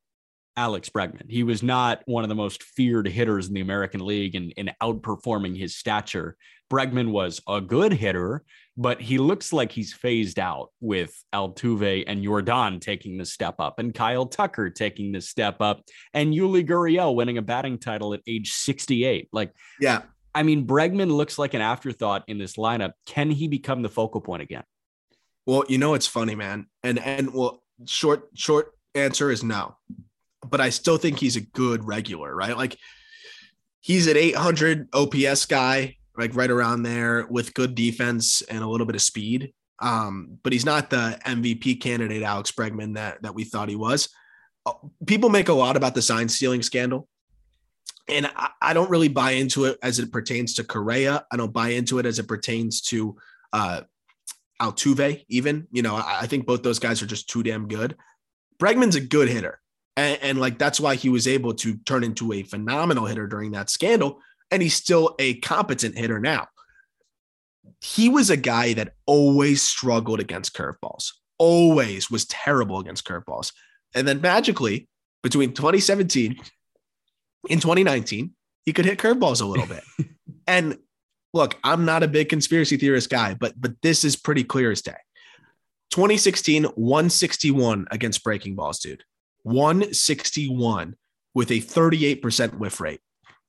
Alex 0.58 0.90
Bregman. 0.90 1.30
He 1.30 1.44
was 1.44 1.62
not 1.62 2.02
one 2.06 2.24
of 2.24 2.30
the 2.30 2.36
most 2.36 2.64
feared 2.64 3.08
hitters 3.08 3.48
in 3.48 3.54
the 3.54 3.62
American 3.62 4.06
League 4.06 4.36
and, 4.36 4.54
and 4.58 4.74
outperforming 4.82 5.56
his 5.56 5.76
stature. 5.76 6.36
Bregman 6.70 7.12
was 7.12 7.42
a 7.48 7.62
good 7.62 7.94
hitter, 7.94 8.44
but 8.76 9.02
he 9.02 9.18
looks 9.18 9.54
like 9.54 9.72
he's 9.72 9.94
phased 9.94 10.40
out 10.40 10.70
with 10.82 11.14
Altuve 11.34 12.04
and 12.08 12.24
Yordan 12.24 12.82
taking 12.82 13.18
the 13.18 13.26
step 13.26 13.56
up 13.60 13.80
and 13.80 13.94
Kyle 13.94 14.26
Tucker 14.26 14.70
taking 14.70 15.12
the 15.12 15.22
step 15.22 15.62
up 15.62 15.84
and 16.14 16.34
Yuli 16.34 16.68
Gurriel 16.68 17.16
winning 17.16 17.38
a 17.38 17.42
batting 17.42 17.78
title 17.78 18.14
at 18.14 18.22
age 18.28 18.52
68. 18.52 19.30
Like, 19.32 19.54
Yeah, 19.80 20.02
I 20.38 20.44
mean, 20.44 20.68
Bregman 20.68 21.10
looks 21.10 21.40
like 21.40 21.56
an 21.56 21.62
afterthought 21.62 22.24
in 22.28 22.38
this 22.38 22.58
lineup. 22.58 22.92
Can 23.08 23.32
he 23.32 23.48
become 23.48 23.82
the 23.82 23.90
focal 23.90 24.22
point 24.22 24.44
again? 24.44 24.64
Well, 25.48 25.64
you 25.68 25.80
know 25.80 25.96
it's 25.96 26.06
funny, 26.06 26.36
man. 26.36 26.68
And 26.84 27.00
and 27.00 27.34
well, 27.34 27.64
short 27.86 28.30
short 28.36 28.74
answer 28.94 29.32
is 29.32 29.44
no. 29.44 29.78
But 30.48 30.62
I 30.62 30.70
still 30.70 30.98
think 30.98 31.18
he's 31.18 31.38
a 31.38 31.42
good 31.42 31.84
regular, 31.86 32.36
right? 32.36 32.56
Like 32.56 32.78
he's 33.82 34.06
an 34.06 34.16
800 34.16 34.90
OPS 34.94 35.48
guy, 35.48 35.96
like 36.18 36.36
right 36.36 36.50
around 36.50 36.84
there 36.84 37.28
with 37.30 37.54
good 37.54 37.76
defense 37.76 38.42
and 38.44 38.64
a 38.64 38.68
little 38.68 38.88
bit 38.88 38.96
of 38.96 39.02
speed. 39.02 39.54
Um, 39.80 40.40
but 40.44 40.54
he's 40.54 40.66
not 40.66 40.90
the 40.90 41.20
MVP 41.24 41.80
candidate, 41.82 42.24
Alex 42.24 42.52
Bregman, 42.52 42.96
that 42.96 43.22
that 43.22 43.36
we 43.36 43.44
thought 43.44 43.70
he 43.70 43.76
was. 43.76 44.10
Uh, 44.66 44.74
People 45.06 45.30
make 45.30 45.50
a 45.50 45.54
lot 45.54 45.78
about 45.78 45.94
the 45.94 46.02
sign 46.02 46.28
stealing 46.28 46.64
scandal. 46.64 47.08
And 48.10 48.26
I, 48.36 48.50
I 48.62 48.74
don't 48.74 48.90
really 48.90 49.10
buy 49.10 49.32
into 49.32 49.66
it 49.66 49.78
as 49.84 50.00
it 50.00 50.12
pertains 50.12 50.56
to 50.56 50.64
Correa. 50.64 51.26
I 51.32 51.38
don't 51.38 51.54
buy 51.54 51.70
into 51.70 52.00
it 52.00 52.06
as 52.06 52.20
it 52.20 52.28
pertains 52.28 52.82
to 52.84 53.18
uh, 53.54 53.82
Altuve, 54.62 55.26
even. 55.30 55.68
You 55.72 55.84
know, 55.84 55.96
I, 55.96 56.22
I 56.22 56.28
think 56.28 56.46
both 56.46 56.64
those 56.64 56.80
guys 56.80 57.02
are 57.02 57.08
just 57.08 57.30
too 57.30 57.44
damn 57.44 57.68
good. 57.68 57.96
Bregman's 58.60 58.96
a 58.96 59.02
good 59.02 59.30
hitter. 59.30 59.60
And, 59.96 60.20
and 60.22 60.40
like 60.40 60.58
that's 60.58 60.80
why 60.80 60.96
he 60.96 61.10
was 61.10 61.28
able 61.28 61.54
to 61.56 61.78
turn 61.78 62.04
into 62.04 62.34
a 62.34 62.44
phenomenal 62.44 63.06
hitter 63.06 63.28
during 63.28 63.52
that 63.52 63.70
scandal. 63.70 64.22
And 64.52 64.62
he's 64.62 64.76
still 64.76 65.16
a 65.20 65.36
competent 65.42 65.98
hitter 65.98 66.20
now. 66.20 66.48
He 67.82 68.10
was 68.10 68.30
a 68.30 68.38
guy 68.38 68.74
that 68.74 68.94
always 69.06 69.62
struggled 69.62 70.20
against 70.20 70.56
curveballs, 70.56 71.12
always 71.38 72.10
was 72.10 72.26
terrible 72.26 72.80
against 72.80 73.06
curveballs. 73.06 73.52
And 73.94 74.08
then 74.08 74.22
magically, 74.22 74.88
between 75.22 75.54
2017 75.54 76.38
and 77.50 77.62
2019, 77.62 78.34
he 78.66 78.74
could 78.74 78.86
hit 78.86 79.00
curveballs 79.00 79.42
a 79.42 79.46
little 79.46 79.68
bit. 79.68 79.84
and 80.48 80.78
look, 81.34 81.58
I'm 81.64 81.86
not 81.86 82.04
a 82.04 82.08
big 82.08 82.30
conspiracy 82.30 82.78
theorist 82.78 83.10
guy, 83.10 83.34
but 83.34 83.54
but 83.60 83.74
this 83.82 84.04
is 84.04 84.16
pretty 84.16 84.44
clear 84.44 84.72
as 84.72 84.82
day. 84.82 84.98
2016, 85.92 86.66
161 86.66 87.88
against 87.92 88.24
breaking 88.24 88.56
balls, 88.56 88.80
dude. 88.80 89.04
161 89.44 90.96
with 91.34 91.52
a 91.52 91.62
38% 91.62 92.58
whiff 92.58 92.82
rate. 92.82 93.00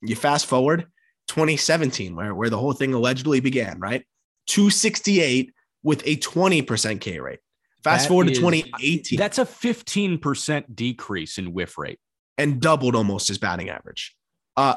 You 0.02 0.16
fast 0.16 0.46
forward 0.46 0.86
2017, 1.28 2.14
where, 2.14 2.34
where 2.34 2.50
the 2.50 2.58
whole 2.58 2.72
thing 2.72 2.94
allegedly 2.94 3.40
began, 3.40 3.78
right? 3.80 4.04
268 4.46 5.52
with 5.82 6.02
a 6.06 6.16
20% 6.16 7.00
K 7.00 7.20
rate. 7.20 7.40
Fast 7.84 8.04
That 8.04 8.08
forward 8.08 8.28
to 8.28 8.34
2018 8.34 9.18
That's 9.18 9.38
a 9.38 9.44
15% 9.44 10.74
decrease 10.74 11.38
in 11.38 11.52
whiff 11.52 11.78
rate. 11.78 12.00
and 12.36 12.60
doubled 12.60 12.94
almost 12.94 13.28
his 13.28 13.38
batting 13.38 13.68
average. 13.68 14.16
Uh, 14.56 14.76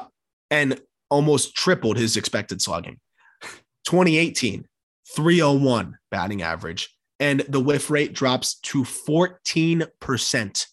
and 0.50 0.80
almost 1.10 1.54
tripled 1.54 1.96
his 1.96 2.16
expected 2.16 2.62
slugging. 2.62 2.98
2018, 3.86 4.66
301 5.14 5.98
batting 6.10 6.42
average. 6.42 6.96
And 7.18 7.40
the 7.48 7.60
whiff 7.60 7.90
rate 7.90 8.12
drops 8.12 8.56
to 8.60 8.82
14%. 8.82 10.66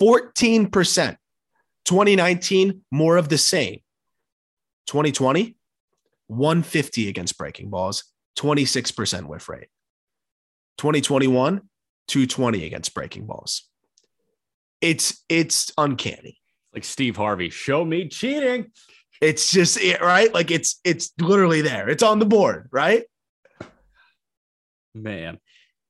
14%. 0.00 1.16
2019, 1.84 2.82
more 2.90 3.16
of 3.16 3.28
the 3.28 3.38
same. 3.38 3.80
2020, 4.86 5.56
150 6.28 7.08
against 7.08 7.38
breaking 7.38 7.70
balls, 7.70 8.04
26% 8.38 9.26
whiff 9.26 9.48
rate. 9.48 9.68
2021, 10.78 11.62
220 12.08 12.64
against 12.64 12.94
breaking 12.94 13.26
balls. 13.26 13.68
It's 14.80 15.24
it's 15.28 15.72
uncanny. 15.78 16.38
Like 16.74 16.84
Steve 16.84 17.16
Harvey, 17.16 17.48
show 17.48 17.84
me 17.84 18.08
cheating. 18.08 18.72
It's 19.20 19.50
just 19.50 19.78
it, 19.78 20.00
right. 20.00 20.32
Like 20.34 20.50
it's 20.50 20.80
it's 20.84 21.12
literally 21.18 21.62
there. 21.62 21.88
It's 21.88 22.02
on 22.02 22.18
the 22.18 22.26
board, 22.26 22.68
right? 22.72 23.04
Man. 24.94 25.38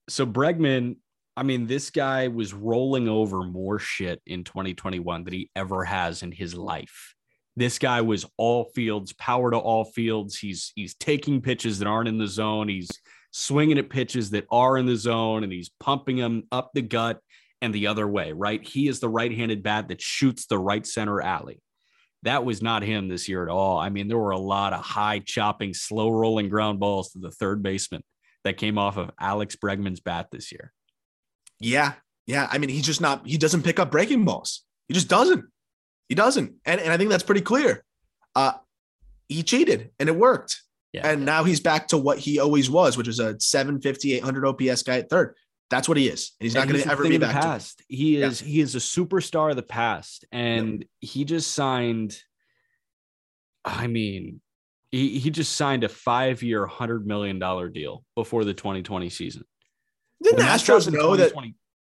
So 0.09 0.26
Bregman, 0.26 0.97
I 1.37 1.43
mean, 1.43 1.66
this 1.66 1.91
guy 1.91 2.28
was 2.28 2.55
rolling 2.55 3.09
over 3.09 3.43
more 3.43 3.78
shit 3.78 4.22
in 4.26 4.45
2021 4.45 5.24
than 5.24 5.32
he 5.32 5.51
ever 5.57 5.85
has 5.85 6.22
in 6.22 6.30
his 6.30 6.55
life. 6.55 7.14
This 7.57 7.78
guy 7.78 8.01
was 8.03 8.26
all 8.37 8.64
fields, 8.74 9.12
power 9.12 9.51
to 9.51 9.57
all 9.57 9.85
fields. 9.85 10.39
He's 10.39 10.72
he's 10.74 10.95
taking 10.95 11.41
pitches 11.41 11.78
that 11.78 11.89
aren't 11.89 12.09
in 12.09 12.18
the 12.18 12.26
zone. 12.26 12.68
He's 12.68 12.91
swinging 13.32 13.78
at 13.78 13.91
pitches 13.91 14.30
that 14.30 14.47
are 14.51 14.76
in 14.76 14.87
the 14.87 14.97
zone, 14.97 15.45
and 15.45 15.53
he's 15.53 15.70
pumping 15.80 16.16
them 16.16 16.45
up 16.53 16.70
the 16.74 16.82
gut 16.82 17.20
and 17.61 17.74
the 17.74 17.89
other 17.89 18.07
way. 18.07 18.32
Right? 18.32 18.64
He 18.66 18.89
is 18.89 19.01
the 19.01 19.09
right-handed 19.09 19.62
bat 19.62 19.89
that 19.89 20.01
shoots 20.01 20.47
the 20.47 20.59
right 20.59 20.87
center 20.87 21.20
alley. 21.20 21.61
That 22.22 22.45
was 22.45 22.62
not 22.62 22.82
him 22.82 23.09
this 23.09 23.28
year 23.28 23.43
at 23.43 23.51
all. 23.51 23.78
I 23.78 23.91
mean, 23.91 24.09
there 24.09 24.18
were 24.18 24.30
a 24.30 24.39
lot 24.39 24.72
of 24.72 24.85
high 24.85 25.18
chopping, 25.18 25.74
slow 25.74 26.11
rolling 26.11 26.49
ground 26.49 26.80
balls 26.80 27.12
to 27.12 27.18
the 27.18 27.30
third 27.30 27.62
baseman 27.62 28.03
that 28.45 28.57
came 28.57 28.78
off 28.78 28.97
of 28.97 29.11
Alex 29.20 29.57
Bregman's 29.57 30.01
bat 30.01 30.28
this 30.32 30.51
year. 30.51 30.72
Yeah. 31.61 31.92
Yeah. 32.26 32.48
I 32.50 32.59
mean, 32.59 32.70
he's 32.70 32.86
just 32.86 33.00
not, 33.00 33.26
he 33.26 33.38
doesn't 33.38 33.62
pick 33.62 33.78
up 33.78 33.90
breaking 33.90 34.24
balls. 34.24 34.64
He 34.88 34.94
just 34.94 35.09
doesn't. 35.09 35.44
He 36.09 36.14
doesn't. 36.14 36.55
And, 36.64 36.80
and 36.80 36.92
I 36.92 36.96
think 36.96 37.11
that's 37.11 37.22
pretty 37.22 37.40
clear. 37.40 37.84
Uh, 38.34 38.52
he 39.28 39.42
cheated 39.42 39.90
and 39.98 40.09
it 40.09 40.16
worked. 40.16 40.61
Yeah. 40.92 41.09
And 41.09 41.24
now 41.24 41.44
he's 41.44 41.61
back 41.61 41.88
to 41.88 41.98
what 41.98 42.18
he 42.18 42.38
always 42.38 42.70
was, 42.70 42.96
which 42.96 43.09
is 43.09 43.18
a 43.18 43.38
750, 43.40 44.14
800 44.14 44.46
OPS 44.46 44.82
guy 44.84 44.98
at 44.98 45.11
third. 45.11 45.34
That's 45.70 45.88
what 45.88 45.96
he 45.96 46.07
is. 46.09 46.32
And 46.38 46.44
he's 46.44 46.55
not 46.55 46.68
going 46.68 46.80
to 46.80 46.88
ever 46.88 47.02
be 47.02 47.18
back. 47.18 47.32
Past. 47.32 47.82
He 47.88 48.22
is 48.22 48.42
yeah. 48.42 48.48
he 48.48 48.61
is 48.61 48.74
a 48.74 48.78
superstar 48.78 49.50
of 49.50 49.57
the 49.57 49.62
past, 49.62 50.24
and 50.30 50.84
he 51.00 51.24
just 51.24 51.52
signed. 51.52 52.16
I 53.64 53.86
mean, 53.86 54.40
he, 54.92 55.18
he 55.18 55.30
just 55.30 55.57
signed 55.57 55.82
a 55.82 55.88
five 55.88 56.42
year, 56.42 56.66
hundred 56.66 57.07
million 57.07 57.38
dollar 57.38 57.68
deal 57.68 58.05
before 58.14 58.44
the 58.44 58.55
2020 58.55 59.09
season. 59.11 59.44
Didn't 60.23 60.39
the 60.39 60.45
Astros 60.45 60.91
know 60.91 61.17
that? 61.17 61.33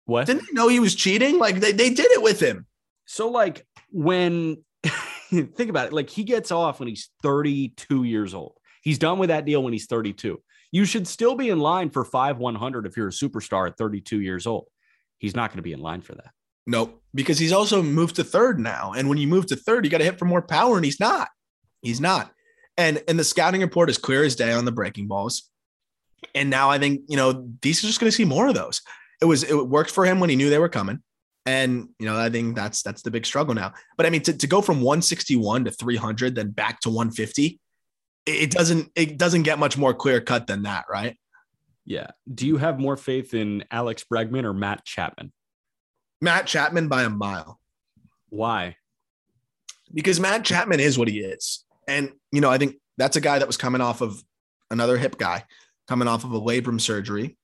What 0.06 0.26
didn't 0.26 0.48
they 0.48 0.54
know 0.54 0.68
he 0.68 0.80
was 0.80 0.96
cheating? 0.96 1.38
Like 1.38 1.60
they, 1.60 1.72
they 1.72 1.90
did 1.90 2.12
it 2.12 2.22
with 2.22 2.40
him. 2.40 2.66
So 3.06 3.30
like 3.30 3.66
when 3.92 4.64
think 5.30 5.70
about 5.70 5.88
it, 5.88 5.94
like 5.94 6.10
he 6.10 6.24
gets 6.24 6.52
off 6.52 6.80
when 6.80 6.88
he's 6.88 7.10
32 7.22 8.04
years 8.04 8.34
old. 8.34 8.54
He's 8.82 8.98
done 8.98 9.20
with 9.20 9.30
that 9.30 9.46
deal 9.46 9.62
when 9.62 9.74
he's 9.74 9.86
32 9.86 10.42
you 10.72 10.86
should 10.86 11.08
still 11.08 11.36
be 11.36 11.50
in 11.50 11.60
line 11.60 11.90
for 11.90 12.06
five 12.06 12.38
100 12.38 12.86
if 12.86 12.96
you're 12.96 13.08
a 13.08 13.12
superstar 13.12 13.68
at 13.68 13.78
32 13.78 14.22
years 14.22 14.46
old. 14.46 14.68
He's 15.18 15.36
not 15.36 15.50
going 15.50 15.58
to 15.58 15.64
be 15.64 15.74
in 15.74 15.82
line 15.82 16.02
for 16.02 16.16
that. 16.16 16.32
Nope, 16.68 17.02
because 17.14 17.40
he's 17.40 17.52
also 17.52 17.82
moved 17.82 18.18
to 18.18 18.24
third 18.24 18.60
now. 18.60 18.94
And 18.96 19.10
when 19.10 19.18
you 19.18 19.28
move 19.28 19.48
to 19.48 19.56
third, 19.56 19.86
you 19.86 19.92
got 19.92 19.98
to 20.00 20.04
hit 20.04 20.20
for 20.20 20.26
more 20.26 20.42
power, 20.42 20.76
and 20.76 20.86
he's 20.86 21.00
not. 21.00 21.30
He's 21.82 22.00
not. 22.00 22.32
And 22.78 23.02
and 23.08 23.18
the 23.18 23.24
scouting 23.24 23.62
report 23.62 23.90
is 23.90 23.98
clear 23.98 24.24
as 24.24 24.36
day 24.36 24.52
on 24.52 24.66
the 24.66 24.72
breaking 24.72 25.08
balls. 25.08 25.50
And 26.36 26.50
now 26.50 26.70
I 26.70 26.80
think 26.80 27.02
you 27.08 27.18
know 27.18 27.50
these 27.62 27.84
are 27.84 27.88
just 27.88 28.00
going 28.00 28.10
to 28.10 28.16
see 28.16 28.26
more 28.26 28.48
of 28.48 28.56
those. 28.56 28.82
It 29.22 29.26
was 29.26 29.44
it 29.44 29.68
worked 29.68 29.92
for 29.92 30.06
him 30.06 30.20
when 30.20 30.30
he 30.30 30.36
knew 30.36 30.50
they 30.50 30.60
were 30.60 30.70
coming. 30.70 31.02
And 31.46 31.90
you 31.98 32.06
know, 32.06 32.18
I 32.18 32.30
think 32.30 32.56
that's 32.56 32.84
that's 32.84 33.02
the 33.02 33.12
big 33.12 33.26
struggle 33.26 33.56
now. 33.56 33.74
But 33.98 34.06
I 34.06 34.10
mean, 34.10 34.22
to, 34.24 34.34
to 34.34 34.48
go 34.48 34.62
from 34.62 34.82
161 34.82 35.66
to 35.66 35.72
300, 35.72 36.36
then 36.36 36.52
back 36.52 36.80
to 36.82 36.90
150, 36.90 37.60
it 38.26 38.52
doesn't 38.52 38.92
it 38.96 39.18
doesn't 39.18 39.44
get 39.44 39.60
much 39.60 39.78
more 39.78 39.94
clear 39.94 40.22
cut 40.22 40.48
than 40.48 40.64
that, 40.64 40.86
right? 40.90 41.18
Yeah. 41.86 42.12
Do 42.32 42.46
you 42.46 42.58
have 42.58 42.80
more 42.80 42.98
faith 42.98 43.34
in 43.34 43.64
Alex 43.72 44.06
Bregman 44.12 44.44
or 44.44 44.54
Matt 44.54 44.86
Chapman? 44.86 45.32
Matt 46.22 46.46
Chapman 46.46 46.88
by 46.88 47.04
a 47.04 47.10
mile. 47.10 47.60
Why? 48.30 48.76
Because 49.92 50.20
Matt 50.20 50.46
Chapman 50.46 50.80
is 50.80 51.00
what 51.00 51.08
he 51.08 51.20
is. 51.20 51.66
And 51.88 52.12
you 52.32 52.42
know, 52.42 52.52
I 52.52 52.60
think 52.60 52.76
that's 52.98 53.16
a 53.16 53.22
guy 53.22 53.40
that 53.40 53.48
was 53.48 53.58
coming 53.58 53.82
off 53.82 54.02
of 54.02 54.22
another 54.70 54.98
hip 54.98 55.18
guy, 55.18 55.46
coming 55.90 56.08
off 56.08 56.24
of 56.24 56.32
a 56.32 56.40
labrum 56.40 56.80
surgery, 56.80 57.36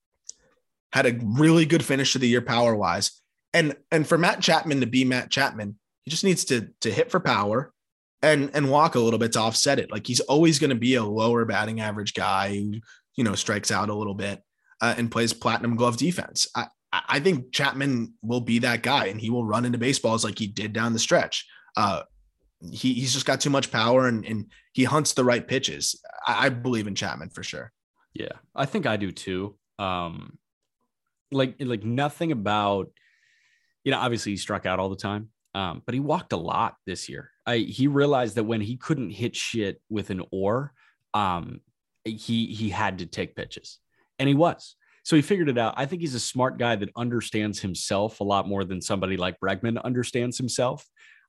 had 0.94 1.08
a 1.08 1.20
really 1.24 1.66
good 1.66 1.84
finish 1.84 2.14
to 2.14 2.20
the 2.20 2.28
year 2.28 2.42
power 2.42 2.76
wise. 2.76 3.22
And 3.54 3.76
and 3.92 4.08
for 4.08 4.18
Matt 4.18 4.40
Chapman 4.40 4.82
to 4.82 4.86
be 4.86 5.04
Matt 5.04 5.32
Chapman, 5.32 5.78
he 6.04 6.12
just 6.12 6.24
needs 6.24 6.46
to 6.46 6.70
to 6.82 6.92
hit 6.92 7.10
for 7.10 7.20
power 7.20 7.74
and 8.22 8.52
and 8.54 8.70
walk 8.70 8.96
a 8.96 9.00
little 9.00 9.20
bit 9.20 9.34
to 9.34 9.40
offset 9.40 9.80
it. 9.80 9.92
Like 9.92 10.06
he's 10.06 10.20
always 10.22 10.60
going 10.60 10.70
to 10.70 10.76
be 10.76 10.96
a 10.96 11.04
lower 11.04 11.44
batting 11.44 11.82
average 11.82 12.14
guy 12.14 12.56
who 12.56 12.76
you 13.16 13.24
know 13.24 13.34
strikes 13.34 13.72
out 13.72 13.90
a 13.90 13.96
little 13.96 14.14
bit 14.14 14.44
uh, 14.80 14.94
and 14.96 15.12
plays 15.12 15.34
platinum 15.34 15.76
glove 15.76 15.98
defense. 15.98 16.48
I 16.56 16.68
I 16.94 17.20
think 17.20 17.52
Chapman 17.52 18.14
will 18.22 18.42
be 18.42 18.60
that 18.60 18.84
guy, 18.84 19.08
and 19.08 19.20
he 19.20 19.32
will 19.32 19.46
run 19.46 19.66
into 19.66 19.80
baseballs 19.80 20.24
like 20.24 20.38
he 20.38 20.48
did 20.48 20.72
down 20.72 20.94
the 20.94 21.00
stretch. 21.00 21.48
Uh, 21.76 22.04
he 22.72 22.94
he's 22.94 23.14
just 23.14 23.26
got 23.26 23.42
too 23.42 23.50
much 23.50 23.72
power, 23.72 24.08
and 24.08 24.24
and 24.24 24.52
he 24.74 24.84
hunts 24.84 25.14
the 25.14 25.26
right 25.26 25.46
pitches. 25.46 26.00
I, 26.28 26.46
I 26.46 26.50
believe 26.50 26.88
in 26.88 26.96
Chapman 26.96 27.30
for 27.30 27.42
sure. 27.44 27.72
Yeah, 28.16 28.34
I 28.56 28.66
think 28.66 28.88
I 28.88 28.98
do 28.98 29.12
too. 29.12 29.56
Um, 29.78 30.40
like 31.32 31.56
like 31.60 31.84
nothing 31.84 32.32
about 32.32 32.90
you 33.84 33.92
know 33.92 34.00
obviously 34.00 34.32
he 34.32 34.38
struck 34.38 34.66
out 34.66 34.80
all 34.80 34.90
the 34.90 34.96
time 34.96 35.30
um, 35.56 35.82
but 35.86 35.94
he 35.94 36.02
walked 36.02 36.34
a 36.34 36.38
lot 36.38 36.76
this 36.86 37.08
year. 37.08 37.32
I, 37.46 37.60
he 37.60 37.88
realized 37.88 38.36
that 38.36 38.44
when 38.44 38.60
he 38.60 38.76
couldn't 38.76 39.12
hit 39.12 39.38
shit 39.38 39.82
with 39.90 40.10
an 40.10 40.22
oar, 40.30 40.74
um, 41.14 41.62
he 42.04 42.48
he 42.48 42.70
had 42.70 43.00
to 43.00 43.06
take 43.06 43.38
pitches, 43.38 43.80
and 44.20 44.28
he 44.28 44.36
was. 44.36 44.76
So 45.04 45.16
he 45.16 45.22
figured 45.22 45.48
it 45.48 45.58
out. 45.58 45.76
I 45.78 45.86
think 45.86 46.02
he's 46.02 46.14
a 46.14 46.20
smart 46.20 46.60
guy 46.60 46.76
that 46.76 46.90
understands 46.98 47.62
himself 47.62 48.20
a 48.20 48.24
lot 48.26 48.50
more 48.50 48.66
than 48.66 48.82
somebody 48.82 49.16
like 49.16 49.40
Bregman 49.40 49.82
understands 49.82 50.38
himself. 50.38 50.86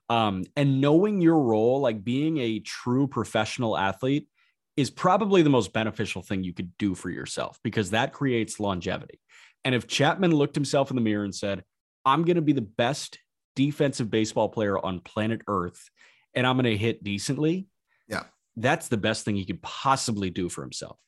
Um, 0.09 0.45
and 0.57 0.81
knowing 0.81 1.21
your 1.21 1.39
role, 1.39 1.81
like 1.81 2.03
being 2.03 2.39
a 2.39 2.59
true 2.61 3.07
professional 3.07 3.77
athlete, 3.79 4.29
is 4.77 4.91
probably 4.91 5.43
the 5.43 5.51
most 5.51 5.73
beneficial 5.73 6.23
thing 6.23 6.45
you 6.45 6.53
could 6.53 6.77
do 6.79 6.95
for 6.95 7.11
yourself 7.11 7.59
because 7.63 7.91
that 7.91 8.13
creates 8.13 8.61
longevity. 8.61 9.21
And 9.65 9.75
if 9.75 9.87
Chapman 9.87 10.33
looked 10.33 10.55
himself 10.55 10.91
in 10.91 10.97
the 10.97 11.03
mirror 11.03 11.25
and 11.25 11.35
said, 11.35 11.65
I'm 12.05 12.25
going 12.25 12.37
to 12.37 12.43
be 12.43 12.53
the 12.53 12.61
best 12.61 13.19
defensive 13.57 14.11
baseball 14.11 14.49
player 14.49 14.79
on 14.79 15.01
planet 15.01 15.43
Earth 15.49 15.91
and 16.35 16.47
I'm 16.47 16.57
going 16.57 16.65
to 16.65 16.77
hit 16.77 17.03
decently. 17.03 17.67
Yeah. 18.07 18.25
That's 18.57 18.89
the 18.89 18.99
best 18.99 19.25
thing 19.25 19.37
he 19.37 19.47
could 19.47 19.63
possibly 19.63 20.31
do 20.31 20.49
for 20.49 20.63
himself. 20.63 20.99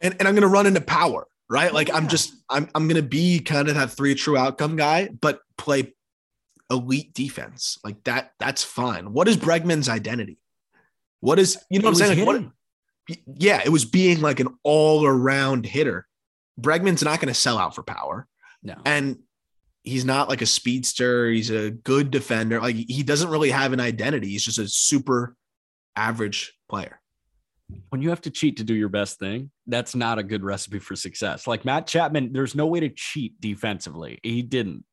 And, 0.00 0.14
and 0.18 0.28
I'm 0.28 0.34
going 0.34 0.42
to 0.42 0.48
run 0.48 0.66
into 0.66 0.80
power, 0.80 1.26
right? 1.50 1.74
Like 1.74 1.88
yeah. 1.88 1.96
I'm 1.96 2.08
just, 2.08 2.32
I'm, 2.48 2.68
I'm 2.74 2.86
going 2.86 3.02
to 3.02 3.08
be 3.08 3.40
kind 3.40 3.68
of 3.68 3.74
that 3.74 3.90
three 3.90 4.14
true 4.14 4.36
outcome 4.36 4.76
guy, 4.76 5.08
but 5.08 5.40
play 5.58 5.92
elite 6.70 7.12
defense. 7.12 7.78
Like 7.84 8.02
that, 8.04 8.30
that's 8.38 8.62
fine. 8.62 9.12
What 9.12 9.28
is 9.28 9.36
Bregman's 9.36 9.88
identity? 9.88 10.38
What 11.20 11.38
is, 11.38 11.58
you 11.70 11.80
know 11.80 11.90
what 11.90 12.00
I'm 12.00 12.06
saying? 12.06 12.18
Like, 12.18 12.26
what, 12.26 12.52
yeah, 13.26 13.60
it 13.64 13.68
was 13.68 13.84
being 13.84 14.20
like 14.20 14.40
an 14.40 14.48
all 14.62 15.06
around 15.06 15.66
hitter. 15.66 16.06
Bregman's 16.60 17.02
not 17.02 17.20
going 17.20 17.32
to 17.32 17.38
sell 17.38 17.58
out 17.58 17.74
for 17.74 17.82
power. 17.82 18.26
No. 18.62 18.74
And 18.84 19.18
he's 19.82 20.04
not 20.04 20.28
like 20.28 20.42
a 20.42 20.46
speedster. 20.46 21.30
He's 21.30 21.50
a 21.50 21.70
good 21.70 22.10
defender. 22.10 22.60
Like 22.60 22.76
he 22.76 23.02
doesn't 23.02 23.30
really 23.30 23.50
have 23.50 23.72
an 23.72 23.80
identity. 23.80 24.28
He's 24.28 24.44
just 24.44 24.58
a 24.58 24.68
super 24.68 25.36
average 25.94 26.54
player. 26.68 27.00
When 27.88 28.00
you 28.00 28.10
have 28.10 28.20
to 28.22 28.30
cheat 28.30 28.58
to 28.58 28.64
do 28.64 28.74
your 28.74 28.88
best 28.88 29.18
thing, 29.18 29.50
that's 29.66 29.94
not 29.94 30.18
a 30.18 30.22
good 30.22 30.44
recipe 30.44 30.78
for 30.78 30.94
success. 30.94 31.46
Like 31.46 31.64
Matt 31.64 31.86
Chapman, 31.86 32.32
there's 32.32 32.54
no 32.54 32.66
way 32.66 32.80
to 32.80 32.88
cheat 32.88 33.40
defensively. 33.40 34.20
He 34.22 34.42
didn't. 34.42 34.84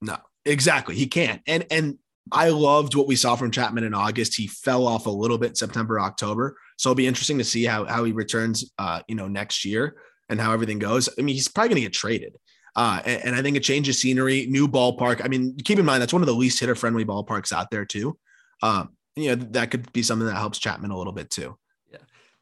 No, 0.00 0.16
exactly. 0.44 0.94
He 0.94 1.06
can't. 1.06 1.42
And 1.46 1.66
and 1.70 1.98
I 2.32 2.50
loved 2.50 2.94
what 2.94 3.06
we 3.06 3.16
saw 3.16 3.36
from 3.36 3.50
Chapman 3.50 3.84
in 3.84 3.94
August. 3.94 4.36
He 4.36 4.46
fell 4.46 4.86
off 4.86 5.06
a 5.06 5.10
little 5.10 5.38
bit 5.38 5.56
September, 5.56 6.00
October. 6.00 6.56
So 6.76 6.90
it'll 6.90 6.96
be 6.96 7.06
interesting 7.06 7.38
to 7.38 7.44
see 7.44 7.64
how 7.64 7.84
how 7.84 8.04
he 8.04 8.12
returns 8.12 8.70
uh, 8.78 9.02
you 9.08 9.14
know, 9.14 9.28
next 9.28 9.64
year 9.64 9.96
and 10.28 10.40
how 10.40 10.52
everything 10.52 10.78
goes. 10.78 11.08
I 11.18 11.22
mean, 11.22 11.34
he's 11.34 11.48
probably 11.48 11.70
gonna 11.70 11.80
get 11.80 11.92
traded. 11.92 12.36
Uh, 12.76 13.02
and, 13.04 13.24
and, 13.24 13.36
I 13.36 13.42
think 13.42 13.56
a 13.56 13.60
change 13.60 13.88
of 13.88 13.96
scenery, 13.96 14.46
new 14.46 14.68
ballpark. 14.68 15.24
I 15.24 15.28
mean, 15.28 15.56
keep 15.64 15.80
in 15.80 15.84
mind 15.84 16.00
that's 16.00 16.12
one 16.12 16.22
of 16.22 16.26
the 16.26 16.34
least 16.34 16.60
hitter 16.60 16.76
friendly 16.76 17.04
ballparks 17.04 17.52
out 17.52 17.68
there 17.70 17.84
too. 17.84 18.16
Um, 18.62 18.90
you 19.16 19.34
know, 19.34 19.44
that 19.50 19.72
could 19.72 19.92
be 19.92 20.04
something 20.04 20.26
that 20.26 20.36
helps 20.36 20.58
Chapman 20.58 20.92
a 20.92 20.96
little 20.96 21.12
bit 21.12 21.30
too. 21.30 21.58
Yeah. 21.90 21.98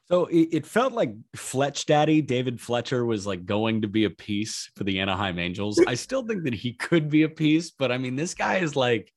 So 0.07 0.25
it, 0.25 0.49
it 0.51 0.65
felt 0.67 0.93
like 0.93 1.15
Fletch 1.35 1.87
Daddy 1.87 2.21
David 2.21 2.61
Fletcher 2.61 3.05
was 3.05 3.25
like 3.25 3.45
going 3.45 3.81
to 3.81 3.87
be 3.87 4.05
a 4.05 4.09
piece 4.09 4.69
for 4.75 4.83
the 4.83 4.99
Anaheim 4.99 5.39
Angels. 5.39 5.81
I 5.87 5.95
still 5.95 6.25
think 6.25 6.43
that 6.43 6.53
he 6.53 6.73
could 6.73 7.09
be 7.09 7.23
a 7.23 7.29
piece, 7.29 7.71
but 7.71 7.91
I 7.91 7.97
mean, 7.97 8.15
this 8.15 8.35
guy 8.35 8.57
is 8.57 8.75
like, 8.75 9.11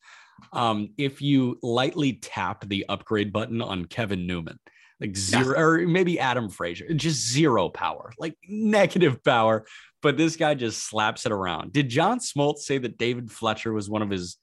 um, 0.52 0.90
if 0.98 1.22
you 1.22 1.58
lightly 1.62 2.14
tap 2.14 2.66
the 2.66 2.86
upgrade 2.88 3.32
button 3.32 3.62
on 3.62 3.84
Kevin 3.84 4.26
Newman, 4.26 4.58
like 5.00 5.16
zero, 5.16 5.54
yeah. 5.56 5.60
or 5.60 5.88
maybe 5.88 6.18
Adam 6.18 6.48
Frazier, 6.48 6.92
just 6.94 7.30
zero 7.30 7.68
power, 7.68 8.12
like 8.18 8.36
negative 8.48 9.22
power 9.24 9.64
but 10.02 10.16
this 10.16 10.36
guy 10.36 10.54
just 10.54 10.84
slaps 10.84 11.24
it 11.24 11.32
around. 11.32 11.72
Did 11.72 11.88
John 11.88 12.18
Smoltz 12.18 12.58
say 12.58 12.76
that 12.78 12.98
David 12.98 13.30
Fletcher 13.30 13.72
was 13.72 13.88
one 13.88 14.02
of 14.02 14.10
his 14.10 14.36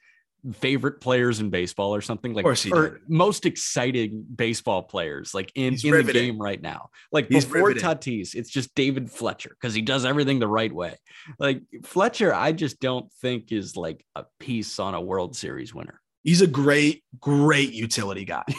favorite 0.54 1.02
players 1.02 1.40
in 1.40 1.50
baseball 1.50 1.94
or 1.94 2.02
something 2.02 2.34
like 2.34 2.46
or 2.72 3.02
most 3.08 3.46
exciting 3.46 4.26
baseball 4.36 4.84
players 4.84 5.34
like 5.34 5.52
in, 5.56 5.76
in 5.84 6.06
the 6.06 6.14
game 6.14 6.38
right 6.40 6.62
now 6.62 6.90
like 7.12 7.28
He's 7.28 7.46
before 7.46 7.68
riveting. 7.68 7.90
tatis 7.90 8.36
it's 8.36 8.50
just 8.50 8.74
david 8.76 9.12
fletcher 9.12 9.50
because 9.50 9.74
he 9.74 9.82
does 9.82 10.06
everything 10.06 10.40
the 10.40 10.48
right 10.48 10.74
way 10.74 10.96
like 11.40 11.62
fletcher 11.84 12.34
i 12.34 12.52
just 12.52 12.80
don't 12.80 13.12
think 13.22 13.52
is 13.52 13.76
like 13.76 14.06
a 14.16 14.24
piece 14.40 14.80
on 14.80 14.94
a 14.94 15.02
world 15.02 15.36
series 15.36 15.74
winner 15.74 16.00
he's 16.24 16.42
a 16.42 16.48
great 16.48 17.04
great 17.20 17.74
utility 17.74 18.26
guy 18.26 18.44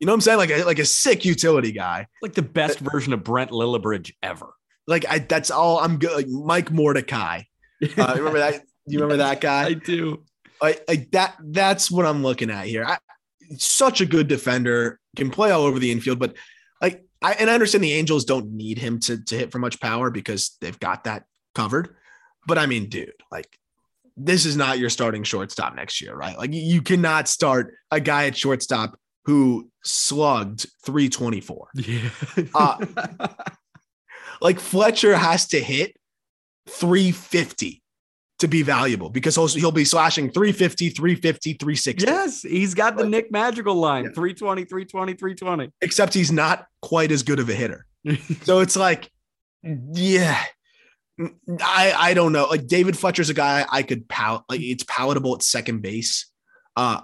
You 0.00 0.06
know 0.06 0.12
what 0.12 0.16
I'm 0.16 0.20
saying? 0.22 0.38
Like 0.38 0.50
a, 0.50 0.64
like 0.64 0.78
a 0.78 0.84
sick 0.86 1.26
utility 1.26 1.72
guy. 1.72 2.06
Like 2.22 2.32
the 2.32 2.42
best 2.42 2.78
version 2.78 3.12
of 3.12 3.22
Brent 3.22 3.50
Lillibridge 3.50 4.14
ever. 4.22 4.54
Like 4.86 5.04
I, 5.08 5.18
that's 5.18 5.50
all 5.50 5.78
I'm 5.78 5.98
good. 5.98 6.12
Like 6.12 6.26
Mike 6.26 6.72
Mordecai. 6.72 7.42
Uh, 7.82 8.14
remember 8.16 8.38
that? 8.38 8.62
You 8.86 8.98
remember 9.00 9.18
that 9.18 9.42
guy? 9.42 9.66
I 9.66 9.72
do. 9.74 10.24
Like, 10.62 11.10
that. 11.12 11.36
That's 11.40 11.90
what 11.90 12.06
I'm 12.06 12.22
looking 12.22 12.50
at 12.50 12.66
here. 12.66 12.84
I, 12.84 12.98
such 13.58 14.00
a 14.00 14.06
good 14.06 14.28
defender, 14.28 14.98
can 15.16 15.30
play 15.30 15.50
all 15.50 15.62
over 15.62 15.78
the 15.78 15.90
infield, 15.90 16.18
but 16.18 16.34
like 16.80 17.04
I 17.22 17.32
and 17.32 17.50
I 17.50 17.54
understand 17.54 17.84
the 17.84 17.92
Angels 17.92 18.24
don't 18.24 18.52
need 18.52 18.78
him 18.78 19.00
to 19.00 19.22
to 19.24 19.36
hit 19.36 19.52
for 19.52 19.58
much 19.58 19.80
power 19.80 20.10
because 20.10 20.56
they've 20.60 20.78
got 20.78 21.04
that 21.04 21.24
covered. 21.54 21.96
But 22.46 22.58
I 22.58 22.66
mean, 22.66 22.88
dude, 22.88 23.12
like 23.30 23.48
this 24.16 24.46
is 24.46 24.56
not 24.56 24.78
your 24.78 24.90
starting 24.90 25.22
shortstop 25.24 25.74
next 25.74 26.00
year, 26.00 26.14
right? 26.14 26.36
Like 26.36 26.52
you 26.52 26.82
cannot 26.82 27.28
start 27.28 27.74
a 27.90 28.00
guy 28.00 28.26
at 28.26 28.36
shortstop 28.36 28.98
who 29.24 29.70
slugged 29.84 30.66
324. 30.84 31.68
Yeah. 31.74 32.10
Uh, 32.54 32.86
like 34.40 34.58
Fletcher 34.58 35.16
has 35.16 35.48
to 35.48 35.60
hit 35.60 35.96
350 36.68 37.79
to 38.40 38.48
be 38.48 38.62
valuable 38.62 39.08
because 39.10 39.34
he'll, 39.36 39.46
he'll 39.48 39.72
be 39.72 39.84
slashing 39.84 40.30
350, 40.30 40.90
350, 40.90 41.52
360. 41.54 42.04
yes, 42.06 42.42
he's 42.42 42.74
got 42.74 42.96
the 42.96 43.06
Nick 43.06 43.30
Madrigal 43.30 43.74
line 43.74 44.04
Yeah. 44.04 44.10
320, 44.14 44.64
320, 44.64 45.14
320. 45.14 45.72
Except 45.80 46.12
he's 46.14 46.32
not 46.32 46.66
quite 46.82 47.12
as 47.12 47.22
good 47.22 47.38
of 47.38 47.48
a 47.48 47.54
hitter. 47.54 47.86
So 48.42 48.60
it's 48.60 48.76
like, 48.76 49.10
yeah. 49.62 50.42
I 51.62 51.92
I 51.94 52.14
don't 52.14 52.32
know. 52.32 52.46
Like 52.46 52.66
David 52.66 52.96
Fletcher's 52.96 53.28
a 53.28 53.34
guy 53.34 53.66
I 53.70 53.82
could 53.82 54.08
pal 54.08 54.44
like 54.48 54.60
it's 54.62 54.84
palatable 54.84 55.34
at 55.34 55.42
second 55.42 55.82
base. 55.82 56.26
Uh 56.76 57.02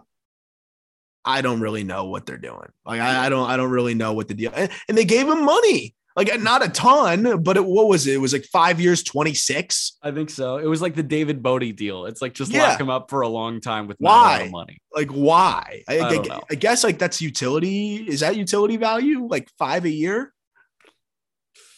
I 1.22 1.42
don't 1.42 1.60
really 1.60 1.84
know 1.84 2.06
what 2.06 2.24
they're 2.24 2.38
doing. 2.38 2.70
Like 2.86 3.00
I, 3.00 3.26
I 3.26 3.28
don't 3.28 3.46
I 3.50 3.58
don't 3.58 3.70
really 3.70 3.92
know 3.94 4.14
what 4.14 4.28
the 4.28 4.34
deal 4.34 4.52
and, 4.54 4.70
and 4.88 4.96
they 4.96 5.04
gave 5.04 5.28
him 5.28 5.44
money. 5.44 5.94
Like 6.16 6.40
not 6.40 6.64
a 6.64 6.70
ton, 6.70 7.42
but 7.42 7.58
it, 7.58 7.64
what 7.66 7.88
was 7.88 8.06
it? 8.06 8.14
It 8.14 8.18
was 8.18 8.32
like 8.32 8.44
five 8.44 8.80
years, 8.80 9.02
26. 9.02 9.98
I 10.02 10.10
think 10.12 10.30
so. 10.30 10.56
It 10.56 10.64
was 10.66 10.80
like 10.80 10.94
the 10.94 11.02
David 11.02 11.42
Bote 11.42 11.76
deal. 11.76 12.06
It's 12.06 12.22
like 12.22 12.32
just 12.32 12.50
Yeah. 12.50 12.68
lock 12.70 12.80
him 12.80 12.88
up 12.88 13.10
for 13.10 13.20
a 13.20 13.28
long 13.28 13.60
time 13.60 13.86
with 13.86 14.00
not 14.00 14.08
a 14.08 14.14
lot 14.14 14.22
Why? 14.38 14.40
of 14.44 14.50
money. 14.50 14.78
Like 14.94 15.10
why? 15.10 15.82
I, 15.86 15.98
I 15.98 16.08
I-. 16.14 16.40
I 16.52 16.54
guess 16.54 16.82
like 16.84 16.98
that's 16.98 17.20
utility. 17.20 17.96
Is 17.96 18.20
that 18.20 18.34
utility 18.36 18.78
value? 18.78 19.26
Like 19.26 19.50
five 19.58 19.84
a 19.84 19.90
year? 19.90 20.32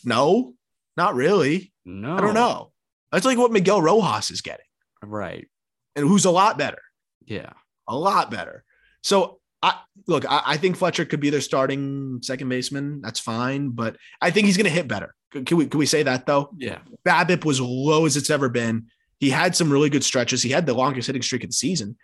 No, 0.04 0.54
not 0.96 1.14
really. 1.14 1.72
No, 1.84 2.16
I 2.16 2.20
don't 2.20 2.34
know. 2.34 2.72
That's 3.10 3.24
like 3.26 3.38
what 3.38 3.50
Miguel 3.52 3.80
Rojas 3.82 4.30
is 4.30 4.40
getting, 4.42 4.66
Right. 5.02 5.48
and 5.96 6.06
who's 6.06 6.26
a 6.26 6.30
lot 6.30 6.58
better, 6.58 6.82
Yeah. 7.26 7.52
a 7.88 7.96
lot 7.96 8.30
better. 8.30 8.64
So 9.02 9.37
I 9.62 9.80
look, 10.06 10.24
I, 10.30 10.42
I 10.46 10.56
think 10.56 10.76
Fletcher 10.76 11.04
could 11.04 11.20
be 11.20 11.30
their 11.30 11.40
starting 11.40 12.20
second 12.22 12.48
baseman. 12.48 13.00
That's 13.00 13.20
fine, 13.20 13.70
but 13.70 13.96
I 14.20 14.30
think 14.30 14.46
he's 14.46 14.56
going 14.56 14.64
to 14.64 14.70
hit 14.70 14.88
better. 14.88 15.14
Can 15.32 15.56
we 15.56 15.66
can 15.66 15.78
we 15.78 15.86
say 15.86 16.02
that 16.02 16.26
though? 16.26 16.50
Yeah. 16.56 16.78
BABIP 17.06 17.44
was 17.44 17.60
low 17.60 18.06
as 18.06 18.16
it's 18.16 18.30
ever 18.30 18.48
been. 18.48 18.86
He 19.20 19.30
had 19.30 19.54
some 19.56 19.70
really 19.70 19.90
good 19.90 20.04
stretches. 20.04 20.42
He 20.42 20.50
had 20.50 20.64
the 20.64 20.74
longest 20.74 21.06
hitting 21.06 21.22
streak 21.22 21.44
of 21.44 21.50
the 21.50 21.54
season. 21.54 21.96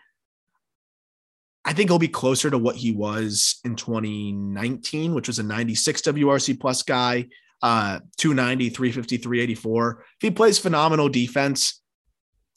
I 1.65 1.73
think 1.73 1.89
he'll 1.89 1.99
be 1.99 2.09
closer 2.09 2.51
to 2.51 2.59
what 2.59 2.77
he 2.77 2.93
was 2.93 3.61
in 3.65 3.77
2019, 3.77 5.15
which 5.15 5.29
was 5.29 5.39
a 5.39 5.43
96 5.43 6.03
WRC 6.03 6.61
plus 6.61 6.83
guy, 6.83 7.29
uh, 7.63 8.01
290, 8.19 8.69
350, 8.69 9.17
384. 9.17 10.01
If 10.01 10.07
he 10.21 10.31
plays 10.31 10.59
phenomenal 10.59 11.09
defense, 11.09 11.81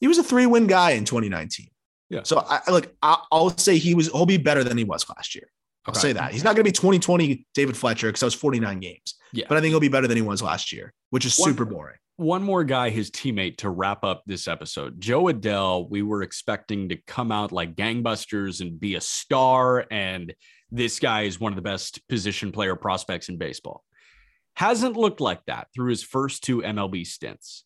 he 0.02 0.08
was 0.10 0.18
a 0.18 0.24
three 0.24 0.46
win 0.46 0.68
guy 0.68 0.92
in 0.92 1.06
2019. 1.06 1.68
Yeah. 2.10 2.22
So 2.24 2.44
I 2.48 2.62
look, 2.70 2.94
I, 3.02 3.18
I'll 3.32 3.50
say 3.58 3.78
he 3.78 3.94
was, 3.94 4.08
he'll 4.12 4.26
be 4.26 4.38
better 4.38 4.64
than 4.64 4.78
he 4.78 4.84
was 4.84 5.06
last 5.10 5.36
year. 5.36 5.50
I'll 5.86 5.92
Okay. 5.92 6.00
say 6.00 6.14
that. 6.14 6.32
He's 6.34 6.44
not 6.44 6.56
going 6.56 6.64
to 6.66 6.70
be 6.70 6.72
2020 6.72 7.46
David 7.54 7.76
Fletcher 7.78 8.08
because 8.08 8.20
that 8.22 8.26
was 8.28 8.34
49 8.34 8.80
games. 8.80 9.16
Yeah. 9.34 9.46
But 9.50 9.58
I 9.58 9.62
think 9.62 9.72
he'll 9.72 9.80
be 9.80 9.88
better 9.90 10.08
than 10.08 10.18
he 10.18 10.22
was 10.22 10.42
last 10.42 10.72
year, 10.74 10.94
which 11.10 11.26
is 11.26 11.38
One- 11.38 11.50
super 11.52 11.66
boring. 11.66 11.98
One 12.18 12.42
more 12.42 12.64
guy, 12.64 12.90
his 12.90 13.12
teammate, 13.12 13.58
to 13.58 13.70
wrap 13.70 14.04
up 14.04 14.24
this 14.26 14.48
episode. 14.48 15.00
Jo 15.00 15.26
Adell, 15.26 15.88
we 15.88 16.02
were 16.02 16.24
expecting 16.24 16.90
to 16.90 16.98
come 17.06 17.32
out 17.32 17.52
like 17.52 17.76
gangbusters 17.76 18.60
and 18.60 18.80
be 18.80 18.96
a 18.96 19.02
star. 19.02 19.86
And 19.92 20.34
this 20.72 21.00
guy 21.00 21.24
is 21.24 21.40
one 21.40 21.52
of 21.52 21.56
the 21.58 21.62
best 21.62 22.02
position 22.10 22.52
player 22.52 22.76
prospects 22.76 23.30
in 23.30 23.38
baseball. 23.38 23.84
Hasn't 24.56 24.98
looked 24.98 25.22
like 25.22 25.46
that 25.46 25.68
through 25.76 25.92
his 25.92 26.02
first 26.04 26.44
two 26.44 26.64
MLB 26.64 27.06
stints. 27.06 27.64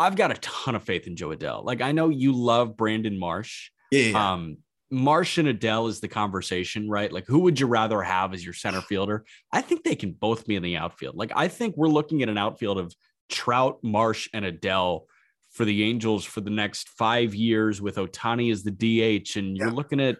I've 0.00 0.16
got 0.16 0.30
a 0.30 0.40
ton 0.40 0.74
of 0.74 0.82
faith 0.82 1.06
in 1.06 1.14
Jo 1.14 1.28
Adell. 1.28 1.64
Like, 1.64 1.82
I 1.82 1.92
know 1.92 2.08
you 2.08 2.32
love 2.32 2.76
Brandon 2.76 3.18
Marsh. 3.18 3.70
Yeah. 3.92 4.32
Um, 4.32 4.58
Marsh 4.90 5.38
and 5.38 5.46
Adell 5.46 5.88
is 5.88 6.00
the 6.00 6.08
conversation, 6.08 6.88
right? 6.88 7.12
Like, 7.12 7.26
who 7.26 7.40
would 7.40 7.60
you 7.60 7.66
rather 7.66 8.02
have 8.02 8.32
as 8.32 8.44
your 8.44 8.54
center 8.54 8.80
fielder? 8.80 9.24
I 9.52 9.60
think 9.60 9.84
they 9.84 9.94
can 9.94 10.12
both 10.12 10.46
be 10.46 10.56
in 10.56 10.62
the 10.62 10.78
outfield. 10.78 11.16
Like, 11.16 11.32
I 11.36 11.48
think 11.48 11.76
we're 11.76 11.88
looking 11.88 12.22
at 12.22 12.28
an 12.28 12.38
outfield 12.38 12.78
of 12.78 12.94
Trout, 13.28 13.78
Marsh, 13.82 14.28
and 14.32 14.44
Adell 14.44 15.02
for 15.50 15.64
the 15.64 15.84
Angels 15.84 16.24
for 16.24 16.40
the 16.40 16.50
next 16.50 16.88
five 16.88 17.34
years 17.34 17.80
with 17.80 17.96
Ohtani 17.96 18.50
as 18.50 18.62
the 18.62 18.70
DH. 18.70 19.36
And 19.36 19.56
you're 19.56 19.70
looking 19.70 20.00
at 20.00 20.16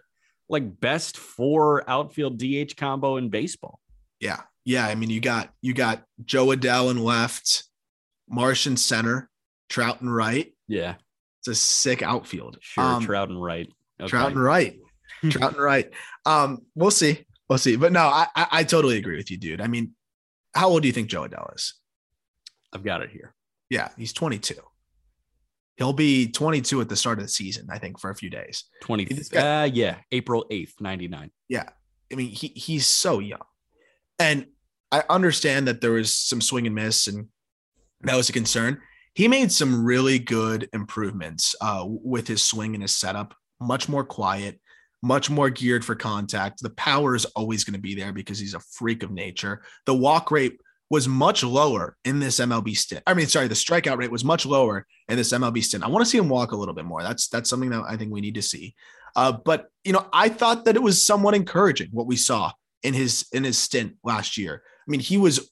like 0.47 0.79
best 0.79 1.17
four 1.17 1.89
outfield 1.89 2.37
DH 2.37 2.75
combo 2.75 3.17
in 3.17 3.29
baseball. 3.29 3.79
Yeah. 4.19 4.41
Yeah. 4.65 4.85
I 4.85 4.95
mean, 4.95 5.09
you 5.09 5.21
got 5.21 5.49
you 5.61 5.73
got 5.73 6.03
Jo 6.23 6.47
Adell 6.47 6.91
in 6.91 7.03
left, 7.03 7.63
Marsh 8.29 8.67
in 8.67 8.77
center, 8.77 9.30
Trout 9.71 10.01
and 10.01 10.13
right. 10.13 10.53
Yeah, 10.67 10.95
It's 11.39 11.47
a 11.47 11.55
sick 11.55 12.03
outfield. 12.03 12.57
sure. 12.61 12.83
Um, 12.83 13.03
Trout 13.05 13.29
and 13.29 13.41
right. 13.41 13.67
Okay. 13.99 14.09
Trout 14.09 14.31
and 14.33 14.43
right. 14.43 14.77
Trout 15.29 15.53
and 15.53 15.61
right. 15.63 15.89
Um, 16.25 16.65
we'll 16.75 16.91
see. 16.91 17.25
We'll 17.49 17.57
see. 17.57 17.75
But 17.77 17.91
no, 17.91 18.01
I, 18.01 18.27
I 18.35 18.47
I 18.51 18.63
totally 18.63 18.97
agree 18.97 19.15
with 19.17 19.31
you, 19.31 19.37
dude. 19.37 19.61
I 19.61 19.67
mean, 19.67 19.93
how 20.53 20.69
old 20.69 20.81
do 20.81 20.87
you 20.87 20.93
think 20.93 21.07
Jo 21.09 21.27
Adell 21.27 21.55
is? 21.55 21.73
I've 22.73 22.83
got 22.83 23.01
it 23.01 23.09
here. 23.11 23.33
Yeah, 23.69 23.89
he's 23.97 24.13
22. 24.13 24.55
He'll 25.77 25.93
be 25.93 26.27
22 26.31 26.81
at 26.81 26.89
the 26.89 26.95
start 26.95 27.17
of 27.19 27.23
the 27.25 27.29
season, 27.29 27.67
I 27.71 27.79
think, 27.79 27.99
for 27.99 28.09
a 28.09 28.15
few 28.15 28.29
days. 28.29 28.65
20. 28.81 29.05
This 29.05 29.33
Uh, 29.33 29.69
yeah, 29.71 29.97
April 30.11 30.45
8th, 30.51 30.73
99. 30.79 31.31
Yeah. 31.49 31.69
I 32.11 32.15
mean, 32.15 32.27
he 32.29 32.47
he's 32.49 32.85
so 32.87 33.19
young. 33.19 33.41
And 34.19 34.47
I 34.91 35.03
understand 35.09 35.67
that 35.67 35.79
there 35.81 35.91
was 35.91 36.11
some 36.13 36.41
swing 36.41 36.65
and 36.67 36.75
miss, 36.75 37.07
and 37.07 37.27
that 38.01 38.15
was 38.15 38.29
a 38.29 38.33
concern. 38.33 38.81
He 39.13 39.27
made 39.27 39.51
some 39.51 39.83
really 39.83 40.19
good 40.19 40.69
improvements 40.73 41.55
uh, 41.61 41.83
with 41.85 42.27
his 42.27 42.43
swing 42.43 42.73
and 42.73 42.81
his 42.81 42.95
setup, 42.95 43.33
much 43.59 43.89
more 43.89 44.03
quiet, 44.03 44.59
much 45.01 45.29
more 45.29 45.49
geared 45.49 45.83
for 45.83 45.95
contact. 45.95 46.61
The 46.61 46.69
power 46.71 47.15
is 47.15 47.25
always 47.25 47.63
going 47.63 47.73
to 47.73 47.81
be 47.81 47.95
there 47.95 48.13
because 48.13 48.39
he's 48.39 48.53
a 48.53 48.59
freak 48.59 49.03
of 49.03 49.11
nature. 49.11 49.63
The 49.85 49.93
walk 49.93 50.31
rate 50.31 50.57
was 50.89 51.07
much 51.07 51.43
lower 51.43 51.95
in 52.03 52.19
this 52.19 52.39
MLB 52.39 52.75
stint. 52.75 53.01
I 53.07 53.13
mean, 53.13 53.27
sorry, 53.27 53.47
the 53.47 53.55
strikeout 53.55 53.97
rate 53.97 54.11
was 54.11 54.25
much 54.25 54.45
lower 54.45 54.85
in 55.07 55.15
this 55.15 55.31
MLB 55.31 55.63
stint. 55.63 55.83
I 55.83 55.87
want 55.87 56.05
to 56.05 56.09
see 56.09 56.17
him 56.17 56.29
walk 56.29 56.51
a 56.51 56.57
little 56.57 56.73
bit 56.73 56.85
more. 56.85 57.01
That's 57.01 57.29
that's 57.29 57.49
something 57.49 57.69
that 57.69 57.83
I 57.87 57.95
think 57.95 58.11
we 58.11 58.21
need 58.21 58.35
to 58.35 58.41
see. 58.41 58.75
Uh, 59.15 59.31
but 59.31 59.67
you 59.83 59.93
know, 59.93 60.05
I 60.11 60.29
thought 60.29 60.65
that 60.65 60.75
it 60.75 60.83
was 60.83 61.01
somewhat 61.01 61.33
encouraging 61.33 61.89
what 61.91 62.07
we 62.07 62.17
saw 62.17 62.51
in 62.83 62.93
his 62.93 63.25
in 63.31 63.45
his 63.45 63.57
stint 63.57 63.95
last 64.03 64.37
year. 64.37 64.63
I 64.65 64.91
mean, 64.91 64.99
he 64.99 65.17
was 65.17 65.49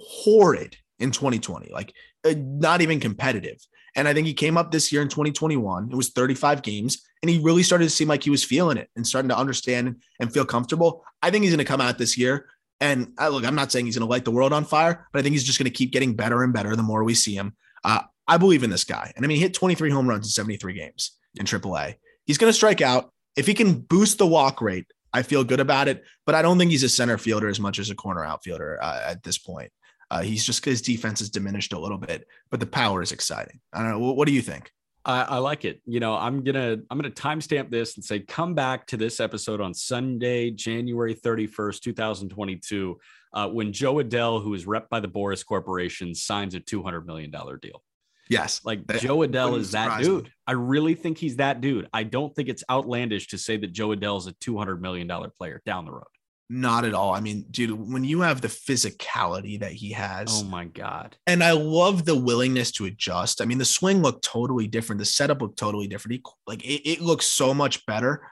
horrid 0.00 0.76
in 0.98 1.10
2020, 1.10 1.72
like 1.72 1.94
not 2.24 2.80
even 2.80 3.00
competitive. 3.00 3.58
And 3.94 4.08
I 4.08 4.14
think 4.14 4.26
he 4.26 4.34
came 4.34 4.56
up 4.56 4.70
this 4.70 4.90
year 4.92 5.02
in 5.02 5.08
2021. 5.08 5.90
It 5.92 5.96
was 5.96 6.10
35 6.10 6.62
games, 6.62 7.02
and 7.22 7.30
he 7.30 7.38
really 7.38 7.62
started 7.62 7.84
to 7.84 7.90
seem 7.90 8.08
like 8.08 8.22
he 8.22 8.30
was 8.30 8.44
feeling 8.44 8.78
it 8.78 8.88
and 8.96 9.06
starting 9.06 9.28
to 9.28 9.36
understand 9.36 9.96
and 10.18 10.32
feel 10.32 10.46
comfortable. 10.46 11.04
I 11.22 11.30
think 11.30 11.44
he's 11.44 11.52
going 11.52 11.64
to 11.64 11.70
come 11.70 11.80
out 11.80 11.98
this 11.98 12.16
year. 12.16 12.48
And 12.80 13.12
uh, 13.20 13.28
look, 13.28 13.44
I'm 13.44 13.54
not 13.54 13.70
saying 13.70 13.86
he's 13.86 13.96
going 13.96 14.06
to 14.06 14.10
light 14.10 14.24
the 14.24 14.30
world 14.30 14.52
on 14.52 14.64
fire, 14.64 15.06
but 15.12 15.18
I 15.18 15.22
think 15.22 15.34
he's 15.34 15.44
just 15.44 15.58
going 15.58 15.70
to 15.70 15.76
keep 15.76 15.92
getting 15.92 16.16
better 16.16 16.42
and 16.42 16.52
better 16.52 16.74
the 16.74 16.82
more 16.82 17.04
we 17.04 17.14
see 17.14 17.34
him. 17.34 17.54
Uh, 17.84 18.00
I 18.26 18.38
believe 18.38 18.62
in 18.62 18.70
this 18.70 18.84
guy. 18.84 19.12
And 19.14 19.24
I 19.24 19.28
mean, 19.28 19.36
he 19.36 19.42
hit 19.42 19.54
23 19.54 19.90
home 19.90 20.08
runs 20.08 20.26
in 20.26 20.30
73 20.30 20.72
games 20.72 21.12
in 21.36 21.46
AAA. 21.46 21.94
He's 22.24 22.38
going 22.38 22.48
to 22.48 22.56
strike 22.56 22.80
out. 22.80 23.12
If 23.36 23.46
he 23.46 23.54
can 23.54 23.80
boost 23.80 24.18
the 24.18 24.26
walk 24.26 24.60
rate, 24.60 24.86
I 25.12 25.22
feel 25.22 25.44
good 25.44 25.60
about 25.60 25.88
it. 25.88 26.02
But 26.24 26.34
I 26.34 26.42
don't 26.42 26.58
think 26.58 26.70
he's 26.70 26.82
a 26.82 26.88
center 26.88 27.18
fielder 27.18 27.48
as 27.48 27.60
much 27.60 27.78
as 27.78 27.90
a 27.90 27.94
corner 27.94 28.24
outfielder 28.24 28.82
uh, 28.82 29.02
at 29.06 29.22
this 29.22 29.38
point. 29.38 29.70
Uh, 30.12 30.20
he's 30.20 30.44
just 30.44 30.62
his 30.62 30.82
defense 30.82 31.20
has 31.20 31.30
diminished 31.30 31.72
a 31.72 31.78
little 31.78 31.96
bit, 31.96 32.28
but 32.50 32.60
the 32.60 32.66
power 32.66 33.00
is 33.00 33.12
exciting. 33.12 33.58
I 33.72 33.78
don't 33.78 33.92
know. 33.92 33.98
What, 33.98 34.16
what 34.16 34.28
do 34.28 34.34
you 34.34 34.42
think? 34.42 34.70
I, 35.06 35.22
I 35.22 35.38
like 35.38 35.64
it. 35.64 35.80
You 35.86 36.00
know, 36.00 36.14
I'm 36.14 36.44
gonna 36.44 36.76
I'm 36.90 36.98
gonna 36.98 37.10
timestamp 37.10 37.70
this 37.70 37.96
and 37.96 38.04
say 38.04 38.20
come 38.20 38.54
back 38.54 38.86
to 38.88 38.98
this 38.98 39.20
episode 39.20 39.62
on 39.62 39.72
Sunday, 39.72 40.50
January 40.50 41.14
31st, 41.14 41.80
2022, 41.80 43.00
uh, 43.32 43.48
when 43.48 43.72
Jo 43.72 43.94
Adell, 43.94 44.42
who 44.42 44.52
is 44.52 44.66
rep 44.66 44.90
by 44.90 45.00
the 45.00 45.08
Boras 45.08 45.44
Corporation, 45.46 46.14
signs 46.14 46.54
a 46.54 46.60
200 46.60 47.06
million 47.06 47.30
dollar 47.30 47.56
deal. 47.56 47.82
Yes. 48.28 48.60
Like 48.64 48.86
That 48.88 49.00
Jo 49.00 49.18
Adell 49.20 49.58
is 49.58 49.70
that 49.72 49.84
surprise 49.84 50.08
me. 50.08 50.14
dude. 50.14 50.32
I 50.46 50.52
really 50.52 50.94
think 50.94 51.16
he's 51.16 51.36
that 51.36 51.62
dude. 51.62 51.88
I 51.92 52.02
don't 52.02 52.34
think 52.36 52.50
it's 52.50 52.64
outlandish 52.70 53.28
to 53.28 53.38
say 53.38 53.56
that 53.56 53.72
Jo 53.72 53.88
Adell 53.88 54.18
is 54.18 54.26
a 54.26 54.32
200 54.32 54.80
million 54.82 55.06
dollar 55.06 55.30
player 55.30 55.62
down 55.64 55.86
the 55.86 55.92
road. 55.92 56.04
Not 56.54 56.84
at 56.84 56.92
all. 56.92 57.14
I 57.14 57.20
mean, 57.20 57.46
dude, 57.50 57.70
when 57.70 58.04
you 58.04 58.20
have 58.20 58.42
the 58.42 58.48
physicality 58.48 59.58
that 59.60 59.72
he 59.72 59.92
has, 59.92 60.28
Oh 60.30 60.44
my 60.44 60.66
god. 60.66 61.16
and 61.26 61.42
I 61.42 61.52
love 61.52 62.04
the 62.04 62.14
willingness 62.16 62.70
to 62.72 62.84
adjust. 62.84 63.40
I 63.40 63.44
mean, 63.46 63.58
the 63.58 63.64
swing 63.64 64.02
looked 64.02 64.22
totally 64.24 64.66
different. 64.66 64.98
The 64.98 65.06
setup 65.06 65.40
looked 65.40 65.58
totally 65.58 65.86
different. 65.88 66.14
He, 66.16 66.22
like 66.46 66.62
it, 66.64 66.88
it 66.88 67.00
looks 67.00 67.26
so 67.26 67.54
much 67.54 67.84
better. 67.86 68.28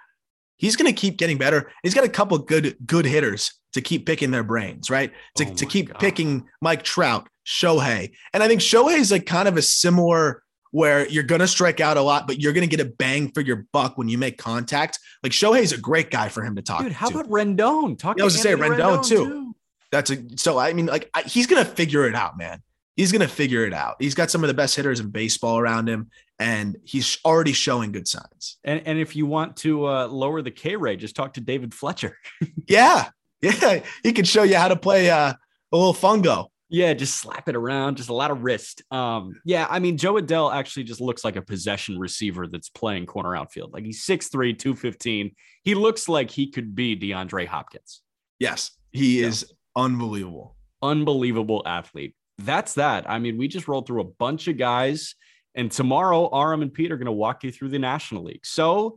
he's 0.59 0.76
going 0.76 0.92
to 0.92 1.01
keep 1.01 1.16
getting 1.16 1.38
better. 1.38 1.70
He's 1.82 1.94
got 1.94 2.05
a 2.05 2.09
couple 2.09 2.36
good 2.38 2.76
good 2.84 3.06
hitters 3.06 3.55
to 3.72 3.80
keep 3.80 4.05
picking 4.05 4.30
their 4.32 4.42
brains, 4.42 4.90
right? 4.90 5.12
To, 5.36 5.47
Oh 5.48 5.55
to 5.55 5.64
keep 5.66 5.88
God. 5.88 5.98
picking 6.01 6.47
Mike 6.60 6.82
Trout, 6.82 7.26
Shohei. 7.47 8.12
And 8.34 8.42
I 8.42 8.48
think 8.48 8.60
Shohei's 8.60 9.10
like 9.12 9.24
kind 9.26 9.48
of 9.48 9.56
a 9.56 9.62
similar 9.62 10.42
where 10.70 11.09
you're 11.09 11.24
going 11.24 11.40
to 11.40 11.48
strike 11.48 11.80
out 11.80 11.97
a 11.97 12.02
lot, 12.02 12.26
but 12.26 12.40
you're 12.40 12.52
going 12.52 12.68
to 12.68 12.76
get 12.76 12.84
a 12.84 12.88
bang 12.88 13.30
for 13.32 13.40
your 13.40 13.66
buck 13.72 13.98
when 13.98 14.09
you 14.09 14.18
make 14.18 14.38
contact. 14.38 14.98
Like 15.22 15.32
Shohei's 15.32 15.72
a 15.72 15.78
great 15.78 16.10
guy 16.10 16.28
for 16.28 16.44
him 16.44 16.56
to 16.56 16.62
talk 16.62 16.82
Dude, 16.82 16.92
how 16.92 17.09
to. 17.09 17.18
about 17.18 17.30
Rendon? 17.30 17.98
Talk 17.98 18.18
Yeah, 18.18 18.22
I 18.22 18.24
was 18.24 18.40
to 18.40 18.48
gonna 18.48 18.56
say 18.59 18.64
Anthony 18.64 18.82
Rendon, 18.82 19.09
too. 19.09 19.55
That's 19.90 20.10
a 20.10 20.18
so 20.36 20.56
I 20.56 20.72
mean 20.72 20.86
like 20.86 21.10
I, 21.14 21.22
he's 21.22 21.48
going 21.48 21.64
to 21.64 21.68
figure 21.68 22.06
it 22.06 22.14
out, 22.14 22.38
man. 22.38 22.62
He's 22.94 23.10
going 23.10 23.22
to 23.22 23.28
figure 23.28 23.64
it 23.64 23.72
out. 23.72 23.97
He's 23.98 24.14
got 24.14 24.30
some 24.30 24.44
of 24.44 24.48
the 24.48 24.55
best 24.55 24.76
hitters 24.76 25.01
in 25.01 25.09
baseball 25.10 25.59
around 25.59 25.88
him 25.88 26.10
and 26.40 26.76
he's 26.84 27.18
already 27.24 27.52
showing 27.52 27.92
good 27.92 28.09
signs. 28.09 28.56
And, 28.64 28.82
and 28.86 28.98
if 28.98 29.14
you 29.14 29.26
want 29.26 29.56
to 29.59 29.86
uh, 29.86 30.06
lower 30.09 30.42
the 30.42 30.51
K 30.51 30.74
rate, 30.74 30.98
just 30.98 31.14
talk 31.14 31.34
to 31.34 31.40
David 31.40 31.74
Fletcher. 31.74 32.16
Yeah. 32.66 33.09
Yeah, 33.42 33.82
he 34.02 34.12
can 34.12 34.26
show 34.26 34.42
you 34.42 34.56
how 34.56 34.68
to 34.68 34.76
play 34.76 35.09
uh, 35.09 35.32
a 35.32 35.76
little 35.76 35.94
fungo. 35.94 36.48
Yeah, 36.72 36.94
just 36.94 37.18
slap 37.18 37.48
it 37.48 37.56
around, 37.56 37.97
just 37.97 38.10
a 38.10 38.14
lot 38.14 38.30
of 38.30 38.42
wrist. 38.44 38.82
Um, 38.92 39.40
yeah, 39.44 39.66
I 39.68 39.80
mean, 39.80 39.97
Jo 39.97 40.14
Adell 40.14 40.55
actually 40.55 40.84
just 40.84 41.01
looks 41.01 41.24
like 41.24 41.34
a 41.36 41.42
possession 41.42 41.98
receiver 41.98 42.47
that's 42.47 42.68
playing 42.68 43.06
corner 43.06 43.34
outfield. 43.34 43.72
Like 43.72 43.84
he's 43.84 44.05
6'3, 44.06 44.56
215. 44.56 45.34
He 45.64 45.74
looks 45.74 46.09
like 46.09 46.30
he 46.30 46.51
could 46.51 46.74
be 46.76 46.97
DeAndre 46.97 47.47
Hopkins. 47.47 48.02
Yes, 48.38 48.70
he 48.92 49.20
Yeah. 49.20 49.26
is 49.26 49.52
unbelievable. 49.76 50.56
Unbelievable 50.80 51.62
athlete. 51.66 52.14
That's 52.38 52.74
that. 52.74 53.10
I 53.10 53.18
mean, 53.18 53.36
we 53.36 53.48
just 53.48 53.68
rolled 53.68 53.86
through 53.86 54.01
a 54.02 54.05
bunch 54.18 54.47
of 54.48 54.56
guys, 54.56 55.14
and 55.55 55.70
tomorrow, 55.70 56.28
Aram 56.32 56.62
and 56.62 56.72
Pete 56.72 56.92
are 56.92 56.97
going 56.97 57.06
to 57.06 57.12
walk 57.12 57.42
you 57.44 57.51
through 57.51 57.70
the 57.70 57.78
National 57.80 58.22
League. 58.24 58.47
So, 58.47 58.97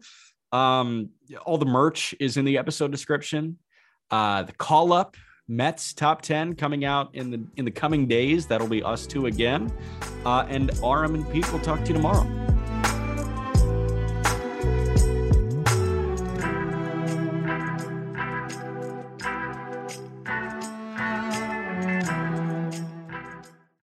um, 0.51 1.09
all 1.45 1.57
the 1.57 1.65
merch 1.65 2.13
is 2.19 2.37
in 2.37 2.45
the 2.45 2.57
episode 2.59 2.91
description. 2.91 3.57
Uh, 4.11 4.43
the 4.43 4.53
call 4.53 4.93
up 4.93 5.17
Mets 5.47 5.93
top 5.93 6.21
10 6.21 6.55
coming 6.55 6.85
out 6.85 7.13
in 7.13 7.29
the 7.29 7.43
in 7.57 7.65
the 7.65 7.71
coming 7.71 8.07
days. 8.07 8.47
That'll 8.47 8.67
be 8.67 8.81
us 8.81 9.05
two 9.05 9.25
again. 9.25 9.71
Uh, 10.25 10.45
and 10.47 10.71
Aram 10.83 11.15
and 11.15 11.29
Pete 11.31 11.51
will 11.51 11.59
talk 11.59 11.81
to 11.81 11.87
you 11.87 11.93
tomorrow. 11.93 12.42